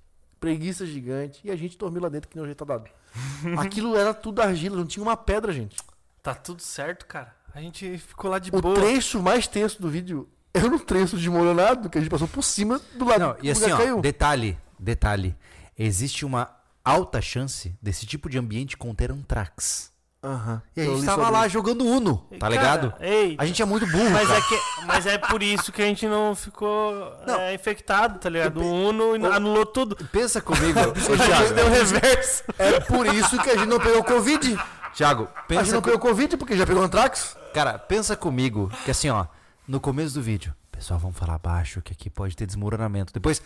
preguiça 0.44 0.86
gigante, 0.86 1.40
e 1.44 1.50
a 1.50 1.56
gente 1.56 1.76
dormiu 1.78 2.02
lá 2.02 2.08
dentro 2.08 2.28
que 2.28 2.36
nem 2.36 2.44
um 2.44 2.48
retardado. 2.48 2.88
Aquilo 3.58 3.96
era 3.96 4.12
tudo 4.12 4.40
argila, 4.42 4.76
não 4.76 4.86
tinha 4.86 5.02
uma 5.02 5.16
pedra, 5.16 5.52
gente. 5.52 5.76
Tá 6.22 6.34
tudo 6.34 6.60
certo, 6.62 7.06
cara. 7.06 7.34
A 7.54 7.60
gente 7.60 7.98
ficou 7.98 8.30
lá 8.30 8.38
de 8.38 8.50
O 8.54 8.60
boa. 8.60 8.74
trecho 8.74 9.22
mais 9.22 9.46
tenso 9.46 9.80
do 9.80 9.88
vídeo 9.88 10.28
era 10.52 10.66
um 10.66 10.78
trecho 10.78 11.16
desmoronado 11.16 11.88
que 11.88 11.96
a 11.98 12.00
gente 12.00 12.10
passou 12.10 12.28
por 12.28 12.42
cima 12.42 12.80
do 12.96 13.04
lado 13.04 13.20
Não, 13.20 13.34
que 13.34 13.46
e 13.46 13.48
o 13.48 13.52
assim, 13.52 13.70
ó, 13.72 13.76
caiu. 13.76 14.00
detalhe, 14.00 14.58
detalhe. 14.78 15.36
Existe 15.78 16.24
uma 16.26 16.50
alta 16.84 17.20
chance 17.20 17.74
desse 17.80 18.04
tipo 18.06 18.28
de 18.28 18.38
ambiente 18.38 18.76
conter 18.76 19.10
antrax. 19.10 19.92
Aham. 20.24 20.62
E 20.74 20.80
a 20.80 20.84
Eu 20.84 20.90
gente 20.92 21.00
li 21.00 21.06
tava 21.06 21.22
sobre 21.24 21.36
lá 21.38 21.46
isso. 21.46 21.52
jogando 21.52 21.84
Uno, 21.84 22.16
tá 22.30 22.38
Cara, 22.38 22.52
ligado? 22.52 22.94
Ei, 22.98 23.36
A 23.38 23.44
gente 23.44 23.60
é 23.60 23.64
muito 23.66 23.86
burro, 23.86 24.08
mas 24.10 24.26
cara. 24.26 24.38
é, 24.38 24.42
que, 24.42 24.58
mas 24.86 25.06
é 25.06 25.18
por 25.18 25.42
isso 25.42 25.70
que 25.70 25.82
a 25.82 25.84
gente 25.84 26.06
não 26.08 26.34
ficou 26.34 27.12
Não. 27.26 27.34
é, 27.40 27.52
infectado, 27.54 28.18
tá 28.18 28.28
ligado? 28.30 28.58
O 28.60 28.88
Uno 28.88 29.26
anulou 29.32 29.66
tudo. 29.66 29.96
Pensa 30.10 30.40
comigo, 30.40 30.80
ô, 30.88 30.92
Thiago. 31.16 31.52
deu 31.54 31.68
reverso. 31.68 32.42
É 32.58 32.80
por 32.80 33.06
isso 33.06 33.38
que 33.42 33.50
a 33.50 33.56
gente 33.56 33.68
não 33.68 33.78
pegou 33.78 34.02
Covid. 34.02 34.58
Thiago, 34.94 35.24
A 35.24 35.26
gente 35.26 35.46
pensa 35.48 35.72
não 35.74 35.82
co- 35.82 35.90
pegou 35.90 35.98
Covid 36.00 36.36
porque 36.38 36.56
já 36.56 36.66
pegou 36.66 36.82
Antrax. 36.82 37.36
Cara, 37.52 37.78
pensa 37.78 38.16
comigo 38.16 38.70
que 38.84 38.90
assim, 38.90 39.10
ó, 39.10 39.26
no 39.68 39.78
começo 39.80 40.14
do 40.14 40.22
vídeo, 40.22 40.54
pessoal, 40.72 40.98
vamos 40.98 41.18
falar 41.18 41.38
baixo 41.38 41.82
que 41.82 41.92
aqui 41.92 42.08
pode 42.08 42.34
ter 42.36 42.46
desmoronamento. 42.46 43.12
Depois, 43.12 43.42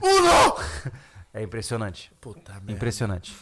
Uno! 0.00 0.56
é 1.38 1.42
impressionante. 1.42 2.10
Puta 2.20 2.52
merda. 2.54 2.72
Impressionante. 2.72 3.34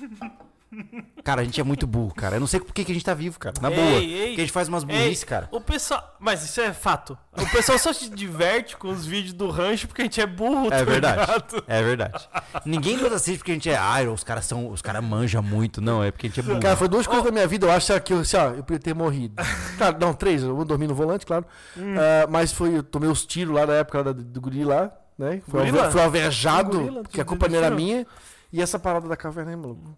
Cara, 1.24 1.40
a 1.40 1.44
gente 1.44 1.60
é 1.60 1.64
muito 1.64 1.86
burro, 1.86 2.12
cara. 2.12 2.36
Eu 2.36 2.40
não 2.40 2.46
sei 2.46 2.60
por 2.60 2.74
que, 2.74 2.84
que 2.84 2.90
a 2.90 2.94
gente 2.94 3.04
tá 3.04 3.14
vivo, 3.14 3.38
cara. 3.38 3.54
Na 3.62 3.70
Ei, 3.70 3.76
boa. 3.76 3.86
ei. 3.88 4.26
Porque 4.28 4.40
a 4.40 4.44
gente 4.44 4.52
faz 4.52 4.68
umas 4.68 4.82
Ei, 4.82 4.88
burrice, 4.88 5.24
cara. 5.24 5.48
O 5.52 5.60
pessoal. 5.60 6.16
Mas 6.20 6.44
isso 6.44 6.60
é 6.60 6.72
fato. 6.72 7.16
O 7.32 7.46
pessoal 7.50 7.78
só 7.78 7.92
se 7.92 8.10
diverte 8.10 8.76
com 8.76 8.88
os 8.88 9.06
vídeos 9.06 9.32
do 9.32 9.48
rancho 9.48 9.86
porque 9.86 10.02
a 10.02 10.04
gente 10.04 10.20
é 10.20 10.26
burro, 10.26 10.66
É 10.66 10.78
tá 10.78 10.84
verdade. 10.84 11.20
ligado? 11.20 11.64
É 11.66 11.82
verdade. 11.82 12.28
Ninguém 12.64 12.96
nos 12.96 13.12
assiste 13.12 13.38
porque 13.38 13.52
a 13.52 13.54
gente 13.54 13.70
é. 13.70 13.76
Ah, 13.76 14.02
os 14.12 14.22
caras 14.24 14.44
são. 14.44 14.68
Os 14.68 14.82
caras 14.82 15.02
manjam 15.02 15.42
muito. 15.42 15.80
Não, 15.80 16.02
é 16.02 16.10
porque 16.10 16.26
a 16.26 16.30
gente 16.30 16.40
é 16.40 16.42
burro. 16.42 16.60
Cara, 16.60 16.76
foi 16.76 16.88
duas 16.88 17.06
coisas 17.06 17.24
da 17.24 17.30
minha 17.32 17.46
vida. 17.46 17.66
Eu 17.66 17.70
acho 17.70 17.98
que 18.00 18.12
eu, 18.12 18.18
assim, 18.20 18.36
ó, 18.36 18.48
eu 18.50 18.62
podia 18.64 18.80
ter 18.80 18.94
morrido. 18.94 19.34
Cara, 19.78 19.96
não, 19.98 20.12
três. 20.12 20.42
Eu 20.42 20.54
vou 20.54 20.64
dormir 20.64 20.88
no 20.88 20.94
volante, 20.94 21.24
claro. 21.24 21.46
Hum. 21.76 21.94
Ah, 21.96 22.26
mas 22.28 22.52
foi, 22.52 22.76
eu 22.78 22.82
tomei 22.82 23.08
os 23.08 23.24
tiros 23.24 23.54
lá 23.54 23.64
da 23.64 23.74
época 23.74 24.02
da- 24.04 24.12
do 24.12 24.40
guri 24.40 24.64
lá, 24.64 24.90
né? 25.18 25.42
Foi, 25.48 25.60
alve- 25.68 25.90
foi 25.92 26.02
alvejado, 26.02 26.78
Um 26.78 26.82
gorila, 26.82 27.02
porque 27.02 27.20
a 27.20 27.24
culpa 27.24 27.48
não 27.48 27.56
era 27.58 27.70
minha. 27.70 28.06
E 28.52 28.60
essa 28.62 28.78
parada 28.78 29.08
da 29.08 29.16
caverna 29.16 29.50
aí, 29.50 29.56
maluco. 29.56 29.96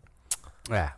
É. 0.71 0.91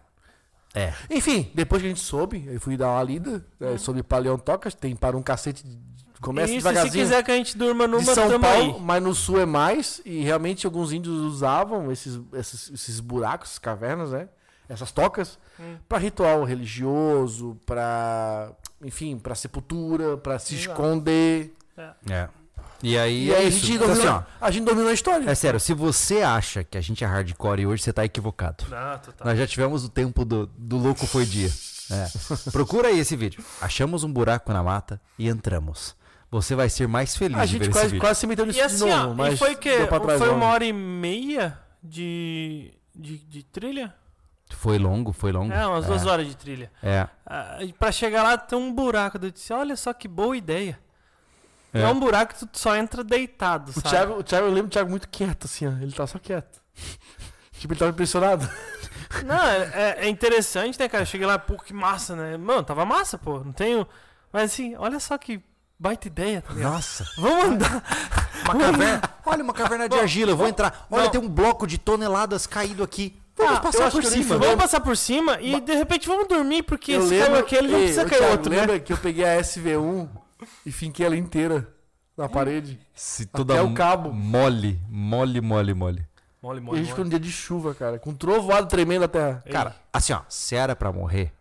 É. 0.74 0.94
Enfim, 1.10 1.51
depois 1.55 1.82
que 1.82 1.86
a 1.86 1.90
gente 1.90 2.01
soube, 2.01 2.44
eu 2.47 2.60
fui 2.60 2.76
dar 2.76 2.88
uma 2.90 3.02
lida 3.02 3.44
é, 3.60 3.76
sobre 3.76 4.02
paleontocas, 4.02 4.74
tem 4.74 4.94
para 4.94 5.16
um 5.16 5.22
cacete. 5.22 5.64
de- 5.66 5.90
Começa 6.20 6.52
Isso, 6.52 6.60
se 6.60 6.68
devagarzinho. 6.68 7.05
quiser 7.05 7.22
que 7.24 7.30
a 7.30 7.34
gente 7.34 7.56
durma 7.56 7.86
de 7.86 7.92
numa, 7.92 8.14
São 8.14 8.28
tamo 8.28 8.40
Paulo, 8.40 8.74
aí. 8.76 8.80
mas 8.82 9.02
no 9.02 9.14
sul 9.14 9.40
é 9.40 9.47
mais. 9.47 10.02
E 10.05 10.20
realmente 10.22 10.66
alguns 10.66 10.92
índios 10.92 11.14
usavam 11.18 11.90
esses, 11.90 12.20
esses, 12.34 12.70
esses 12.70 13.01
buracos, 13.01 13.48
essas 13.48 13.59
cavernas, 13.59 14.10
né? 14.10 14.28
Essas 14.68 14.92
tocas, 14.92 15.38
Hum. 15.59 15.76
para 15.88 15.97
ritual 15.98 16.44
religioso, 16.44 17.59
para 17.64 18.52
enfim, 18.82 19.18
para 19.18 19.34
sepultura, 19.34 20.16
para 20.18 20.38
se 20.38 20.55
Exato. 20.56 20.70
esconder. 20.72 21.55
É. 22.09 22.28
E 22.82 22.98
aí. 22.98 23.28
E, 23.28 23.32
é 23.32 23.36
aí 23.36 23.47
a 23.47 23.51
gente, 23.51 23.73
Então, 23.73 23.86
dormiu, 23.86 24.02
assim, 24.02 24.24
ó, 24.40 24.47
a 24.47 24.51
gente 24.51 24.65
dormiu 24.65 24.85
na 24.85 24.93
história. 24.93 25.31
É 25.31 25.35
sério, 25.35 25.61
se 25.61 25.74
você 25.74 26.23
acha 26.23 26.65
que 26.65 26.78
a 26.78 26.81
gente 26.81 27.05
é 27.05 27.07
hardcore 27.07 27.66
hoje, 27.66 27.82
você 27.82 27.93
tá 27.93 28.05
equivocado. 28.05 28.65
Não, 28.69 28.98
total. 28.98 29.27
Nós 29.27 29.39
já 29.39 29.47
tivemos 29.47 29.85
o 29.85 29.89
tempo 29.89 30.24
do, 30.24 30.47
do 30.47 30.77
louco 30.77 31.07
foi 31.07 31.24
dia. 31.27 31.51
É. 31.90 32.07
Procura 32.51 32.89
aí 32.89 32.98
esse 32.98 33.16
vídeo. 33.16 33.44
Achamos 33.61 34.05
um 34.05 34.12
buraco 34.12 34.52
na 34.52 34.62
mata 34.62 35.01
e 35.19 35.28
entramos. 35.28 35.97
Você 36.31 36.55
vai 36.55 36.69
ser 36.69 36.86
mais 36.86 37.16
feliz 37.16 37.36
a 37.36 37.44
de 37.44 37.59
ver 37.59 37.65
gente 37.65 37.70
esse 37.70 37.81
quase, 37.81 37.98
quase 37.98 38.20
se 38.20 38.27
meteu 38.27 38.47
nisso 38.47 38.59
E 38.59 38.62
de 38.62 38.66
assim, 38.66 38.89
novo, 38.89 39.11
ó, 39.11 39.15
mas 39.15 39.35
e 39.35 39.36
foi 39.36 39.57
que 39.57 39.70
foi 40.16 40.28
uma 40.28 40.47
hora 40.47 40.65
e 40.65 40.73
meia 40.73 41.59
de, 41.82 42.73
de, 42.94 43.19
de 43.19 43.43
trilha? 43.43 43.93
Foi 44.51 44.78
longo, 44.78 45.12
foi 45.12 45.32
longo. 45.32 45.52
É, 45.52 45.66
umas 45.66 45.86
duas 45.86 46.07
horas 46.07 46.27
de 46.27 46.36
trilha. 46.36 46.70
É. 46.82 47.09
Ah, 47.27 47.59
e 47.61 47.73
pra 47.73 47.90
chegar 47.90 48.23
lá 48.23 48.36
tem 48.39 48.59
um 48.59 48.73
buraco. 48.73 49.19
Eu 49.20 49.31
disse, 49.31 49.52
olha 49.52 49.77
só 49.77 49.93
que 49.93 50.07
boa 50.07 50.36
ideia. 50.36 50.78
É, 51.72 51.82
É. 51.82 51.88
um 51.88 51.98
buraco 52.01 52.34
que 52.34 52.47
tu 52.47 52.59
só 52.59 52.74
entra 52.76 53.05
deitado, 53.05 53.70
O 53.70 53.74
sabe? 53.74 53.88
Thiago, 53.88 54.12
o 54.18 54.22
Thiago, 54.22 54.47
eu 54.47 54.51
lembro 54.52 54.68
do 54.68 54.72
Thiago 54.72 54.90
muito 54.90 55.09
quieto, 55.09 55.44
assim, 55.44 55.66
ó. 55.68 55.70
Ele 55.80 55.92
tá 55.92 56.06
só 56.06 56.18
quieto. 56.18 56.60
tipo, 57.59 57.72
ele 57.72 57.78
tava 57.78 57.90
impressionado. 57.92 58.48
Não, 59.24 59.44
é, 59.47 59.97
é 60.01 60.09
interessante, 60.09 60.78
né, 60.78 60.88
cara? 60.88 61.02
Eu 61.02 61.06
cheguei 61.06 61.26
lá, 61.26 61.38
pô, 61.38 61.55
que 61.56 61.72
massa, 61.74 62.14
né? 62.16 62.36
Mano, 62.36 62.62
tava 62.62 62.84
massa, 62.84 63.18
pô. 63.18 63.38
Não 63.40 63.52
tenho. 63.52 63.86
Mas 64.32 64.52
assim, 64.52 64.74
olha 64.76 64.98
só 65.01 65.16
que 65.18 65.42
baita 65.78 66.06
ideia, 66.09 66.42
tá? 66.42 66.55
Nossa. 66.55 67.05
Vamos 67.16 67.44
andar. 67.47 67.82
Uma 68.44 68.59
caverna. 68.59 69.02
Olha, 69.26 69.44
uma 69.44 69.52
caverna 69.52 69.88
de 69.88 69.98
argila. 69.98 70.32
Eu 70.32 70.36
vou 70.36 70.48
entrar. 70.48 70.86
Olha, 70.90 71.05
Não. 71.05 71.10
tem 71.10 71.20
um 71.20 71.28
bloco 71.28 71.66
de 71.66 71.76
toneladas 71.78 72.47
caído 72.47 72.82
aqui. 72.82 73.20
Vamos 73.36 73.56
Ah, 73.59 73.60
passar 73.60 73.90
por 73.90 74.05
cima. 74.05 74.38
Vamos 74.38 74.56
passar 74.56 74.80
por 74.80 74.97
cima 74.97 75.40
e 75.40 75.60
de 75.60 75.74
repente 75.74 76.06
vamos 76.09 76.26
dormir, 76.28 76.62
porque 76.62 76.92
Eu 76.92 77.06
se 77.06 77.18
caiu 77.18 77.36
aquele, 77.36 77.68
não 77.68 77.78
precisa 77.78 78.05
cair 78.05 78.22
outro, 78.30 78.51
né? 78.51 78.60
lembra 78.60 78.80
que 78.80 78.92
eu 78.92 78.97
peguei 78.98 79.24
a 79.24 79.38
SV1 79.40 80.09
e 80.64 80.72
finquei 80.72 81.04
ela 81.06 81.16
inteira 81.16 81.68
na 82.16 82.28
parede? 82.28 82.78
Se 82.94 83.28
Até 83.32 83.62
o 83.62 83.72
cabo. 83.74 84.12
Mole, 84.12 84.80
mole, 84.88 85.40
mole, 85.40 85.74
mole. 85.74 86.06
Mole, 86.42 86.58
E 86.58 86.62
a 86.62 86.64
mole, 86.64 86.78
gente 86.78 86.86
ficou 86.88 87.04
mole. 87.04 87.04
num 87.04 87.10
dia 87.10 87.20
de 87.20 87.30
chuva, 87.32 87.74
cara, 87.74 87.98
com 87.98 88.14
trovoado 88.14 88.66
tremendo 88.66 89.04
a 89.04 89.08
terra. 89.08 89.42
Ei. 89.44 89.52
Cara, 89.52 89.76
assim, 89.92 90.12
ó, 90.14 90.20
se 90.28 90.54
era 90.56 90.74
pra 90.74 90.90
morrer, 90.90 91.32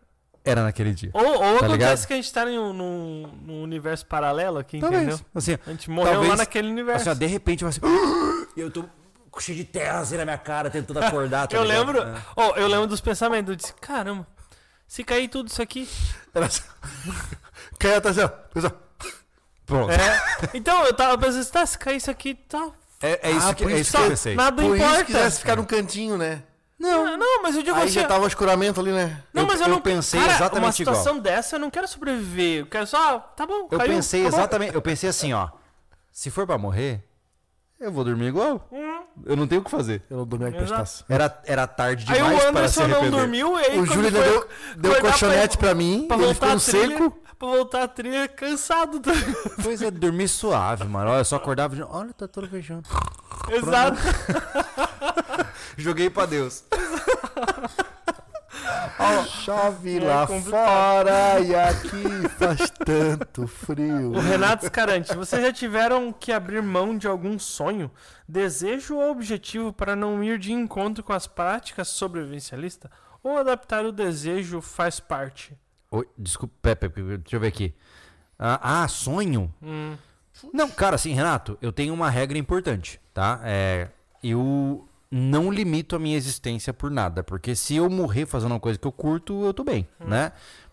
era 0.44 0.62
naquele 0.64 0.94
dia. 0.94 1.10
Ou, 1.14 1.26
ou 1.26 1.38
Tá 1.38 1.46
acontece 1.68 1.72
ligado? 1.72 2.08
que 2.08 2.14
a 2.14 2.16
gente 2.18 2.34
tá 2.34 2.46
num, 2.46 2.74
num, 2.74 3.28
num 3.46 3.64
universo 3.64 4.06
paralelo 4.06 4.58
aqui, 4.58 4.80
Talvez. 4.80 5.04
entendeu? 5.04 5.26
Assim, 5.34 5.58
A 5.66 5.72
gente 5.72 5.90
morreu 5.90 6.12
Talvez- 6.14 6.30
lá 6.32 6.36
naquele 6.38 6.68
universo. 6.70 7.02
assim, 7.10 7.10
ó, 7.12 7.14
de 7.14 7.26
repente 7.28 7.64
vai 7.64 7.72
ser. 7.72 7.82
E 8.58 8.60
eu 8.60 8.70
tô 8.70 8.84
cheio 9.40 9.58
de 9.58 9.64
terra 9.64 10.00
assim 10.00 10.18
na 10.18 10.26
minha 10.26 10.38
cara, 10.38 10.70
tentando 10.70 11.00
acordar. 11.02 11.48
tá 11.48 11.56
eu 11.56 11.64
ligado? 11.64 11.78
lembro, 11.94 12.02
É. 12.04 12.22
ó, 12.36 12.56
eu 12.58 12.68
lembro 12.68 12.88
dos 12.88 13.00
pensamentos. 13.00 13.50
Eu 13.52 13.56
disse, 13.56 13.74
caramba, 13.76 14.28
se 14.86 15.02
cair 15.06 15.30
tudo 15.30 15.48
isso 15.48 15.62
aqui. 15.62 15.88
Era 16.36 16.48
assim. 16.48 16.64
Caiu 17.80 17.98
até 17.98 18.10
assim, 18.10 18.22
ó. 18.22 18.30
Pronto. 19.70 19.92
É. 19.92 20.22
Então, 20.54 20.84
eu 20.86 20.94
tava 20.94 21.18
pensando, 21.18 21.46
tá, 21.50 21.66
se 21.66 21.78
cair 21.78 21.98
isso 21.98 22.12
aqui, 22.12 22.34
tá. 22.36 22.70
É, 23.02 23.30
é 23.30 23.32
isso 23.32 23.48
Ah, 23.48 23.54
que, 23.54 23.64
é 23.64 23.80
isso 23.80 23.92
que 23.92 23.98
eu 23.98 24.02
tá, 24.02 24.10
pensei. 24.10 24.36
nada 24.36 24.62
Por 24.62 24.76
importa. 24.76 24.96
isso 24.96 25.06
quisesse 25.06 25.40
ficar 25.40 25.56
num 25.56 25.64
cantinho, 25.64 26.18
né? 26.18 26.44
Não, 26.78 27.18
não, 27.18 27.44
mas 27.44 27.56
eu 27.56 27.62
digo 27.64 27.76
Aí 27.76 27.84
assim. 27.84 27.94
já 27.94 28.04
ó, 28.04 28.08
tava 28.08 28.24
o 28.24 28.28
escuramento 28.28 28.80
ali, 28.80 28.92
né? 28.92 29.22
Não, 29.34 29.44
Eu- 29.44 29.48
mas 29.48 29.60
eu, 29.60 29.68
eu 29.68 29.72
não 29.74 29.82
pensei 29.82 30.20
cara, 30.20 30.34
exatamente 30.34 30.66
uma 30.66 30.72
situação 30.72 31.20
dessa 31.20 31.56
eu 31.56 31.60
não 31.60 31.70
quero 31.70 31.88
sobreviver. 31.88 32.62
Eu 32.62 32.66
quero 32.68 32.88
só, 32.88 33.20
tá 33.20 33.46
bom, 33.46 33.68
Eu 33.72 33.78
caiu, 33.78 33.92
pensei 33.94 34.22
acabou. 34.22 34.40
exatamente. 34.40 34.76
Eu 34.76 34.82
pensei 34.82 35.10
assim, 35.10 35.34
ó. 35.34 35.50
Se 36.12 36.30
for 36.32 36.46
pra 36.48 36.58
morrer, 36.58 37.04
eu 37.80 37.92
vou 37.92 38.04
dormir 38.06 38.28
igual. 38.28 38.66
Hum. 38.72 39.00
Eu 39.26 39.36
não 39.36 39.46
tenho 39.48 39.60
o 39.60 39.64
que 39.66 39.70
fazer. 39.72 40.02
Eu 40.10 40.18
não 40.18 40.26
dormi 40.26 40.46
aqui 40.46 40.58
prestação. 40.58 41.06
Era, 41.10 41.42
era 41.46 41.68
tarde 41.68 42.06
Aí 42.10 42.16
demais 42.18 42.46
o 42.46 42.54
para 42.54 42.68
se 42.70 42.82
Anderson 42.82 43.04
não 43.04 43.12
dormiu 43.12 43.60
e 43.60 43.66
aí 43.66 43.80
O 43.80 43.86
Júlio 43.86 44.10
deu, 44.12 44.48
deu 44.78 45.02
colchonete 45.02 45.58
pra- 45.58 45.68
pra 45.70 45.76
mim, 45.76 46.06
pra 46.08 46.18
ele 46.18 46.34
ficou 46.34 46.60
seco. 46.60 47.20
Pra 47.40 47.48
voltar 47.48 47.84
a 47.84 47.88
trilha 47.88 48.28
cansado. 48.28 49.00
tá? 49.00 49.12
Pois 49.64 49.82
é, 49.82 49.90
dormir 49.90 50.28
suave, 50.28 50.84
mano. 50.84 51.10
Olha, 51.10 51.22
eu 51.22 51.26
só 51.26 51.38
acordava 51.38 51.74
e 51.76 51.82
olha, 51.82 52.14
tá 52.14 52.28
todo 52.28 52.48
beijando. 52.48 52.88
Exato. 53.50 53.98
Joguei 55.78 56.10
pra 56.10 56.26
Deus. 56.26 56.64
Chove 59.46 59.98
É 59.98 60.04
lá 60.04 60.28
complicado. 60.28 60.68
fora 60.68 61.40
e 61.40 61.56
aqui 61.56 62.30
faz 62.38 62.70
tanto 62.86 63.48
frio. 63.48 64.12
O 64.12 64.20
Renato 64.20 64.66
Scarante, 64.66 65.16
vocês 65.16 65.42
já 65.42 65.54
tiveram 65.54 66.12
que 66.12 66.32
abrir 66.32 66.62
mão 66.62 66.98
de 66.98 67.08
algum 67.08 67.40
sonho, 67.40 67.90
desejo 68.28 68.96
ou 68.98 69.12
objetivo 69.12 69.72
para 69.72 69.96
não 69.96 70.22
ir 70.24 70.38
de 70.38 70.52
encontro 70.52 71.04
com 71.04 71.14
as 71.14 71.26
práticas 71.28 71.88
sobrevivencialistas? 71.88 72.92
Ou 73.24 73.38
adaptar 73.38 73.86
o 73.86 73.92
desejo 73.92 74.62
faz 74.62 75.00
parte? 75.00 75.58
Oi, 75.92 76.06
desculpa, 76.18 76.76
Pepe, 76.76 77.02
deixa 77.18 77.36
eu 77.36 77.40
ver 77.40 77.48
aqui. 77.48 77.74
Ah, 78.38 78.84
ah, 78.84 78.88
sonho? 78.88 79.54
Hum, 79.62 79.96
Não, 80.54 80.70
cara, 80.70 80.96
assim, 80.96 81.14
Renato, 81.14 81.58
eu 81.62 81.72
tenho 81.72 81.94
uma 81.94 82.10
regra 82.10 82.38
importante, 82.38 83.02
tá? 83.14 83.42
É, 83.44 83.90
eu 84.24 84.88
não 85.12 85.52
limito 85.52 85.96
a 85.96 86.00
minha 86.00 86.16
existência 86.16 86.72
por 86.72 86.92
nada, 86.92 87.24
porque 87.24 87.56
se 87.56 87.76
eu 87.76 87.90
morrer 87.90 88.28
fazendo 88.28 88.52
uma 88.52 88.60
coisa 88.60 88.78
que 88.78 88.86
eu 88.88 88.92
curto, 88.92 89.44
eu 89.44 89.54
tô 89.54 89.64
bem, 89.64 89.88
né? 90.00 90.32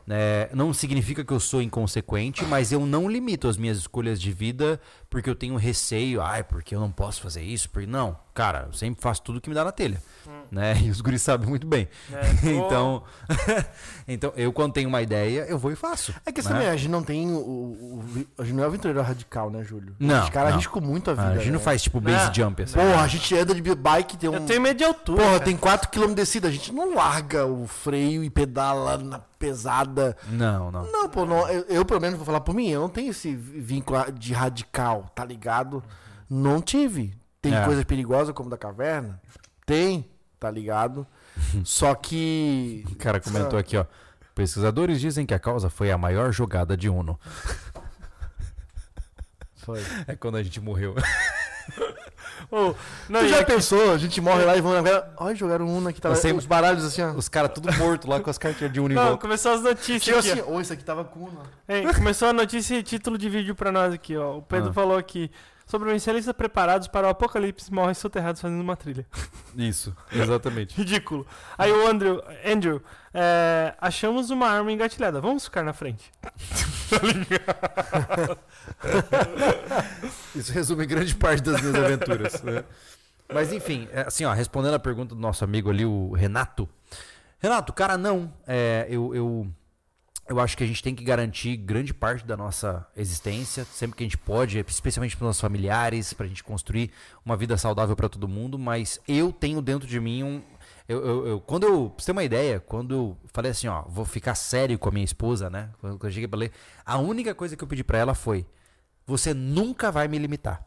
É, 0.09 0.48
não 0.52 0.72
significa 0.72 1.24
que 1.24 1.32
eu 1.32 1.40
sou 1.40 1.60
inconsequente, 1.60 2.44
mas 2.44 2.70
eu 2.70 2.86
não 2.86 3.10
limito 3.10 3.48
as 3.48 3.56
minhas 3.56 3.78
escolhas 3.78 4.20
de 4.20 4.30
vida 4.30 4.80
porque 5.08 5.30
eu 5.30 5.34
tenho 5.34 5.56
receio, 5.56 6.20
ai, 6.20 6.42
porque 6.44 6.74
eu 6.74 6.80
não 6.80 6.90
posso 6.90 7.20
fazer 7.22 7.42
isso, 7.42 7.70
porque 7.70 7.86
não, 7.86 8.18
cara, 8.34 8.64
eu 8.68 8.72
sempre 8.72 9.00
faço 9.00 9.22
tudo 9.22 9.40
que 9.40 9.48
me 9.48 9.54
dá 9.54 9.64
na 9.64 9.72
telha, 9.72 10.02
né? 10.50 10.74
E 10.82 10.90
os 10.90 11.00
guris 11.00 11.22
sabem 11.22 11.48
muito 11.48 11.66
bem. 11.66 11.88
é, 12.12 12.50
então, 12.50 13.02
então, 14.06 14.32
eu 14.36 14.52
quando 14.52 14.72
tenho 14.72 14.88
uma 14.88 15.00
ideia, 15.02 15.46
eu 15.48 15.58
vou 15.58 15.72
e 15.72 15.76
faço. 15.76 16.14
É 16.24 16.32
que 16.32 16.42
né? 16.42 16.48
também, 16.48 16.68
a 16.68 16.76
gente 16.76 16.90
não 16.90 17.02
tem 17.02 17.30
o, 17.30 17.36
o- 17.38 18.00
o- 18.00 18.26
A 18.38 18.44
gente 18.44 18.54
não 18.54 18.62
é 18.64 18.66
aventureiro 18.66 19.00
radical, 19.02 19.50
né, 19.50 19.62
Júlio? 19.64 19.94
Não, 19.98 20.24
Os 20.24 20.30
caras 20.30 20.50
não. 20.50 20.56
arriscam 20.56 20.80
muito 20.80 21.10
a 21.10 21.14
vida. 21.14 21.26
Ah, 21.28 21.32
a 21.32 21.38
gente 21.38 21.46
não 21.52 21.58
né? 21.58 21.64
faz 21.64 21.82
tipo 21.82 22.00
base 22.00 22.26
Não. 22.26 22.34
jump 22.34 22.62
assim. 22.62 22.74
Porra, 22.74 23.00
a 23.02 23.08
gente 23.08 23.34
anda 23.36 23.54
de 23.54 23.74
bike, 23.74 24.16
tem 24.16 24.28
um. 24.30 24.34
Eu 24.34 24.40
tenho 24.46 24.60
medo 24.60 24.76
de 24.76 24.84
altura. 24.84 25.18
Porra, 25.22 25.32
cara. 25.38 25.44
tem 25.44 25.56
4km 25.56 26.08
de 26.08 26.14
descida. 26.14 26.48
A 26.48 26.50
gente 26.50 26.72
não 26.72 26.94
larga 26.94 27.46
o 27.46 27.66
freio 27.66 28.22
e 28.24 28.30
pedala 28.30 28.98
na 28.98 29.18
pesada. 29.38 30.16
Não, 30.28 30.70
não. 30.70 30.90
Não, 30.90 31.08
pô, 31.08 31.26
não, 31.26 31.46
eu, 31.48 31.64
eu, 31.68 31.84
pelo 31.84 32.00
menos 32.00 32.16
vou 32.16 32.24
falar 32.24 32.40
por 32.40 32.54
mim, 32.54 32.68
eu 32.68 32.80
não 32.80 32.88
tenho 32.88 33.10
esse 33.10 33.34
vínculo 33.34 34.10
de 34.12 34.32
radical, 34.32 34.95
tá 35.02 35.24
ligado? 35.24 35.82
Não 36.28 36.60
tive. 36.60 37.16
Tem 37.40 37.55
É. 37.55 37.64
coisas 37.64 37.85
perigosas 37.85 38.35
como 38.35 38.51
da 38.51 38.56
caverna? 38.59 39.20
Tem, 39.64 40.09
tá 40.40 40.51
ligado? 40.51 41.06
Só 41.64 41.94
que. 41.94 42.85
O 42.90 42.97
cara 42.97 43.20
comentou 43.20 43.59
aqui, 43.59 43.77
ó. 43.77 43.85
Pesquisadores 44.35 45.01
dizem 45.01 45.24
que 45.24 45.32
a 45.35 45.39
causa 45.39 45.70
foi 45.70 45.90
a 45.90 45.97
maior 45.98 46.31
jogada 46.32 46.77
de 46.77 46.89
Uno. 46.89 47.18
Foi. 49.56 49.81
É 50.06 50.14
quando 50.14 50.36
a 50.36 50.43
gente 50.43 50.60
morreu. 50.60 50.94
Ô, 52.51 52.74
não, 53.09 53.20
Tu 53.20 53.28
já 53.28 53.40
aqui- 53.40 53.52
pensou? 53.52 53.93
A 53.93 53.98
gente 53.98 54.20
morre 54.20 54.44
lá 54.44 54.56
e 54.56 54.60
vão 54.60 54.73
na 54.73 54.78
caverna. 54.82 55.09
Olha, 55.16 55.35
jogaram 55.35 55.66
um 55.66 55.86
aqui, 55.89 56.01
tava 56.01 56.14
sempre- 56.16 56.39
os 56.39 56.47
baralhos 56.47 56.85
assim, 56.85 57.02
ó. 57.02 57.12
Os 57.12 57.28
caras 57.28 57.51
tudo 57.55 57.73
morto 57.74 58.09
lá 58.09 58.20
com 58.20 58.31
as 58.31 58.39
cartinhas 58.39 58.73
de 58.73 58.81
em 58.81 58.89
Não, 58.90 59.16
começou 59.16 59.52
as 59.52 59.62
notícias 59.62 60.02
Chegou 60.02 60.20
assim, 60.20 60.43
ô, 60.47 60.60
isso 60.60 60.73
aqui 60.73 60.85
tava 60.85 61.05
com 61.05 61.20
um. 61.24 61.31
Ei, 61.68 61.82
começou 61.94 62.28
a 62.28 62.32
notícia 62.32 62.77
e 62.77 62.82
título 62.82 63.18
de 63.18 63.28
vídeo 63.28 63.55
pra 63.55 63.70
nós 63.73 63.93
aqui, 63.93 64.16
ó. 64.16 64.39
O 64.39 64.43
Pedro 64.43 64.70
Ah. 64.70 64.73
falou 64.73 64.97
aqui. 64.97 65.31
Sobrevivencialistas 65.68 66.32
preparados 66.32 66.86
para 66.86 67.09
o 67.09 67.10
apocalipse 67.10 67.73
morrem 67.74 67.93
soterrados 67.93 68.40
fazendo 68.40 68.60
uma 68.60 68.77
trilha. 68.77 69.05
Isso, 69.56 69.93
exatamente. 70.12 70.77
Ridículo. 70.78 71.27
Aí 71.59 71.73
o 71.73 71.89
Andrew, 71.89 72.23
Andrew 72.44 72.81
é, 73.18 73.74
achamos 73.80 74.28
uma 74.28 74.47
arma 74.47 74.70
engatilhada. 74.70 75.22
Vamos 75.22 75.44
ficar 75.44 75.62
na 75.62 75.72
frente. 75.72 76.12
Isso 80.36 80.52
resume 80.52 80.84
grande 80.84 81.14
parte 81.14 81.43
das 81.43 81.62
minhas 81.62 81.76
aventuras. 81.76 82.43
né? 82.43 82.62
Mas 83.32 83.55
enfim, 83.55 83.88
é, 83.90 84.02
assim, 84.02 84.26
ó, 84.26 84.34
respondendo 84.34 84.74
a 84.74 84.78
pergunta 84.78 85.14
do 85.14 85.20
nosso 85.20 85.43
amigo 85.43 85.70
ali, 85.70 85.86
o 85.86 86.12
Renato. 86.12 86.68
Renato, 87.38 87.72
cara, 87.72 87.97
não. 87.97 88.30
É, 88.47 88.86
eu, 88.90 89.14
eu, 89.14 89.47
eu 90.28 90.38
acho 90.38 90.55
que 90.55 90.62
a 90.62 90.66
gente 90.66 90.82
tem 90.82 90.94
que 90.94 91.02
garantir 91.02 91.56
grande 91.56 91.94
parte 91.94 92.26
da 92.26 92.36
nossa 92.36 92.86
existência, 92.94 93.64
sempre 93.64 93.97
que 93.97 94.05
a 94.05 94.06
gente 94.06 94.18
pode, 94.18 94.62
especialmente 94.68 95.16
para 95.16 95.24
os 95.24 95.28
nossos 95.28 95.40
familiares, 95.40 96.12
para 96.12 96.26
a 96.26 96.28
gente 96.28 96.44
construir 96.44 96.90
uma 97.24 97.34
vida 97.34 97.56
saudável 97.56 97.97
para 97.97 98.10
todo 98.10 98.28
mundo. 98.28 98.59
Mas 98.59 99.01
eu 99.09 99.32
tenho 99.32 99.62
dentro 99.62 99.88
de 99.88 99.98
mim 99.98 100.22
um. 100.22 100.43
Eu, 100.88 101.04
eu, 101.04 101.26
eu- 101.26 101.40
quando 101.40 101.64
eu. 101.66 101.90
Pra 101.90 101.98
você 102.02 102.06
ter 102.06 102.12
uma 102.12 102.22
ideia, 102.24 102.60
quando 102.60 102.94
eu 102.94 103.16
falei 103.32 103.50
assim, 103.50 103.66
ó, 103.68 103.82
vou 103.88 104.04
ficar 104.04 104.34
sério 104.34 104.78
com 104.78 104.88
a 104.88 104.92
minha 104.92 105.04
esposa, 105.04 105.50
né? 105.50 105.70
Quando 105.80 105.98
eu 106.04 106.10
cheguei 106.10 106.28
pra 106.28 106.38
ler, 106.38 106.52
a 106.84 106.96
única 106.98 107.34
coisa 107.34 107.56
que 107.56 107.64
eu 107.64 107.68
pedi 107.68 107.82
pra 107.82 107.98
ela 107.98 108.14
foi: 108.14 108.46
você 109.06 109.34
nunca 109.34 109.90
vai 109.90 110.06
me 110.08 110.18
limitar. 110.18 110.64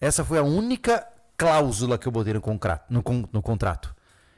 Essa 0.00 0.24
foi 0.24 0.38
a 0.38 0.42
única 0.44 1.04
cláusula 1.36 1.98
que 1.98 2.06
eu 2.06 2.12
botei 2.12 2.32
no, 2.34 2.40
concra- 2.40 2.84
no 2.88 3.02
no 3.32 3.42
contrato. 3.42 3.94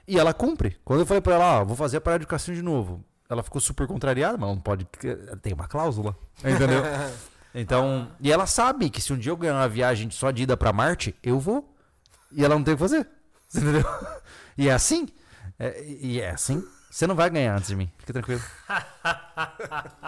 E 0.08 0.18
ela 0.18 0.32
cumpre. 0.32 0.78
Quando 0.84 1.00
eu 1.00 1.06
falei 1.06 1.20
pra 1.20 1.34
ela, 1.34 1.60
ó, 1.60 1.64
vou 1.64 1.76
fazer 1.76 1.98
a 1.98 2.00
parada 2.00 2.20
de 2.20 2.24
educação 2.24 2.54
de 2.54 2.62
novo, 2.62 3.04
ela 3.28 3.42
ficou 3.42 3.60
super 3.60 3.86
contrariada, 3.86 4.36
mas 4.38 4.48
não 4.48 4.58
pode. 4.58 4.86
Tem 5.42 5.52
uma 5.52 5.68
cláusula. 5.68 6.16
Entendeu? 6.44 6.82
Então. 7.52 8.08
E 8.20 8.30
ela 8.30 8.46
sabe 8.46 8.88
que 8.88 9.00
se 9.00 9.12
um 9.12 9.18
dia 9.18 9.32
eu 9.32 9.36
ganhar 9.36 9.54
uma 9.54 9.68
viagem 9.68 10.08
só 10.08 10.30
de 10.30 10.44
ida 10.44 10.56
pra 10.56 10.72
Marte, 10.72 11.16
eu 11.20 11.40
vou. 11.40 11.74
E 12.30 12.44
ela 12.44 12.54
não 12.54 12.62
tem 12.62 12.74
o 12.74 12.76
que 12.76 12.80
fazer. 12.84 13.08
Você 13.48 13.58
entendeu? 13.58 13.82
E 14.60 14.68
é 14.68 14.72
assim. 14.72 15.08
É, 15.58 15.84
e 15.84 16.20
é 16.20 16.30
assim. 16.30 16.62
Você 16.90 17.06
não 17.06 17.14
vai 17.14 17.30
ganhar 17.30 17.54
antes 17.56 17.68
de 17.68 17.76
mim. 17.76 17.90
Fica 17.98 18.12
tranquilo. 18.12 18.40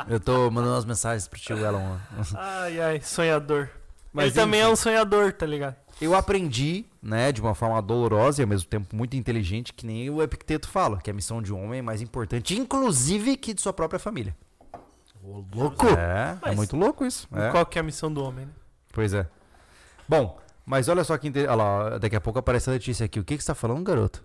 Eu 0.08 0.18
tô 0.20 0.50
mandando 0.50 0.74
umas 0.74 0.84
mensagens 0.84 1.28
pro 1.28 1.38
tio 1.38 1.56
Elon. 1.56 1.96
Ai, 2.36 2.80
ai, 2.80 3.00
sonhador. 3.00 3.68
Mas 4.12 4.26
Ele 4.26 4.34
também 4.34 4.60
é 4.60 4.68
um 4.68 4.76
sonhador, 4.76 5.32
tá 5.32 5.46
ligado? 5.46 5.76
Eu 6.00 6.14
aprendi, 6.14 6.84
né, 7.00 7.32
de 7.32 7.40
uma 7.40 7.54
forma 7.54 7.80
dolorosa 7.80 8.42
e 8.42 8.44
ao 8.44 8.48
mesmo 8.48 8.68
tempo 8.68 8.94
muito 8.94 9.16
inteligente, 9.16 9.72
que 9.72 9.86
nem 9.86 10.10
o 10.10 10.20
Epicteto 10.22 10.68
fala, 10.68 10.98
que 11.00 11.10
a 11.10 11.14
missão 11.14 11.40
de 11.40 11.52
um 11.54 11.64
homem 11.64 11.78
é 11.78 11.82
mais 11.82 12.02
importante, 12.02 12.58
inclusive 12.58 13.36
que 13.36 13.54
de 13.54 13.62
sua 13.62 13.72
própria 13.72 13.98
família. 13.98 14.36
Ô, 15.22 15.44
louco! 15.54 15.86
É, 15.86 16.32
é 16.32 16.38
Mas- 16.42 16.56
muito 16.56 16.76
louco 16.76 17.06
isso. 17.06 17.28
é. 17.32 17.50
Qual 17.50 17.64
que 17.64 17.78
é 17.78 17.80
a 17.80 17.84
missão 17.84 18.12
do 18.12 18.22
homem, 18.24 18.46
né? 18.46 18.52
Pois 18.92 19.14
é. 19.14 19.26
Bom, 20.08 20.38
mas 20.66 20.88
olha 20.88 21.04
só 21.04 21.16
que 21.16 21.28
inte- 21.28 21.46
olha 21.46 21.54
lá, 21.54 21.98
daqui 21.98 22.16
a 22.16 22.20
pouco 22.20 22.38
aparece 22.40 22.68
a 22.68 22.72
Letícia 22.72 23.06
aqui. 23.06 23.20
O 23.20 23.24
que 23.24 23.36
que 23.36 23.42
você 23.42 23.46
tá 23.46 23.54
falando, 23.54 23.82
garoto? 23.84 24.22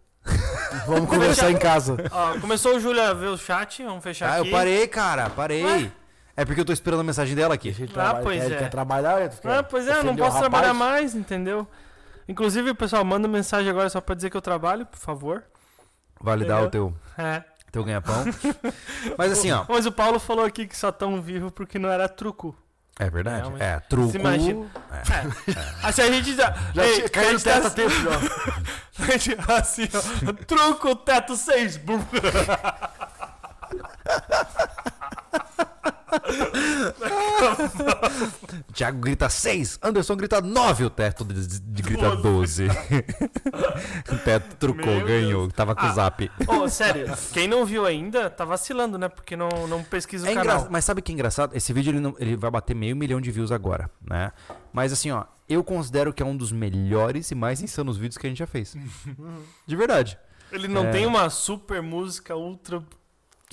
Vamos 0.85 1.09
conversar 1.09 1.51
em 1.51 1.57
casa. 1.57 1.97
Ó, 2.11 2.39
começou 2.39 2.75
o 2.75 2.79
Júlio 2.79 3.01
a 3.01 3.13
ver 3.13 3.27
o 3.27 3.37
chat, 3.37 3.83
vamos 3.83 4.03
fechar 4.03 4.29
Ah, 4.29 4.37
aqui. 4.37 4.47
eu 4.47 4.51
parei, 4.51 4.87
cara, 4.87 5.29
parei. 5.29 5.63
Ué? 5.63 5.91
É 6.35 6.45
porque 6.45 6.61
eu 6.61 6.65
tô 6.65 6.71
esperando 6.71 6.99
a 6.99 7.03
mensagem 7.03 7.35
dela 7.35 7.55
aqui. 7.55 7.69
Ele 7.69 7.85
Ah, 7.89 7.93
trabalha- 7.93 8.23
pois 8.23 8.43
ele 8.43 8.53
é. 8.53 8.57
quer 8.57 8.69
trabalhar, 8.69 9.21
ele 9.21 9.29
quer 9.41 9.51
Ah, 9.51 9.63
pois 9.63 9.87
é, 9.87 9.99
eu 9.99 10.03
não 10.03 10.13
o 10.13 10.17
posso 10.17 10.33
rapaz. 10.35 10.49
trabalhar 10.49 10.73
mais, 10.73 11.15
entendeu? 11.15 11.67
Inclusive, 12.27 12.69
o 12.71 12.75
pessoal 12.75 13.03
manda 13.03 13.27
mensagem 13.27 13.69
agora 13.69 13.89
só 13.89 13.99
pra 14.01 14.13
dizer 14.15 14.29
que 14.29 14.37
eu 14.37 14.41
trabalho, 14.41 14.85
por 14.85 14.99
favor. 14.99 15.43
validar 16.21 16.63
o 16.63 16.69
teu, 16.69 16.93
É. 17.17 17.43
teu 17.71 17.83
ganha-pão. 17.83 18.23
Mas 19.17 19.31
assim, 19.31 19.51
ó. 19.51 19.65
Mas 19.69 19.85
o 19.85 19.91
Paulo 19.91 20.19
falou 20.19 20.43
aqui 20.45 20.65
que 20.67 20.75
só 20.75 20.91
tão 20.91 21.21
vivo 21.21 21.51
porque 21.51 21.77
não 21.79 21.89
era 21.89 22.07
truco. 22.09 22.55
É 22.99 23.09
verdade. 23.09 23.37
Realmente. 23.37 23.61
É, 23.63 23.79
truco. 23.81 24.11
Você 24.11 24.17
imagina? 24.17 24.65
É. 24.91 25.01
Assim, 25.87 26.01
a 26.01 26.11
gente 26.11 26.35
já. 26.35 26.55
Já 26.73 26.85
Ei, 26.85 27.05
a 27.13 27.21
no 27.21 27.29
gente 27.37 27.43
tá- 27.43 27.69
teto 27.69 27.89
já. 27.89 28.09
a 29.03 29.17
gente- 29.17 29.37
assim, 29.51 29.87
ó. 29.93 30.33
Truco, 30.45 30.95
teto 30.95 31.35
6. 31.35 31.79
Thiago 38.73 38.99
grita 38.99 39.29
6, 39.29 39.79
Anderson 39.81 40.15
grita 40.15 40.41
9, 40.41 40.85
o 40.85 40.89
teto 40.89 41.25
de, 41.25 41.59
de 41.59 41.81
grita 41.83 42.15
12. 42.15 42.67
o 44.11 44.17
teto 44.23 44.55
trucou, 44.57 44.85
Meu 44.95 45.05
ganhou, 45.05 45.47
tava 45.51 45.75
com 45.75 45.83
o 45.83 45.89
Ah, 45.89 45.93
zap. 45.93 46.29
Ô, 46.47 46.67
sério, 46.69 47.07
quem 47.33 47.47
não 47.47 47.65
viu 47.65 47.85
ainda 47.85 48.29
tá 48.29 48.45
vacilando, 48.45 48.97
né? 48.97 49.09
Porque 49.09 49.35
não, 49.35 49.49
não 49.67 49.83
pesquisa 49.83 50.27
o 50.27 50.29
É 50.29 50.33
canal. 50.33 50.57
engra... 50.59 50.69
Mas 50.71 50.85
sabe 50.85 51.01
que 51.01 51.11
é 51.11 51.13
engraçado? 51.13 51.55
Esse 51.55 51.73
vídeo 51.73 51.91
ele, 51.91 51.99
não- 51.99 52.15
ele 52.19 52.35
vai 52.35 52.49
bater 52.51 52.75
meio 52.75 52.95
milhão 52.95 53.19
de 53.21 53.31
views 53.31 53.51
agora, 53.51 53.89
né? 54.01 54.31
Mas 54.71 54.91
assim, 54.93 55.11
ó, 55.11 55.25
eu 55.47 55.63
considero 55.63 56.13
que 56.13 56.21
é 56.21 56.25
um 56.25 56.35
dos 56.35 56.51
melhores 56.51 57.31
e 57.31 57.35
mais 57.35 57.61
insanos 57.61 57.97
vídeos 57.97 58.17
que 58.17 58.27
a 58.27 58.29
gente 58.29 58.39
já 58.39 58.47
fez. 58.47 58.75
De 59.65 59.75
verdade. 59.75 60.17
Ele 60.51 60.67
não 60.67 60.85
É. 60.85 60.91
tem 60.91 61.05
uma 61.05 61.29
super 61.29 61.81
música 61.81 62.35
ultra. 62.35 62.81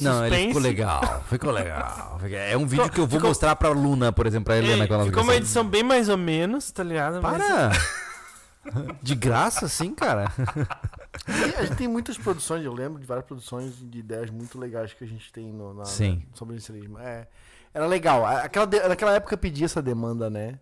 Não, 0.01 0.27
ele 0.27 0.49
ficou 0.49 0.61
legal, 0.61 1.25
ficou 1.29 1.51
legal. 1.53 2.19
É 2.25 2.57
um 2.57 2.66
vídeo 2.66 2.85
Ficou- 2.85 2.91
que 2.91 3.01
eu 3.01 3.07
vou 3.07 3.19
ficou- 3.19 3.29
mostrar 3.31 3.55
pra 3.55 3.69
Luna, 3.69 4.11
por 4.12 4.27
exemplo, 4.27 4.47
pra 4.47 4.57
Helena 4.57 4.85
Ei, 4.85 4.89
quando 4.89 5.01
ela 5.01 5.05
ficou 5.09 5.23
uma 5.23 5.33
crescer. 5.33 5.43
edição 5.45 5.65
bem 5.65 5.83
mais 5.83 6.09
ou 6.09 6.16
menos, 6.16 6.71
tá 6.73 6.83
ligado? 6.83 7.21
Mas- 7.23 7.43
Para! 7.43 7.71
De 9.03 9.15
graça, 9.15 9.69
sim, 9.69 9.95
cara. 9.95 10.33
A 11.59 11.62
gente 11.65 11.77
tem 11.77 11.87
muitas 11.87 12.16
produções, 12.16 12.65
eu 12.65 12.73
lembro 12.73 12.99
de 12.99 13.07
várias 13.07 13.27
produções 13.27 13.75
de 13.79 13.99
ideias 13.99 14.31
muito 14.31 14.59
legais 14.59 14.93
que 14.95 15.05
a 15.05 15.07
gente 15.07 15.31
tem 15.33 15.53
no, 15.53 15.75
na, 15.75 15.85
Sim. 15.85 16.23
na- 16.31 16.37
sobre 16.37 16.55
o 16.55 16.57
inicialismo. 16.57 16.99
É, 16.99 17.29
era 17.75 17.87
legal. 17.87 18.25
Aquela, 18.25 18.66
de- 18.66 18.89
naquela 18.89 19.12
época 19.12 19.37
pedia 19.37 19.66
essa 19.66 19.83
demanda, 19.83 20.31
né? 20.31 20.59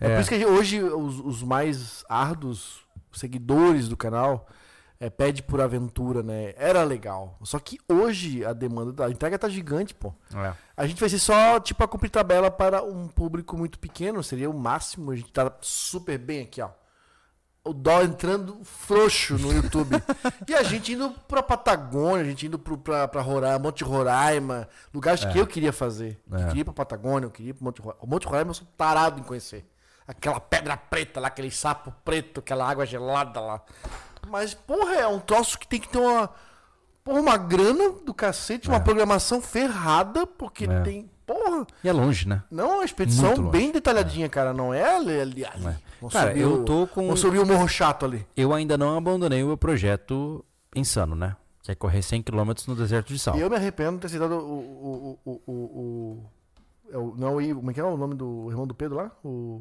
É, 0.00 0.06
É. 0.06 0.14
por 0.14 0.20
isso 0.22 0.30
que 0.30 0.38
gente- 0.38 0.48
hoje 0.48 0.82
os, 0.82 1.18
os 1.20 1.42
mais 1.42 2.04
árduos 2.08 2.80
seguidores 3.12 3.86
do 3.86 3.96
canal 3.98 4.48
é, 5.04 5.10
pede 5.10 5.42
por 5.42 5.60
aventura, 5.60 6.22
né? 6.22 6.54
Era 6.56 6.84
legal. 6.84 7.36
Só 7.42 7.58
que 7.58 7.78
hoje 7.88 8.44
a 8.44 8.52
demanda, 8.52 8.92
da- 8.92 9.10
entrega 9.10 9.38
tá 9.38 9.48
gigante, 9.48 9.94
pô. 9.94 10.14
É. 10.34 10.52
A 10.76 10.86
gente 10.86 11.00
vai 11.00 11.08
ser 11.08 11.18
só, 11.18 11.58
tipo, 11.58 11.82
a 11.82 11.88
cumprir 11.88 12.08
tabela 12.10 12.50
para 12.50 12.82
um 12.82 13.08
público 13.08 13.56
muito 13.56 13.78
pequeno. 13.78 14.22
Seria 14.22 14.48
o 14.48 14.54
máximo. 14.54 15.10
A 15.10 15.16
gente 15.16 15.32
tá 15.32 15.52
super 15.60 16.16
bem 16.18 16.42
aqui, 16.42 16.62
ó. 16.62 16.70
O 17.64 17.72
dó 17.72 18.02
entrando 18.02 18.58
frouxo 18.64 19.38
no 19.38 19.52
YouTube. 19.52 19.90
e 20.48 20.54
a 20.54 20.62
gente 20.64 20.92
indo 20.94 21.10
pra 21.28 21.42
Patagônia, 21.42 22.24
a 22.24 22.28
gente 22.28 22.46
indo 22.46 22.58
pro, 22.58 22.76
pra, 22.78 23.06
pra 23.06 23.20
Roraima, 23.22 23.58
Monte 23.60 23.84
Roraima, 23.84 24.68
lugares 24.92 25.24
que 25.24 25.38
eu 25.38 25.46
queria 25.46 25.72
fazer. 25.72 26.20
Eu 26.30 26.38
É. 26.38 26.46
queria 26.46 26.60
ir 26.62 26.64
pra 26.64 26.72
Patagônia, 26.72 27.26
eu 27.26 27.30
queria 27.30 27.50
ir 27.50 27.54
pro 27.54 27.64
Monte 27.64 27.80
Roraima. 27.80 28.04
O 28.04 28.06
Monte 28.08 28.26
Roraima 28.26 28.50
eu 28.50 28.54
sou 28.54 28.66
tarado 28.76 29.20
em 29.20 29.22
conhecer. 29.22 29.64
Aquela 30.06 30.40
pedra 30.40 30.76
preta 30.76 31.20
lá, 31.20 31.28
aquele 31.28 31.50
sapo 31.52 31.92
preto, 32.04 32.40
aquela 32.40 32.68
água 32.68 32.84
gelada 32.84 33.40
lá. 33.40 33.62
Mas, 34.32 34.54
porra, 34.54 34.94
é 34.94 35.06
um 35.06 35.20
troço 35.20 35.58
que 35.58 35.68
tem 35.68 35.78
que 35.78 35.88
ter 35.88 35.98
uma. 35.98 36.30
Porra, 37.04 37.20
uma 37.20 37.36
grana 37.36 37.90
do 38.04 38.14
cacete, 38.14 38.66
uma 38.68 38.80
programação 38.80 39.42
ferrada, 39.42 40.26
porque 40.26 40.64
É. 40.64 40.80
tem. 40.80 41.10
Porra! 41.26 41.66
E 41.84 41.88
é 41.88 41.92
longe, 41.92 42.26
né? 42.26 42.42
Não, 42.50 42.72
é 42.72 42.74
uma 42.76 42.84
expedição 42.84 43.50
bem 43.50 43.70
detalhadinha, 43.70 44.28
cara. 44.30 44.54
Não 44.54 44.72
é 44.72 44.96
ali. 44.96 45.20
ali, 45.20 45.44
ali. 45.44 45.66
É. 45.66 46.08
Cara, 46.10 46.36
eu 46.36 46.64
tô 46.64 46.86
com. 46.86 47.02
Vamos 47.04 47.20
subir 47.20 47.38
o 47.40 47.46
Morro 47.46 47.68
Chato 47.68 48.06
ali. 48.06 48.26
Eu 48.34 48.54
ainda 48.54 48.78
não 48.78 48.96
abandonei 48.96 49.42
o 49.42 49.48
meu 49.48 49.56
projeto 49.58 50.42
insano, 50.74 51.14
né? 51.14 51.36
Que 51.62 51.72
é 51.72 51.74
correr 51.74 52.00
100 52.02 52.22
km 52.22 52.52
no 52.66 52.74
deserto 52.74 53.08
de 53.12 53.18
sal. 53.18 53.36
E 53.36 53.40
eu 53.40 53.50
me 53.50 53.56
arrependo 53.56 53.96
de 53.96 53.98
ter 54.02 54.08
citado 54.08 54.34
o. 54.34 55.18
o, 55.24 55.30
o, 55.30 55.40
o, 55.46 55.52
o, 55.52 56.24
é 56.90 56.96
o- 56.98 57.14
não, 57.16 57.36
o- 57.36 57.54
como 57.56 57.70
é 57.70 57.74
que 57.74 57.80
é 57.80 57.84
o 57.84 57.96
nome 57.96 58.14
do 58.14 58.48
irmão 58.50 58.66
do 58.66 58.74
Pedro 58.74 58.96
lá? 58.96 59.10
O. 59.22 59.60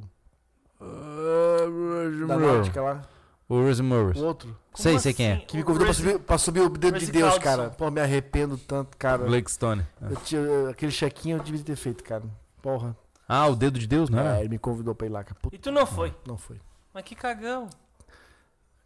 Da 2.27 2.37
Náutica 2.37 2.81
lá. 2.81 3.01
O 3.51 3.61
Rosie 3.61 3.83
Morris. 3.83 4.17
O 4.17 4.25
outro. 4.25 4.57
Sei, 4.73 4.97
sei 4.97 5.13
quem 5.13 5.29
é. 5.31 5.35
Que 5.39 5.57
me 5.57 5.63
convidou 5.63 5.85
pra 5.87 5.93
subir, 5.93 6.19
pra 6.19 6.37
subir 6.37 6.61
o 6.61 6.69
dedo 6.69 6.97
de 6.97 7.11
Deus, 7.11 7.37
cara. 7.37 7.69
Pô, 7.69 7.91
me 7.91 7.99
arrependo 7.99 8.57
tanto, 8.57 8.95
cara. 8.95 9.25
Blake 9.25 9.51
Stone. 9.51 9.85
Eu 10.01 10.15
tinha, 10.15 10.69
aquele 10.69 10.89
chequinho 10.91 11.35
eu 11.37 11.43
devia 11.43 11.61
ter 11.61 11.75
feito, 11.75 12.01
cara. 12.01 12.23
Porra. 12.61 12.95
Ah, 13.27 13.47
o 13.47 13.55
dedo 13.55 13.77
de 13.77 13.87
Deus, 13.87 14.09
não 14.09 14.19
É, 14.19 14.39
ele 14.39 14.47
me 14.47 14.57
convidou 14.57 14.95
pra 14.95 15.05
ir 15.05 15.09
lá, 15.09 15.21
cara. 15.21 15.35
Puta, 15.41 15.53
E 15.53 15.59
tu 15.59 15.69
não 15.69 15.85
foi. 15.85 16.15
não 16.25 16.37
foi. 16.37 16.61
Mas 16.93 17.03
que 17.03 17.13
cagão. 17.13 17.67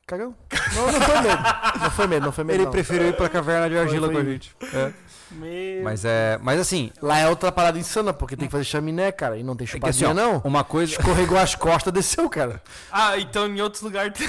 Cagão? 0.07 0.35
Não, 0.75 0.91
não 0.91 1.01
foi 1.01 1.19
medo. 1.21 1.43
Não 1.81 1.91
foi 1.91 2.07
medo, 2.07 2.25
não 2.27 2.31
foi 2.31 2.43
medo. 2.43 2.55
Ele 2.57 2.65
não. 2.65 2.71
preferiu 2.71 3.07
ir 3.09 3.15
pra 3.15 3.27
caverna 3.27 3.67
de 3.67 3.75
argila 3.77 4.05
foi- 4.07 4.15
com 4.15 4.21
a 4.21 4.23
gente. 4.23 4.55
É. 4.71 4.93
Meu. 5.31 5.83
Mas 5.83 6.05
é. 6.05 6.37
Mas 6.43 6.59
assim, 6.59 6.91
Lá 7.01 7.17
é 7.17 7.27
outra 7.27 7.51
parada 7.51 7.79
insana, 7.79 8.13
porque 8.13 8.37
tem 8.37 8.47
que 8.47 8.51
fazer 8.51 8.65
chaminé, 8.65 9.11
cara. 9.11 9.35
E 9.35 9.41
não 9.43 9.55
tem 9.55 9.65
é 9.65 9.67
chupadinha, 9.67 9.89
assim, 9.89 10.05
ó, 10.05 10.13
não. 10.13 10.37
uma 10.43 10.63
coisa. 10.63 10.91
Escorregou 10.91 11.39
as 11.39 11.55
costas, 11.55 11.91
desceu, 11.91 12.29
cara. 12.29 12.61
Ah, 12.91 13.17
então 13.17 13.47
em 13.47 13.59
outros 13.59 13.81
lugares 13.81 14.13
tem. 14.13 14.27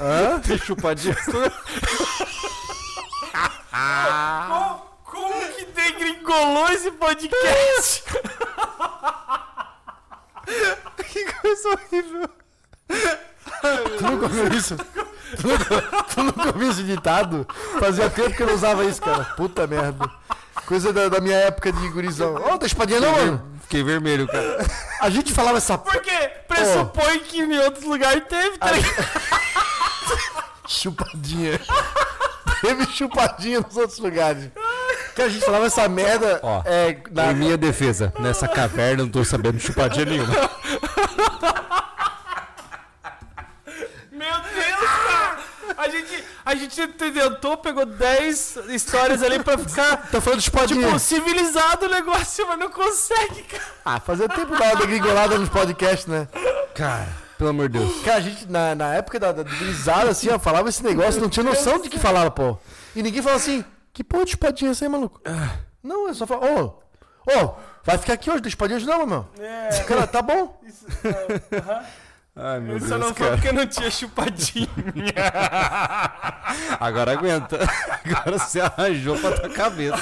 Hã? 0.00 0.38
Tem 0.38 0.56
chupadinha. 0.58 1.16
Como, 1.26 1.50
como 5.04 5.52
que 5.56 5.64
degringolou 5.66 6.68
esse 6.68 6.92
podcast? 6.92 8.04
que 11.08 11.32
coisa 11.32 11.68
horrível. 11.70 12.30
Tu 13.98 14.04
nunca 14.04 14.24
ouviu 14.26 14.48
isso? 14.48 14.76
Tu 14.76 15.48
nunca, 15.48 16.04
tu 16.14 16.22
nunca 16.22 16.46
ouviu 16.48 16.70
esse 16.70 16.82
ditado? 16.82 17.46
Fazia 17.80 18.10
tempo 18.10 18.34
que 18.34 18.42
eu 18.42 18.46
não 18.46 18.54
usava 18.54 18.84
isso, 18.84 19.00
cara. 19.00 19.24
Puta 19.36 19.66
merda. 19.66 20.08
Coisa 20.66 20.92
da, 20.92 21.08
da 21.08 21.20
minha 21.20 21.36
época 21.36 21.72
de 21.72 21.88
gurizão. 21.88 22.36
Ô, 22.36 22.58
tem 22.58 22.66
espadinha 22.66 23.00
não, 23.00 23.12
mano? 23.12 23.42
Fiquei 23.62 23.82
vermelho, 23.82 24.26
cara. 24.26 24.66
A 25.00 25.10
gente 25.10 25.32
falava 25.32 25.58
essa. 25.58 25.76
Porque 25.76 26.10
pressupõe 26.46 27.18
que 27.20 27.40
em 27.42 27.58
outros 27.58 27.84
lugares 27.84 28.22
teve, 28.28 28.58
tá 28.58 28.70
ligado? 28.70 29.08
chupadinha. 30.68 31.60
Teve 32.60 32.86
chupadinha 32.86 33.60
nos 33.60 33.76
outros 33.76 33.98
lugares. 33.98 34.50
Que 35.14 35.22
a 35.22 35.28
gente 35.28 35.44
falava 35.44 35.66
essa 35.66 35.88
merda. 35.88 36.40
Ó, 36.42 36.62
é, 36.64 36.96
na, 37.10 37.32
Em 37.32 37.34
minha 37.34 37.56
defesa, 37.56 38.12
nessa 38.18 38.48
caverna 38.48 39.02
eu 39.02 39.06
não 39.06 39.12
tô 39.12 39.24
sabendo 39.24 39.60
chupadinha 39.60 40.04
nenhuma. 40.06 40.34
Meu 44.24 44.40
Deus, 44.40 44.90
cara! 45.06 45.38
A 45.76 45.88
gente, 45.88 46.24
a 46.44 46.54
gente 46.54 46.86
tentou, 46.88 47.56
pegou 47.56 47.84
10 47.86 48.56
histórias 48.68 49.22
ali 49.22 49.42
pra 49.42 49.56
ficar, 49.58 49.96
Tá 50.10 50.20
falando 50.20 50.38
de 50.38 50.44
espadinha. 50.44 50.86
tipo, 50.86 50.98
civilizado 50.98 51.86
o 51.86 51.88
negócio, 51.88 52.46
mas 52.46 52.58
não 52.58 52.70
consegue, 52.70 53.42
cara. 53.44 53.62
Ah, 53.84 53.98
fazia 54.00 54.28
tempo 54.28 54.56
da 54.56 54.74
da 54.74 54.86
gringolada 54.86 55.38
nos 55.38 55.48
podcasts, 55.48 56.06
né? 56.06 56.28
Cara, 56.74 57.08
pelo 57.38 57.50
amor 57.50 57.68
de 57.68 57.78
Deus. 57.78 58.02
Cara, 58.04 58.18
a 58.18 58.20
gente, 58.20 58.46
na, 58.50 58.74
na 58.74 58.94
época 58.94 59.18
da, 59.18 59.32
da 59.32 59.42
gurizada, 59.42 60.10
assim, 60.10 60.28
ó, 60.30 60.38
falava 60.38 60.68
esse 60.68 60.82
negócio, 60.84 61.20
não 61.20 61.28
tinha 61.30 61.44
noção 61.44 61.80
de 61.80 61.88
que 61.88 61.98
falava, 61.98 62.30
pô. 62.30 62.58
E 62.94 63.02
ninguém 63.02 63.22
falava 63.22 63.40
assim, 63.40 63.64
que 63.92 64.04
porra 64.04 64.24
de 64.24 64.30
espadinha 64.32 64.70
é 64.70 64.72
essa 64.72 64.84
aí, 64.84 64.88
maluco? 64.88 65.20
Não, 65.82 66.08
é 66.08 66.14
só 66.14 66.26
falar, 66.26 66.46
ô, 66.46 66.82
ô, 67.26 67.54
vai 67.82 67.96
ficar 67.98 68.12
aqui 68.12 68.30
hoje, 68.30 68.42
tem 68.42 68.48
espadinha 68.50 68.76
hoje 68.76 68.86
não, 68.86 69.06
meu. 69.06 69.26
É, 69.38 69.82
Cara, 69.88 70.06
tá 70.06 70.20
bom. 70.22 70.60
isso, 70.66 70.86
é, 71.04 71.56
aham. 71.58 71.84
Ai, 72.36 72.58
meu 72.58 72.78
Deus, 72.80 72.88
só 72.88 72.98
não 72.98 73.14
foi 73.14 73.26
cara. 73.26 73.36
porque 73.36 73.52
não 73.52 73.66
tinha 73.66 73.90
chupadinha. 73.90 74.68
Agora 76.80 77.12
aguenta. 77.12 77.58
Agora 78.04 78.38
você 78.38 78.60
arranjou 78.60 79.16
pra 79.18 79.32
tua 79.32 79.48
cabeça. 79.50 79.96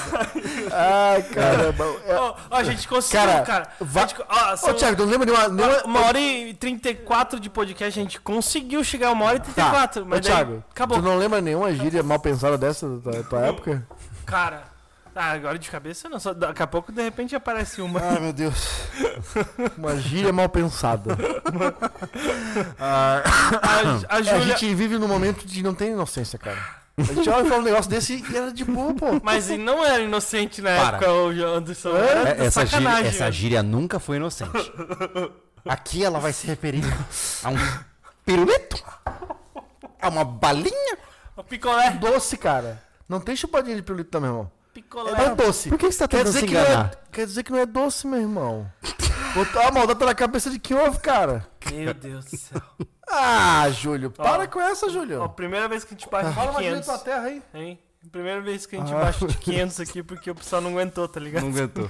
Ai, 0.72 1.22
caramba. 1.24 1.84
É, 2.06 2.14
Ó, 2.14 2.34
ó, 2.50 2.56
a 2.56 2.64
gente 2.64 2.88
conseguiu, 2.88 3.26
Cara, 3.26 3.42
cara. 3.42 3.68
vai- 3.80 4.08
gente, 4.08 4.24
ó, 4.28 4.52
Ô, 4.52 4.56
são- 4.56 4.74
Thiago, 4.74 4.96
tu 4.96 5.04
não 5.04 5.12
lembra 5.12 5.26
de 5.26 5.32
uma... 5.32 5.48
nenhuma- 5.48 5.82
uma 5.84 6.00
hora 6.06 6.18
e 6.18 6.54
34 6.54 7.38
de 7.38 7.50
podcast, 7.50 7.98
a 7.98 8.02
gente 8.02 8.20
conseguiu 8.20 8.82
chegar 8.82 9.08
a 9.08 9.12
uma 9.12 9.26
hora 9.26 9.36
e 9.36 9.40
34. 9.40 10.02
Ô, 10.02 10.06
mas 10.06 10.20
daí 10.20 10.32
Thiago, 10.34 10.64
acabou. 10.70 10.98
tu 10.98 11.04
não 11.04 11.16
lembra 11.16 11.40
nenhuma 11.40 11.72
gíria 11.74 12.02
mal 12.02 12.18
pensada 12.18 12.56
dessa 12.56 12.88
da 12.98 13.22
tua 13.24 13.46
época? 13.46 13.86
Cara, 14.24 14.62
ah, 15.14 15.32
agora 15.32 15.58
de 15.58 15.70
cabeça 15.70 16.08
não. 16.08 16.18
Só, 16.20 16.32
daqui 16.32 16.62
a 16.62 16.66
pouco, 16.66 16.90
de 16.92 17.02
repente, 17.02 17.34
aparece 17.36 17.80
uma. 17.82 18.00
Ai, 18.00 18.18
meu 18.20 18.32
Deus. 18.32 18.68
Uma 19.76 19.96
gíria 19.96 20.32
mal 20.32 20.48
pensada. 20.48 21.16
A, 22.78 23.22
a 23.62 23.80
É, 23.80 24.06
a 24.08 24.22
Júlia. 24.22 24.40
gente 24.56 24.74
vive 24.74 24.98
num 24.98 25.08
momento 25.08 25.46
de 25.46 25.62
não 25.62 25.74
tem 25.74 25.92
inocência, 25.92 26.38
cara. 26.38 26.58
A 26.98 27.02
gente 27.02 27.28
olha 27.30 27.46
e 27.46 27.48
fala 27.48 27.60
um 27.60 27.64
negócio 27.64 27.90
desse 27.90 28.22
e 28.30 28.36
era 28.36 28.52
de 28.52 28.64
boa, 28.64 28.92
pô. 28.94 29.06
Mas 29.22 29.48
e 29.48 29.56
não 29.56 29.84
era 29.84 30.02
inocente 30.02 30.60
na 30.60 30.76
Para. 30.76 30.96
época, 30.98 31.12
o 31.12 31.28
Anderson. 31.56 31.96
É? 31.96 32.08
Era 32.10 32.30
É, 32.42 32.46
essa, 32.46 32.66
gíria, 32.66 32.80
sacanagem. 32.80 33.06
essa 33.08 33.18
velho. 33.24 33.32
gíria 33.32 33.62
nunca 33.62 33.98
foi 33.98 34.16
inocente. 34.16 34.72
Aqui 35.66 36.04
ela 36.04 36.18
vai 36.18 36.32
se 36.32 36.46
referir 36.46 36.84
a 37.42 37.48
um 37.48 37.56
pirulito, 38.26 38.82
a 40.00 40.08
uma 40.08 40.24
balinha. 40.24 40.98
O 41.36 41.42
picolé. 41.42 41.90
Doce, 41.92 42.36
cara. 42.36 42.82
Não 43.08 43.20
tem 43.20 43.34
chupadinha 43.34 43.76
de 43.76 43.82
pirulito, 43.82 44.20
meu 44.20 44.30
irmão. 44.30 44.50
Picolé. 44.72 45.12
É 45.26 45.34
doce. 45.34 45.68
Por 45.68 45.78
que 45.78 45.90
você 45.90 45.98
tá 45.98 46.08
Quer 46.08 46.18
tentando 46.18 46.32
dizer, 46.32 46.40
se 46.40 46.46
que 46.46 46.54
não 46.54 46.60
é, 46.60 46.64
enganar? 46.64 46.90
quer 47.12 47.26
dizer 47.26 47.42
que 47.42 47.52
não 47.52 47.58
é 47.58 47.66
doce, 47.66 48.06
meu 48.06 48.20
irmão. 48.20 48.70
Botar 49.34 49.68
a 49.68 49.72
maldade 49.72 50.04
na 50.04 50.14
cabeça 50.14 50.50
de 50.50 50.58
que 50.58 50.74
houve, 50.74 50.98
cara. 51.00 51.46
Meu 51.72 51.94
Deus 51.94 52.24
do 52.26 52.36
céu. 52.36 52.60
Ah, 53.08 53.68
Júlio, 53.70 54.10
para 54.10 54.44
Ó. 54.44 54.46
com 54.46 54.60
essa, 54.60 54.86
Ó, 54.86 54.88
Júlio. 54.88 55.28
primeira 55.30 55.68
vez 55.68 55.84
que 55.84 55.94
a 55.94 55.96
gente 55.98 56.08
bate 56.08 56.32
Fala 56.34 56.46
de 56.50 56.56
uma 56.56 56.62
gíria 56.62 56.80
500. 56.80 56.86
da 56.86 56.94
tua 56.94 57.04
terra 57.04 57.22
aí. 57.26 57.42
Hein? 57.54 57.78
Primeira 58.10 58.40
vez 58.40 58.66
que 58.66 58.74
a 58.76 58.80
gente 58.80 58.92
Ah. 58.92 58.98
baixa 58.98 59.26
de 59.26 59.36
500 59.38 59.78
aqui 59.80 60.02
porque 60.02 60.30
o 60.30 60.34
pessoal 60.34 60.60
não 60.60 60.70
aguentou, 60.70 61.06
tá 61.06 61.20
ligado? 61.20 61.42
Não 61.44 61.50
aguentou. 61.50 61.88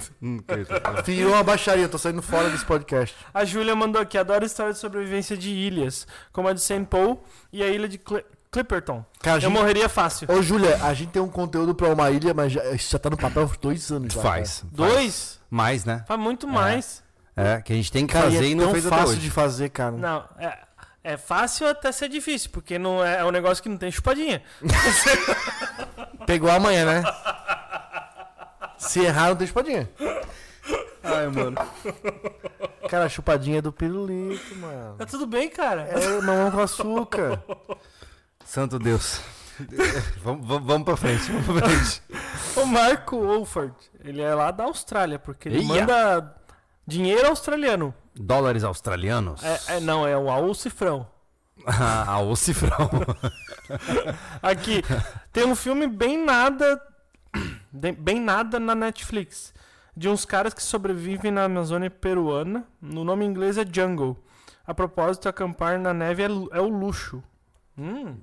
Virou 1.05 1.33
uma 1.33 1.43
baixaria, 1.43 1.89
tô 1.89 1.97
saindo 1.97 2.21
fora 2.21 2.49
desse 2.49 2.65
podcast. 2.65 3.15
A 3.33 3.43
Júlia 3.45 3.75
mandou 3.75 4.01
aqui, 4.01 4.17
adoro 4.17 4.45
história 4.45 4.73
de 4.73 4.79
sobrevivência 4.79 5.35
de 5.35 5.49
ilhas, 5.49 6.05
como 6.31 6.47
a 6.47 6.53
de 6.53 6.61
St. 6.61 6.85
Paul 6.85 7.23
e 7.51 7.63
a 7.63 7.67
ilha 7.67 7.87
de 7.89 7.97
Cli- 7.97 8.23
Clipperton. 8.53 9.03
Cara, 9.19 9.37
Eu 9.37 9.41
gente... 9.41 9.51
morreria 9.51 9.89
fácil. 9.89 10.27
Ô, 10.31 10.41
Júlia, 10.41 10.79
a 10.83 10.93
gente 10.93 11.09
tem 11.09 11.21
um 11.21 11.27
conteúdo 11.27 11.73
pra 11.73 11.89
uma 11.89 12.11
ilha, 12.11 12.33
mas 12.35 12.51
já, 12.51 12.63
isso 12.71 12.91
já 12.91 12.99
tá 12.99 13.09
no 13.09 13.17
papel 13.17 13.49
há 13.51 13.57
dois 13.59 13.91
anos 13.91 14.13
já. 14.13 14.21
Faz. 14.21 14.59
faz. 14.59 14.71
Dois? 14.71 15.39
Mais, 15.49 15.83
né? 15.83 16.05
Faz 16.07 16.19
muito 16.19 16.47
mais. 16.47 17.03
É, 17.35 17.59
que 17.61 17.73
a 17.73 17.75
gente 17.75 17.91
tem 17.91 18.05
que 18.05 18.13
Cara, 18.13 18.25
fazer 18.25 18.45
e 18.45 18.49
e 18.49 18.51
é 18.51 18.55
não 18.55 18.65
tão 18.65 18.73
fez 18.73 18.85
até 18.85 18.95
fácil 18.95 19.17
de 19.17 19.31
fazer, 19.31 19.69
cara. 19.69 19.91
Não, 19.91 20.23
é, 20.37 20.59
é 21.03 21.17
fácil 21.17 21.67
até 21.67 21.91
ser 21.91 22.09
difícil, 22.09 22.51
porque 22.51 22.77
não 22.77 23.03
é, 23.03 23.21
é 23.21 23.25
um 23.25 23.31
negócio 23.31 23.63
que 23.63 23.69
não 23.69 23.77
tem 23.77 23.91
chupadinha. 23.91 24.43
Pegou 26.27 26.51
amanhã, 26.51 26.85
né? 26.85 27.03
Se 28.77 28.99
errar, 28.99 29.29
não 29.29 29.35
tem 29.35 29.47
chupadinha. 29.47 29.89
Ai, 31.03 31.27
mano. 31.27 31.57
Cara, 32.87 33.05
a 33.05 33.09
chupadinha 33.09 33.57
é 33.57 33.61
do 33.61 33.71
pirulito, 33.73 34.55
mano. 34.55 34.95
Tá 34.97 35.05
tudo 35.05 35.25
bem, 35.25 35.49
cara. 35.49 35.81
É 35.81 36.21
mamão 36.21 36.51
com 36.51 36.59
açúcar. 36.59 37.41
Santo 38.45 38.77
Deus. 38.79 39.21
vamos, 40.23 40.47
vamos, 40.47 40.67
vamos 40.67 40.83
pra 40.85 40.97
frente, 40.97 41.31
vamos 41.31 41.45
pra 41.61 41.69
frente. 41.69 42.01
O 42.55 42.65
Marco 42.67 43.17
Wolford, 43.19 43.73
ele 44.03 44.21
é 44.21 44.33
lá 44.35 44.51
da 44.51 44.65
Austrália, 44.65 45.17
porque 45.17 45.49
ele 45.49 45.57
Eia. 45.59 45.67
manda 45.67 46.35
dinheiro 46.85 47.27
australiano. 47.27 47.93
Dólares 48.15 48.63
australianos? 48.63 49.43
É, 49.43 49.77
é, 49.77 49.79
não, 49.79 50.05
é 50.07 50.15
o 50.15 50.29
AU 50.29 50.53
cifrão. 50.53 51.07
Ah, 51.65 52.19
o 52.19 52.35
cifrão. 52.35 52.89
Aqui, 54.41 54.81
tem 55.31 55.45
um 55.45 55.55
filme 55.55 55.87
bem 55.87 56.23
nada. 56.23 56.81
bem- 57.71 58.19
nada 58.19 58.59
na 58.59 58.75
Netflix. 58.75 59.53
De 59.95 60.09
uns 60.09 60.25
caras 60.25 60.53
que 60.53 60.61
sobrevivem 60.61 61.31
na 61.31 61.43
Amazônia 61.45 61.89
peruana. 61.89 62.65
No 62.81 63.03
nome 63.03 63.25
inglês 63.25 63.57
é 63.57 63.65
Jungle. 63.65 64.17
A 64.65 64.73
propósito, 64.73 65.29
acampar 65.29 65.79
na 65.79 65.93
neve 65.93 66.23
é, 66.23 66.25
é 66.25 66.59
o 66.61 66.67
luxo. 66.67 67.23
Hum, 67.77 68.17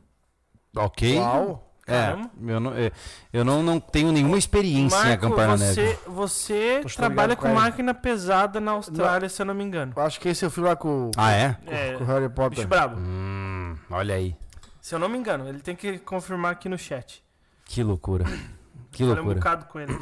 ok. 0.77 1.19
Uau. 1.19 1.67
É, 1.87 2.15
eu, 2.47 2.61
não, 2.61 2.73
é, 2.73 2.93
eu 3.33 3.45
não, 3.45 3.65
não 3.65 3.81
tenho 3.81 4.13
nenhuma 4.13 4.39
experiência 4.39 4.97
em 4.97 5.09
Marco, 5.09 5.27
acampar 5.27 5.49
na 5.49 5.57
você, 5.57 5.83
neve. 5.83 5.99
você 6.07 6.77
ligado 6.77 6.95
trabalha 6.95 7.35
com 7.35 7.43
com 7.43 7.49
ele. 7.49 7.57
máquina 7.59 7.93
pesada 7.93 8.61
na 8.61 8.73
Austrália, 8.73 9.29
se 9.29 9.43
eu 9.43 9.47
não 9.47 9.55
me 9.55 9.65
engano. 9.65 9.93
Acho 9.97 10.21
que 10.21 10.29
esse 10.29 10.45
eu 10.45 10.51
fui 10.53 10.63
lá 10.63 10.77
com, 10.77 11.11
Ah, 11.17 11.33
é? 11.33 11.57
É, 11.67 11.95
com 11.95 12.05
o 12.05 12.07
Harry 12.07 12.29
Potter. 12.29 12.51
bicho 12.59 12.69
brabo. 12.69 12.97
Hum, 12.97 13.77
olha 13.91 14.15
aí. 14.15 14.37
Se 14.81 14.95
eu 14.95 15.01
não 15.01 15.09
me 15.09 15.19
engano, 15.19 15.49
ele 15.49 15.59
tem 15.59 15.75
que 15.75 15.99
confirmar 15.99 16.53
aqui 16.53 16.69
no 16.69 16.79
chat. 16.79 17.25
Que 17.65 17.83
loucura. 17.83 18.25
Que 18.93 18.99
Falei 19.05 19.13
um 19.13 19.17
loucura. 19.17 19.35
bocado 19.37 19.65
com 19.67 19.79
ele. 19.81 19.97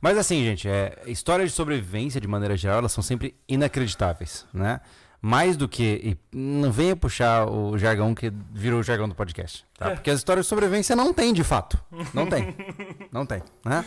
Mas 0.00 0.16
assim, 0.18 0.44
gente, 0.44 0.68
é, 0.68 1.00
histórias 1.06 1.50
de 1.50 1.54
sobrevivência, 1.56 2.20
de 2.20 2.28
maneira 2.28 2.56
geral, 2.56 2.78
elas 2.78 2.92
são 2.92 3.02
sempre 3.02 3.36
inacreditáveis, 3.48 4.46
né? 4.54 4.80
Mais 5.26 5.56
do 5.56 5.66
que. 5.66 5.82
e 6.32 6.36
não 6.36 6.70
venha 6.70 6.94
puxar 6.94 7.48
o 7.48 7.78
jargão 7.78 8.14
que 8.14 8.30
virou 8.52 8.80
o 8.80 8.82
jargão 8.82 9.08
do 9.08 9.14
podcast. 9.14 9.64
Tá? 9.78 9.88
É. 9.90 9.94
Porque 9.94 10.10
as 10.10 10.18
histórias 10.18 10.44
de 10.44 10.50
sobrevivência 10.50 10.94
não 10.94 11.14
tem, 11.14 11.32
de 11.32 11.42
fato. 11.42 11.82
Não 12.12 12.26
tem. 12.26 12.54
Não 13.10 13.24
tem. 13.24 13.42
Né? 13.64 13.82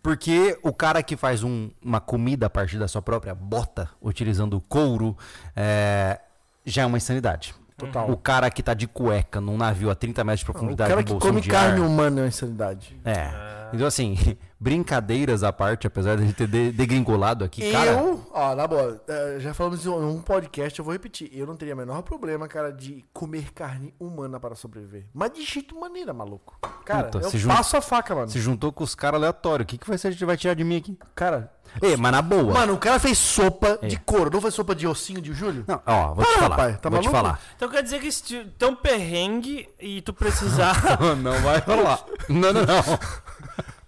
Porque 0.00 0.56
o 0.62 0.72
cara 0.72 1.02
que 1.02 1.16
faz 1.16 1.42
um- 1.42 1.68
uma 1.82 2.00
comida 2.00 2.46
a 2.46 2.50
partir 2.50 2.78
da 2.78 2.86
sua 2.86 3.02
própria 3.02 3.34
bota, 3.34 3.90
utilizando 4.00 4.60
couro, 4.68 5.16
é, 5.56 6.20
já 6.64 6.82
é 6.82 6.86
uma 6.86 6.96
insanidade. 6.96 7.52
Total. 7.78 8.10
O 8.10 8.16
cara 8.16 8.50
que 8.50 8.62
tá 8.62 8.74
de 8.74 8.86
cueca 8.88 9.40
num 9.40 9.56
navio 9.56 9.88
a 9.90 9.94
30 9.94 10.24
metros 10.24 10.40
de 10.44 10.50
O 10.50 10.52
profundidade 10.52 10.90
cara 10.90 11.00
no 11.00 11.06
que 11.06 11.18
come 11.18 11.40
carne 11.42 11.80
ar, 11.80 11.86
humana 11.86 12.18
é 12.18 12.22
uma 12.24 12.28
insanidade. 12.28 13.00
é. 13.04 13.48
Então, 13.70 13.86
assim, 13.86 14.16
brincadeiras 14.58 15.42
à 15.42 15.52
parte, 15.52 15.86
apesar 15.86 16.16
de 16.16 16.22
a 16.22 16.26
gente 16.26 16.34
ter 16.36 16.46
de- 16.48 16.72
degringolado 16.72 17.44
aqui, 17.44 17.70
cara. 17.70 17.90
eu, 17.92 18.26
ó, 18.32 18.54
na 18.54 18.66
boa, 18.66 19.02
eh, 19.06 19.36
já 19.40 19.52
falamos 19.52 19.84
em 19.84 19.88
um 19.90 20.20
podcast, 20.22 20.78
eu 20.78 20.84
vou 20.84 20.92
repetir. 20.92 21.30
Eu 21.32 21.46
não 21.46 21.54
teria 21.54 21.74
o 21.74 21.76
menor 21.76 22.02
problema, 22.02 22.48
cara, 22.48 22.72
de 22.72 23.04
comer 23.12 23.52
carne 23.52 23.92
humana 24.00 24.40
para 24.40 24.54
sobreviver. 24.54 25.04
Mas 25.12 25.32
de 25.32 25.44
jeito 25.44 25.78
maneira, 25.78 26.12
maluco. 26.14 26.58
Cara, 26.84 27.04
Puta, 27.04 27.26
eu 27.26 27.30
se 27.30 27.38
jun- 27.38 27.48
passo 27.50 27.76
a 27.76 27.80
faca, 27.82 28.14
mano. 28.14 28.28
Se 28.30 28.40
juntou 28.40 28.72
com 28.72 28.82
os 28.82 28.94
caras 28.94 29.18
aleatórios. 29.20 29.64
O 29.64 29.68
que, 29.68 29.78
que 29.78 29.86
vai 29.88 29.98
ser, 29.98 30.08
a 30.08 30.10
gente 30.12 30.24
vai 30.24 30.36
tirar 30.36 30.54
de 30.54 30.64
mim 30.64 30.76
aqui? 30.76 30.98
Cara, 31.14 31.52
Ei, 31.82 31.96
mas 31.96 32.12
na 32.12 32.20
boa. 32.22 32.52
mano, 32.54 32.74
o 32.74 32.78
cara 32.78 32.98
fez 32.98 33.16
sopa 33.18 33.78
É. 33.82 33.86
de 33.86 33.96
couro, 33.98 34.30
não 34.32 34.40
fez 34.40 34.54
sopa 34.54 34.74
de 34.74 34.86
ossinho 34.86 35.20
de 35.20 35.32
Júlio? 35.32 35.64
Não, 35.66 35.80
ó, 35.86 36.14
vou 36.14 36.24
te 36.24 36.28
Para, 36.32 36.40
falar. 36.42 36.56
rapaz, 36.56 36.80
tá 36.80 36.88
vou 36.88 37.00
te 37.00 37.04
maluco? 37.08 37.22
falar. 37.22 37.40
Então 37.56 37.68
quer 37.68 37.82
dizer 37.82 38.00
que 38.00 38.10
se 38.10 38.46
um 38.62 38.74
perrengue 38.74 39.68
e 39.78 40.00
tu 40.02 40.12
precisar. 40.12 40.74
não 41.22 41.40
vai 41.40 41.58
rolar. 41.60 42.00
Não, 42.28 42.52
não, 42.52 42.62
não. 42.64 42.98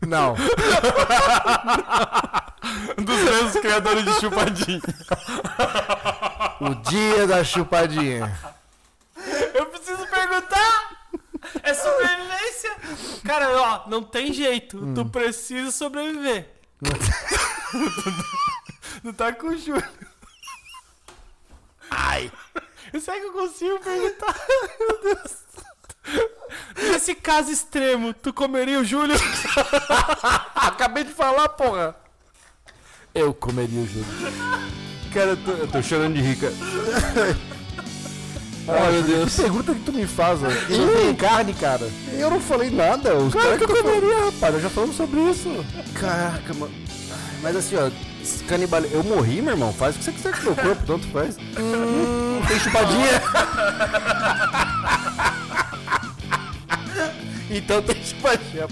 Não. 0.07 0.35
dos 3.05 3.21
mesmos 3.23 3.53
criadores 3.61 4.05
de 4.05 4.13
chupadinho. 4.21 4.81
o 6.61 6.75
dia 6.89 7.27
da 7.27 7.45
chupadinha. 7.45 8.39
Eu 9.55 9.67
preciso 9.67 10.07
perguntar! 10.07 10.91
É 11.63 11.75
sobrevivência? 11.75 12.71
Cara, 13.25 13.51
ó, 13.61 13.89
não 13.91 14.03
tem 14.03 14.33
jeito. 14.33 14.93
Tu 14.95 15.05
precisa 15.07 15.71
sobreviver. 15.71 16.49
Tu 19.03 19.13
tá 19.13 19.33
com 19.33 19.49
o 19.49 19.59
Júlio. 19.59 19.85
Ai! 21.91 22.31
Será 23.01 23.19
que 23.19 23.27
eu 23.27 23.33
consigo 23.33 23.79
perguntar? 23.81 24.35
Meu 24.79 25.03
Deus. 25.03 25.37
Nesse 26.77 27.15
caso 27.15 27.51
extremo, 27.51 28.15
tu 28.15 28.33
comeria 28.33 28.81
o 28.81 28.85
Júlio? 28.85 29.17
Acabei 30.55 31.05
de 31.05 31.13
falar, 31.13 31.49
porra. 31.51 31.95
Eu 33.15 33.35
comeria 33.35 33.81
o 33.81 33.87
Júlio. 33.87 34.07
Cara, 35.13 35.31
eu 35.31 35.37
tô, 35.45 35.51
eu 35.53 35.69
tô 35.69 35.83
chorando 35.83 36.15
de 36.15 36.23
rica. 36.23 36.53
Ai, 38.73 38.93
meu 38.93 39.03
Deus. 39.03 39.35
Que 39.35 39.43
pergunta 39.43 39.75
que 39.75 39.81
tu 39.81 39.93
me 39.93 40.07
faz, 40.07 40.41
não 40.41 40.51
tenho 40.51 41.17
carne, 41.17 41.53
cara. 41.55 41.89
Eu 42.13 42.31
não 42.31 42.41
falei 42.41 42.71
nada. 42.71 43.15
Os 43.17 43.33
Claro 43.33 43.49
caras 43.49 43.67
que 43.67 43.73
eu 43.73 43.83
comeria, 43.83 44.25
rapaz. 44.27 44.55
Nós 44.55 44.63
já 44.63 44.71
falamos 44.71 44.97
sobre 44.97 45.21
isso. 45.21 45.65
Caraca, 45.95 46.55
mano. 46.55 46.73
Mas 47.43 47.57
assim, 47.57 47.77
ó, 47.77 47.91
canibal... 48.47 48.83
Eu 48.83 49.03
morri, 49.03 49.41
meu 49.41 49.55
irmão. 49.55 49.73
Faz 49.73 49.97
o 49.97 49.99
que 49.99 50.05
você 50.05 50.13
quiser 50.13 50.33
com 50.33 50.41
o 50.41 50.45
meu 50.45 50.55
corpo, 50.57 50.83
tanto 50.87 51.07
faz. 51.09 51.37
Hum, 51.59 52.41
tem 52.47 52.59
chupadinha? 52.59 53.23
então 57.51 57.83
tem 57.83 58.05
chupadinha, 58.05 58.69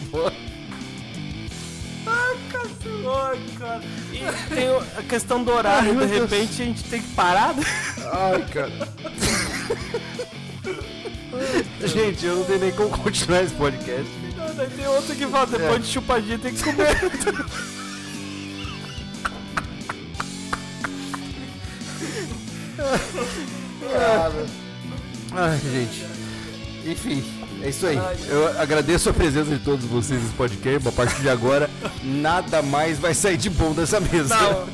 pô. 3.03 3.11
Ai, 3.11 3.41
cara. 3.59 3.83
E 4.13 4.19
tem 4.55 4.69
a 4.97 5.03
questão 5.03 5.43
do 5.43 5.53
horário, 5.53 5.95
de 5.95 6.07
repente 6.07 6.63
a 6.63 6.65
gente 6.65 6.85
tem 6.85 7.03
que 7.03 7.09
parar. 7.15 7.55
né? 7.55 7.63
Ai, 8.13 8.43
cara. 8.53 8.89
Gente, 11.85 12.27
eu 12.27 12.37
não 12.37 12.45
tenho 12.45 12.59
nem 12.59 12.73
como 12.73 12.91
continuar 12.99 13.43
esse 13.43 13.55
podcast. 13.55 14.11
Daí 14.57 14.71
tem 14.71 14.87
outro 14.89 15.15
que 15.15 15.27
fala, 15.27 15.47
depois 15.47 15.87
de 15.87 15.93
chupadinha 15.93 16.39
tem 16.39 16.53
que 16.55 16.63
comer. 16.63 16.97
cara. 23.93 24.47
Ai, 25.33 25.59
gente. 25.59 26.07
Enfim, 26.87 27.25
é 27.63 27.69
isso 27.69 27.87
aí. 27.87 27.99
Eu 28.29 28.61
agradeço 28.61 29.09
a 29.11 29.13
presença 29.13 29.51
de 29.51 29.59
todos 29.59 29.85
vocês 29.85 30.21
nesse 30.23 30.35
podcast. 30.35 30.89
A 30.89 30.93
partir 30.93 31.21
de 31.21 31.29
agora, 31.29 31.69
nada 32.03 32.63
mais 32.63 32.99
vai 32.99 33.15
sair 33.15 33.37
de 33.37 33.51
bom 33.51 33.73
dessa 33.73 34.01
mesa. 34.01 34.35
Não, 34.37 34.67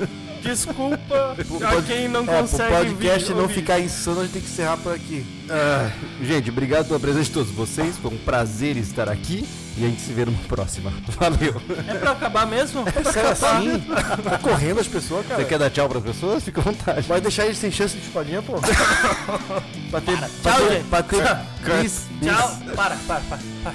desculpa 0.42 1.36
a 1.78 1.82
quem 1.82 2.08
não 2.08 2.22
É, 2.22 2.24
pro 2.24 2.36
consegue 2.48 2.70
podcast 2.74 3.18
vídeo- 3.20 3.34
não 3.34 3.42
ouvir. 3.42 3.54
ficar 3.54 3.80
insano, 3.80 4.20
a 4.20 4.22
gente 4.24 4.32
tem 4.32 4.42
que 4.42 4.48
encerrar 4.48 4.76
por 4.76 4.94
aqui. 4.94 5.24
Ah, 5.48 5.90
gente, 6.22 6.50
obrigado 6.50 6.86
pela 6.86 7.00
presença 7.00 7.24
de 7.24 7.30
todos 7.30 7.50
vocês. 7.52 7.96
Foi 7.96 8.12
um 8.12 8.18
prazer 8.18 8.76
estar 8.76 9.08
aqui. 9.08 9.46
E 9.76 9.84
a 9.84 9.88
gente 9.88 10.00
se 10.00 10.12
vê 10.12 10.24
numa 10.24 10.38
próxima. 10.48 10.92
Valeu. 11.18 11.60
É 11.88 11.94
pra 11.94 12.12
acabar 12.12 12.46
mesmo? 12.46 12.84
Sério 13.12 13.30
assim? 13.30 13.80
Tá 14.22 14.38
correndo 14.38 14.80
as 14.80 14.86
pessoas, 14.86 15.26
cara. 15.26 15.42
Você 15.42 15.48
quer 15.48 15.58
dar 15.58 15.70
tchau 15.70 15.88
para 15.88 15.98
as 15.98 16.04
pessoas? 16.04 16.44
Fica 16.44 16.60
à 16.60 16.64
vontade. 16.64 17.08
Vai 17.08 17.20
deixar 17.20 17.46
eles 17.46 17.58
sem 17.58 17.70
chance 17.70 17.96
de 17.96 18.04
chupadinha, 18.04 18.40
pô? 18.42 18.54
pra 19.90 20.00
ter, 20.00 20.18
pra 20.42 20.52
Tchau, 20.52 20.68
gente. 20.70 20.84
pra 20.84 21.02
ter 21.02 21.24
bis, 21.82 22.06
bis. 22.20 22.30
Tchau. 22.30 22.58
Para, 22.76 22.96
para, 23.06 23.20
para. 23.20 23.38
para. 23.64 23.74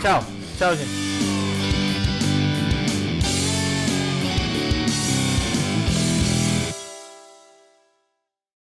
Tchau. 0.00 0.24
Tchau, 0.58 0.76
gente. 0.76 1.17